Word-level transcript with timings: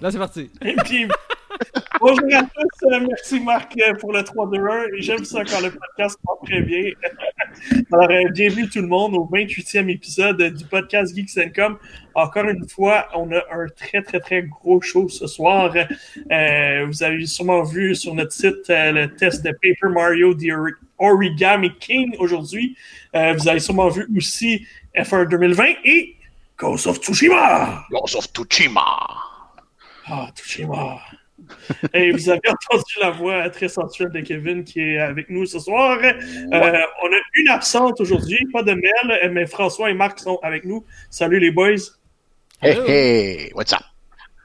Là, 0.00 0.10
c'est 0.10 0.18
parti. 0.18 0.50
Bonjour 2.00 2.34
à 2.34 2.42
tous, 2.42 2.86
euh, 2.90 3.00
merci 3.06 3.38
Marc 3.40 3.74
euh, 3.78 3.92
pour 4.00 4.14
le 4.14 4.20
3-2-1. 4.20 4.86
J'aime 5.00 5.24
ça 5.26 5.44
quand 5.44 5.60
le 5.60 5.70
podcast 5.70 6.18
va 6.26 6.32
très 6.42 6.62
bien. 6.62 6.92
Alors, 7.92 8.10
euh, 8.10 8.30
bienvenue 8.32 8.66
tout 8.70 8.80
le 8.80 8.86
monde 8.86 9.14
au 9.14 9.28
28e 9.30 9.90
épisode 9.90 10.42
du 10.54 10.64
podcast 10.64 11.14
Geeks 11.14 11.52
Com. 11.54 11.76
Encore 12.14 12.46
une 12.46 12.66
fois, 12.66 13.08
on 13.14 13.30
a 13.30 13.42
un 13.52 13.66
très, 13.76 14.00
très, 14.00 14.20
très 14.20 14.42
gros 14.44 14.80
show 14.80 15.10
ce 15.10 15.26
soir. 15.26 15.74
vous 15.74 17.02
avez 17.02 17.26
sûrement 17.26 17.62
vu 17.62 17.94
sur 17.94 18.14
notre 18.14 18.32
site 18.32 18.68
le 18.68 19.06
test 19.08 19.44
de 19.44 19.50
Paper 19.50 19.92
Mario 19.92 20.32
The 20.32 20.76
Origami 20.98 21.76
King 21.78 22.16
aujourd'hui. 22.18 22.74
vous 23.12 23.48
avez 23.48 23.60
sûrement 23.60 23.90
vu 23.90 24.08
aussi 24.16 24.66
F1 24.96 25.28
2020 25.28 25.64
et 25.84 26.16
Ghost 26.56 26.86
of 26.86 27.00
Tsushima. 27.00 27.84
Ghost 27.90 28.16
of 28.16 28.32
Tsushima. 28.32 29.29
Ah, 30.10 30.28
Tsushima. 30.34 30.98
Et 31.94 32.10
vous 32.12 32.28
avez 32.28 32.40
entendu 32.48 32.94
la 33.00 33.10
voix 33.10 33.48
très 33.50 33.68
sensuelle 33.68 34.10
de 34.10 34.20
Kevin 34.20 34.64
qui 34.64 34.80
est 34.80 34.98
avec 34.98 35.30
nous 35.30 35.46
ce 35.46 35.58
soir. 35.58 35.98
Euh, 36.02 36.12
on 36.52 37.06
a 37.06 37.20
une 37.34 37.48
absente 37.48 38.00
aujourd'hui, 38.00 38.38
pas 38.52 38.62
de 38.62 38.72
Mel, 38.72 39.30
mais 39.32 39.46
François 39.46 39.90
et 39.90 39.94
Marc 39.94 40.18
sont 40.18 40.38
avec 40.42 40.64
nous. 40.64 40.84
Salut 41.08 41.38
les 41.38 41.50
boys. 41.50 41.76
Hey, 42.60 42.78
hey, 42.86 43.52
what's 43.54 43.72
up? 43.72 43.80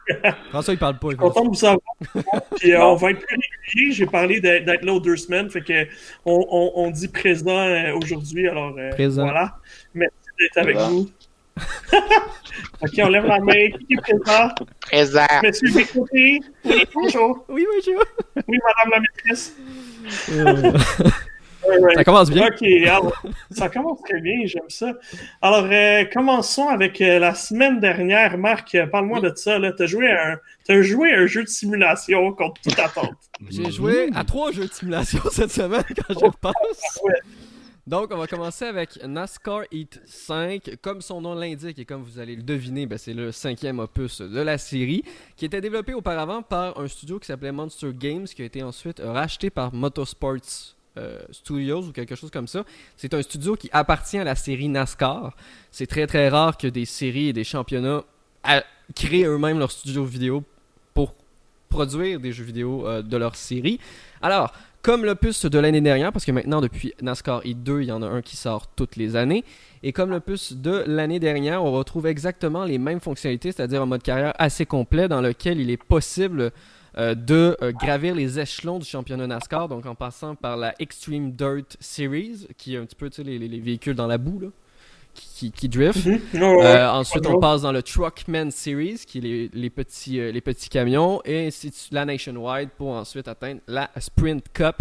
François, 0.49 0.73
il 0.73 0.79
parle 0.79 0.99
pas. 0.99 1.07
Je 1.07 1.13
suis 1.13 1.17
content 1.17 1.43
de 1.43 1.49
vous 1.49 1.53
savoir. 1.55 1.79
Puis 2.59 2.71
euh, 2.71 2.85
on 2.85 2.95
va 2.95 3.11
être 3.11 3.19
plus 3.19 3.37
régulier. 3.73 3.91
J'ai 3.91 4.05
parlé 4.05 4.39
d'être 4.39 4.85
là 4.85 4.93
aux 4.93 4.99
deux 4.99 5.17
semaines. 5.17 5.49
Fait 5.49 5.61
que 5.61 5.87
on, 6.25 6.71
on, 6.75 6.91
dit 6.91 7.07
présent 7.07 7.57
euh, 7.57 7.93
aujourd'hui. 7.95 8.47
Alors, 8.47 8.75
présent. 8.91 9.23
voilà. 9.23 9.57
Merci 9.93 10.15
d'être 10.39 10.57
avec 10.57 10.75
nous. 10.75 11.09
ok, 12.81 12.91
on 12.99 13.09
lève 13.09 13.25
la 13.25 13.39
main. 13.39 13.53
Qui 13.53 13.93
est 13.93 14.01
présent? 14.01 14.49
Présent. 14.81 15.25
Monsieur 15.43 15.71
Bécoté. 15.73 16.39
Oui, 16.65 16.85
bonjour. 16.93 17.45
Oui, 17.49 17.65
bonjour. 17.75 18.03
Oui, 18.47 18.59
madame 18.63 18.91
la 18.91 18.99
maîtresse. 18.99 19.53
Euh, 20.29 20.71
ça 21.95 22.03
commence 22.03 22.29
bien. 22.29 22.47
Ok, 22.47 22.61
alors, 22.61 23.23
ça 23.51 23.69
commence 23.69 24.01
très 24.03 24.21
bien, 24.21 24.41
j'aime 24.45 24.69
ça. 24.69 24.93
Alors, 25.41 25.67
euh, 25.71 26.05
commençons 26.13 26.67
avec 26.67 27.01
euh, 27.01 27.19
la 27.19 27.33
semaine 27.33 27.79
dernière. 27.79 28.37
Marc, 28.37 28.77
parle-moi 28.91 29.19
de 29.21 29.31
ça. 29.35 29.59
Tu 29.59 29.83
as, 29.83 29.85
joué 29.87 30.11
un, 30.11 30.37
as 30.69 30.81
joué 30.81 31.13
un 31.13 31.25
jeu 31.25 31.43
de 31.43 31.49
simulation 31.49 32.33
contre 32.33 32.61
toute 32.61 32.79
attente. 32.79 33.15
J'ai 33.49 33.71
joué 33.71 34.09
à 34.13 34.23
trois 34.23 34.51
jeux 34.51 34.67
de 34.67 34.73
simulation 34.73 35.21
cette 35.31 35.51
semaine 35.51 35.83
quand 35.95 36.13
je 36.13 36.31
pense. 36.39 36.99
Ouais. 37.03 37.13
Donc, 37.87 38.11
on 38.11 38.17
va 38.17 38.25
commencer 38.25 38.65
avec 38.65 38.99
NASCAR 39.03 39.65
Heat 39.71 40.01
5. 40.05 40.77
Comme 40.81 41.01
son 41.01 41.21
nom 41.21 41.35
l'indique 41.35 41.77
et 41.77 41.85
comme 41.85 42.01
vous 42.01 42.17
allez 42.17 42.35
le 42.35 42.41
deviner, 42.41 42.87
ben, 42.87 42.97
c'est 42.97 43.13
le 43.13 43.31
cinquième 43.31 43.77
opus 43.77 44.21
de 44.21 44.39
la 44.41 44.57
série 44.57 45.03
qui 45.35 45.45
était 45.45 45.61
développé 45.61 45.93
auparavant 45.93 46.41
par 46.41 46.79
un 46.79 46.87
studio 46.87 47.19
qui 47.19 47.27
s'appelait 47.27 47.51
Monster 47.51 47.91
Games 47.93 48.25
qui 48.25 48.41
a 48.41 48.45
été 48.45 48.63
ensuite 48.63 48.99
racheté 49.05 49.51
par 49.51 49.71
Motorsports 49.71 50.73
euh, 50.97 51.19
Studios 51.29 51.83
ou 51.83 51.91
quelque 51.91 52.15
chose 52.15 52.31
comme 52.31 52.47
ça. 52.47 52.65
C'est 52.97 53.13
un 53.13 53.21
studio 53.21 53.55
qui 53.55 53.69
appartient 53.71 54.17
à 54.17 54.23
la 54.23 54.33
série 54.33 54.67
NASCAR. 54.67 55.35
C'est 55.69 55.85
très 55.85 56.07
très 56.07 56.27
rare 56.29 56.57
que 56.57 56.65
des 56.65 56.85
séries 56.85 57.27
et 57.27 57.33
des 57.33 57.43
championnats 57.43 58.03
créent 58.95 59.25
eux-mêmes 59.25 59.59
leur 59.59 59.69
studio 59.69 60.05
vidéo 60.05 60.43
pour 60.95 61.13
produire 61.69 62.19
des 62.19 62.31
jeux 62.31 62.45
vidéo 62.45 62.87
euh, 62.87 63.03
de 63.03 63.15
leur 63.15 63.35
série. 63.35 63.79
Alors, 64.23 64.51
comme 64.85 65.03
l'opus 65.03 65.47
de 65.47 65.57
l'année 65.57 65.81
dernière, 65.81 66.11
parce 66.11 66.25
que 66.25 66.31
maintenant 66.31 66.61
depuis 66.61 66.93
NASCAR 67.01 67.41
E2, 67.41 67.81
il 67.81 67.85
y 67.85 67.91
en 67.91 68.03
a 68.03 68.05
un 68.05 68.21
qui 68.21 68.37
sort 68.37 68.67
toutes 68.67 68.97
les 68.97 69.15
années. 69.15 69.43
Et 69.81 69.91
comme 69.91 70.11
l'opus 70.11 70.53
de 70.53 70.83
l'année 70.85 71.19
dernière, 71.19 71.63
on 71.63 71.71
retrouve 71.71 72.05
exactement 72.05 72.65
les 72.65 72.77
mêmes 72.77 72.99
fonctionnalités, 72.99 73.51
c'est-à-dire 73.51 73.81
un 73.81 73.87
mode 73.87 74.03
carrière 74.03 74.35
assez 74.37 74.67
complet 74.67 75.07
dans 75.07 75.21
lequel 75.21 75.59
il 75.59 75.71
est 75.71 75.83
possible 75.83 76.51
euh, 76.99 77.15
de 77.15 77.57
euh, 77.63 77.71
gravir 77.71 78.13
les 78.13 78.39
échelons 78.39 78.77
du 78.77 78.85
championnat 78.85 79.25
NASCAR, 79.25 79.69
donc 79.69 79.87
en 79.87 79.95
passant 79.95 80.35
par 80.35 80.55
la 80.55 80.75
Extreme 80.77 81.31
Dirt 81.31 81.77
Series, 81.79 82.45
qui 82.55 82.75
est 82.75 82.77
un 82.77 82.85
petit 82.85 82.95
peu 82.95 83.09
les, 83.23 83.39
les, 83.39 83.59
véhicules 83.59 83.95
dans 83.95 84.05
la 84.05 84.19
boue, 84.19 84.39
là 84.39 84.47
qui, 85.15 85.51
qui 85.51 85.69
drift. 85.69 86.05
Mhm. 86.05 86.21
Euh, 86.33 86.89
ensuite, 86.91 87.25
on 87.27 87.39
passe 87.39 87.61
dans 87.61 87.71
le 87.71 87.81
Truckman 87.81 88.51
Series, 88.51 89.01
qui 89.07 89.19
est 89.19 89.53
les, 89.53 89.69
petits, 89.69 90.19
euh, 90.19 90.31
les 90.31 90.41
petits 90.41 90.69
camions, 90.69 91.21
et 91.25 91.47
ainsi 91.47 91.71
la 91.91 92.05
Nationwide 92.05 92.69
pour 92.77 92.89
ensuite 92.89 93.27
atteindre 93.27 93.61
la 93.67 93.89
Sprint 93.97 94.45
Cup. 94.53 94.77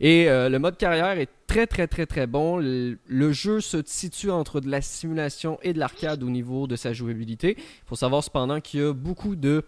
Et 0.00 0.28
euh, 0.28 0.48
le 0.48 0.58
mode 0.58 0.76
carrière 0.76 1.18
est 1.18 1.30
très 1.46 1.66
très 1.66 1.86
très 1.86 2.06
très 2.06 2.26
bon. 2.26 2.58
Le, 2.58 3.32
jeu 3.32 3.60
se 3.60 3.78
situe 3.84 4.30
entre 4.30 4.60
de 4.60 4.68
la 4.68 4.80
simulation 4.80 5.58
et 5.62 5.72
de 5.72 5.78
l'arcade 5.78 6.22
au 6.22 6.30
niveau 6.30 6.66
de 6.66 6.76
sa 6.76 6.92
jouabilité. 6.92 7.56
Il 7.58 7.86
faut 7.86 7.96
savoir 7.96 8.24
cependant 8.24 8.60
qu'il 8.60 8.80
y 8.80 8.82
a 8.82 8.92
beaucoup 8.92 9.36
de 9.36 9.64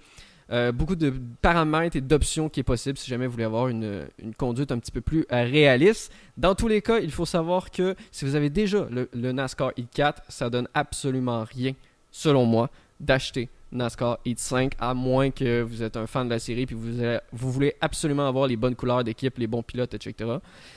euh, 0.53 0.71
beaucoup 0.71 0.95
de 0.95 1.13
paramètres 1.43 1.97
et 1.97 2.01
d'options 2.01 2.49
qui 2.49 2.61
est 2.61 2.65
possible 2.65 2.97
si 2.99 3.11
jamais 3.11 3.27
vous 3.27 3.33
voulez 3.33 3.45
avoir 3.45 3.69
une, 3.69 4.07
conduite 4.37 4.71
un 4.71 4.79
petit 4.79 4.93
peu 4.93 5.01
plus 5.01 5.27
euh, 5.33 5.43
réaliste. 5.43 6.13
Dans 6.37 6.55
tous 6.55 6.69
les 6.69 6.83
cas, 6.83 6.99
il 6.99 7.11
faut 7.11 7.27
savoir 7.27 7.71
que 7.71 7.97
si 8.13 8.25
vous 8.25 8.37
avez 8.37 8.49
déjà 8.49 8.87
le, 8.91 9.33
NASCAR 9.33 9.73
Heat 9.77 9.89
4, 9.93 10.23
ça 10.29 10.49
donne 10.49 10.69
absolument 10.73 11.45
rien, 11.45 11.73
selon 12.13 12.45
moi, 12.45 12.71
d'acheter 13.01 13.49
NASCAR 13.73 14.19
Heat 14.25 14.39
5, 14.39 14.73
à 14.79 14.95
moins 14.95 15.31
que 15.31 15.63
vous 15.63 15.83
êtes 15.83 15.97
un 15.97 16.07
fan 16.07 16.29
de 16.29 16.35
la 16.35 16.39
série 16.39 16.63
et 16.63 16.75
vous, 16.75 17.19
vous 17.33 17.53
voulez 17.53 17.75
absolument 17.81 18.29
avoir 18.29 18.47
les 18.47 18.57
bonnes 18.57 18.77
couleurs 18.77 19.03
d'équipe, 19.03 19.37
les 19.39 19.49
bons 19.49 19.65
pilotes, 19.65 19.95
etc. 19.95 20.31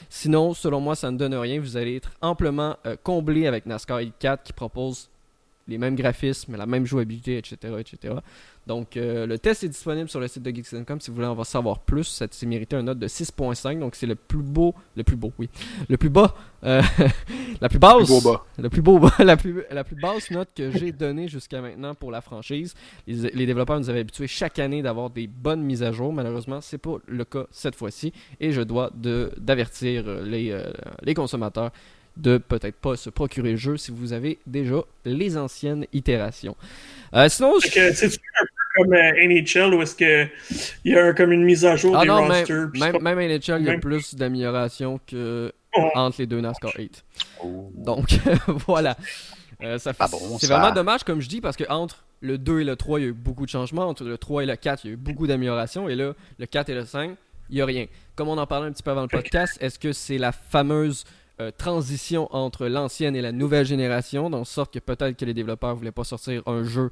Sinon, 0.10 0.56
selon 0.56 0.82
moi, 0.82 0.96
ça 0.96 1.12
ne 1.12 1.18
donne 1.18 1.36
rien. 1.36 1.60
Vous 1.60 1.78
allez 1.78 1.98
être 1.98 2.12
amplement 2.22 2.76
euh, 2.88 2.96
comblé 3.02 3.46
avec 3.46 3.68
NASCAR 3.68 4.02
Heat 4.02 4.16
4 4.18 4.44
qui 4.44 4.54
propose 4.54 5.10
les 5.70 5.78
mêmes 5.78 5.96
graphismes, 5.96 6.56
la 6.56 6.66
même 6.66 6.86
jouabilité, 6.86 7.38
etc. 7.38 7.76
etc. 7.80 8.16
Donc, 8.70 8.98
euh, 8.98 9.26
le 9.26 9.40
test 9.40 9.64
est 9.64 9.68
disponible 9.68 10.10
sur 10.10 10.20
le 10.20 10.28
site 10.28 10.44
de 10.44 10.52
Geeks.com 10.52 11.02
si 11.02 11.10
vous 11.10 11.16
voulez 11.16 11.28
en 11.28 11.44
savoir 11.44 11.80
plus. 11.80 12.04
Ça 12.04 12.28
s'est 12.30 12.46
mérité 12.46 12.76
une 12.76 12.86
note 12.86 13.00
de 13.00 13.08
6.5, 13.08 13.80
donc 13.80 13.96
c'est 13.96 14.06
le 14.06 14.14
plus 14.14 14.44
beau, 14.44 14.76
le 14.96 15.04
plus 15.04 15.16
beau, 15.16 15.34
oui, 15.40 15.50
le 15.88 15.98
plus 15.98 16.10
bas, 16.10 16.36
euh, 16.64 16.82
la 17.62 17.70
plus 17.70 17.80
basse, 17.80 18.00
le 18.00 18.06
plus 18.06 18.22
beau 18.22 18.32
bas, 18.32 18.46
le 18.60 18.70
plus 18.70 18.82
beau 18.82 19.00
bas, 19.00 19.14
la 19.24 19.38
plus, 19.38 19.64
la 19.72 19.84
plus 19.84 19.96
basse 19.96 20.30
note 20.30 20.50
que 20.56 20.70
j'ai 20.70 20.92
donnée 20.92 21.28
jusqu'à 21.28 21.62
maintenant 21.62 21.96
pour 21.96 22.12
la 22.12 22.22
franchise. 22.22 22.76
Les, 23.08 23.48
développeurs 23.48 23.80
nous 23.80 23.90
avaient 23.90 24.02
habitués 24.02 24.28
chaque 24.28 24.60
année 24.60 24.84
d'avoir 24.84 25.10
des 25.10 25.26
bonnes 25.26 25.64
mises 25.64 25.82
à 25.82 25.92
jour. 25.92 26.14
Malheureusement, 26.14 26.62
c'est 26.62 26.78
pas 26.78 26.98
le 27.08 27.26
cas 27.26 27.46
cette 27.50 27.76
fois-ci, 27.76 28.14
et 28.40 28.52
je 28.52 28.62
dois 28.62 28.92
d'avertir 28.94 30.22
les, 30.22 30.52
euh, 30.52 30.72
les 31.02 31.16
consommateurs 31.16 31.72
de 32.18 32.38
peut-être 32.38 32.76
pas 32.76 32.96
se 32.96 33.10
procurer 33.10 33.52
le 33.52 33.58
jeu 33.58 33.78
si 33.78 33.92
vous 33.92 34.14
avez 34.14 34.40
déjà 34.46 34.82
les 35.06 35.38
anciennes 35.38 35.86
itérations. 35.94 36.56
sinon, 37.30 37.54
c'est 37.60 38.20
comme 38.76 38.94
euh, 38.94 39.28
NHL 39.28 39.74
où 39.74 39.82
est-ce 39.82 39.96
qu'il 39.96 40.30
y 40.86 40.96
a 40.96 41.14
comme 41.14 41.32
une 41.32 41.44
mise 41.44 41.66
à 41.66 41.76
jour 41.76 41.96
ah 41.98 42.04
des 42.04 42.10
rosters. 42.10 42.70
Même, 42.76 43.02
même, 43.02 43.20
NHL, 43.20 43.62
il 43.62 43.66
y 43.66 43.70
a 43.70 43.78
plus 43.80 44.16
d'amélioration 44.16 45.00
que 45.08 45.52
entre 45.74 46.18
les 46.20 46.28
deux 46.28 46.42
NASCAR 46.42 46.72
8. 46.78 47.04
Donc, 47.76 48.10
voilà. 48.68 48.98
Euh, 49.62 49.78
c'est 49.78 49.98
vraiment 50.48 50.72
dommage, 50.72 51.04
comme 51.04 51.22
je 51.22 51.28
dis, 51.28 51.42
parce 51.42 51.58
que 51.58 51.66
entre 51.70 52.04
le 52.22 52.38
2 52.38 52.62
et 52.62 52.64
le 52.64 52.76
3, 52.76 53.00
il 53.00 53.04
y 53.04 53.06
a 53.06 53.10
eu 53.10 53.14
beaucoup 53.14 53.46
de 53.46 53.52
changements. 53.52 53.88
Entre 53.88 54.04
le 54.04 54.18
3 54.18 54.44
et 54.44 54.46
le 54.46 54.56
4, 54.56 54.84
il 54.84 54.88
y 54.88 54.90
a 54.92 54.94
eu 54.94 54.98
beaucoup 54.98 55.28
d'améliorations. 55.28 55.90
Et 55.90 55.96
là, 55.96 56.14
le 56.38 56.46
4 56.46 56.70
et 56.70 56.76
le 56.76 56.86
5, 56.86 57.12
il 57.50 57.56
n'y 57.56 57.62
a 57.62 57.66
rien. 57.66 57.86
Comme 58.16 58.30
on 58.30 58.38
en 58.38 58.48
parlait 58.48 58.68
un 58.68 58.72
petit 58.72 58.84
peu 58.84 58.92
avant 58.92 59.02
le 59.02 59.08
podcast, 59.08 59.58
est-ce 59.62 59.80
que 59.80 59.92
c'est 59.92 60.18
la 60.18 60.32
fameuse 60.32 61.04
euh, 61.42 61.52
transition 61.58 62.34
entre 62.36 62.68
l'ancienne 62.68 63.16
et 63.16 63.22
la 63.22 63.32
nouvelle 63.32 63.66
génération, 63.66 64.30
dans 64.30 64.44
sorte 64.44 64.74
que 64.74 64.80
peut-être 64.80 65.18
que 65.18 65.26
les 65.26 65.34
développeurs 65.34 65.76
voulaient 65.76 65.92
pas 65.92 66.04
sortir 66.04 66.44
un 66.46 66.64
jeu 66.64 66.90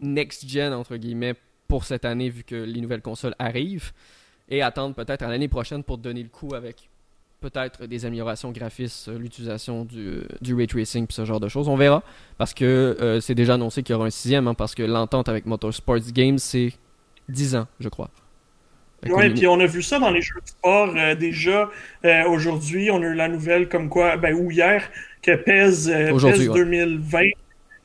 next-gen, 0.00 0.72
entre 0.72 0.96
guillemets, 0.96 1.34
pour 1.68 1.84
cette 1.84 2.04
année, 2.04 2.30
vu 2.30 2.44
que 2.44 2.54
les 2.54 2.80
nouvelles 2.80 3.02
consoles 3.02 3.34
arrivent, 3.38 3.92
et 4.48 4.62
attendre 4.62 4.94
peut-être 4.94 5.22
à 5.22 5.28
l'année 5.28 5.48
prochaine 5.48 5.84
pour 5.84 5.98
donner 5.98 6.22
le 6.22 6.28
coup 6.28 6.54
avec 6.54 6.88
peut-être 7.40 7.86
des 7.86 8.04
améliorations 8.04 8.52
graphistes, 8.52 9.08
euh, 9.08 9.18
l'utilisation 9.18 9.84
du, 9.84 10.22
du, 10.40 10.54
ray 10.54 10.66
tracing, 10.66 11.06
ce 11.08 11.24
genre 11.24 11.40
de 11.40 11.48
choses. 11.48 11.68
On 11.68 11.76
verra, 11.76 12.02
parce 12.36 12.52
que 12.52 12.64
euh, 12.64 13.20
c'est 13.20 13.34
déjà 13.34 13.54
annoncé 13.54 13.82
qu'il 13.82 13.94
y 13.94 13.96
aura 13.96 14.06
un 14.06 14.10
sixième, 14.10 14.46
hein, 14.46 14.54
parce 14.54 14.74
que 14.74 14.82
l'entente 14.82 15.28
avec 15.28 15.46
Motorsports 15.46 16.12
Games, 16.12 16.38
c'est 16.38 16.72
10 17.28 17.56
ans, 17.56 17.66
je 17.78 17.88
crois. 17.88 18.10
Oui, 19.08 19.30
puis 19.30 19.46
on 19.46 19.58
a 19.60 19.66
vu 19.66 19.82
ça 19.82 19.98
dans 19.98 20.10
les 20.10 20.20
jeux 20.20 20.40
de 20.44 20.48
sport 20.48 20.94
euh, 20.96 21.14
déjà. 21.14 21.70
aujourd'hui, 22.28 22.90
on 22.90 23.02
a 23.02 23.06
eu 23.06 23.14
la 23.14 23.28
nouvelle 23.28 23.68
comme 23.68 23.88
quoi, 23.88 24.16
ben, 24.16 24.34
ou 24.34 24.50
hier, 24.50 24.90
que 25.22 25.32
PES, 25.32 25.90
PES 26.20 26.52
2020 26.52 27.30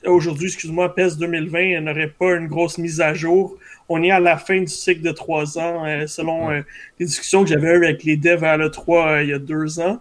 aujourd'hui, 0.07 0.47
excuse-moi, 0.47 0.93
PES 0.93 1.17
2020 1.17 1.81
n'aurait 1.81 2.07
pas 2.07 2.35
une 2.35 2.47
grosse 2.47 2.77
mise 2.77 3.01
à 3.01 3.13
jour. 3.13 3.57
On 3.89 4.01
est 4.03 4.11
à 4.11 4.19
la 4.19 4.37
fin 4.37 4.59
du 4.59 4.67
cycle 4.67 5.01
de 5.01 5.11
trois 5.11 5.57
ans, 5.57 5.85
euh, 5.85 6.07
selon 6.07 6.51
euh, 6.51 6.61
les 6.99 7.05
discussions 7.05 7.43
que 7.43 7.49
j'avais 7.49 7.67
eues 7.67 7.85
avec 7.85 8.03
les 8.03 8.17
devs 8.17 8.43
à 8.43 8.57
l'E3 8.57 9.07
euh, 9.07 9.23
il 9.23 9.29
y 9.29 9.33
a 9.33 9.39
deux 9.39 9.79
ans. 9.79 9.99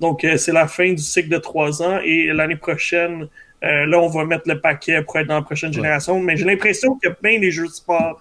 Donc, 0.00 0.26
c'est 0.36 0.52
la 0.52 0.68
fin 0.68 0.92
du 0.92 1.02
cycle 1.02 1.30
de 1.30 1.38
trois 1.38 1.82
ans 1.82 1.98
et 2.04 2.26
l'année 2.26 2.56
prochaine, 2.56 3.28
là, 3.62 3.98
on 3.98 4.08
va 4.08 4.26
mettre 4.26 4.46
le 4.46 4.60
paquet 4.60 5.00
pour 5.00 5.16
être 5.16 5.28
dans 5.28 5.36
la 5.36 5.42
prochaine 5.42 5.72
génération. 5.72 6.20
Mais 6.20 6.36
j'ai 6.36 6.44
l'impression 6.44 6.96
qu'il 6.96 7.08
y 7.08 7.12
a 7.12 7.14
plein 7.14 7.38
des 7.38 7.50
jeux 7.50 7.66
de 7.66 7.72
sport 7.72 8.20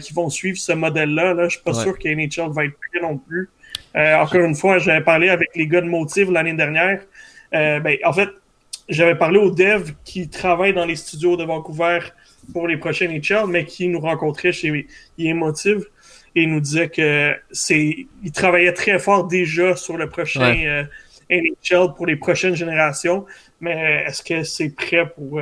qui 0.00 0.12
vont 0.12 0.30
suivre 0.30 0.58
ce 0.58 0.72
modèle-là. 0.72 1.34
Là. 1.34 1.44
Je 1.44 1.56
suis 1.56 1.64
pas 1.64 1.74
sûr 1.74 1.98
que 1.98 2.08
NHL 2.08 2.52
va 2.52 2.64
être 2.64 2.74
prêt 2.74 3.00
non 3.00 3.18
plus. 3.18 3.48
encore 3.94 4.40
une 4.40 4.54
fois, 4.54 4.78
j'avais 4.78 5.04
parlé 5.04 5.28
avec 5.28 5.48
les 5.54 5.66
gars 5.66 5.80
de 5.80 5.86
Motive 5.86 6.30
l'année 6.30 6.54
dernière. 6.54 7.00
ben, 7.52 7.96
en 8.04 8.12
fait, 8.12 8.28
j'avais 8.88 9.14
parlé 9.14 9.38
aux 9.38 9.50
devs 9.50 9.92
qui 10.04 10.28
travaillent 10.28 10.72
dans 10.72 10.86
les 10.86 10.96
studios 10.96 11.36
de 11.36 11.44
Vancouver 11.44 12.00
pour 12.52 12.66
les 12.66 12.76
prochains 12.76 13.08
NHL, 13.08 13.46
mais 13.46 13.64
qui 13.64 13.88
nous 13.88 14.00
rencontrait 14.00 14.52
chez 14.52 14.86
Emotive 15.18 15.86
et 16.34 16.46
nous 16.46 16.60
disait 16.60 16.88
que 16.88 17.34
c'est, 17.50 18.06
il 18.22 18.32
travaillait 18.32 18.72
très 18.72 18.98
fort 18.98 19.26
déjà 19.26 19.76
sur 19.76 19.96
le 19.96 20.08
prochain 20.08 20.86
NHL 21.30 21.94
pour 21.96 22.06
les 22.06 22.16
prochaines 22.16 22.54
générations. 22.54 23.26
Mais 23.60 24.04
est-ce 24.06 24.22
que 24.22 24.42
c'est 24.42 24.70
prêt 24.70 25.06
pour, 25.14 25.40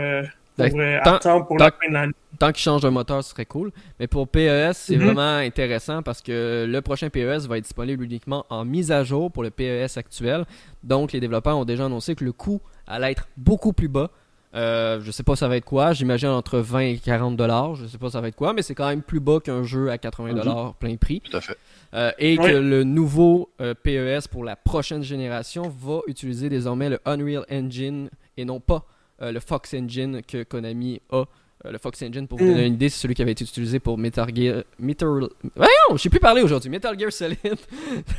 ben, 0.59 1.01
pour 1.03 1.13
attendre 1.13 1.47
pour 1.47 1.59
la 1.59 1.71
fin 1.71 1.89
de 1.89 1.93
l'année? 1.93 2.13
tant 2.37 2.53
qu'il 2.53 2.63
change 2.63 2.83
de 2.83 2.89
moteur, 2.89 3.23
ce 3.25 3.31
serait 3.31 3.47
cool. 3.47 3.73
Mais 3.99 4.07
pour 4.07 4.29
PES, 4.29 4.73
c'est 4.73 4.97
mhm. 4.97 5.05
vraiment 5.05 5.37
intéressant 5.37 6.03
parce 6.03 6.23
que 6.23 6.67
le 6.69 6.81
prochain 6.83 7.09
PES 7.11 7.47
va 7.49 7.59
être 7.59 7.65
disponible 7.65 8.05
uniquement 8.05 8.47
en 8.51 8.65
mise 8.65 8.93
à 8.93 9.05
jour 9.05 9.33
pour 9.33 9.43
le 9.43 9.51
PES 9.51 9.97
actuel. 9.97 10.45
Donc, 10.83 11.13
les 11.13 11.21
développeurs 11.21 11.57
ont 11.57 11.65
déjà 11.65 11.87
annoncé 11.87 12.15
que 12.15 12.25
le 12.25 12.33
coût 12.33 12.61
allait 12.87 13.13
être 13.13 13.29
beaucoup 13.37 13.73
plus 13.73 13.89
bas. 13.89 14.11
Euh, 14.55 15.01
je 15.03 15.11
sais 15.11 15.25
pas 15.25 15.37
ça 15.37 15.49
va 15.49 15.57
être 15.59 15.67
quoi, 15.67 15.93
j'imagine 15.93 16.29
entre 16.29 16.61
20 16.61 16.79
et 16.81 16.97
40 16.97 17.37
dollars, 17.37 17.75
je 17.75 17.87
sais 17.87 17.99
pas 17.99 18.09
ça 18.09 18.23
va 18.23 18.29
être 18.29 18.37
quoi, 18.37 18.55
mais 18.55 18.63
c'est 18.63 18.75
quand 18.75 18.89
même 18.89 19.03
plus 19.03 19.21
bas 19.21 19.39
qu'un 19.39 19.65
jeu 19.65 19.91
à 19.91 19.99
80 19.99 20.33
dollars 20.33 20.75
plein 20.77 20.97
prix. 20.97 21.21
Tout 21.21 21.37
à 21.37 21.43
fait. 21.43 21.59
Euh, 21.93 22.11
et 22.19 22.39
que 22.39 22.57
le 22.57 22.83
nouveau 22.83 23.51
euh, 23.61 23.75
PES 23.75 24.29
pour 24.31 24.45
la 24.45 24.57
prochaine 24.57 25.03
génération 25.03 25.71
va 25.79 26.01
utiliser 26.07 26.49
désormais 26.49 26.89
le 26.89 27.01
Unreal 27.05 27.45
Engine 27.51 28.09
et 28.39 28.47
non 28.47 28.61
pas 28.61 28.87
le 29.21 29.41
Fox 29.41 29.75
Engine 29.75 30.23
que 30.23 30.43
Konami 30.43 31.01
a 31.11 31.25
euh, 31.65 31.73
le 31.73 31.79
Fox 31.79 32.03
Engine, 32.03 32.27
pour 32.29 32.39
vous 32.39 32.47
donner 32.47 32.65
mm. 32.65 32.67
une 32.67 32.75
idée, 32.75 32.89
c'est 32.89 33.01
celui 33.01 33.15
qui 33.15 33.23
avait 33.23 33.33
été 33.33 33.45
utilisé 33.45 33.81
pour 33.81 33.97
Metal 33.99 34.29
Gear. 34.35 34.65
Metal... 34.79 35.09
Voyons, 35.09 35.71
je 35.93 35.97
sais 35.97 36.11
plus 36.11 36.21
parler 36.21 36.43
aujourd'hui. 36.43 36.71
Metal 36.71 36.99
Gear 36.99 37.13
Solid, 37.13 37.39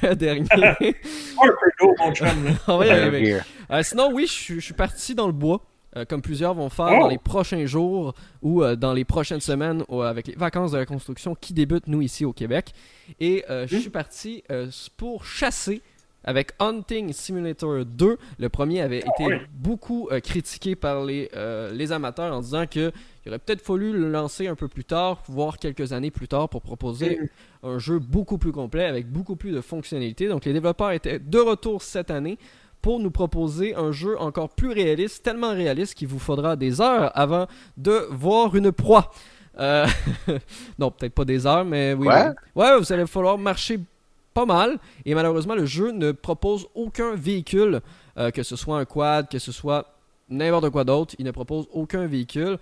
le 0.02 0.16
dernier. 0.16 0.48
On 2.68 2.78
va 2.78 2.86
y 2.86 2.90
arriver. 2.90 3.40
Euh, 3.72 3.84
sinon, 3.84 4.12
oui, 4.12 4.28
je 4.28 4.60
suis 4.60 4.74
parti 4.74 5.14
dans 5.14 5.28
le 5.28 5.34
bois. 5.34 5.62
Euh, 5.96 6.04
comme 6.04 6.22
plusieurs 6.22 6.54
vont 6.54 6.70
faire 6.70 6.90
dans 6.90 7.06
oh! 7.06 7.10
les 7.10 7.18
prochains 7.18 7.66
jours 7.66 8.14
ou 8.42 8.64
dans 8.76 8.92
les 8.92 9.06
prochaines 9.06 9.40
semaines 9.40 9.84
avec 10.04 10.28
les 10.28 10.36
vacances 10.36 10.74
de 10.74 10.78
la 10.78 10.86
construction 10.86 11.34
qui 11.34 11.54
débutent, 11.54 11.88
nous, 11.88 12.02
ici 12.02 12.26
au 12.26 12.34
Québec. 12.34 12.74
Et 13.20 13.46
je 13.48 13.76
mm. 13.76 13.80
suis 13.80 13.90
parti 13.90 14.44
pour 14.98 15.26
chasser 15.26 15.82
avec 16.27 16.51
Hunting 16.59 17.12
Simulator 17.13 17.83
2. 17.85 18.18
Le 18.38 18.50
premier 18.50 18.81
avait 18.81 19.00
été 19.00 19.41
beaucoup 19.53 20.09
critiqué 20.24 20.75
par 20.75 21.03
les, 21.03 21.31
les 21.74 21.91
amateurs 21.91 22.35
en 22.35 22.41
disant 22.41 22.68
que 22.68 22.91
il 23.27 23.29
aurait 23.29 23.39
peut-être 23.39 23.62
fallu 23.62 23.91
le 23.91 24.09
lancer 24.09 24.47
un 24.47 24.56
peu 24.56 24.69
plus 24.69 24.85
tard, 24.85 25.21
voire 25.27 25.57
quelques 25.57 25.91
années 25.91 26.12
plus 26.12 26.29
tard, 26.29 26.47
pour 26.47 26.62
proposer 26.62 27.19
mm. 27.63 27.68
un 27.68 27.77
jeu 27.77 28.00
beaucoup 28.00 28.38
plus 28.38 28.53
complet 28.53 28.85
avec 28.85 29.12
beaucoup 29.12 29.35
plus 29.35 29.51
de 29.51 29.59
fonctionnalités. 29.59 30.29
Donc 30.29 30.45
les 30.45 30.53
développeurs 30.53 30.91
étaient 30.91 31.19
de 31.19 31.39
retour 31.39 31.81
cette 31.81 32.09
année 32.09 32.38
pour 32.81 33.01
nous 33.01 33.12
proposer 33.12 33.75
un 33.75 33.91
jeu 33.91 34.18
encore 34.18 34.50
plus 34.50 34.71
réaliste, 34.71 35.24
tellement 35.24 35.51
réaliste 35.51 35.95
qu'il 35.95 36.07
vous 36.07 36.19
faudra 36.19 36.56
des 36.56 36.79
heures 36.79 37.12
avant 37.18 37.47
de 37.75 38.07
voir 38.12 38.56
une 38.56 38.71
proie. 38.71 39.12
Euh, 39.59 39.85
non, 40.79 40.91
peut-être 40.91 41.13
pas 41.13 41.25
des 41.25 41.45
heures, 41.45 41.65
mais 41.65 41.94
oui. 41.94 42.07
Ouais. 42.07 42.29
ouais, 42.56 42.79
vous 42.79 42.94
allez 42.94 43.06
falloir 43.07 43.38
marcher 43.38 43.79
pas 44.38 44.45
mal. 44.45 44.78
Et 45.06 45.16
malheureusement, 45.16 45.56
le 45.56 45.66
jeu 45.66 45.92
ne 45.92 46.12
propose 46.12 46.68
aucun 46.75 47.16
véhicule, 47.16 47.81
euh, 48.19 48.30
que 48.30 48.44
ce 48.44 48.56
soit 48.56 48.78
un 48.78 48.86
quad, 48.86 49.28
que 49.28 49.39
ce 49.39 49.51
soit 49.51 49.95
n'importe 50.30 50.69
quoi 50.69 50.84
d'autre. 50.84 51.16
Il 51.18 51.25
ne 51.25 51.31
propose 51.31 51.68
aucun 51.72 52.06
véhicule 52.06 52.60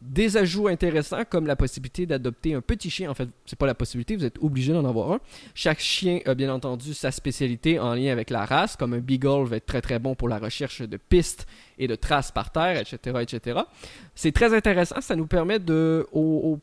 des 0.00 0.36
ajouts 0.36 0.66
intéressants 0.66 1.22
comme 1.28 1.46
la 1.46 1.54
possibilité 1.54 2.06
d'adopter 2.06 2.54
un 2.54 2.60
petit 2.60 2.90
chien. 2.90 3.08
En 3.08 3.14
fait, 3.14 3.28
c'est 3.46 3.58
pas 3.58 3.66
la 3.66 3.74
possibilité, 3.74 4.16
vous 4.16 4.24
êtes 4.24 4.38
obligé 4.42 4.72
d'en 4.72 4.84
avoir 4.84 5.12
un. 5.12 5.20
Chaque 5.54 5.78
chien 5.78 6.18
a 6.24 6.34
bien 6.34 6.52
entendu 6.52 6.92
sa 6.92 7.12
spécialité 7.12 7.78
en 7.78 7.94
lien 7.94 8.10
avec 8.10 8.30
la 8.30 8.44
race, 8.44 8.74
comme 8.74 8.94
un 8.94 8.98
beagle 8.98 9.44
va 9.44 9.58
être 9.58 9.66
très 9.66 9.80
très 9.80 10.00
bon 10.00 10.16
pour 10.16 10.28
la 10.28 10.38
recherche 10.38 10.82
de 10.82 10.96
pistes 10.96 11.46
et 11.78 11.86
de 11.86 11.94
traces 11.94 12.32
par 12.32 12.50
terre, 12.50 12.78
etc., 12.80 13.18
etc. 13.20 13.60
C'est 14.16 14.32
très 14.32 14.54
intéressant, 14.54 15.00
ça 15.00 15.14
nous 15.14 15.26
permet 15.26 15.60
de, 15.60 16.04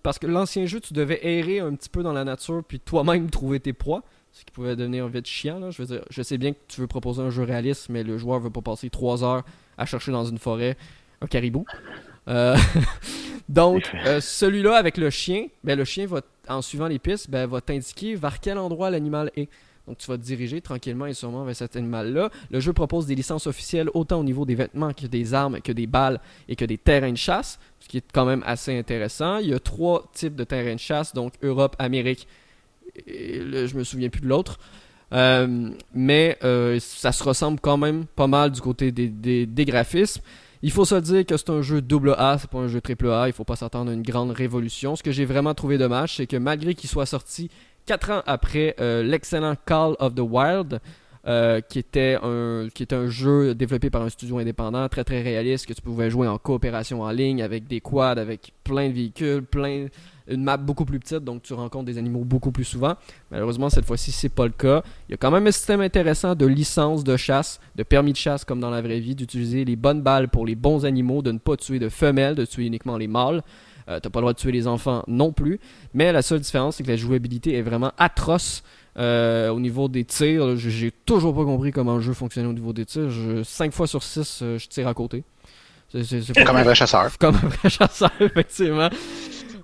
parce 0.03 0.19
que 0.19 0.27
l'ancien 0.27 0.65
jeu, 0.65 0.81
tu 0.81 0.93
devais 0.93 1.25
errer 1.25 1.59
un 1.59 1.75
petit 1.75 1.89
peu 1.89 2.03
dans 2.03 2.13
la 2.13 2.25
nature 2.25 2.61
puis 2.67 2.81
toi-même 2.81 3.29
trouver 3.29 3.61
tes 3.61 3.73
proies 3.73 4.03
ce 4.31 4.45
qui 4.45 4.51
pouvait 4.51 4.75
devenir 4.75 5.07
vite 5.07 5.25
chiant. 5.25 5.71
Je 5.71 5.81
veux 5.81 5.87
dire, 5.87 6.05
je 6.09 6.21
sais 6.21 6.37
bien 6.37 6.53
que 6.53 6.59
tu 6.67 6.81
veux 6.81 6.87
proposer 6.87 7.21
un 7.21 7.29
jeu 7.29 7.43
réaliste, 7.43 7.89
mais 7.89 8.03
le 8.03 8.17
joueur 8.17 8.39
veut 8.39 8.49
pas 8.49 8.61
passer 8.61 8.89
trois 8.89 9.23
heures 9.23 9.43
à 9.77 9.85
chercher 9.85 10.11
dans 10.11 10.25
une 10.25 10.37
forêt 10.37 10.77
un 11.21 11.27
caribou. 11.27 11.65
Euh, 12.27 12.55
donc, 13.49 13.91
euh, 14.05 14.21
celui-là 14.21 14.75
avec 14.75 14.97
le 14.97 15.09
chien, 15.09 15.47
ben, 15.63 15.77
le 15.77 15.85
chien 15.85 16.05
va, 16.05 16.21
en 16.47 16.61
suivant 16.61 16.87
les 16.87 16.99
pistes, 16.99 17.29
ben, 17.29 17.47
va 17.47 17.61
t'indiquer 17.61 18.15
vers 18.15 18.39
quel 18.39 18.57
endroit 18.57 18.89
l'animal 18.89 19.31
est. 19.35 19.49
Donc, 19.87 19.97
tu 19.97 20.05
vas 20.05 20.17
te 20.17 20.23
diriger 20.23 20.61
tranquillement 20.61 21.07
et 21.07 21.15
sûrement 21.15 21.43
vers 21.43 21.55
cet 21.55 21.75
animal-là. 21.75 22.29
Le 22.51 22.59
jeu 22.59 22.73
propose 22.73 23.07
des 23.07 23.15
licences 23.15 23.47
officielles 23.47 23.89
autant 23.95 24.19
au 24.19 24.23
niveau 24.23 24.45
des 24.45 24.53
vêtements 24.53 24.93
que 24.93 25.07
des 25.07 25.33
armes, 25.33 25.61
que 25.61 25.71
des 25.71 25.87
balles 25.87 26.21
et 26.47 26.55
que 26.55 26.63
des 26.63 26.77
terrains 26.77 27.11
de 27.11 27.17
chasse, 27.17 27.59
ce 27.79 27.87
qui 27.87 27.97
est 27.97 28.05
quand 28.13 28.25
même 28.25 28.43
assez 28.45 28.77
intéressant. 28.77 29.39
Il 29.39 29.47
y 29.47 29.53
a 29.53 29.59
trois 29.59 30.07
types 30.13 30.35
de 30.35 30.43
terrains 30.43 30.75
de 30.75 30.79
chasse, 30.79 31.13
donc 31.15 31.33
Europe, 31.41 31.75
Amérique, 31.79 32.27
et 33.07 33.67
je 33.67 33.77
me 33.77 33.83
souviens 33.83 34.09
plus 34.09 34.21
de 34.21 34.27
l'autre. 34.27 34.59
Euh, 35.11 35.71
mais 35.93 36.37
ça 36.79 37.11
se 37.11 37.23
ressemble 37.23 37.59
quand 37.59 37.77
même 37.77 38.05
pas 38.05 38.27
mal 38.27 38.51
du 38.51 38.61
côté 38.61 38.91
des 38.91 39.65
graphismes. 39.65 40.21
Il 40.61 40.71
faut 40.71 40.83
se 40.83 40.95
dire 40.95 41.25
que 41.25 41.37
c'est 41.37 41.49
un 41.49 41.61
jeu 41.61 41.81
double 41.81 42.15
A, 42.17 42.37
c'est 42.37 42.49
pas 42.49 42.57
un 42.57 42.67
jeu 42.67 42.81
triple 42.81 43.09
A, 43.09 43.27
il 43.27 43.33
faut 43.33 43.45
pas 43.45 43.55
s'attendre 43.55 43.91
à 43.91 43.93
une 43.93 44.01
grande 44.01 44.31
révolution. 44.31 44.97
Ce 44.97 45.03
que 45.03 45.11
j'ai 45.11 45.23
vraiment 45.23 45.53
trouvé 45.53 45.77
dommage, 45.77 46.17
c'est 46.17 46.27
que 46.27 46.35
malgré 46.35 46.75
qu'il 46.75 46.89
soit 46.89 47.05
sorti 47.05 47.49
4 47.85 48.11
ans 48.11 48.21
après 48.25 48.75
euh, 48.81 49.01
l'excellent 49.01 49.55
Call 49.65 49.95
of 49.99 50.15
the 50.15 50.19
Wild, 50.19 50.81
euh, 51.27 51.61
qui, 51.61 51.79
était 51.79 52.17
un, 52.21 52.67
qui 52.73 52.83
était 52.83 52.95
un 52.95 53.07
jeu 53.07 53.55
développé 53.55 53.89
par 53.89 54.01
un 54.01 54.09
studio 54.09 54.39
indépendant, 54.39 54.89
très 54.89 55.05
très 55.05 55.21
réaliste, 55.21 55.65
que 55.65 55.73
tu 55.73 55.81
pouvais 55.81 56.09
jouer 56.09 56.27
en 56.27 56.37
coopération 56.37 57.03
en 57.03 57.11
ligne 57.11 57.41
avec 57.41 57.65
des 57.67 57.79
quads, 57.79 58.17
avec 58.17 58.51
plein 58.65 58.89
de 58.89 58.93
véhicules, 58.93 59.43
plein 59.43 59.87
une 60.29 60.43
map 60.43 60.57
beaucoup 60.57 60.85
plus 60.85 60.99
petite, 60.99 61.23
donc 61.23 61.43
tu 61.43 61.53
rencontres 61.53 61.85
des 61.85 61.97
animaux 61.97 62.23
beaucoup 62.23 62.51
plus 62.51 62.63
souvent. 62.63 62.95
Malheureusement, 63.31 63.69
cette 63.69 63.85
fois-ci, 63.85 64.11
c'est 64.11 64.29
pas 64.29 64.45
le 64.45 64.51
cas. 64.51 64.83
Il 65.07 65.11
y 65.11 65.15
a 65.15 65.17
quand 65.17 65.31
même 65.31 65.47
un 65.47 65.51
système 65.51 65.81
intéressant 65.81 66.35
de 66.35 66.45
licence 66.45 67.03
de 67.03 67.17
chasse, 67.17 67.59
de 67.75 67.83
permis 67.83 68.11
de 68.11 68.17
chasse 68.17 68.45
comme 68.45 68.59
dans 68.59 68.69
la 68.69 68.81
vraie 68.81 68.99
vie, 68.99 69.15
d'utiliser 69.15 69.65
les 69.65 69.75
bonnes 69.75 70.01
balles 70.01 70.29
pour 70.29 70.45
les 70.45 70.55
bons 70.55 70.85
animaux, 70.85 71.21
de 71.21 71.31
ne 71.31 71.39
pas 71.39 71.57
tuer 71.57 71.79
de 71.79 71.89
femelles, 71.89 72.35
de 72.35 72.45
tuer 72.45 72.65
uniquement 72.65 72.97
les 72.97 73.07
mâles. 73.07 73.43
Euh, 73.89 73.99
t'as 73.99 74.09
pas 74.09 74.19
le 74.19 74.23
droit 74.23 74.33
de 74.33 74.37
tuer 74.37 74.51
les 74.51 74.67
enfants 74.67 75.03
non 75.07 75.31
plus. 75.31 75.59
Mais 75.93 76.11
la 76.11 76.21
seule 76.21 76.39
différence, 76.39 76.75
c'est 76.75 76.83
que 76.83 76.89
la 76.89 76.95
jouabilité 76.95 77.55
est 77.55 77.61
vraiment 77.63 77.91
atroce. 77.97 78.63
Euh, 78.97 79.49
au 79.49 79.59
niveau 79.59 79.87
des 79.87 80.03
tirs, 80.03 80.57
j'ai 80.57 80.91
toujours 80.91 81.35
pas 81.35 81.43
compris 81.45 81.71
comment 81.71 81.95
le 81.95 82.01
jeu 82.01 82.13
fonctionnait 82.13 82.47
au 82.47 82.53
niveau 82.53 82.73
des 82.73 82.85
tirs. 82.85 83.09
5 83.43 83.73
fois 83.73 83.87
sur 83.87 84.03
6, 84.03 84.39
euh, 84.41 84.57
je 84.57 84.67
tire 84.67 84.87
à 84.87 84.93
côté. 84.93 85.23
C'est 85.91 86.43
comme 86.45 86.57
un 86.57 86.63
vrai 86.63 86.75
chasseur. 86.75 87.17
Comme 87.17 87.35
un 87.35 87.47
vrai 87.47 87.69
chasseur, 87.69 88.11
effectivement. 88.19 88.89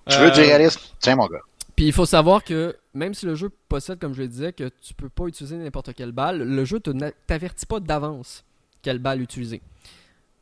Tu 0.10 0.18
veux 0.18 0.32
du 0.32 0.40
euh, 0.40 0.44
réalisme? 0.44 0.82
Tiens, 1.00 1.16
mon 1.16 1.28
gars. 1.28 1.42
Puis 1.76 1.86
il 1.86 1.94
faut 1.94 2.06
savoir 2.06 2.44
que 2.44 2.76
même 2.94 3.14
si 3.14 3.26
le 3.26 3.36
jeu 3.36 3.50
possède, 3.68 4.00
comme 4.00 4.14
je 4.14 4.22
le 4.22 4.28
disais, 4.28 4.54
que 4.54 4.70
tu 4.82 4.94
peux 4.94 5.10
pas 5.10 5.26
utiliser 5.26 5.58
n'importe 5.58 5.94
quelle 5.94 6.14
balle, 6.14 6.42
le 6.42 6.66
jeu 6.66 6.80
ne 6.88 7.10
t'avertit 7.28 7.66
pas 7.66 7.80
d'avance 7.80 8.46
quelle 8.82 9.00
balle 9.00 9.22
utiliser. 9.22 9.62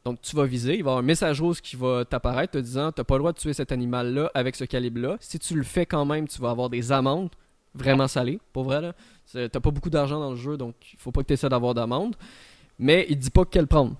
Donc 0.05 0.21
tu 0.21 0.35
vas 0.35 0.45
viser, 0.45 0.75
il 0.75 0.83
va 0.83 0.89
y 0.89 0.91
avoir 0.91 0.97
un 0.97 1.01
message 1.01 1.41
rose 1.41 1.61
qui 1.61 1.75
va 1.75 2.03
t'apparaître 2.03 2.53
te 2.53 2.57
disant 2.57 2.91
t'as 2.91 3.05
pas 3.05 3.15
le 3.15 3.19
droit 3.19 3.31
de 3.31 3.37
tuer 3.37 3.53
cet 3.53 3.71
animal-là 3.71 4.29
avec 4.33 4.55
ce 4.55 4.65
calibre-là. 4.65 5.17
Si 5.21 5.39
tu 5.39 5.55
le 5.55 5.63
fais 5.63 5.85
quand 5.85 6.05
même, 6.05 6.27
tu 6.27 6.41
vas 6.41 6.49
avoir 6.49 6.69
des 6.69 6.91
amendes 6.91 7.29
vraiment 7.73 8.07
salées, 8.07 8.39
pour 8.51 8.65
vrai. 8.65 8.81
Là. 8.81 8.93
T'as 9.31 9.59
pas 9.59 9.71
beaucoup 9.71 9.89
d'argent 9.89 10.19
dans 10.19 10.31
le 10.31 10.35
jeu, 10.35 10.57
donc 10.57 10.75
il 10.93 10.99
faut 10.99 11.11
pas 11.11 11.21
que 11.21 11.27
tu 11.27 11.33
essaies 11.33 11.49
d'avoir 11.49 11.73
d'amende. 11.73 12.15
Mais 12.77 13.05
il 13.09 13.17
dit 13.17 13.29
pas 13.29 13.45
quelle 13.45 13.67
prendre. 13.67 13.95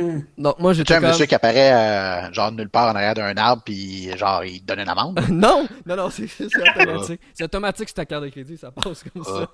Hmm. 0.00 0.20
Donc, 0.36 0.58
moi, 0.58 0.72
j'étais. 0.72 0.94
un 0.94 1.00
monsieur 1.00 1.26
qui 1.26 1.34
apparaît, 1.34 1.72
euh, 1.72 2.32
genre, 2.32 2.52
nulle 2.52 2.68
part 2.68 2.92
en 2.92 2.96
arrière 2.96 3.14
d'un 3.14 3.36
arbre, 3.36 3.62
puis, 3.64 4.16
genre, 4.16 4.44
il 4.44 4.60
te 4.60 4.66
donne 4.66 4.80
une 4.80 4.88
amende? 4.88 5.20
non! 5.30 5.66
Non, 5.86 5.96
non, 5.96 6.10
c'est 6.10 6.24
automatique. 6.44 7.20
c'est 7.34 7.44
automatique 7.44 7.88
sur 7.88 7.94
ta 7.94 8.06
carte 8.06 8.24
de 8.24 8.28
crédit, 8.28 8.56
ça 8.56 8.70
passe 8.70 9.04
comme 9.04 9.24
ça. 9.24 9.48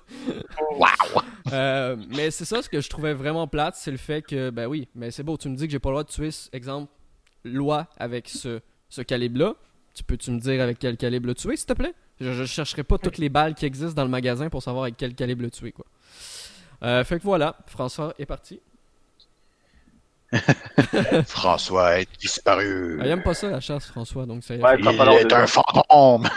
wow! 0.71 1.21
Euh, 1.51 1.95
mais 2.09 2.31
c'est 2.31 2.45
ça, 2.45 2.61
ce 2.61 2.69
que 2.69 2.81
je 2.81 2.89
trouvais 2.89 3.13
vraiment 3.13 3.47
plate, 3.47 3.75
c'est 3.75 3.91
le 3.91 3.97
fait 3.97 4.21
que, 4.21 4.49
ben 4.49 4.67
oui, 4.67 4.87
mais 4.95 5.11
c'est 5.11 5.23
beau, 5.23 5.37
tu 5.37 5.49
me 5.49 5.55
dis 5.55 5.65
que 5.65 5.71
j'ai 5.71 5.79
pas 5.79 5.89
le 5.89 5.93
droit 5.95 6.03
de 6.03 6.09
tuer, 6.09 6.29
exemple, 6.53 6.91
loi 7.43 7.87
avec 7.97 8.29
ce, 8.29 8.61
ce 8.89 9.01
calibre-là. 9.01 9.53
Tu 9.93 10.03
peux-tu 10.03 10.31
me 10.31 10.39
dire 10.39 10.61
avec 10.61 10.79
quel 10.79 10.97
calibre 10.97 11.27
le 11.27 11.35
tuer, 11.35 11.55
s'il 11.55 11.67
te 11.67 11.73
plaît? 11.73 11.93
Je, 12.19 12.31
je 12.33 12.45
chercherai 12.45 12.83
pas 12.83 12.97
toutes 12.97 13.17
les 13.17 13.29
balles 13.29 13.55
qui 13.55 13.65
existent 13.65 13.93
dans 13.93 14.03
le 14.03 14.09
magasin 14.09 14.49
pour 14.49 14.61
savoir 14.61 14.83
avec 14.83 14.97
quel 14.97 15.15
calibre 15.15 15.43
le 15.43 15.51
tuer, 15.51 15.71
quoi. 15.71 15.85
Euh, 16.83 17.03
fait 17.03 17.17
que 17.17 17.23
voilà, 17.23 17.57
François 17.67 18.13
est 18.19 18.25
parti. 18.25 18.59
François 21.27 21.99
est 21.99 22.07
disparu. 22.19 22.97
Ah, 23.01 23.05
il 23.05 23.11
aime 23.11 23.23
pas 23.23 23.33
ça 23.33 23.49
la 23.49 23.59
chasse, 23.59 23.85
François, 23.87 24.25
donc 24.25 24.43
c'est. 24.43 24.61
Ouais, 24.61 24.77
il 24.79 24.87
est 24.87 25.33
un 25.33 25.47
fantôme. 25.47 26.27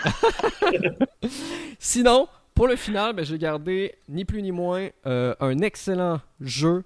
Sinon, 1.79 2.29
pour 2.55 2.67
le 2.67 2.77
final, 2.77 3.15
ben, 3.15 3.25
j'ai 3.25 3.39
gardé 3.39 3.95
ni 4.09 4.25
plus 4.25 4.43
ni 4.43 4.53
moins 4.53 4.89
euh, 5.07 5.35
un 5.41 5.59
excellent 5.61 6.21
jeu 6.41 6.85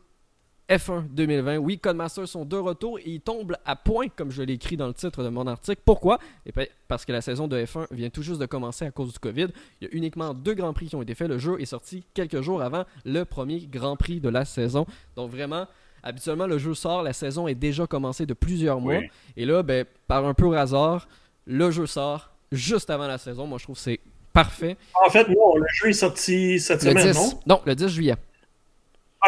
F1 0.69 1.09
2020. 1.11 1.59
Oui, 1.59 1.79
Codemasters 1.79 2.29
sont 2.29 2.45
de 2.45 2.57
retour 2.57 2.99
et 2.99 3.03
ils 3.07 3.21
tombent 3.21 3.57
à 3.65 3.77
point, 3.77 4.09
comme 4.09 4.31
je 4.31 4.43
l'ai 4.43 4.55
écrit 4.55 4.77
dans 4.77 4.87
le 4.87 4.95
titre 4.95 5.23
de 5.23 5.29
mon 5.29 5.47
article. 5.47 5.83
Pourquoi? 5.85 6.19
Et 6.47 6.53
ben, 6.53 6.67
Parce 6.89 7.05
que 7.05 7.13
la 7.13 7.21
saison 7.21 7.49
de 7.49 7.59
F1 7.59 7.87
vient 7.91 8.11
tout 8.11 8.23
juste 8.23 8.41
de 8.41 8.47
commencer 8.47 8.85
à 8.85 8.91
cause 8.91 9.13
du 9.13 9.19
Covid. 9.19 9.49
Il 9.81 9.89
y 9.89 9.91
a 9.91 9.97
uniquement 9.97 10.35
deux 10.35 10.55
Grands 10.55 10.73
Prix 10.73 10.89
qui 10.89 10.97
ont 10.97 11.03
été 11.03 11.15
faits. 11.15 11.29
Le 11.29 11.39
jeu 11.39 11.61
est 11.61 11.67
sorti 11.67 12.05
quelques 12.15 12.41
jours 12.41 12.63
avant 12.63 12.85
le 13.05 13.25
premier 13.25 13.67
Grand 13.67 13.97
Prix 13.97 14.21
de 14.21 14.29
la 14.29 14.45
saison. 14.45 14.87
Donc 15.17 15.31
vraiment, 15.31 15.67
Habituellement, 16.03 16.47
le 16.47 16.59
jeu 16.59 16.75
sort, 16.75 17.03
la 17.03 17.13
saison 17.13 17.47
est 17.47 17.55
déjà 17.55 17.87
commencée 17.87 18.27
de 18.27 18.35
plusieurs 18.35 18.81
mois. 18.81 19.01
Et 19.37 19.45
là, 19.45 19.63
ben, 19.63 19.85
par 20.09 20.25
un 20.27 20.35
peu 20.35 20.57
hasard, 20.57 21.09
le 21.47 21.71
jeu 21.71 21.87
sort 21.87 22.31
juste 22.51 22.91
avant 22.91 23.07
la 23.07 23.19
saison. 23.19 23.47
Moi, 23.47 23.59
je 23.59 23.65
trouve 23.65 23.77
que 23.77 23.83
c'est 23.83 24.01
parfait. 24.33 24.77
En 25.07 25.11
fait, 25.11 25.29
non, 25.29 25.57
le 25.57 25.67
jeu 25.73 25.91
est 25.91 25.93
sorti 25.93 26.59
cette 26.59 26.83
semaine, 26.83 27.15
non? 27.15 27.41
Non, 27.47 27.61
le 27.65 27.75
10 27.75 27.89
juillet. 27.89 28.17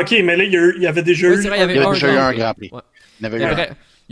Ok, 0.01 0.15
mais 0.25 0.37
là, 0.37 0.45
il 0.45 0.83
y, 0.83 0.87
avait 0.87 1.03
déjà 1.03 1.29
eu, 1.29 1.39
il 1.39 1.45
y 1.45 1.49
avait 1.49 1.79
déjà 1.79 2.13
eu 2.13 2.17
un 2.17 2.33
Grand 2.33 2.55
Prix. 2.55 2.73
Il 3.21 3.27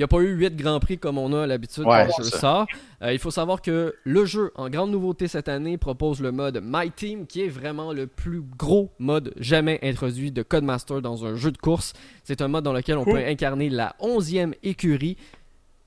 n'y 0.01 0.05
a 0.05 0.09
pas 0.09 0.21
eu 0.21 0.35
8 0.35 0.57
Grands 0.57 0.81
Prix 0.81 0.99
comme 0.99 1.19
on 1.19 1.33
a 1.33 1.47
l'habitude 1.47 1.85
quand 1.85 2.05
le 2.05 2.25
jeu 2.25 2.31
sort. 2.31 2.67
Euh, 3.03 3.13
il 3.13 3.19
faut 3.19 3.31
savoir 3.31 3.61
que 3.61 3.95
le 4.05 4.25
jeu, 4.25 4.53
en 4.55 4.71
grande 4.71 4.91
nouveauté 4.91 5.29
cette 5.29 5.49
année, 5.49 5.77
propose 5.77 6.21
le 6.21 6.33
mode 6.33 6.61
My 6.63 6.91
Team, 6.91 7.27
qui 7.27 7.43
est 7.43 7.49
vraiment 7.49 7.93
le 7.93 8.07
plus 8.07 8.41
gros 8.41 8.91
mode 8.99 9.35
jamais 9.37 9.79
introduit 9.83 10.33
de 10.33 10.43
Codemaster 10.43 11.03
dans 11.03 11.25
un 11.27 11.35
jeu 11.37 11.51
de 11.51 11.59
course. 11.59 11.93
C'est 12.25 12.41
un 12.41 12.49
mode 12.49 12.65
dans 12.65 12.73
lequel 12.73 12.97
on 12.97 13.05
peut 13.05 13.17
incarner 13.17 13.69
la 13.69 13.95
11e 14.01 14.55
écurie. 14.63 15.17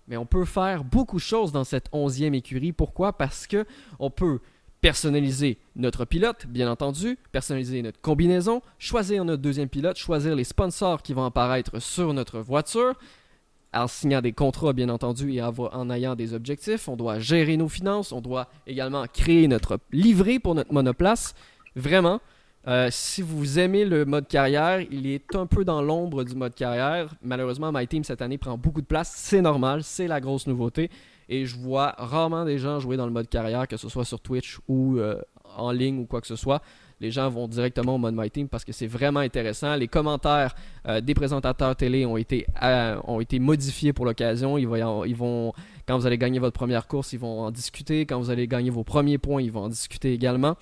Mais 0.08 0.18
on 0.18 0.26
peut 0.26 0.46
faire 0.46 0.84
beaucoup 0.84 1.18
de 1.18 1.22
choses 1.22 1.52
dans 1.52 1.64
cette 1.64 1.90
11e 1.92 2.36
écurie. 2.36 2.74
Pourquoi? 2.74 3.14
Parce 3.14 3.48
que 3.48 3.66
on 3.98 4.12
peut 4.12 4.40
personnaliser 4.82 5.58
notre 5.76 6.06
pilote, 6.06 6.46
bien 6.46 6.70
entendu, 6.70 7.18
personnaliser 7.32 7.82
notre 7.82 8.00
combinaison, 8.02 8.62
choisir 8.78 9.26
notre 9.26 9.42
deuxième 9.42 9.68
pilote, 9.68 9.98
choisir 9.98 10.36
les 10.36 10.44
sponsors 10.44 11.02
qui 11.02 11.14
vont 11.14 11.26
apparaître 11.26 11.82
sur 11.82 12.14
notre 12.14 12.40
voiture, 12.40 12.94
en 13.76 13.88
signant 13.88 14.22
des 14.22 14.32
contrats, 14.32 14.74
bien 14.74 14.90
entendu, 14.90 15.34
et 15.34 15.42
en 15.42 15.90
ayant 15.90 16.16
des 16.16 16.34
objectifs. 16.34 16.88
On 16.88 16.96
doit 16.96 17.20
gérer 17.20 17.58
nos 17.58 17.68
finances, 17.68 18.12
on 18.12 18.22
doit 18.22 18.48
également 18.66 19.06
créer 19.12 19.48
notre 19.48 19.80
livret 19.92 20.40
pour 20.40 20.56
notre 20.56 20.74
monoplace. 20.74 21.36
Vraiment, 21.76 22.22
euh, 22.68 22.88
si 22.90 23.22
vous 23.22 23.60
aimez 23.60 23.86
le 23.86 24.06
mode 24.06 24.28
carrière, 24.28 24.82
il 24.92 25.06
est 25.08 25.36
un 25.36 25.46
peu 25.46 25.64
dans 25.64 25.82
l'ombre 25.82 26.24
du 26.24 26.36
mode 26.36 26.56
carrière. 26.56 27.14
Malheureusement, 27.22 27.72
My 27.72 27.88
Team 27.88 28.04
cette 28.04 28.22
année 28.22 28.38
prend 28.38 28.58
beaucoup 28.58 28.82
de 28.82 28.88
place. 28.88 29.14
C'est 29.16 29.42
normal, 29.42 29.84
c'est 29.84 30.08
la 30.08 30.20
grosse 30.20 30.48
nouveauté. 30.48 30.90
Et 31.30 31.46
je 31.46 31.56
vois 31.58 31.94
rarement 31.98 32.46
des 32.46 32.58
gens 32.58 32.80
jouer 32.80 32.98
dans 32.98 33.06
le 33.06 33.12
mode 33.12 33.30
carrière, 33.30 33.68
que 33.68 33.78
ce 33.78 33.90
soit 33.90 34.06
sur 34.06 34.20
Twitch 34.20 34.60
ou 34.68 34.98
euh, 34.98 35.22
en 35.58 35.72
ligne 35.72 36.00
ou 36.00 36.06
quoi 36.06 36.22
que 36.22 36.28
ce 36.28 36.36
soit. 36.36 36.62
Les 37.02 37.12
gens 37.12 37.30
vont 37.30 37.48
directement 37.48 37.96
au 37.96 37.98
mode 37.98 38.16
My 38.16 38.30
Team 38.32 38.48
parce 38.48 38.64
que 38.64 38.72
c'est 38.72 38.88
vraiment 38.88 39.20
intéressant. 39.20 39.76
Les 39.76 39.88
commentaires 39.88 40.56
euh, 40.88 41.02
des 41.02 41.14
présentateurs 41.14 41.76
télé 41.76 42.06
ont 42.06 42.18
été, 42.18 42.46
euh, 42.64 43.00
modifiés 43.40 43.94
pour 43.94 44.06
l'occasion. 44.06 44.58
Quand 45.88 45.98
vous 45.98 46.08
allez 46.08 46.18
gagner 46.18 46.40
votre 46.40 46.58
première 46.58 46.88
course, 46.88 47.14
ils 47.14 47.20
vont 47.20 47.42
en 47.42 47.52
discuter. 47.52 48.06
Quand 48.06 48.20
vous 48.20 48.30
allez 48.30 48.48
gagner 48.48 48.70
vos 48.70 48.84
premiers 48.84 49.18
points, 49.18 49.42
ils 49.42 49.52
vont 49.52 49.64
en 49.64 49.70
discuter 49.70 50.14
également. 50.14 50.56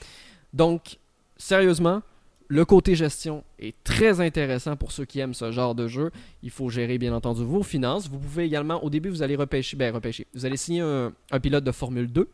Donc, 0.54 0.98
sérieusement, 1.38 2.02
le 2.48 2.66
côté 2.66 2.96
gestion 2.96 3.44
est 3.58 3.76
très 3.84 4.22
intéressant 4.22 4.76
pour 4.76 4.92
ceux 4.92 5.06
qui 5.06 5.20
aiment 5.20 5.34
ce 5.34 5.52
genre 5.52 5.76
de 5.76 5.88
jeu. 5.88 6.12
Il 6.44 6.50
faut 6.50 6.70
gérer 6.70 6.98
bien 6.98 7.14
entendu 7.14 7.44
vos 7.44 7.64
finances. 7.64 8.10
Vous 8.10 8.20
pouvez 8.20 8.44
également, 8.44 8.84
au 8.84 8.90
début, 8.90 9.10
vous 9.10 9.24
allez 9.24 9.36
repêcher, 9.36 9.78
ben 9.78 9.94
repêcher, 9.94 10.28
vous 10.34 10.46
allez 10.46 10.58
signer 10.58 10.82
un, 10.82 11.40
pilote 11.42 11.64
de 11.64 11.72
Formule 11.72 12.12
2. 12.12 12.30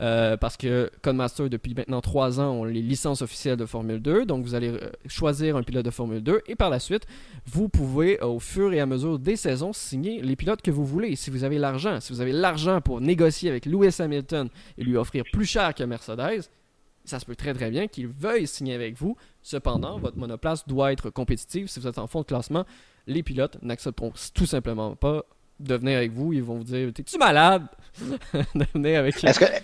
Euh, 0.00 0.36
parce 0.36 0.56
que 0.56 0.90
Codemaster, 1.02 1.50
depuis 1.50 1.74
maintenant 1.74 2.00
3 2.00 2.40
ans, 2.40 2.50
ont 2.50 2.64
les 2.64 2.82
licences 2.82 3.22
officielles 3.22 3.56
de 3.56 3.66
Formule 3.66 4.00
2. 4.00 4.24
Donc, 4.24 4.44
vous 4.44 4.54
allez 4.54 4.70
euh, 4.70 4.90
choisir 5.06 5.56
un 5.56 5.62
pilote 5.62 5.84
de 5.84 5.90
Formule 5.90 6.22
2 6.22 6.42
et 6.46 6.54
par 6.54 6.70
la 6.70 6.78
suite, 6.78 7.06
vous 7.46 7.68
pouvez, 7.68 8.18
au 8.20 8.38
fur 8.38 8.72
et 8.72 8.80
à 8.80 8.86
mesure 8.86 9.18
des 9.18 9.36
saisons, 9.36 9.72
signer 9.72 10.22
les 10.22 10.36
pilotes 10.36 10.62
que 10.62 10.70
vous 10.70 10.84
voulez. 10.84 11.16
Si 11.16 11.30
vous 11.30 11.44
avez 11.44 11.58
l'argent, 11.58 12.00
si 12.00 12.12
vous 12.12 12.20
avez 12.20 12.32
l'argent 12.32 12.80
pour 12.80 13.00
négocier 13.00 13.50
avec 13.50 13.66
Lewis 13.66 13.96
Hamilton 13.98 14.48
et 14.78 14.84
lui 14.84 14.96
offrir 14.96 15.24
plus 15.32 15.46
cher 15.46 15.74
que 15.74 15.84
Mercedes, 15.84 16.48
ça 17.04 17.18
se 17.18 17.24
peut 17.24 17.36
très 17.36 17.54
très 17.54 17.70
bien 17.70 17.88
qu'ils 17.88 18.06
veuillent 18.06 18.46
signer 18.46 18.74
avec 18.74 18.96
vous. 18.96 19.16
Cependant, 19.42 19.98
votre 19.98 20.18
monoplace 20.18 20.66
doit 20.66 20.92
être 20.92 21.10
compétitive. 21.10 21.66
Si 21.66 21.80
vous 21.80 21.86
êtes 21.86 21.98
en 21.98 22.06
fond 22.06 22.20
de 22.20 22.26
classement, 22.26 22.64
les 23.06 23.22
pilotes 23.22 23.58
n'accepteront 23.62 24.12
tout 24.34 24.46
simplement 24.46 24.96
pas 24.96 25.24
de 25.60 25.74
venir 25.76 25.98
avec 25.98 26.12
vous. 26.12 26.32
Ils 26.32 26.42
vont 26.42 26.56
vous 26.56 26.64
dire 26.64 26.92
T'es-tu 26.92 27.18
malade? 27.18 27.66
De 28.54 28.64
venir 28.72 29.00
avec 29.00 29.22
Est-ce 29.22 29.40
que, 29.40 29.44
est 29.44 29.62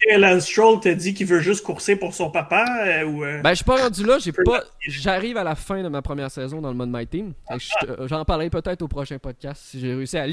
que 0.00 0.18
Lance 0.18 0.46
Stroll 0.46 0.80
t'a 0.80 0.94
dit 0.94 1.14
qu'il 1.14 1.26
veut 1.26 1.40
juste 1.40 1.62
courser 1.62 1.94
pour 1.96 2.14
son 2.14 2.30
papa 2.30 2.64
euh, 2.86 3.04
ou 3.04 3.24
euh? 3.24 3.40
Ben, 3.42 3.50
je 3.50 3.56
suis 3.56 3.64
pas 3.64 3.76
rendu 3.76 4.04
là. 4.04 4.18
J'ai 4.18 4.32
pas... 4.44 4.64
J'arrive 4.80 5.36
à 5.36 5.44
la 5.44 5.54
fin 5.54 5.82
de 5.82 5.88
ma 5.88 6.02
première 6.02 6.30
saison 6.30 6.60
dans 6.60 6.70
le 6.70 6.74
mode 6.74 6.90
My 6.90 7.06
Team. 7.06 7.34
J'en 8.06 8.24
parlerai 8.24 8.50
peut-être 8.50 8.82
au 8.82 8.88
prochain 8.88 9.18
podcast 9.18 9.62
si 9.66 9.80
j'ai 9.80 9.94
réussi 9.94 10.16
à, 10.18 10.26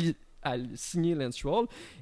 à 0.44 0.56
signer 0.76 1.16
Lance 1.16 1.44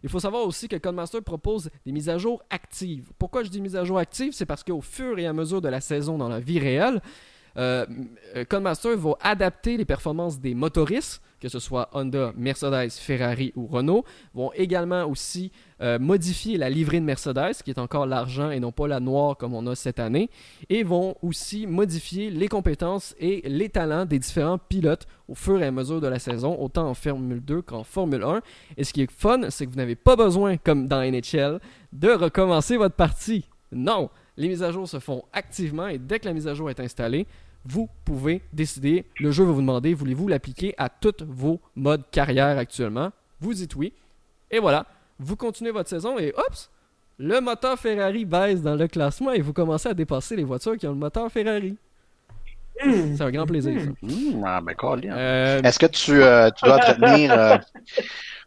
Il 0.03 0.09
faut 0.09 0.19
savoir 0.19 0.45
aussi 0.45 0.67
que 0.67 0.75
Codemaster 0.75 1.21
propose 1.21 1.69
des 1.85 1.91
mises 1.91 2.09
à 2.09 2.17
jour 2.17 2.43
actives. 2.49 3.11
Pourquoi 3.17 3.43
je 3.43 3.49
dis 3.49 3.61
mises 3.61 3.75
à 3.75 3.83
jour 3.83 3.97
actives? 3.97 4.33
C'est 4.33 4.45
parce 4.45 4.63
qu'au 4.63 4.81
fur 4.81 5.17
et 5.17 5.25
à 5.25 5.33
mesure 5.33 5.61
de 5.61 5.69
la 5.69 5.81
saison 5.81 6.17
dans 6.17 6.29
la 6.29 6.39
vie 6.39 6.59
réelle, 6.59 7.01
euh, 7.57 7.85
Codemaster 8.49 8.97
va 8.97 9.13
adapter 9.21 9.77
les 9.77 9.85
performances 9.85 10.39
des 10.39 10.53
motoristes 10.53 11.21
que 11.45 11.49
ce 11.49 11.59
soit 11.59 11.89
Honda, 11.93 12.33
Mercedes, 12.35 12.89
Ferrari 12.91 13.53
ou 13.55 13.67
Renault, 13.67 14.03
vont 14.33 14.51
également 14.53 15.05
aussi 15.05 15.51
euh, 15.79 15.99
modifier 15.99 16.57
la 16.57 16.71
livrée 16.71 16.99
de 16.99 17.05
Mercedes, 17.05 17.61
qui 17.63 17.69
est 17.69 17.77
encore 17.77 18.07
l'argent 18.07 18.49
et 18.49 18.59
non 18.59 18.71
pas 18.71 18.87
la 18.87 18.99
noire 18.99 19.37
comme 19.37 19.53
on 19.53 19.67
a 19.67 19.75
cette 19.75 19.99
année, 19.99 20.31
et 20.69 20.81
vont 20.81 21.15
aussi 21.21 21.67
modifier 21.67 22.31
les 22.31 22.47
compétences 22.47 23.13
et 23.19 23.43
les 23.45 23.69
talents 23.69 24.05
des 24.05 24.17
différents 24.17 24.57
pilotes 24.57 25.05
au 25.27 25.35
fur 25.35 25.61
et 25.61 25.67
à 25.67 25.71
mesure 25.71 26.01
de 26.01 26.07
la 26.07 26.17
saison, 26.17 26.59
autant 26.59 26.89
en 26.89 26.95
Formule 26.95 27.45
2 27.45 27.61
qu'en 27.61 27.83
Formule 27.83 28.23
1. 28.23 28.41
Et 28.77 28.83
ce 28.83 28.91
qui 28.91 29.03
est 29.03 29.11
fun, 29.11 29.51
c'est 29.51 29.67
que 29.67 29.71
vous 29.71 29.77
n'avez 29.77 29.95
pas 29.95 30.15
besoin, 30.15 30.57
comme 30.57 30.87
dans 30.87 31.01
NHL, 31.01 31.59
de 31.93 32.09
recommencer 32.09 32.75
votre 32.75 32.95
partie. 32.95 33.45
Non, 33.71 34.09
les 34.37 34.47
mises 34.47 34.63
à 34.63 34.71
jour 34.71 34.87
se 34.87 34.99
font 34.99 35.23
activement 35.31 35.87
et 35.87 35.97
dès 35.97 36.19
que 36.19 36.25
la 36.25 36.33
mise 36.33 36.47
à 36.47 36.53
jour 36.53 36.69
est 36.69 36.79
installée, 36.79 37.27
vous 37.65 37.89
pouvez 38.05 38.41
décider. 38.53 39.05
Le 39.19 39.31
jeu 39.31 39.43
va 39.43 39.51
vous 39.51 39.61
demander, 39.61 39.93
voulez-vous 39.93 40.27
l'appliquer 40.27 40.73
à 40.77 40.89
tous 40.89 41.23
vos 41.25 41.59
modes 41.75 42.03
carrière 42.11 42.57
actuellement? 42.57 43.11
Vous 43.39 43.53
dites 43.53 43.75
oui. 43.75 43.93
Et 44.51 44.59
voilà, 44.59 44.85
vous 45.19 45.35
continuez 45.35 45.71
votre 45.71 45.89
saison 45.89 46.17
et 46.19 46.33
hop, 46.35 46.53
le 47.17 47.39
moteur 47.41 47.79
Ferrari 47.79 48.25
baisse 48.25 48.61
dans 48.61 48.75
le 48.75 48.87
classement 48.87 49.31
et 49.31 49.41
vous 49.41 49.53
commencez 49.53 49.89
à 49.89 49.93
dépasser 49.93 50.35
les 50.35 50.43
voitures 50.43 50.77
qui 50.77 50.85
ont 50.87 50.91
le 50.91 50.97
moteur 50.97 51.31
Ferrari. 51.31 51.77
C'est 52.83 53.21
un 53.21 53.31
grand 53.31 53.45
plaisir, 53.45 53.79
ça. 53.79 53.89
Mmh, 54.01 54.43
ah, 54.45 54.61
ben, 54.61 54.75
euh, 55.05 55.61
Est-ce 55.61 55.79
que 55.79 55.85
tu, 55.85 56.21
euh, 56.21 56.49
tu 56.51 56.65
dois 56.65 56.75
entretenir, 56.75 57.31
euh, 57.31 57.57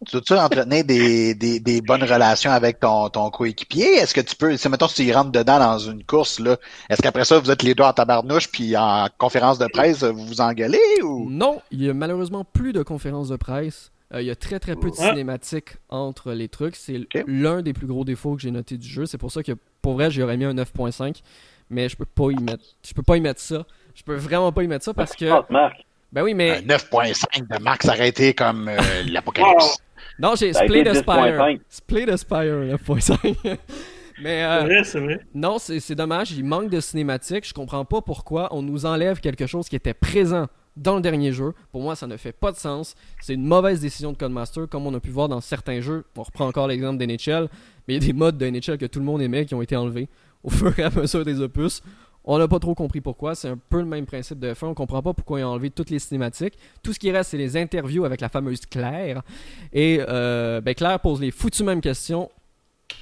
tu 0.06 0.18
dois 0.28 0.44
entretenir 0.44 0.84
des, 0.84 1.34
des, 1.34 1.60
des, 1.60 1.80
bonnes 1.80 2.02
relations 2.02 2.50
avec 2.50 2.80
ton, 2.80 3.08
ton 3.08 3.30
coéquipier? 3.30 3.96
Est-ce 3.96 4.14
que 4.14 4.20
tu 4.20 4.36
peux, 4.36 4.56
si 4.56 4.68
mettons, 4.68 4.88
si 4.88 5.06
tu 5.06 5.12
rentres 5.12 5.32
dedans 5.32 5.58
dans 5.58 5.78
une 5.78 6.04
course, 6.04 6.40
là, 6.40 6.56
est-ce 6.90 7.00
qu'après 7.00 7.24
ça, 7.24 7.38
vous 7.38 7.50
êtes 7.50 7.62
les 7.62 7.74
deux 7.74 7.84
en 7.84 7.92
tabarnouche, 7.92 8.50
puis 8.50 8.76
en 8.76 9.08
conférence 9.16 9.58
de 9.58 9.66
presse, 9.66 10.04
vous 10.04 10.26
vous 10.26 10.40
engueulez 10.40 11.02
ou? 11.02 11.28
Non, 11.30 11.60
il 11.70 11.82
y 11.82 11.88
a 11.88 11.94
malheureusement 11.94 12.44
plus 12.44 12.72
de 12.72 12.82
conférences 12.82 13.28
de 13.28 13.36
presse. 13.36 13.90
il 14.14 14.22
y 14.22 14.30
a 14.30 14.36
très 14.36 14.60
très 14.60 14.76
peu 14.76 14.90
de 14.90 14.96
cinématiques 14.96 15.76
entre 15.88 16.32
les 16.32 16.48
trucs. 16.48 16.76
C'est 16.76 17.00
l'un 17.26 17.62
des 17.62 17.72
plus 17.72 17.86
gros 17.86 18.04
défauts 18.04 18.36
que 18.36 18.42
j'ai 18.42 18.50
noté 18.50 18.76
du 18.76 18.88
jeu. 18.88 19.06
C'est 19.06 19.18
pour 19.18 19.32
ça 19.32 19.42
que 19.42 19.52
pour 19.82 19.94
vrai, 19.94 20.10
j'aurais 20.10 20.36
mis 20.36 20.44
un 20.44 20.54
9.5, 20.54 21.22
mais 21.70 21.88
je 21.88 21.96
peux 21.96 22.04
pas 22.04 22.30
y 22.30 22.42
mettre. 22.42 22.64
Je 22.86 22.92
peux 22.92 23.02
pas 23.02 23.16
y 23.16 23.20
mettre 23.20 23.40
ça. 23.40 23.64
Je 23.98 24.04
peux 24.04 24.14
vraiment 24.14 24.52
pas 24.52 24.62
y 24.62 24.68
mettre 24.68 24.84
ça 24.84 24.94
parce 24.94 25.16
que. 25.16 25.24
Ben 26.12 26.22
oui, 26.22 26.32
mais. 26.32 26.60
9.5 26.60 27.58
de 27.58 27.62
Max 27.62 27.88
arrêté 27.88 28.32
comme 28.32 28.68
euh, 28.68 28.78
l'apocalypse. 29.10 29.78
Non, 30.20 30.36
j'ai 30.36 30.52
Split 30.52 30.88
Aspire. 30.88 31.58
Split 31.68 32.08
Aspire 32.08 32.76
9.5. 32.76 33.36
Mais 34.20 34.44
euh, 34.44 34.60
vrai, 34.60 34.84
c'est 34.84 34.98
vrai. 34.98 35.20
Non, 35.34 35.58
c'est 35.58 35.94
dommage, 35.94 36.32
il 36.32 36.44
manque 36.44 36.70
de 36.70 36.80
cinématique. 36.80 37.46
Je 37.46 37.54
comprends 37.54 37.84
pas 37.84 38.00
pourquoi 38.00 38.48
on 38.52 38.62
nous 38.62 38.84
enlève 38.84 39.20
quelque 39.20 39.46
chose 39.46 39.68
qui 39.68 39.76
était 39.76 39.94
présent 39.94 40.46
dans 40.76 40.96
le 40.96 41.00
dernier 41.00 41.32
jeu. 41.32 41.52
Pour 41.70 41.82
moi, 41.82 41.94
ça 41.94 42.08
ne 42.08 42.16
fait 42.16 42.32
pas 42.32 42.50
de 42.50 42.56
sens. 42.56 42.96
C'est 43.20 43.34
une 43.34 43.44
mauvaise 43.44 43.80
décision 43.80 44.12
de 44.12 44.16
Codemaster, 44.16 44.68
comme 44.68 44.86
on 44.88 44.94
a 44.94 45.00
pu 45.00 45.10
voir 45.10 45.28
dans 45.28 45.40
certains 45.40 45.80
jeux. 45.80 46.04
On 46.16 46.22
reprend 46.22 46.46
encore 46.46 46.66
l'exemple 46.66 46.98
d'NHL, 46.98 47.48
mais 47.86 47.94
il 47.94 48.02
y 48.02 48.04
a 48.04 48.06
des 48.06 48.12
modes 48.12 48.38
de 48.38 48.46
NHL 48.46 48.78
que 48.78 48.86
tout 48.86 48.98
le 48.98 49.04
monde 49.04 49.22
aimait 49.22 49.44
qui 49.44 49.54
ont 49.54 49.62
été 49.62 49.76
enlevés 49.76 50.08
au 50.42 50.50
fur 50.50 50.76
et 50.78 50.82
à 50.82 50.90
mesure 50.90 51.24
des 51.24 51.40
opus. 51.40 51.82
On 52.30 52.38
n'a 52.38 52.46
pas 52.46 52.58
trop 52.58 52.74
compris 52.74 53.00
pourquoi. 53.00 53.34
C'est 53.34 53.48
un 53.48 53.56
peu 53.56 53.78
le 53.78 53.86
même 53.86 54.04
principe 54.04 54.38
de 54.38 54.52
F1. 54.52 54.66
On 54.66 54.74
comprend 54.74 55.02
pas 55.02 55.14
pourquoi 55.14 55.40
ils 55.40 55.44
ont 55.44 55.48
enlevé 55.48 55.70
toutes 55.70 55.88
les 55.88 55.98
cinématiques. 55.98 56.58
Tout 56.82 56.92
ce 56.92 56.98
qui 56.98 57.10
reste, 57.10 57.30
c'est 57.30 57.38
les 57.38 57.56
interviews 57.56 58.04
avec 58.04 58.20
la 58.20 58.28
fameuse 58.28 58.60
Claire. 58.66 59.22
Et 59.72 59.98
euh, 60.06 60.60
ben 60.60 60.74
Claire 60.74 61.00
pose 61.00 61.22
les 61.22 61.30
foutues 61.30 61.64
mêmes 61.64 61.80
questions 61.80 62.30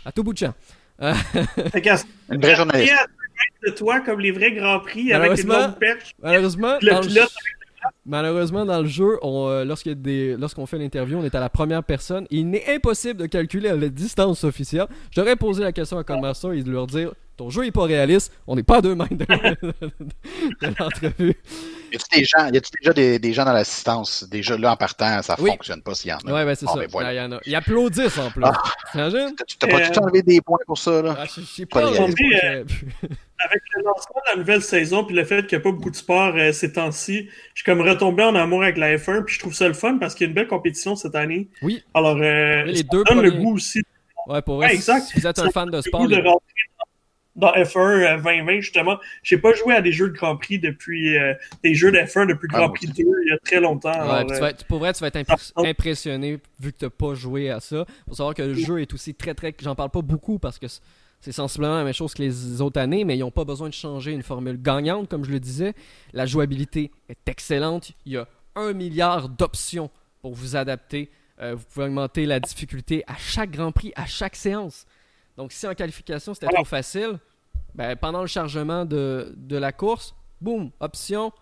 à 0.04 0.12
tout 0.12 0.22
bout 0.22 0.32
de 0.32 0.38
champ. 0.38 0.54
Euh, 1.02 1.12
une 2.30 2.40
vraie 2.40 2.54
journaliste. 2.54 2.94
de 3.66 3.70
toi 3.72 3.98
comme 3.98 4.20
les 4.20 4.30
vrais 4.30 4.52
Grands 4.52 4.78
Prix 4.78 5.12
avec 5.12 5.42
une 5.42 5.48
longue 5.48 5.76
perche. 5.76 6.12
Malheureusement, 6.22 6.78
le 6.80 7.00
pilote 7.00 7.34
Malheureusement, 8.04 8.64
dans 8.64 8.80
le 8.80 8.86
jeu, 8.86 9.18
euh, 9.22 10.36
lorsqu'on 10.38 10.66
fait 10.66 10.78
l'interview, 10.78 11.18
on 11.18 11.24
est 11.24 11.34
à 11.34 11.40
la 11.40 11.48
première 11.50 11.82
personne. 11.84 12.26
il 12.30 12.48
n'est 12.48 12.74
impossible 12.74 13.20
de 13.20 13.26
calculer 13.26 13.68
la 13.68 13.88
distance 13.88 14.44
officielle. 14.44 14.86
J'aurais 15.10 15.36
posé 15.36 15.62
la 15.62 15.72
question 15.72 15.98
à 15.98 16.04
Codemaster 16.04 16.52
et 16.52 16.62
de 16.62 16.70
leur 16.70 16.86
dire 16.86 17.12
ton 17.36 17.50
jeu 17.50 17.66
est 17.66 17.72
pas 17.72 17.84
réaliste, 17.84 18.32
on 18.46 18.56
n'est 18.56 18.62
pas 18.62 18.80
deux 18.80 18.94
mains 18.94 19.08
de, 19.10 19.26
l'entrevue. 20.78 21.34
Y 21.92 21.96
a-t-il 21.96 22.20
des 22.20 22.24
gens, 22.24 22.46
y 22.52 22.56
a 22.56 22.60
déjà 22.80 22.92
des, 22.92 23.18
des, 23.18 23.32
gens 23.32 23.44
dans 23.44 23.52
l'assistance? 23.52 24.24
Déjà 24.28 24.56
là 24.56 24.72
en 24.72 24.76
partant, 24.76 25.22
ça 25.22 25.36
ne 25.38 25.46
fonctionne 25.46 25.82
pas 25.82 25.94
s'il 25.94 26.10
y 26.10 26.14
en 26.14 26.18
a. 26.18 26.32
Ouais, 26.32 26.44
ben 26.44 26.54
c'est 26.54 26.66
ça. 26.66 26.74
Ben, 26.74 26.88
voilà. 26.90 27.14
y 27.14 27.20
en 27.20 27.32
a. 27.32 27.40
Ils 27.46 27.54
applaudissent 27.54 28.18
en 28.18 28.30
plus. 28.30 28.42
Ah. 28.44 28.52
Tu 29.46 29.56
t'as 29.58 29.68
pas 29.68 29.80
euh... 29.80 29.88
tout 29.92 30.00
enlevé 30.00 30.22
des 30.22 30.40
points 30.40 30.58
pour 30.66 30.78
ça, 30.78 31.02
là? 31.02 31.16
Ah, 31.18 31.24
je 31.24 31.40
sais 31.42 31.66
pas. 31.66 31.82
pas 31.82 31.88
euh, 31.88 31.94
avec 33.38 33.62
le 33.74 33.82
lancement 33.84 34.20
de 34.24 34.30
la 34.30 34.36
nouvelle 34.36 34.62
saison, 34.62 35.04
puis 35.04 35.14
le 35.14 35.24
fait 35.24 35.46
qu'il 35.46 35.58
n'y 35.58 35.62
a 35.62 35.64
pas 35.64 35.72
beaucoup 35.72 35.90
de 35.90 35.96
sport 35.96 36.34
euh, 36.36 36.52
ces 36.52 36.72
temps-ci, 36.72 37.28
je 37.54 37.62
suis 37.62 37.64
comme 37.64 37.80
retombé 37.80 38.22
en 38.24 38.34
amour 38.34 38.62
avec 38.62 38.76
la 38.76 38.96
F1, 38.96 39.24
puis 39.24 39.34
je 39.34 39.40
trouve 39.40 39.54
ça 39.54 39.68
le 39.68 39.74
fun 39.74 39.98
parce 39.98 40.14
qu'il 40.14 40.24
y 40.24 40.26
a 40.26 40.30
une 40.30 40.34
belle 40.34 40.48
compétition 40.48 40.96
cette 40.96 41.14
année. 41.14 41.48
Oui. 41.62 41.82
Alors, 41.94 42.16
euh, 42.16 42.64
les 42.64 42.82
deux 42.82 43.04
donne 43.04 43.22
le 43.22 43.30
goût 43.30 43.54
aussi. 43.54 43.82
Ouais, 44.26 44.42
pour 44.42 44.56
vrai, 44.56 44.74
exact. 44.74 45.06
si 45.06 45.20
vous 45.20 45.26
êtes 45.26 45.38
un 45.38 45.50
fan 45.50 45.70
de 45.70 45.80
sport. 45.80 46.08
De 46.08 46.16
rentrer 46.16 46.65
dans 47.36 47.52
F1 47.52 48.22
2020, 48.22 48.52
euh, 48.52 48.60
justement. 48.60 48.98
J'ai 49.22 49.38
pas 49.38 49.52
joué 49.54 49.74
à 49.74 49.82
des 49.82 49.92
jeux 49.92 50.08
de 50.08 50.14
Grand 50.14 50.36
Prix 50.36 50.58
depuis 50.58 51.16
euh, 51.16 51.34
des 51.62 51.74
jeux 51.74 51.92
de 51.92 51.98
F1 51.98 52.26
depuis 52.26 52.48
ah, 52.52 52.58
Grand 52.58 52.70
Prix 52.70 52.88
2 52.88 52.94
il 52.96 53.28
y 53.28 53.32
a 53.32 53.38
très 53.38 53.60
longtemps. 53.60 53.90
Ouais, 53.90 54.24
tu 54.26 54.40
vas 54.40 54.52
pour 54.68 54.78
vrai, 54.78 54.92
tu 54.92 55.00
vas 55.00 55.08
être 55.08 55.52
impressionné 55.56 56.38
vu 56.58 56.72
que 56.72 56.78
tu 56.78 56.84
n'as 56.84 56.90
pas 56.90 57.14
joué 57.14 57.50
à 57.50 57.60
ça. 57.60 57.84
Faut 58.08 58.14
savoir 58.14 58.34
que 58.34 58.42
le 58.42 58.54
jeu 58.54 58.80
est 58.80 58.92
aussi 58.92 59.14
très 59.14 59.34
très. 59.34 59.54
J'en 59.62 59.74
parle 59.74 59.90
pas 59.90 60.02
beaucoup 60.02 60.38
parce 60.38 60.58
que 60.58 60.66
c'est 61.20 61.32
sensiblement 61.32 61.76
la 61.76 61.84
même 61.84 61.94
chose 61.94 62.14
que 62.14 62.22
les 62.22 62.60
autres 62.60 62.80
années, 62.80 63.04
mais 63.04 63.16
ils 63.16 63.20
n'ont 63.20 63.30
pas 63.30 63.44
besoin 63.44 63.68
de 63.68 63.74
changer 63.74 64.12
une 64.12 64.22
formule 64.22 64.60
gagnante, 64.60 65.08
comme 65.08 65.24
je 65.24 65.30
le 65.30 65.40
disais. 65.40 65.74
La 66.12 66.26
jouabilité 66.26 66.90
est 67.08 67.28
excellente. 67.28 67.92
Il 68.04 68.12
y 68.12 68.16
a 68.16 68.26
un 68.54 68.72
milliard 68.72 69.28
d'options 69.28 69.90
pour 70.22 70.34
vous 70.34 70.56
adapter. 70.56 71.10
Euh, 71.40 71.54
vous 71.54 71.64
pouvez 71.72 71.86
augmenter 71.86 72.24
la 72.24 72.40
difficulté 72.40 73.04
à 73.06 73.16
chaque 73.18 73.50
Grand 73.50 73.72
Prix, 73.72 73.92
à 73.94 74.06
chaque 74.06 74.36
séance. 74.36 74.86
Donc, 75.36 75.52
si 75.52 75.66
en 75.66 75.74
qualification 75.74 76.34
c'était 76.34 76.46
trop 76.46 76.64
facile, 76.64 77.18
ben, 77.74 77.94
pendant 77.96 78.22
le 78.22 78.26
chargement 78.26 78.84
de, 78.84 79.34
de 79.36 79.56
la 79.56 79.72
course, 79.72 80.14
boum, 80.40 80.70
option, 80.80 81.32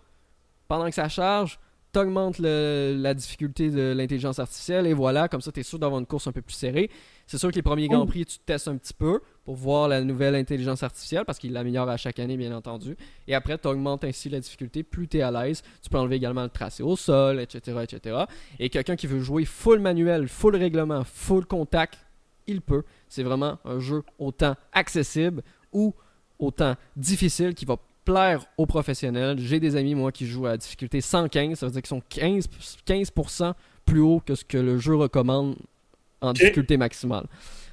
pendant 0.67 0.85
que 0.85 0.95
ça 0.95 1.07
charge, 1.07 1.59
augmente 1.97 2.39
la 2.39 3.13
difficulté 3.13 3.69
de 3.69 3.93
l'intelligence 3.95 4.39
artificielle 4.39 4.87
et 4.87 4.93
voilà, 4.93 5.27
comme 5.27 5.41
ça, 5.41 5.51
tu 5.51 5.59
es 5.59 5.63
sûr 5.63 5.79
d'avoir 5.79 5.99
une 5.99 6.05
course 6.05 6.27
un 6.27 6.31
peu 6.31 6.41
plus 6.41 6.53
serrée. 6.53 6.89
C'est 7.27 7.37
sûr 7.37 7.49
que 7.49 7.55
les 7.55 7.61
premiers 7.61 7.87
Grands 7.87 8.05
Prix, 8.05 8.25
tu 8.25 8.37
testes 8.39 8.67
un 8.67 8.77
petit 8.77 8.93
peu 8.93 9.21
pour 9.43 9.55
voir 9.55 9.87
la 9.87 10.01
nouvelle 10.01 10.35
intelligence 10.35 10.83
artificielle 10.83 11.25
parce 11.25 11.39
qu'il 11.39 11.53
l'améliore 11.53 11.89
à 11.89 11.97
chaque 11.97 12.19
année, 12.19 12.37
bien 12.37 12.55
entendu. 12.55 12.95
Et 13.27 13.33
après, 13.33 13.57
tu 13.57 13.67
augmentes 13.67 14.03
ainsi 14.03 14.29
la 14.29 14.39
difficulté. 14.39 14.83
Plus 14.83 15.07
tu 15.07 15.17
es 15.17 15.21
à 15.21 15.31
l'aise, 15.31 15.63
tu 15.81 15.89
peux 15.89 15.97
enlever 15.97 16.17
également 16.17 16.43
le 16.43 16.49
tracé 16.49 16.83
au 16.83 16.95
sol, 16.95 17.39
etc. 17.39 17.79
etc. 17.83 18.25
Et 18.59 18.69
quelqu'un 18.69 18.95
qui 18.95 19.07
veut 19.07 19.21
jouer 19.21 19.45
full 19.45 19.79
manuel, 19.79 20.27
full 20.27 20.55
règlement, 20.55 21.03
full 21.03 21.45
contact, 21.45 21.97
il 22.47 22.61
peut. 22.61 22.83
C'est 23.07 23.23
vraiment 23.23 23.57
un 23.65 23.79
jeu 23.79 24.03
autant 24.19 24.55
accessible 24.71 25.41
ou 25.71 25.93
autant 26.39 26.75
difficile 26.95 27.53
qui 27.53 27.65
va 27.65 27.77
plaire 28.03 28.45
aux 28.57 28.65
professionnels. 28.65 29.37
J'ai 29.39 29.59
des 29.59 29.75
amis, 29.75 29.95
moi, 29.95 30.11
qui 30.11 30.27
jouent 30.27 30.45
à 30.45 30.57
difficulté 30.57 31.01
115. 31.01 31.57
Ça 31.57 31.65
veut 31.65 31.71
dire 31.71 31.81
qu'ils 31.81 31.89
sont 31.89 32.03
15%, 32.09 32.47
15 32.85 33.11
plus 33.85 33.99
haut 33.99 34.21
que 34.25 34.35
ce 34.35 34.45
que 34.45 34.57
le 34.57 34.77
jeu 34.77 34.95
recommande 34.95 35.55
en 36.21 36.33
difficulté 36.33 36.77
maximale. 36.77 37.25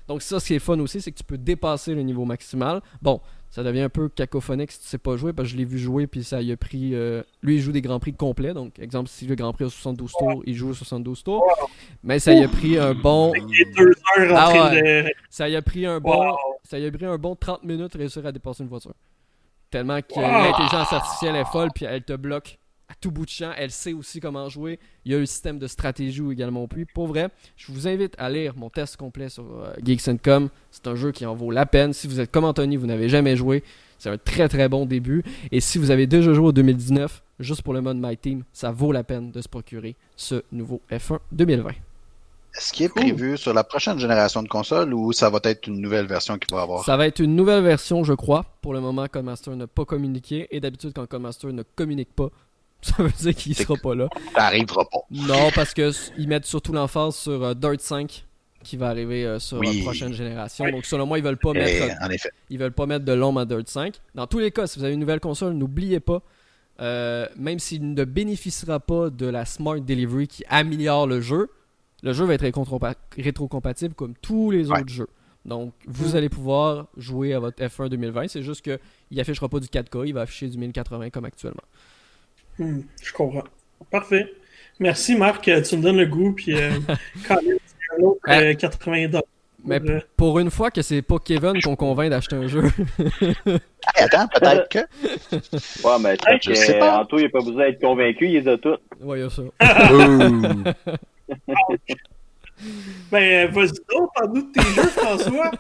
Donc 0.09 0.23
ça, 0.23 0.41
ce 0.41 0.47
qui 0.47 0.55
est 0.55 0.59
fun 0.59 0.79
aussi, 0.81 1.01
c'est 1.01 1.13
que 1.13 1.19
tu 1.19 1.25
peux 1.25 1.39
dépasser 1.39 1.95
le 1.95 2.03
niveau 2.03 2.25
maximal. 2.25 2.83
Bon, 3.01 3.21
ça 3.53 3.63
devient 3.63 3.83
un 3.83 3.91
peu 3.91 4.09
cacophonique 4.09 4.73
si 4.73 4.81
tu 4.81 4.87
sais 4.87 4.97
pas 4.97 5.19
jouer, 5.19 5.35
parce 5.35 5.49
que 5.49 5.53
je 5.53 5.59
l'ai 5.59 5.67
vu 5.67 5.79
jouer, 5.79 6.07
puis 6.07 6.25
ça 6.25 6.41
y 6.41 6.53
a 6.53 6.57
pris... 6.57 6.95
Euh, 6.95 7.23
lui, 7.43 7.57
il 7.57 7.61
joue 7.61 7.71
des 7.71 7.83
Grands 7.83 8.01
Prix 8.01 8.15
complets, 8.15 8.55
donc 8.55 8.79
exemple, 8.79 9.11
si 9.11 9.27
le 9.27 9.35
Grand 9.35 9.53
Prix 9.53 9.67
a 9.67 9.69
72 9.69 10.11
tours, 10.19 10.43
il 10.47 10.55
joue 10.55 10.73
72 10.73 11.23
tours. 11.23 11.47
Mais 12.03 12.19
ça 12.19 12.33
y 12.33 12.43
a 12.43 12.49
pris 12.49 12.79
un 12.79 12.95
bon... 12.95 13.31
Ah 14.31 14.73
ça 15.29 15.51
y 15.51 15.57
a 15.57 15.61
pris 15.61 15.85
un 15.85 16.01
bon... 16.01 16.35
Ça 16.65 16.79
y 16.79 16.87
a 16.87 16.91
pris 16.91 17.05
un 17.05 17.19
bon 17.19 17.37
30 17.37 17.65
minutes 17.65 17.95
réussir 17.95 18.25
à 18.25 18.33
dépasser 18.33 18.63
une 18.63 18.71
voiture. 18.71 18.95
Tellement 19.71 20.01
que 20.01 20.19
l'intelligence 20.19 20.91
artificielle 20.91 21.37
est 21.37 21.45
folle, 21.45 21.69
puis 21.75 21.85
elle 21.85 22.05
te 22.05 22.15
bloque 22.15 22.59
tout 23.03 23.11
bout 23.11 23.27
de 23.27 23.31
champ. 23.31 23.51
Elle 23.59 23.71
sait 23.71 23.93
aussi 23.93 24.21
comment 24.21 24.49
jouer. 24.49 24.79
Il 25.05 25.13
y 25.13 25.15
a 25.15 25.19
un 25.19 25.27
système 25.27 25.59
de 25.59 25.67
stratégie 25.67 26.23
également. 26.31 26.67
Puis, 26.69 26.87
pour 26.87 27.09
vrai, 27.09 27.29
je 27.57 27.71
vous 27.71 27.87
invite 27.87 28.15
à 28.17 28.31
lire 28.31 28.55
mon 28.57 28.71
test 28.71 28.97
complet 28.97 29.29
sur 29.29 29.45
euh, 29.45 29.75
Geeks.com. 29.85 30.49
C'est 30.71 30.87
un 30.87 30.95
jeu 30.95 31.13
qui 31.13 31.27
en 31.27 31.35
vaut 31.35 31.51
la 31.51 31.67
peine. 31.67 31.93
Si 31.93 32.07
vous 32.07 32.21
êtes 32.21 32.31
comme 32.31 32.45
Anthony, 32.45 32.77
vous 32.77 32.87
n'avez 32.87 33.11
jamais 33.11 33.37
joué, 33.37 33.63
c'est 33.99 34.09
un 34.09 34.19
très 34.19 34.49
très 34.49 34.69
bon 34.69 34.87
début. 34.87 35.23
Et 35.51 35.61
si 35.61 35.77
vous 35.77 35.91
avez 35.91 36.07
déjà 36.07 36.33
joué 36.33 36.47
au 36.47 36.53
2019, 36.53 37.23
juste 37.41 37.63
pour 37.63 37.75
le 37.75 37.83
mode 37.83 37.99
My 38.01 38.17
Team, 38.17 38.45
ça 38.53 38.71
vaut 38.71 38.93
la 38.93 39.05
peine 39.05 39.33
de 39.33 39.43
se 39.43 39.49
procurer 39.49 39.97
ce 40.17 40.43
nouveau 40.53 40.81
F1 40.91 41.19
2020. 41.33 41.73
Est-ce 42.55 42.73
qu'il 42.75 42.85
est 42.85 42.91
prévu 42.91 43.39
sur 43.39 43.55
la 43.55 43.65
prochaine 43.65 43.99
génération 43.99 44.43
de 44.43 44.49
consoles 44.49 44.93
ou 44.93 45.13
ça 45.13 45.31
va 45.31 45.41
être 45.45 45.67
une 45.67 45.81
nouvelle 45.81 46.07
version 46.07 46.37
qu'il 46.39 46.55
va 46.55 46.63
avoir? 46.63 46.85
Ça 46.85 46.99
va 46.99 47.07
être 47.07 47.21
une 47.21 47.35
nouvelle 47.35 47.65
version, 47.65 48.05
je 48.05 48.13
crois. 48.13 48.45
Pour 48.61 48.75
le 48.75 48.81
moment, 48.81 49.07
Codemaster 49.09 49.57
n'a 49.57 49.67
pas 49.67 49.87
communiqué. 49.87 50.49
Et 50.51 50.61
d'habitude, 50.61 50.93
quand 50.95 51.07
Codemaster 51.07 51.51
ne 51.51 51.63
communique 51.63 52.15
pas, 52.15 52.29
ça 52.87 53.03
veut 53.03 53.11
dire 53.11 53.35
qu'il 53.35 53.55
sera 53.55 53.75
pas 53.77 53.95
là. 53.95 54.09
Ça 54.35 54.45
arrivera 54.45 54.85
pas. 54.85 55.01
Non, 55.11 55.51
parce 55.55 55.73
qu'ils 55.75 56.29
mettent 56.29 56.47
surtout 56.47 56.73
l'emphase 56.73 57.17
sur 57.17 57.43
euh, 57.43 57.55
Dirt 57.55 57.81
5 57.81 58.27
qui 58.63 58.77
va 58.77 58.89
arriver 58.89 59.25
euh, 59.25 59.39
sur 59.39 59.63
la 59.63 59.73
prochaine 59.83 60.13
génération. 60.13 60.71
Donc 60.71 60.85
selon 60.85 61.07
moi, 61.07 61.19
ils 61.19 61.25
veulent 61.25 61.37
pas 61.37 61.53
mettre 61.53 61.97
en 62.01 62.11
effet. 62.11 62.31
ils 62.51 62.59
veulent 62.59 62.73
pas 62.73 62.87
mettre 62.87 63.05
de 63.05 63.13
l'ombre 63.13 63.41
à 63.41 63.45
Dirt 63.45 63.69
5. 63.69 63.95
Dans 64.15 64.27
tous 64.27 64.39
les 64.39 64.51
cas, 64.51 64.67
si 64.67 64.79
vous 64.79 64.85
avez 64.85 64.95
une 64.95 65.01
nouvelle 65.01 65.21
console, 65.21 65.55
n'oubliez 65.55 66.01
pas 66.01 66.23
euh, 66.81 67.27
même 67.37 67.59
s'il 67.59 67.95
ne 67.95 68.05
bénéficiera 68.05 68.81
pas 68.81 69.11
de 69.11 69.27
la 69.27 69.45
Smart 69.45 69.81
Delivery 69.81 70.27
qui 70.27 70.45
améliore 70.49 71.07
le 71.07 71.21
jeu, 71.21 71.51
le 72.03 72.13
jeu 72.13 72.25
va 72.25 72.35
être 72.35 72.45
rétro-compatible 73.17 73.95
comme 73.95 74.15
tous 74.21 74.51
les 74.51 74.71
autres 74.71 74.89
jeux. 74.89 75.09
Donc, 75.45 75.73
vous 75.87 76.17
allez 76.17 76.29
pouvoir 76.29 76.87
jouer 76.97 77.35
à 77.35 77.41
votre 77.41 77.63
F1 77.63 77.89
2020. 77.89 78.29
C'est 78.29 78.43
juste 78.43 78.63
qu'il 78.63 78.79
n'affichera 79.13 79.49
pas 79.49 79.61
du 79.61 79.67
4K, 79.67 80.07
il 80.07 80.15
va 80.15 80.23
afficher 80.23 80.49
du 80.49 80.59
1080 80.59 81.11
comme 81.11 81.25
actuellement. 81.25 81.63
Hmm, 82.63 82.83
je 83.03 83.13
comprends. 83.13 83.45
Parfait. 83.91 84.33
Merci 84.79 85.17
Marc, 85.17 85.43
tu 85.45 85.77
me 85.77 85.83
donnes 85.83 85.99
le 85.99 86.07
goût, 86.07 86.33
puis 86.33 86.55
euh, 86.57 86.71
quand 87.29 87.43
même, 87.43 87.59
un 87.99 88.03
autre 88.03 88.53
80 88.53 89.09
dollars. 89.09 89.23
Mais 89.65 89.81
pour 90.17 90.41
une 90.41 90.51
fois 90.51 90.73
que 90.73 90.83
c'est 90.83 91.03
pas 91.03 91.19
Kevin 91.25 91.61
qu'on 91.63 91.77
convainc 91.77 92.11
d'acheter 92.11 92.35
un 92.35 92.49
jeu. 92.49 92.63
attends, 93.97 94.27
peut-être 94.29 94.69
que. 94.69 94.79
Ouais, 95.87 95.99
mais 96.01 96.17
je 96.43 96.55
sais 96.55 96.79
pas. 96.79 96.99
Anto, 96.99 97.19
il 97.19 97.25
n'a 97.25 97.29
pas 97.29 97.39
besoin 97.41 97.67
d'être 97.67 97.81
convaincu, 97.81 98.27
il 98.27 98.41
les 98.41 98.49
a 98.49 98.59
tous. 98.59 98.79
Ouais, 99.01 99.21
il 99.21 99.23
y 99.23 99.27
a 99.27 99.31
ça. 99.31 99.43
ben, 103.13 103.51
vas-y 103.51 103.73
donc, 103.93 104.11
parle-nous 104.15 104.43
de 104.43 104.53
tes 104.53 104.63
jeux, 104.63 104.89
François. 104.89 105.51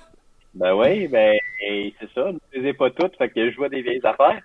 Ben 0.54 0.74
oui, 0.74 1.06
ben, 1.06 1.38
c'est 1.60 2.12
ça. 2.14 2.32
Je 2.52 2.58
ne 2.58 2.62
les 2.62 2.70
ai 2.70 2.72
pas 2.72 2.90
toutes, 2.90 3.16
fait 3.16 3.28
que 3.28 3.50
je 3.50 3.56
vois 3.56 3.68
des 3.68 3.82
vieilles 3.82 4.04
affaires. 4.04 4.40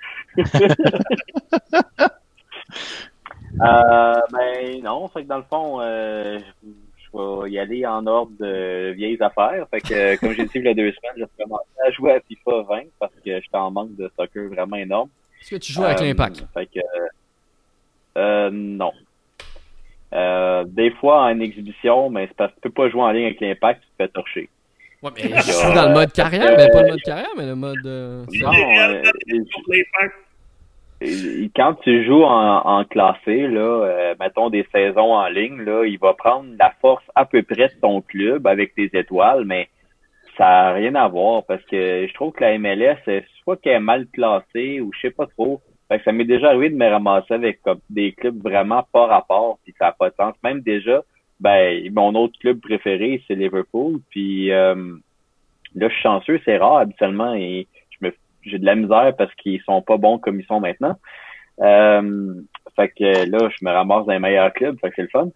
Euh, 3.62 4.14
ben, 4.32 4.84
non, 4.84 5.08
fait 5.08 5.24
que 5.24 5.28
dans 5.28 5.38
le 5.38 5.44
fond, 5.44 5.82
euh, 5.82 6.40
je 6.64 7.44
vais 7.44 7.52
y 7.52 7.60
aller 7.60 7.86
en 7.86 8.06
ordre 8.06 8.32
de 8.40 8.92
vieilles 8.92 9.22
affaires. 9.22 9.66
Fait 9.72 9.82
que, 9.82 10.20
comme 10.20 10.34
j'ai 10.34 10.46
dit 10.46 10.52
il 10.56 10.66
y 10.66 10.70
a 10.70 10.74
deux 10.74 10.92
semaines, 10.92 11.14
j'ai 11.18 11.44
commencé 11.44 11.66
à 11.86 11.92
jouer 11.92 12.14
à 12.14 12.20
FIFA 12.20 12.64
20 12.70 12.82
parce 13.00 13.14
que 13.14 13.42
j'étais 13.42 13.58
en 13.58 13.72
manque 13.72 13.96
de 13.96 14.12
soccer 14.18 14.50
vraiment 14.50 14.76
énorme. 14.76 15.10
Est-ce 15.42 15.52
que 15.52 15.56
tu 15.58 15.74
joues 15.74 15.84
avec 15.84 16.02
l'impact? 16.02 16.46
Fait 16.54 16.66
que, 16.68 16.80
euh, 18.18 18.50
non. 18.52 18.92
Euh, 20.14 20.64
des 20.66 20.92
fois 20.92 21.24
en 21.24 21.40
exhibition, 21.40 22.10
mais 22.10 22.28
c'est 22.28 22.38
parce 22.38 22.52
que 22.52 22.56
tu 22.56 22.62
peux 22.70 22.70
pas 22.72 22.90
jouer 22.90 23.02
en 23.02 23.12
ligne 23.12 23.26
avec 23.26 23.42
l'impact, 23.42 23.82
tu 23.82 23.88
te 23.88 24.04
fais 24.04 24.08
torcher. 24.10 24.50
Ouais, 25.04 25.12
mais 25.16 25.38
je 25.38 25.52
suis 25.52 25.74
dans 25.76 25.90
le 25.90 25.94
mode 25.94 26.12
carrière, 26.12 26.56
mais 26.58 26.70
pas 26.70 26.82
le 26.82 26.90
mode 26.90 27.02
carrière, 27.02 27.30
mais 27.38 27.46
le 27.46 27.56
mode. 27.56 27.86
Euh, 27.86 28.26
non, 28.42 28.52
euh, 28.52 29.04
quand 31.00 31.76
tu 31.84 32.06
joues 32.06 32.24
en, 32.24 32.62
en 32.66 32.84
classé, 32.86 33.48
là, 33.48 33.60
euh, 33.60 34.16
mettons 34.20 34.50
des 34.50 34.68
saisons 34.72 35.14
en 35.14 35.28
ligne, 35.28 35.62
là, 35.62 35.86
il 35.86 36.00
va 36.00 36.14
prendre 36.14 36.50
la 36.60 36.72
force 36.82 37.04
à 37.16 37.26
peu 37.26 37.44
près 37.44 37.68
de 37.68 37.80
ton 37.82 38.02
club 38.02 38.48
avec 38.48 38.74
tes 38.74 38.90
étoiles, 38.94 39.46
mais 39.46 39.70
ça 40.38 40.46
n'a 40.46 40.74
rien 40.74 40.96
à 40.96 41.08
voir 41.08 41.44
parce 41.46 41.64
que 41.66 42.08
je 42.08 42.14
trouve 42.14 42.34
que 42.34 42.44
la 42.44 42.58
MLS, 42.58 42.98
soit 43.44 43.58
qu'elle 43.58 43.76
est 43.76 43.80
mal 43.80 44.08
classée 44.08 44.82
ou 44.82 44.92
je 44.94 45.02
sais 45.02 45.12
pas 45.12 45.28
trop. 45.28 45.62
Fait 45.88 46.00
que 46.00 46.04
ça 46.04 46.12
m'est 46.12 46.26
déjà 46.26 46.50
arrivé 46.50 46.70
de 46.70 46.76
me 46.76 46.88
ramasser 46.88 47.34
avec 47.34 47.60
des 47.90 48.12
clubs 48.12 48.42
vraiment 48.42 48.86
pas 48.92 49.06
rapport, 49.06 49.60
puis 49.64 49.74
ça 49.80 49.86
n'a 49.86 49.92
pas 49.94 50.10
de 50.10 50.16
sens. 50.16 50.36
Même 50.44 50.62
déjà, 50.62 51.02
ben 51.40 51.92
mon 51.94 52.14
autre 52.16 52.38
club 52.40 52.60
préféré, 52.60 53.24
c'est 53.28 53.36
Liverpool. 53.36 54.00
Puis 54.10 54.52
euh, 54.52 54.76
là, 55.76 55.88
je 55.88 55.94
suis 55.94 56.04
chanceux, 56.04 56.42
c'est 56.44 56.58
rare 56.58 56.78
habituellement, 56.78 57.34
et 57.36 57.68
j'ai 58.48 58.60
de 58.60 58.66
la 58.66 58.76
misère 58.76 59.14
parce 59.18 59.34
qu'ils 59.36 59.62
sont 59.62 59.82
pas 59.82 59.98
bons 59.98 60.18
comme 60.18 60.40
ils 60.40 60.46
sont 60.46 60.60
maintenant. 60.60 60.96
Euh, 61.62 62.34
fait 62.76 62.90
que 62.90 63.30
là, 63.30 63.50
je 63.50 63.66
me 63.66 63.72
ramasse 63.72 64.06
dans 64.06 64.14
les 64.14 64.20
meilleurs 64.20 64.54
clubs, 64.54 64.78
fait 64.80 64.90
que 64.90 64.96
c'est 64.96 65.02
le 65.04 65.08
fun. 65.10 65.30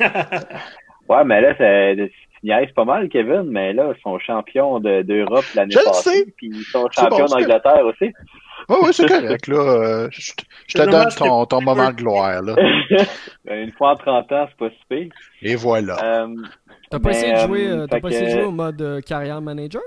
ouais, 1.08 1.24
mais 1.24 1.40
là, 1.40 1.54
c'est 1.58 2.10
c'est 2.42 2.74
pas 2.74 2.84
mal, 2.84 3.08
Kevin, 3.08 3.44
mais 3.50 3.72
là, 3.72 3.92
ils 3.94 4.00
sont 4.00 4.18
champions 4.18 4.80
d'Europe 4.80 5.44
l'année 5.54 5.74
passée. 5.84 6.32
Puis 6.36 6.50
ils 6.52 6.64
sont 6.64 6.88
champions 6.90 7.26
d'Angleterre 7.26 7.84
aussi. 7.84 8.12
Oui, 8.68 8.76
oui, 8.82 8.88
c'est 8.92 9.06
correct, 9.06 9.46
là. 9.46 9.58
Euh, 9.58 10.08
je, 10.10 10.32
te 10.74 10.90
donne 10.90 11.08
ton, 11.16 11.44
ton 11.46 11.60
moment 11.60 11.90
de 11.90 11.96
gloire, 11.96 12.42
là. 12.42 12.54
Ben, 13.44 13.64
une 13.64 13.72
fois 13.72 13.92
en 13.92 13.96
30 13.96 14.32
ans, 14.32 14.46
c'est 14.48 14.56
pas 14.56 14.70
si 14.70 14.80
pire. 14.88 15.12
Et 15.42 15.56
voilà. 15.56 15.96
Euh, 16.02 16.34
t'as 16.90 16.98
pas, 16.98 17.10
essayé 17.10 17.32
de 17.32 17.38
jouer, 17.38 17.68
euh, 17.68 17.86
pas 17.86 17.98
essayé 18.08 18.26
de 18.26 18.30
jouer 18.30 18.44
au 18.44 18.52
mode 18.52 19.02
carrière 19.06 19.40
manager? 19.40 19.82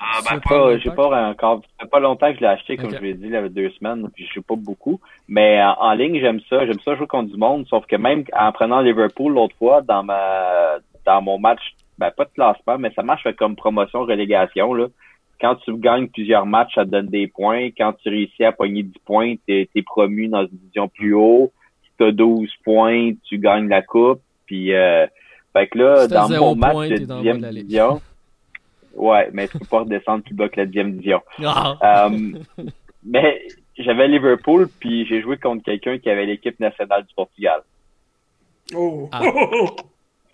Ah, 0.00 0.20
ben, 0.28 0.40
pas, 0.40 0.78
j'ai 0.78 0.90
pas 0.90 1.30
encore, 1.30 1.62
ça 1.62 1.84
fait 1.84 1.90
pas 1.90 2.00
longtemps 2.00 2.30
que 2.30 2.36
je 2.36 2.40
l'ai 2.40 2.46
acheté, 2.46 2.76
comme 2.76 2.90
je 2.90 2.98
l'ai 2.98 3.14
dit, 3.14 3.26
il 3.26 3.32
y 3.32 3.36
avait 3.36 3.48
deux 3.48 3.70
semaines, 3.70 4.08
puis 4.14 4.26
je 4.26 4.34
sais 4.34 4.40
pas 4.40 4.56
beaucoup. 4.56 5.00
Mais 5.28 5.62
en, 5.62 5.92
ligne, 5.92 6.18
j'aime 6.20 6.40
ça. 6.50 6.66
J'aime 6.66 6.80
ça 6.84 6.96
jouer 6.96 7.06
contre 7.06 7.30
du 7.30 7.38
monde, 7.38 7.66
sauf 7.68 7.86
que 7.86 7.96
même 7.96 8.24
en 8.32 8.52
prenant 8.52 8.80
Liverpool 8.80 9.32
l'autre 9.32 9.56
fois, 9.56 9.82
dans 9.82 10.02
ma, 10.02 10.76
dans 11.06 11.22
mon 11.22 11.38
match, 11.38 11.60
ben, 11.98 12.10
pas 12.10 12.24
de 12.24 12.30
classement, 12.30 12.78
mais 12.78 12.92
ça 12.94 13.02
marche 13.02 13.26
comme 13.38 13.56
promotion, 13.56 14.00
relégation, 14.00 14.74
là. 14.74 14.88
Quand 15.40 15.56
tu 15.56 15.76
gagnes 15.76 16.08
plusieurs 16.08 16.46
matchs, 16.46 16.74
ça 16.74 16.84
te 16.84 16.90
donne 16.90 17.08
des 17.08 17.26
points. 17.26 17.68
Quand 17.76 17.92
tu 18.02 18.08
réussis 18.08 18.44
à 18.44 18.52
pogner 18.52 18.82
10 18.84 18.92
points, 19.04 19.34
t'es, 19.46 19.68
es 19.74 19.82
promu 19.82 20.28
dans 20.28 20.42
une 20.42 20.56
division 20.56 20.88
plus 20.88 21.12
haut. 21.14 21.52
Si 21.82 21.90
t'as 21.98 22.12
12 22.12 22.48
points, 22.64 23.12
tu 23.24 23.38
gagnes 23.38 23.68
la 23.68 23.82
coupe. 23.82 24.20
Puis, 24.46 24.72
euh, 24.72 25.06
fait 25.52 25.66
que 25.66 25.78
là, 25.78 26.06
dans 26.06 26.28
mon 26.28 26.54
match 26.54 26.88
de 26.88 26.96
division, 26.98 28.00
Ouais, 28.96 29.28
mais 29.32 29.48
tu 29.48 29.58
peux 29.58 29.66
pas 29.66 29.80
redescendre 29.80 30.24
plus 30.24 30.34
bas 30.34 30.48
que 30.48 30.60
la 30.60 30.66
dixième 30.66 30.92
division. 30.92 31.20
Ah. 31.44 32.06
Euh, 32.06 32.38
mais 33.04 33.42
j'avais 33.78 34.08
Liverpool, 34.08 34.68
puis 34.80 35.06
j'ai 35.06 35.20
joué 35.20 35.36
contre 35.36 35.64
quelqu'un 35.64 35.98
qui 35.98 36.10
avait 36.10 36.26
l'équipe 36.26 36.58
nationale 36.60 37.04
du 37.04 37.14
Portugal. 37.14 37.62
Oh! 38.74 39.08
Ah. 39.12 39.22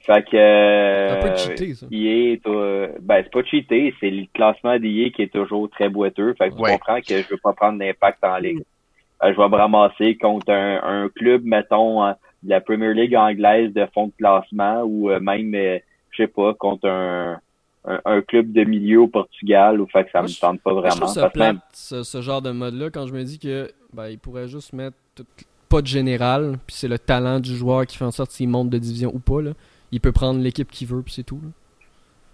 Fait 0.03 0.25
que. 0.25 0.37
Euh, 0.37 1.19
un 1.19 1.29
peu 1.29 1.37
cheaté, 1.37 1.75
ça. 1.75 1.87
est, 1.93 2.47
euh, 2.47 2.89
ben, 3.03 3.23
c'est 3.23 3.33
pas 3.33 3.45
cheaté, 3.45 3.95
c'est 4.01 4.11
le 4.11 4.25
classement 4.33 4.79
d'IA 4.79 5.11
qui 5.11 5.23
est 5.23 5.33
toujours 5.33 5.69
très 5.69 5.91
boiteux. 5.91 6.35
Fait 6.39 6.49
que 6.49 6.57
tu 6.57 6.63
comprends 6.63 7.01
que 7.01 7.23
je 7.23 7.29
veux 7.29 7.39
pas 7.43 7.53
prendre 7.53 7.79
d'impact 7.79 8.25
en 8.25 8.39
ligne. 8.39 8.63
Euh, 9.23 9.33
je 9.35 9.37
vais 9.37 9.49
me 9.49 9.57
ramasser 9.57 10.17
contre 10.17 10.51
un, 10.51 10.81
un 10.83 11.09
club, 11.11 11.45
mettons, 11.45 12.09
de 12.09 12.15
la 12.49 12.63
Premier 12.63 12.95
League 12.95 13.15
anglaise 13.15 13.75
de 13.75 13.87
fond 13.93 14.07
de 14.07 14.13
classement 14.17 14.83
ou 14.85 15.11
même, 15.21 15.53
je 15.53 16.17
sais 16.17 16.29
pas, 16.29 16.55
contre 16.55 16.89
un 16.89 17.39
un, 17.85 18.21
club 18.21 18.53
de 18.53 18.65
milieu 18.65 19.03
au 19.03 19.09
Portugal, 19.09 19.81
ou 19.81 19.87
fait 19.87 20.05
que 20.05 20.11
ça 20.11 20.23
me 20.23 20.41
tente 20.41 20.61
pas 20.61 20.75
vraiment. 20.75 20.95
je 20.95 21.01
trouve 21.01 21.15
ça 21.73 22.03
ce, 22.03 22.21
genre 22.21 22.43
de 22.43 22.51
mode-là, 22.51 22.91
quand 22.91 23.07
je 23.07 23.15
me 23.15 23.23
dis 23.23 23.39
que 23.39 23.71
ben, 23.93 24.09
il 24.09 24.19
pourrait 24.19 24.49
juste 24.49 24.73
mettre 24.73 24.97
pas 25.69 25.81
de 25.81 25.87
général, 25.87 26.59
puis 26.67 26.77
c'est 26.77 26.89
le 26.89 26.99
talent 26.99 27.41
du 27.41 27.55
joueur 27.55 27.87
qui 27.87 27.97
fait 27.97 28.05
en 28.05 28.11
sorte 28.11 28.33
s'il 28.33 28.49
monte 28.49 28.71
de 28.71 28.79
division 28.79 29.11
ou 29.15 29.19
pas. 29.19 29.41
Là. 29.41 29.53
Il 29.93 30.01
peut 30.01 30.13
prendre 30.13 30.41
l'équipe 30.41 30.71
qu'il 30.71 30.89
veut, 30.89 31.03
puis 31.03 31.15
c'est 31.15 31.23
tout. 31.23 31.41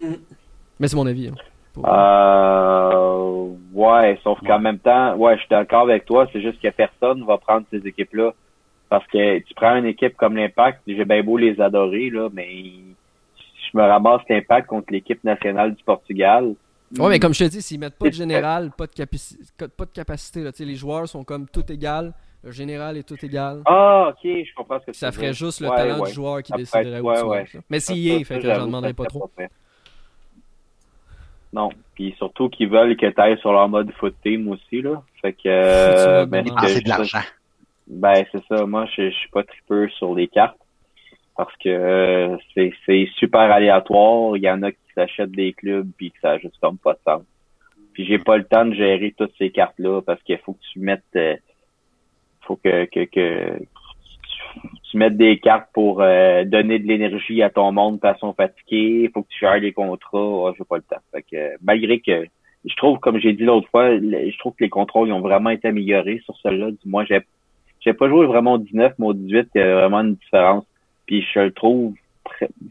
Mm. 0.01 0.15
Mais 0.81 0.89
c'est 0.89 0.97
mon 0.97 1.07
avis. 1.07 1.29
Hein, 1.29 1.35
euh, 1.85 3.49
ouais, 3.73 4.19
sauf 4.25 4.39
qu'en 4.41 4.59
même 4.59 4.79
temps, 4.79 5.15
ouais, 5.17 5.35
je 5.35 5.41
suis 5.41 5.49
d'accord 5.49 5.83
avec 5.83 6.07
toi, 6.07 6.27
c'est 6.33 6.41
juste 6.41 6.61
que 6.61 6.69
personne 6.69 7.25
va 7.25 7.39
prendre 7.39 7.67
ces 7.71 7.87
équipes-là. 7.87 8.33
Parce 8.89 9.07
que 9.09 9.39
tu 9.41 9.55
prends 9.55 9.77
une 9.77 9.87
équipe 9.87 10.17
comme 10.17 10.37
l'Impact, 10.37 10.81
j'ai 10.87 11.05
bien 11.05 11.23
beau 11.23 11.37
les 11.37 11.61
adorer, 11.61 12.09
là, 12.11 12.29
mais 12.33 12.49
je 13.73 13.79
me 13.79 13.83
ramasse 13.83 14.23
l'impact 14.29 14.69
contre 14.69 14.93
l'équipe 14.93 15.23
nationale 15.25 15.75
du 15.75 15.83
Portugal. 15.85 16.55
Ouais, 16.99 17.09
mais 17.09 17.19
comme 17.19 17.35
je 17.35 17.45
te 17.45 17.51
dis, 17.51 17.63
s'ils 17.63 17.81
mettent 17.81 17.99
pas 17.99 18.09
de 18.09 18.15
général, 18.15 18.71
pas 18.77 18.87
de, 18.87 19.67
pas 19.67 19.85
de 19.85 19.91
capacité, 19.91 20.43
là, 20.43 20.51
les 20.59 20.75
joueurs 20.77 21.09
sont 21.09 21.25
comme 21.25 21.49
tout 21.49 21.71
égal. 21.71 22.13
Le 22.45 22.53
général 22.53 22.97
est 22.97 23.03
tout 23.03 23.17
égal. 23.25 23.63
Ah, 23.65 24.11
ok, 24.11 24.21
je 24.23 24.55
comprends 24.55 24.79
ce 24.81 24.87
que 24.87 24.91
tu 24.93 24.99
Ça 24.99 25.11
ferait 25.11 25.33
juste 25.33 25.61
le 25.61 25.69
talent 25.69 26.05
du 26.05 26.13
joueur 26.13 26.43
qui 26.43 26.53
déciderait 26.53 27.01
où 27.01 27.11
ouais, 27.29 27.45
Mais 27.69 27.81
s'il 27.81 27.99
y 27.99 28.11
est, 28.11 28.23
fait 28.25 28.39
que 28.39 28.55
j'en 28.55 28.67
demanderais 28.67 28.95
pas 28.95 29.07
trop. 29.07 29.29
Non, 31.53 31.71
puis 31.95 32.15
surtout 32.19 32.49
qu'ils 32.51 32.69
veulent 32.69 32.97
que 32.97 33.07
tu 33.07 33.21
ailles 33.21 33.39
sur 33.39 33.53
leur 33.53 33.69
mode 33.69 33.91
foot 33.93 34.15
team 34.23 34.49
aussi, 34.49 34.83
là. 34.83 35.03
Fait 35.23 35.33
que. 35.33 35.47
Euh, 35.47 36.27
ben, 36.27 36.45
c'est 36.67 36.83
de 36.83 36.89
l'argent. 36.89 37.21
Ben, 37.87 38.25
c'est 38.31 38.45
ça. 38.47 38.67
Moi, 38.67 38.87
je, 38.95 39.11
je 39.11 39.15
suis 39.15 39.31
pas 39.31 39.43
tripeux 39.43 39.89
sur 39.91 40.15
les 40.15 40.29
cartes 40.29 40.59
parce 41.37 41.55
que 41.57 41.69
euh, 41.69 42.37
c'est 42.55 43.09
super 43.17 43.41
aléatoire. 43.41 44.37
Il 44.37 44.43
y 44.43 44.51
en 44.51 44.63
a 44.63 44.73
qui 44.73 44.79
s'achètent 44.95 45.33
des 45.33 45.53
clubs 45.53 45.89
puis 45.97 46.11
que 46.11 46.19
ça 46.21 46.39
juste 46.39 46.59
comme 46.61 46.79
pas 46.79 46.95
de 46.95 46.99
sens. 47.05 47.23
Puis 47.93 48.07
j'ai 48.07 48.19
pas 48.19 48.37
le 48.37 48.45
temps 48.45 48.65
de 48.65 48.75
gérer 48.75 49.15
toutes 49.17 49.35
ces 49.39 49.51
cartes-là 49.51 50.03
parce 50.03 50.23
qu'il 50.23 50.39
faut 50.39 50.55
que 50.55 50.63
tu 50.73 50.81
mettes 50.81 51.03
euh, 51.17 51.37
faut 52.43 52.57
que, 52.57 52.85
que, 52.87 53.05
que 53.05 53.59
tu, 54.91 54.97
mettes 54.97 55.17
des 55.17 55.39
cartes 55.39 55.69
pour 55.73 56.01
euh, 56.01 56.45
donner 56.45 56.79
de 56.79 56.87
l'énergie 56.87 57.43
à 57.43 57.51
ton 57.51 57.73
monde 57.73 57.97
de 57.97 58.01
façon 58.01 58.33
fatiguée. 58.33 59.11
Faut 59.13 59.23
que 59.23 59.29
tu 59.29 59.41
gères 59.41 59.59
les 59.59 59.73
contrats. 59.73 60.19
Oh, 60.19 60.53
j'ai 60.57 60.65
pas 60.65 60.77
le 60.77 60.83
temps. 60.83 61.03
Fait 61.13 61.23
que 61.23 61.57
malgré 61.63 62.01
que 62.01 62.27
je 62.65 62.75
trouve, 62.77 62.99
comme 62.99 63.19
j'ai 63.19 63.33
dit 63.33 63.45
l'autre 63.45 63.69
fois, 63.71 63.97
je 63.97 64.39
trouve 64.39 64.55
que 64.55 64.65
les 64.65 64.71
contrôles 64.71 65.13
ont 65.13 65.21
vraiment 65.21 65.51
été 65.51 65.69
améliorés 65.69 66.21
sur 66.25 66.37
celle-là. 66.43 66.71
Du 66.71 66.89
moins, 66.89 67.05
j'ai 67.05 67.21
j'ai 67.81 67.93
pas 67.93 68.09
joué 68.09 68.27
vraiment 68.27 68.55
au 68.55 68.59
19, 68.59 68.95
mais 68.99 69.07
au 69.07 69.15
18, 69.15 69.49
il 69.55 69.59
y 69.59 69.63
a 69.63 69.75
vraiment 69.75 70.01
une 70.01 70.17
différence 70.17 70.65
puis 71.07 71.25
je 71.33 71.41
le 71.41 71.53
trouve 71.53 71.95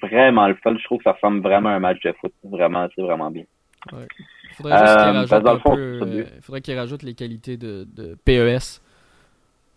vraiment 0.02 0.48
le 0.48 0.56
fun. 0.56 0.76
Je 0.78 0.84
trouve 0.84 1.00
que 1.00 1.06
ça 1.06 1.13
ressemble 1.13 1.41
vraiment 1.41 1.69
à 1.69 1.74
un 1.74 1.80
match 1.80 2.02
de 2.02 2.13
foot. 2.13 2.34
Vraiment, 2.43 2.88
c'est 2.95 3.02
vraiment 3.02 3.32
bien. 3.32 3.45
Ouais. 3.91 4.08
Il 4.50 4.56
faudrait 4.56 4.78
qu'il 4.78 5.78
euh, 5.78 6.04
euh, 6.06 6.26
faudrait 6.41 6.62
qu'il 6.62 6.78
rajoute 6.78 7.04
les 7.04 7.13
qualités 7.13 7.58
de, 7.58 7.86
de 7.95 8.15
PES. 8.26 8.82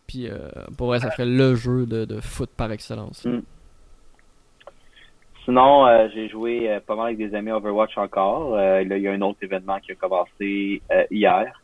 Puis 0.07 0.29
euh, 0.29 0.49
pour 0.77 0.89
vrai, 0.89 1.01
ça 1.01 1.11
ferait 1.11 1.27
le 1.27 1.55
jeu 1.55 1.85
de, 1.87 2.05
de 2.05 2.21
foot 2.21 2.51
par 2.57 2.71
excellence. 2.73 3.25
Mm. 3.25 3.41
Sinon, 5.45 5.87
euh, 5.87 6.09
j'ai 6.15 6.29
joué 6.29 6.79
pas 6.87 6.95
mal 6.95 7.07
avec 7.07 7.19
des 7.19 7.35
amis 7.35 7.51
Overwatch 7.51 7.97
encore. 7.97 8.57
là, 8.57 8.83
il 8.83 9.03
y 9.03 9.09
a 9.09 9.13
un 9.13 9.21
autre 9.23 9.39
événement 9.43 9.79
qui 9.81 9.93
a 9.93 9.95
commencé 9.95 10.83
hier. 11.11 11.63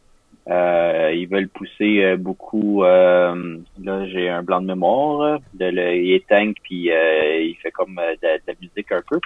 Euh, 0.51 1.11
ils 1.15 1.27
veulent 1.27 1.49
pousser 1.49 2.05
euh, 2.05 2.17
beaucoup. 2.19 2.85
Euh, 2.85 3.59
là, 3.83 4.07
j'ai 4.07 4.29
un 4.29 4.43
blanc 4.43 4.61
de 4.61 4.67
mémoire. 4.67 5.39
De, 5.55 5.65
le, 5.65 5.97
il 5.97 6.13
est 6.13 6.27
tank 6.27 6.57
puis 6.63 6.91
il 6.91 7.57
fait 7.63 7.71
comme 7.71 7.95
de, 7.95 8.29
la 8.47 8.55
musique 8.61 8.93
un 8.93 9.03
peu. 9.09 9.19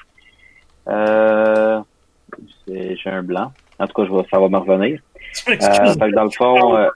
j'ai 2.68 3.10
un 3.10 3.22
blanc. 3.22 3.52
En 3.80 3.86
tout 3.86 3.94
cas, 3.94 4.04
je 4.04 4.10
vois, 4.10 4.24
ça 4.30 4.38
va 4.38 4.48
me 4.48 4.58
revenir. 4.58 5.00
dans 6.14 6.24
le 6.24 6.30
fond. 6.30 6.88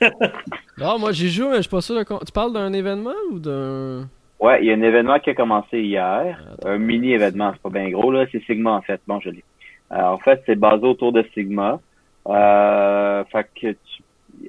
non, 0.78 0.98
moi 0.98 1.12
j'ai 1.12 1.28
joué, 1.28 1.48
mais 1.48 1.56
je 1.56 1.62
suis 1.62 1.70
pas 1.70 1.80
sûr. 1.80 2.04
Tu 2.04 2.32
parles 2.32 2.52
d'un 2.52 2.72
événement 2.72 3.14
ou 3.30 3.38
d'un? 3.38 4.08
Ouais, 4.40 4.60
il 4.62 4.66
y 4.66 4.70
a 4.70 4.74
un 4.74 4.82
événement 4.82 5.18
qui 5.18 5.30
a 5.30 5.34
commencé 5.34 5.80
hier. 5.80 6.38
un 6.64 6.78
mini 6.78 7.12
événement, 7.12 7.52
c'est 7.52 7.62
pas 7.62 7.70
bien 7.70 7.88
gros 7.90 8.10
là. 8.10 8.26
C'est 8.30 8.42
Sigma 8.44 8.72
en 8.72 8.82
fait. 8.82 9.00
Bon, 9.06 9.20
je 9.20 9.30
l'ai. 9.30 9.44
en 9.90 10.18
fait, 10.18 10.42
c'est 10.44 10.56
basé 10.56 10.84
autour 10.84 11.12
de 11.12 11.24
Sigma. 11.34 11.80
Euh, 12.28 13.24
tu, 13.54 13.76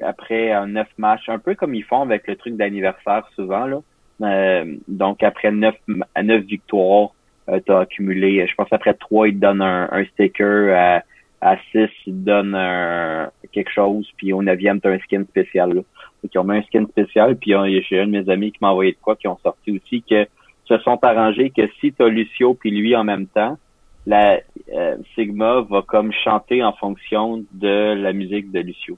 après 0.01 0.51
un 0.51 0.67
neuf 0.67 0.87
matchs, 0.97 1.29
un 1.29 1.39
peu 1.39 1.55
comme 1.55 1.75
ils 1.75 1.83
font 1.83 2.01
avec 2.01 2.27
le 2.27 2.35
truc 2.35 2.55
d'anniversaire 2.55 3.27
souvent, 3.35 3.65
là. 3.65 3.81
Euh, 4.21 4.75
donc 4.87 5.23
après 5.23 5.51
neuf, 5.51 5.75
neuf 5.87 6.43
victoires, 6.43 7.09
euh, 7.47 7.59
tu 7.65 7.71
as 7.71 7.79
accumulé, 7.79 8.45
je 8.45 8.53
pense 8.55 8.67
après 8.71 8.93
trois, 8.93 9.29
ils 9.29 9.35
te 9.35 9.39
donnent 9.39 9.61
un, 9.61 9.87
un 9.91 10.03
sticker, 10.05 10.75
à, 10.77 11.03
à 11.41 11.57
six, 11.71 11.89
ils 12.05 12.13
te 12.13 12.25
donnent 12.25 13.29
quelque 13.53 13.71
chose, 13.71 14.09
puis 14.17 14.33
au 14.33 14.43
neuvième, 14.43 14.81
tu 14.81 14.87
as 14.89 14.91
un 14.91 14.99
skin 14.99 15.23
spécial. 15.23 15.69
Là. 15.69 15.81
Donc, 16.21 16.33
ils 16.33 16.37
ont 16.37 16.43
mis 16.43 16.57
un 16.57 16.63
skin 16.63 16.85
spécial, 16.87 17.37
puis 17.37 17.53
j'ai 17.89 17.99
un 17.99 18.07
de 18.07 18.11
mes 18.11 18.29
amis 18.29 18.51
qui 18.51 18.57
m'a 18.61 18.71
envoyé 18.71 18.91
de 18.91 18.97
quoi, 19.01 19.15
qui 19.15 19.27
ont 19.29 19.37
sorti 19.41 19.71
aussi, 19.71 20.03
que 20.03 20.27
se 20.65 20.77
sont 20.79 20.99
arrangés 21.03 21.49
que 21.49 21.67
si 21.79 21.91
tu 21.93 22.03
as 22.03 22.09
Lucio 22.09 22.53
puis 22.53 22.71
lui 22.71 22.95
en 22.95 23.03
même 23.03 23.27
temps, 23.27 23.57
la 24.05 24.39
euh, 24.73 24.97
Sigma 25.15 25.61
va 25.61 25.81
comme 25.81 26.11
chanter 26.11 26.63
en 26.63 26.73
fonction 26.73 27.43
de 27.51 27.93
la 27.93 28.13
musique 28.13 28.51
de 28.51 28.59
Lucio. 28.59 28.97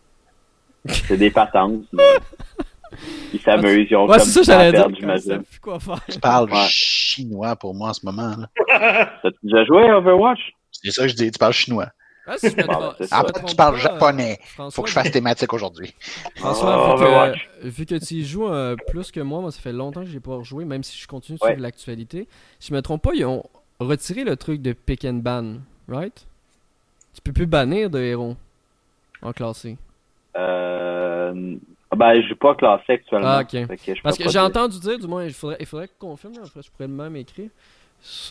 C'est 0.87 1.17
des 1.17 1.31
patentes. 1.31 1.83
Ils 3.33 3.39
s'amusent, 3.39 3.87
ils 3.89 3.95
ont 3.95 4.07
ouais, 4.07 4.17
comme 4.17 4.27
ça, 4.27 4.41
j'allais 4.41 4.71
dire, 4.71 4.87
j'imagine. 4.93 5.43
Quoi 5.61 5.79
faire. 5.79 6.01
Tu 6.09 6.19
parles 6.19 6.49
chinois 6.67 7.55
pour 7.55 7.73
moi 7.73 7.89
en 7.89 7.93
ce 7.93 8.05
moment. 8.05 8.35
Là. 8.35 9.11
Tu 9.23 9.31
déjà 9.43 9.63
joué 9.65 9.89
à 9.89 9.97
Overwatch? 9.97 10.39
C'est 10.71 10.91
ça 10.91 11.03
que 11.03 11.09
je 11.09 11.15
dis, 11.15 11.31
tu 11.31 11.39
parles 11.39 11.53
chinois. 11.53 11.87
Ah, 12.27 12.37
si 12.37 12.47
Après, 13.11 13.43
tu 13.43 13.55
parles 13.55 13.77
japonais. 13.77 14.39
François, 14.43 14.75
Faut 14.75 14.83
que 14.83 14.89
je 14.89 14.93
fasse 14.93 15.11
thématique 15.11 15.51
aujourd'hui. 15.53 15.93
François, 16.35 16.95
vu, 16.95 17.05
que, 17.05 17.67
vu, 17.67 17.85
que, 17.85 17.95
tu 17.95 18.13
y 18.15 18.25
joues 18.25 18.47
euh, 18.47 18.75
plus 18.87 19.11
que 19.11 19.19
moi, 19.19 19.41
moi, 19.41 19.51
ça 19.51 19.59
fait 19.59 19.71
longtemps 19.71 20.01
que 20.01 20.09
j'ai 20.09 20.19
pas 20.19 20.35
rejoué, 20.35 20.65
même 20.65 20.83
si 20.83 20.97
je 20.97 21.07
continue 21.07 21.37
de 21.39 21.43
suivre 21.43 21.61
l'actualité. 21.61 22.27
Si 22.59 22.69
je 22.69 22.73
me 22.73 22.81
trompe 22.81 23.01
pas, 23.01 23.11
ils 23.13 23.25
ont 23.25 23.43
retirer 23.85 24.23
le 24.23 24.35
truc 24.35 24.61
de 24.61 24.73
pick 24.73 25.05
and 25.05 25.15
ban, 25.15 25.55
right? 25.87 26.25
Tu 27.13 27.21
peux 27.21 27.33
plus 27.33 27.45
bannir 27.45 27.89
de 27.89 27.99
héros 27.99 28.35
en 29.21 29.33
classé. 29.33 29.77
Euh. 30.37 31.55
Ben, 31.95 32.21
je 32.21 32.33
pas 32.33 32.55
classé 32.55 32.93
actuellement. 32.93 33.27
Ah, 33.27 33.41
ok. 33.41 33.67
Parce 34.01 34.17
que 34.17 34.29
j'ai 34.29 34.39
entendu 34.39 34.79
dire, 34.79 34.97
du 34.97 35.07
moins, 35.07 35.25
il 35.25 35.33
faudrait, 35.33 35.57
il 35.59 35.65
faudrait 35.65 35.89
qu'on 35.99 36.11
confirme, 36.11 36.33
après 36.37 36.61
je 36.61 36.71
pourrais 36.71 36.87
le 36.87 36.93
même 36.93 37.15
écrire 37.17 37.49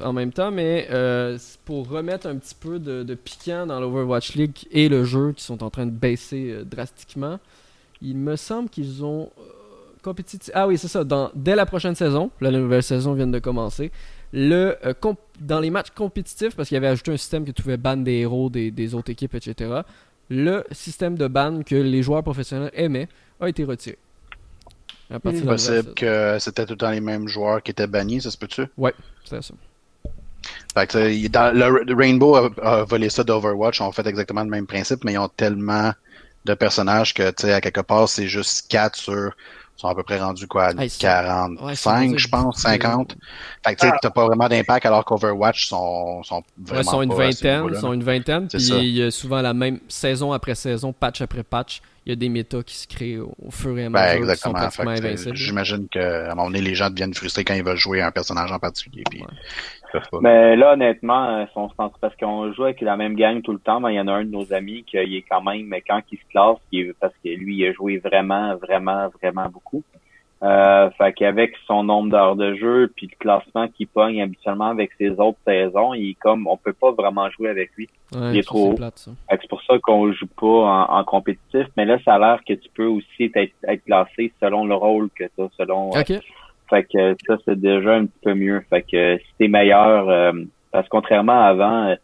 en 0.02 0.12
même 0.12 0.32
temps, 0.32 0.50
mais 0.50 0.88
euh, 0.90 1.38
pour 1.64 1.88
remettre 1.88 2.26
un 2.26 2.36
petit 2.36 2.54
peu 2.54 2.78
de, 2.78 3.14
piquant 3.14 3.66
dans 3.66 3.80
l'Overwatch 3.80 4.34
League 4.34 4.66
et 4.72 4.88
le 4.88 5.04
jeu 5.04 5.32
qui 5.32 5.44
sont 5.44 5.62
en 5.62 5.70
train 5.70 5.86
de 5.86 5.92
baisser 5.92 6.50
euh, 6.50 6.64
drastiquement, 6.64 7.38
il 8.02 8.16
me 8.16 8.36
semble 8.36 8.68
qu'ils 8.68 9.04
ont 9.04 9.30
euh, 9.38 9.42
compétitif. 10.02 10.50
Ah 10.54 10.66
oui, 10.66 10.76
c'est 10.76 10.88
ça. 10.88 11.04
Dans, 11.04 11.30
dès 11.34 11.54
la 11.54 11.66
prochaine 11.66 11.94
saison, 11.94 12.30
la 12.40 12.50
nouvelle 12.50 12.82
saison 12.82 13.14
vient 13.14 13.28
de 13.28 13.38
commencer, 13.38 13.92
le, 14.32 14.76
euh, 14.84 14.94
dans 15.40 15.60
les 15.60 15.70
matchs 15.70 15.90
compétitifs, 15.90 16.54
parce 16.54 16.68
qu'il 16.68 16.76
avait 16.76 16.88
ajouté 16.88 17.12
un 17.12 17.16
système 17.16 17.44
que 17.44 17.50
tu 17.50 17.62
pouvais 17.62 17.76
ban 17.76 17.96
des 17.96 18.18
héros 18.18 18.50
des, 18.50 18.94
autres 18.94 19.10
équipes, 19.10 19.34
etc., 19.34 19.80
le 20.28 20.64
système 20.70 21.16
de 21.16 21.26
ban 21.26 21.62
que 21.62 21.74
les 21.74 22.02
joueurs 22.02 22.22
professionnels 22.22 22.70
aimaient 22.74 23.08
a 23.40 23.48
été 23.48 23.64
retiré. 23.64 23.98
C'est 25.10 25.18
possible 25.20 25.94
que 25.94 26.36
c'était 26.38 26.64
tout 26.66 26.74
le 26.74 26.78
temps 26.78 26.90
les 26.90 27.00
mêmes 27.00 27.26
joueurs 27.26 27.60
qui 27.62 27.72
étaient 27.72 27.88
bannis, 27.88 28.22
ça 28.22 28.30
se 28.30 28.38
peut-tu? 28.38 28.66
Ouais, 28.76 28.94
c'est 29.24 29.42
ça. 29.42 29.54
Fait 30.72 30.86
que, 30.86 31.28
dans, 31.28 31.52
le, 31.52 31.94
Rainbow 31.94 32.36
a, 32.36 32.84
volé 32.84 33.10
ça 33.10 33.24
d'Overwatch, 33.24 33.80
ont 33.80 33.90
fait 33.90 34.06
exactement 34.06 34.44
le 34.44 34.50
même 34.50 34.68
principe, 34.68 35.02
mais 35.04 35.14
ils 35.14 35.18
ont 35.18 35.28
tellement 35.28 35.92
de 36.44 36.54
personnages 36.54 37.12
que, 37.12 37.28
tu 37.30 37.42
sais, 37.42 37.52
à 37.52 37.60
quelque 37.60 37.80
part, 37.80 38.08
c'est 38.08 38.28
juste 38.28 38.68
4 38.68 38.96
sur 38.96 39.36
sont 39.80 39.88
à 39.88 39.94
peu 39.94 40.02
près 40.02 40.20
rendus 40.20 40.46
quoi, 40.46 40.66
à 40.66 40.74
45, 40.74 42.18
je 42.18 42.28
pense, 42.28 42.58
50. 42.58 43.16
Fait 43.64 43.74
que 43.74 43.80
tu 43.80 43.92
t'as 44.02 44.10
pas 44.10 44.26
vraiment 44.26 44.48
d'impact 44.48 44.86
alors 44.86 45.04
qu'Overwatch 45.04 45.68
sont, 45.68 46.22
sont 46.22 46.42
vraiment. 46.58 46.80
Ouais, 46.80 46.84
sont 46.84 47.02
une 47.02 47.14
vingtaine, 47.14 47.74
sont 47.74 47.92
une 47.92 48.04
vingtaine. 48.04 48.48
Puis 48.48 48.62
il 48.62 48.96
y 48.96 49.02
a 49.02 49.10
souvent 49.10 49.40
la 49.40 49.54
même 49.54 49.80
saison 49.88 50.32
après 50.32 50.54
saison, 50.54 50.92
patch 50.92 51.22
après 51.22 51.42
patch. 51.42 51.80
Il 52.06 52.10
y 52.10 52.12
a 52.14 52.16
des 52.16 52.30
méta 52.30 52.62
qui 52.62 52.74
se 52.74 52.86
créent 52.86 53.18
au, 53.18 53.50
fur 53.50 53.78
et 53.78 53.84
à 53.84 53.90
ben, 53.90 54.18
mesure. 54.18 54.26
Ben, 54.26 54.30
exactement. 54.30 55.34
J'imagine 55.34 55.86
qu'à 55.86 56.32
un 56.32 56.34
moment 56.34 56.46
donné, 56.46 56.62
les 56.62 56.74
gens 56.74 56.88
deviennent 56.88 57.12
frustrés 57.12 57.44
quand 57.44 57.52
ils 57.52 57.62
veulent 57.62 57.76
jouer 57.76 58.00
un 58.00 58.10
personnage 58.10 58.50
en 58.50 58.58
particulier. 58.58 59.02
Puis 59.10 59.22
mais 60.20 60.56
là, 60.56 60.72
honnêtement, 60.72 61.38
euh, 61.38 61.68
parce 62.00 62.16
qu'on 62.16 62.52
joue 62.52 62.64
avec 62.64 62.80
la 62.80 62.96
même 62.96 63.14
gang 63.14 63.42
tout 63.42 63.52
le 63.52 63.58
temps, 63.58 63.80
mais 63.80 63.94
il 63.94 63.96
y 63.96 64.00
en 64.00 64.08
a 64.08 64.12
un 64.12 64.24
de 64.24 64.30
nos 64.30 64.52
amis 64.52 64.84
qui 64.84 64.96
est 64.96 65.24
quand 65.28 65.42
même, 65.42 65.66
mais 65.66 65.80
quand 65.80 66.00
il 66.10 66.18
se 66.18 66.24
classe, 66.30 66.58
parce 67.00 67.14
que 67.24 67.28
lui, 67.28 67.56
il 67.56 67.66
a 67.66 67.72
joué 67.72 67.98
vraiment, 67.98 68.56
vraiment, 68.56 69.08
vraiment 69.20 69.48
beaucoup. 69.48 69.82
Euh, 70.42 70.88
fait 70.96 71.12
qu'avec 71.12 71.52
son 71.66 71.84
nombre 71.84 72.10
d'heures 72.10 72.34
de 72.34 72.54
jeu 72.54 72.90
puis 72.96 73.10
le 73.12 73.16
classement 73.18 73.68
qu'il 73.68 73.86
pogne 73.86 74.22
habituellement 74.22 74.68
avec 74.68 74.90
ses 74.96 75.10
autres 75.10 75.38
saisons, 75.46 75.92
il 75.92 76.10
est 76.10 76.14
comme 76.14 76.46
on 76.46 76.56
peut 76.56 76.72
pas 76.72 76.92
vraiment 76.92 77.28
jouer 77.28 77.50
avec 77.50 77.70
lui. 77.76 77.90
il 78.14 78.38
est 78.38 78.46
trop 78.46 78.72
haut. 78.72 78.76
C'est 79.28 79.48
pour 79.50 79.62
ça 79.64 79.74
qu'on 79.82 80.10
joue 80.12 80.26
pas 80.28 80.86
en, 80.88 81.04
compétitif, 81.04 81.66
mais 81.76 81.84
là 81.84 81.98
ça 82.06 82.14
a 82.14 82.18
l'air 82.18 82.40
que 82.48 82.54
tu 82.54 82.70
peux 82.74 82.86
aussi 82.86 83.30
être, 83.34 83.84
classé 83.84 84.32
selon 84.40 84.64
le 84.64 84.74
rôle 84.74 85.10
que 85.10 85.24
tu 85.24 85.42
as, 85.42 85.48
selon 85.58 85.90
euh, 85.94 86.02
fait 86.70 86.84
que 86.84 87.16
ça, 87.26 87.36
c'est 87.44 87.60
déjà 87.60 87.96
un 87.96 88.06
petit 88.06 88.20
peu 88.22 88.34
mieux. 88.34 88.60
Fait 88.70 88.82
que 88.82 89.18
si 89.36 89.48
meilleur, 89.48 90.08
euh, 90.08 90.32
parce 90.70 90.86
que 90.86 90.90
contrairement 90.90 91.40
à 91.40 91.46
avant, 91.46 91.96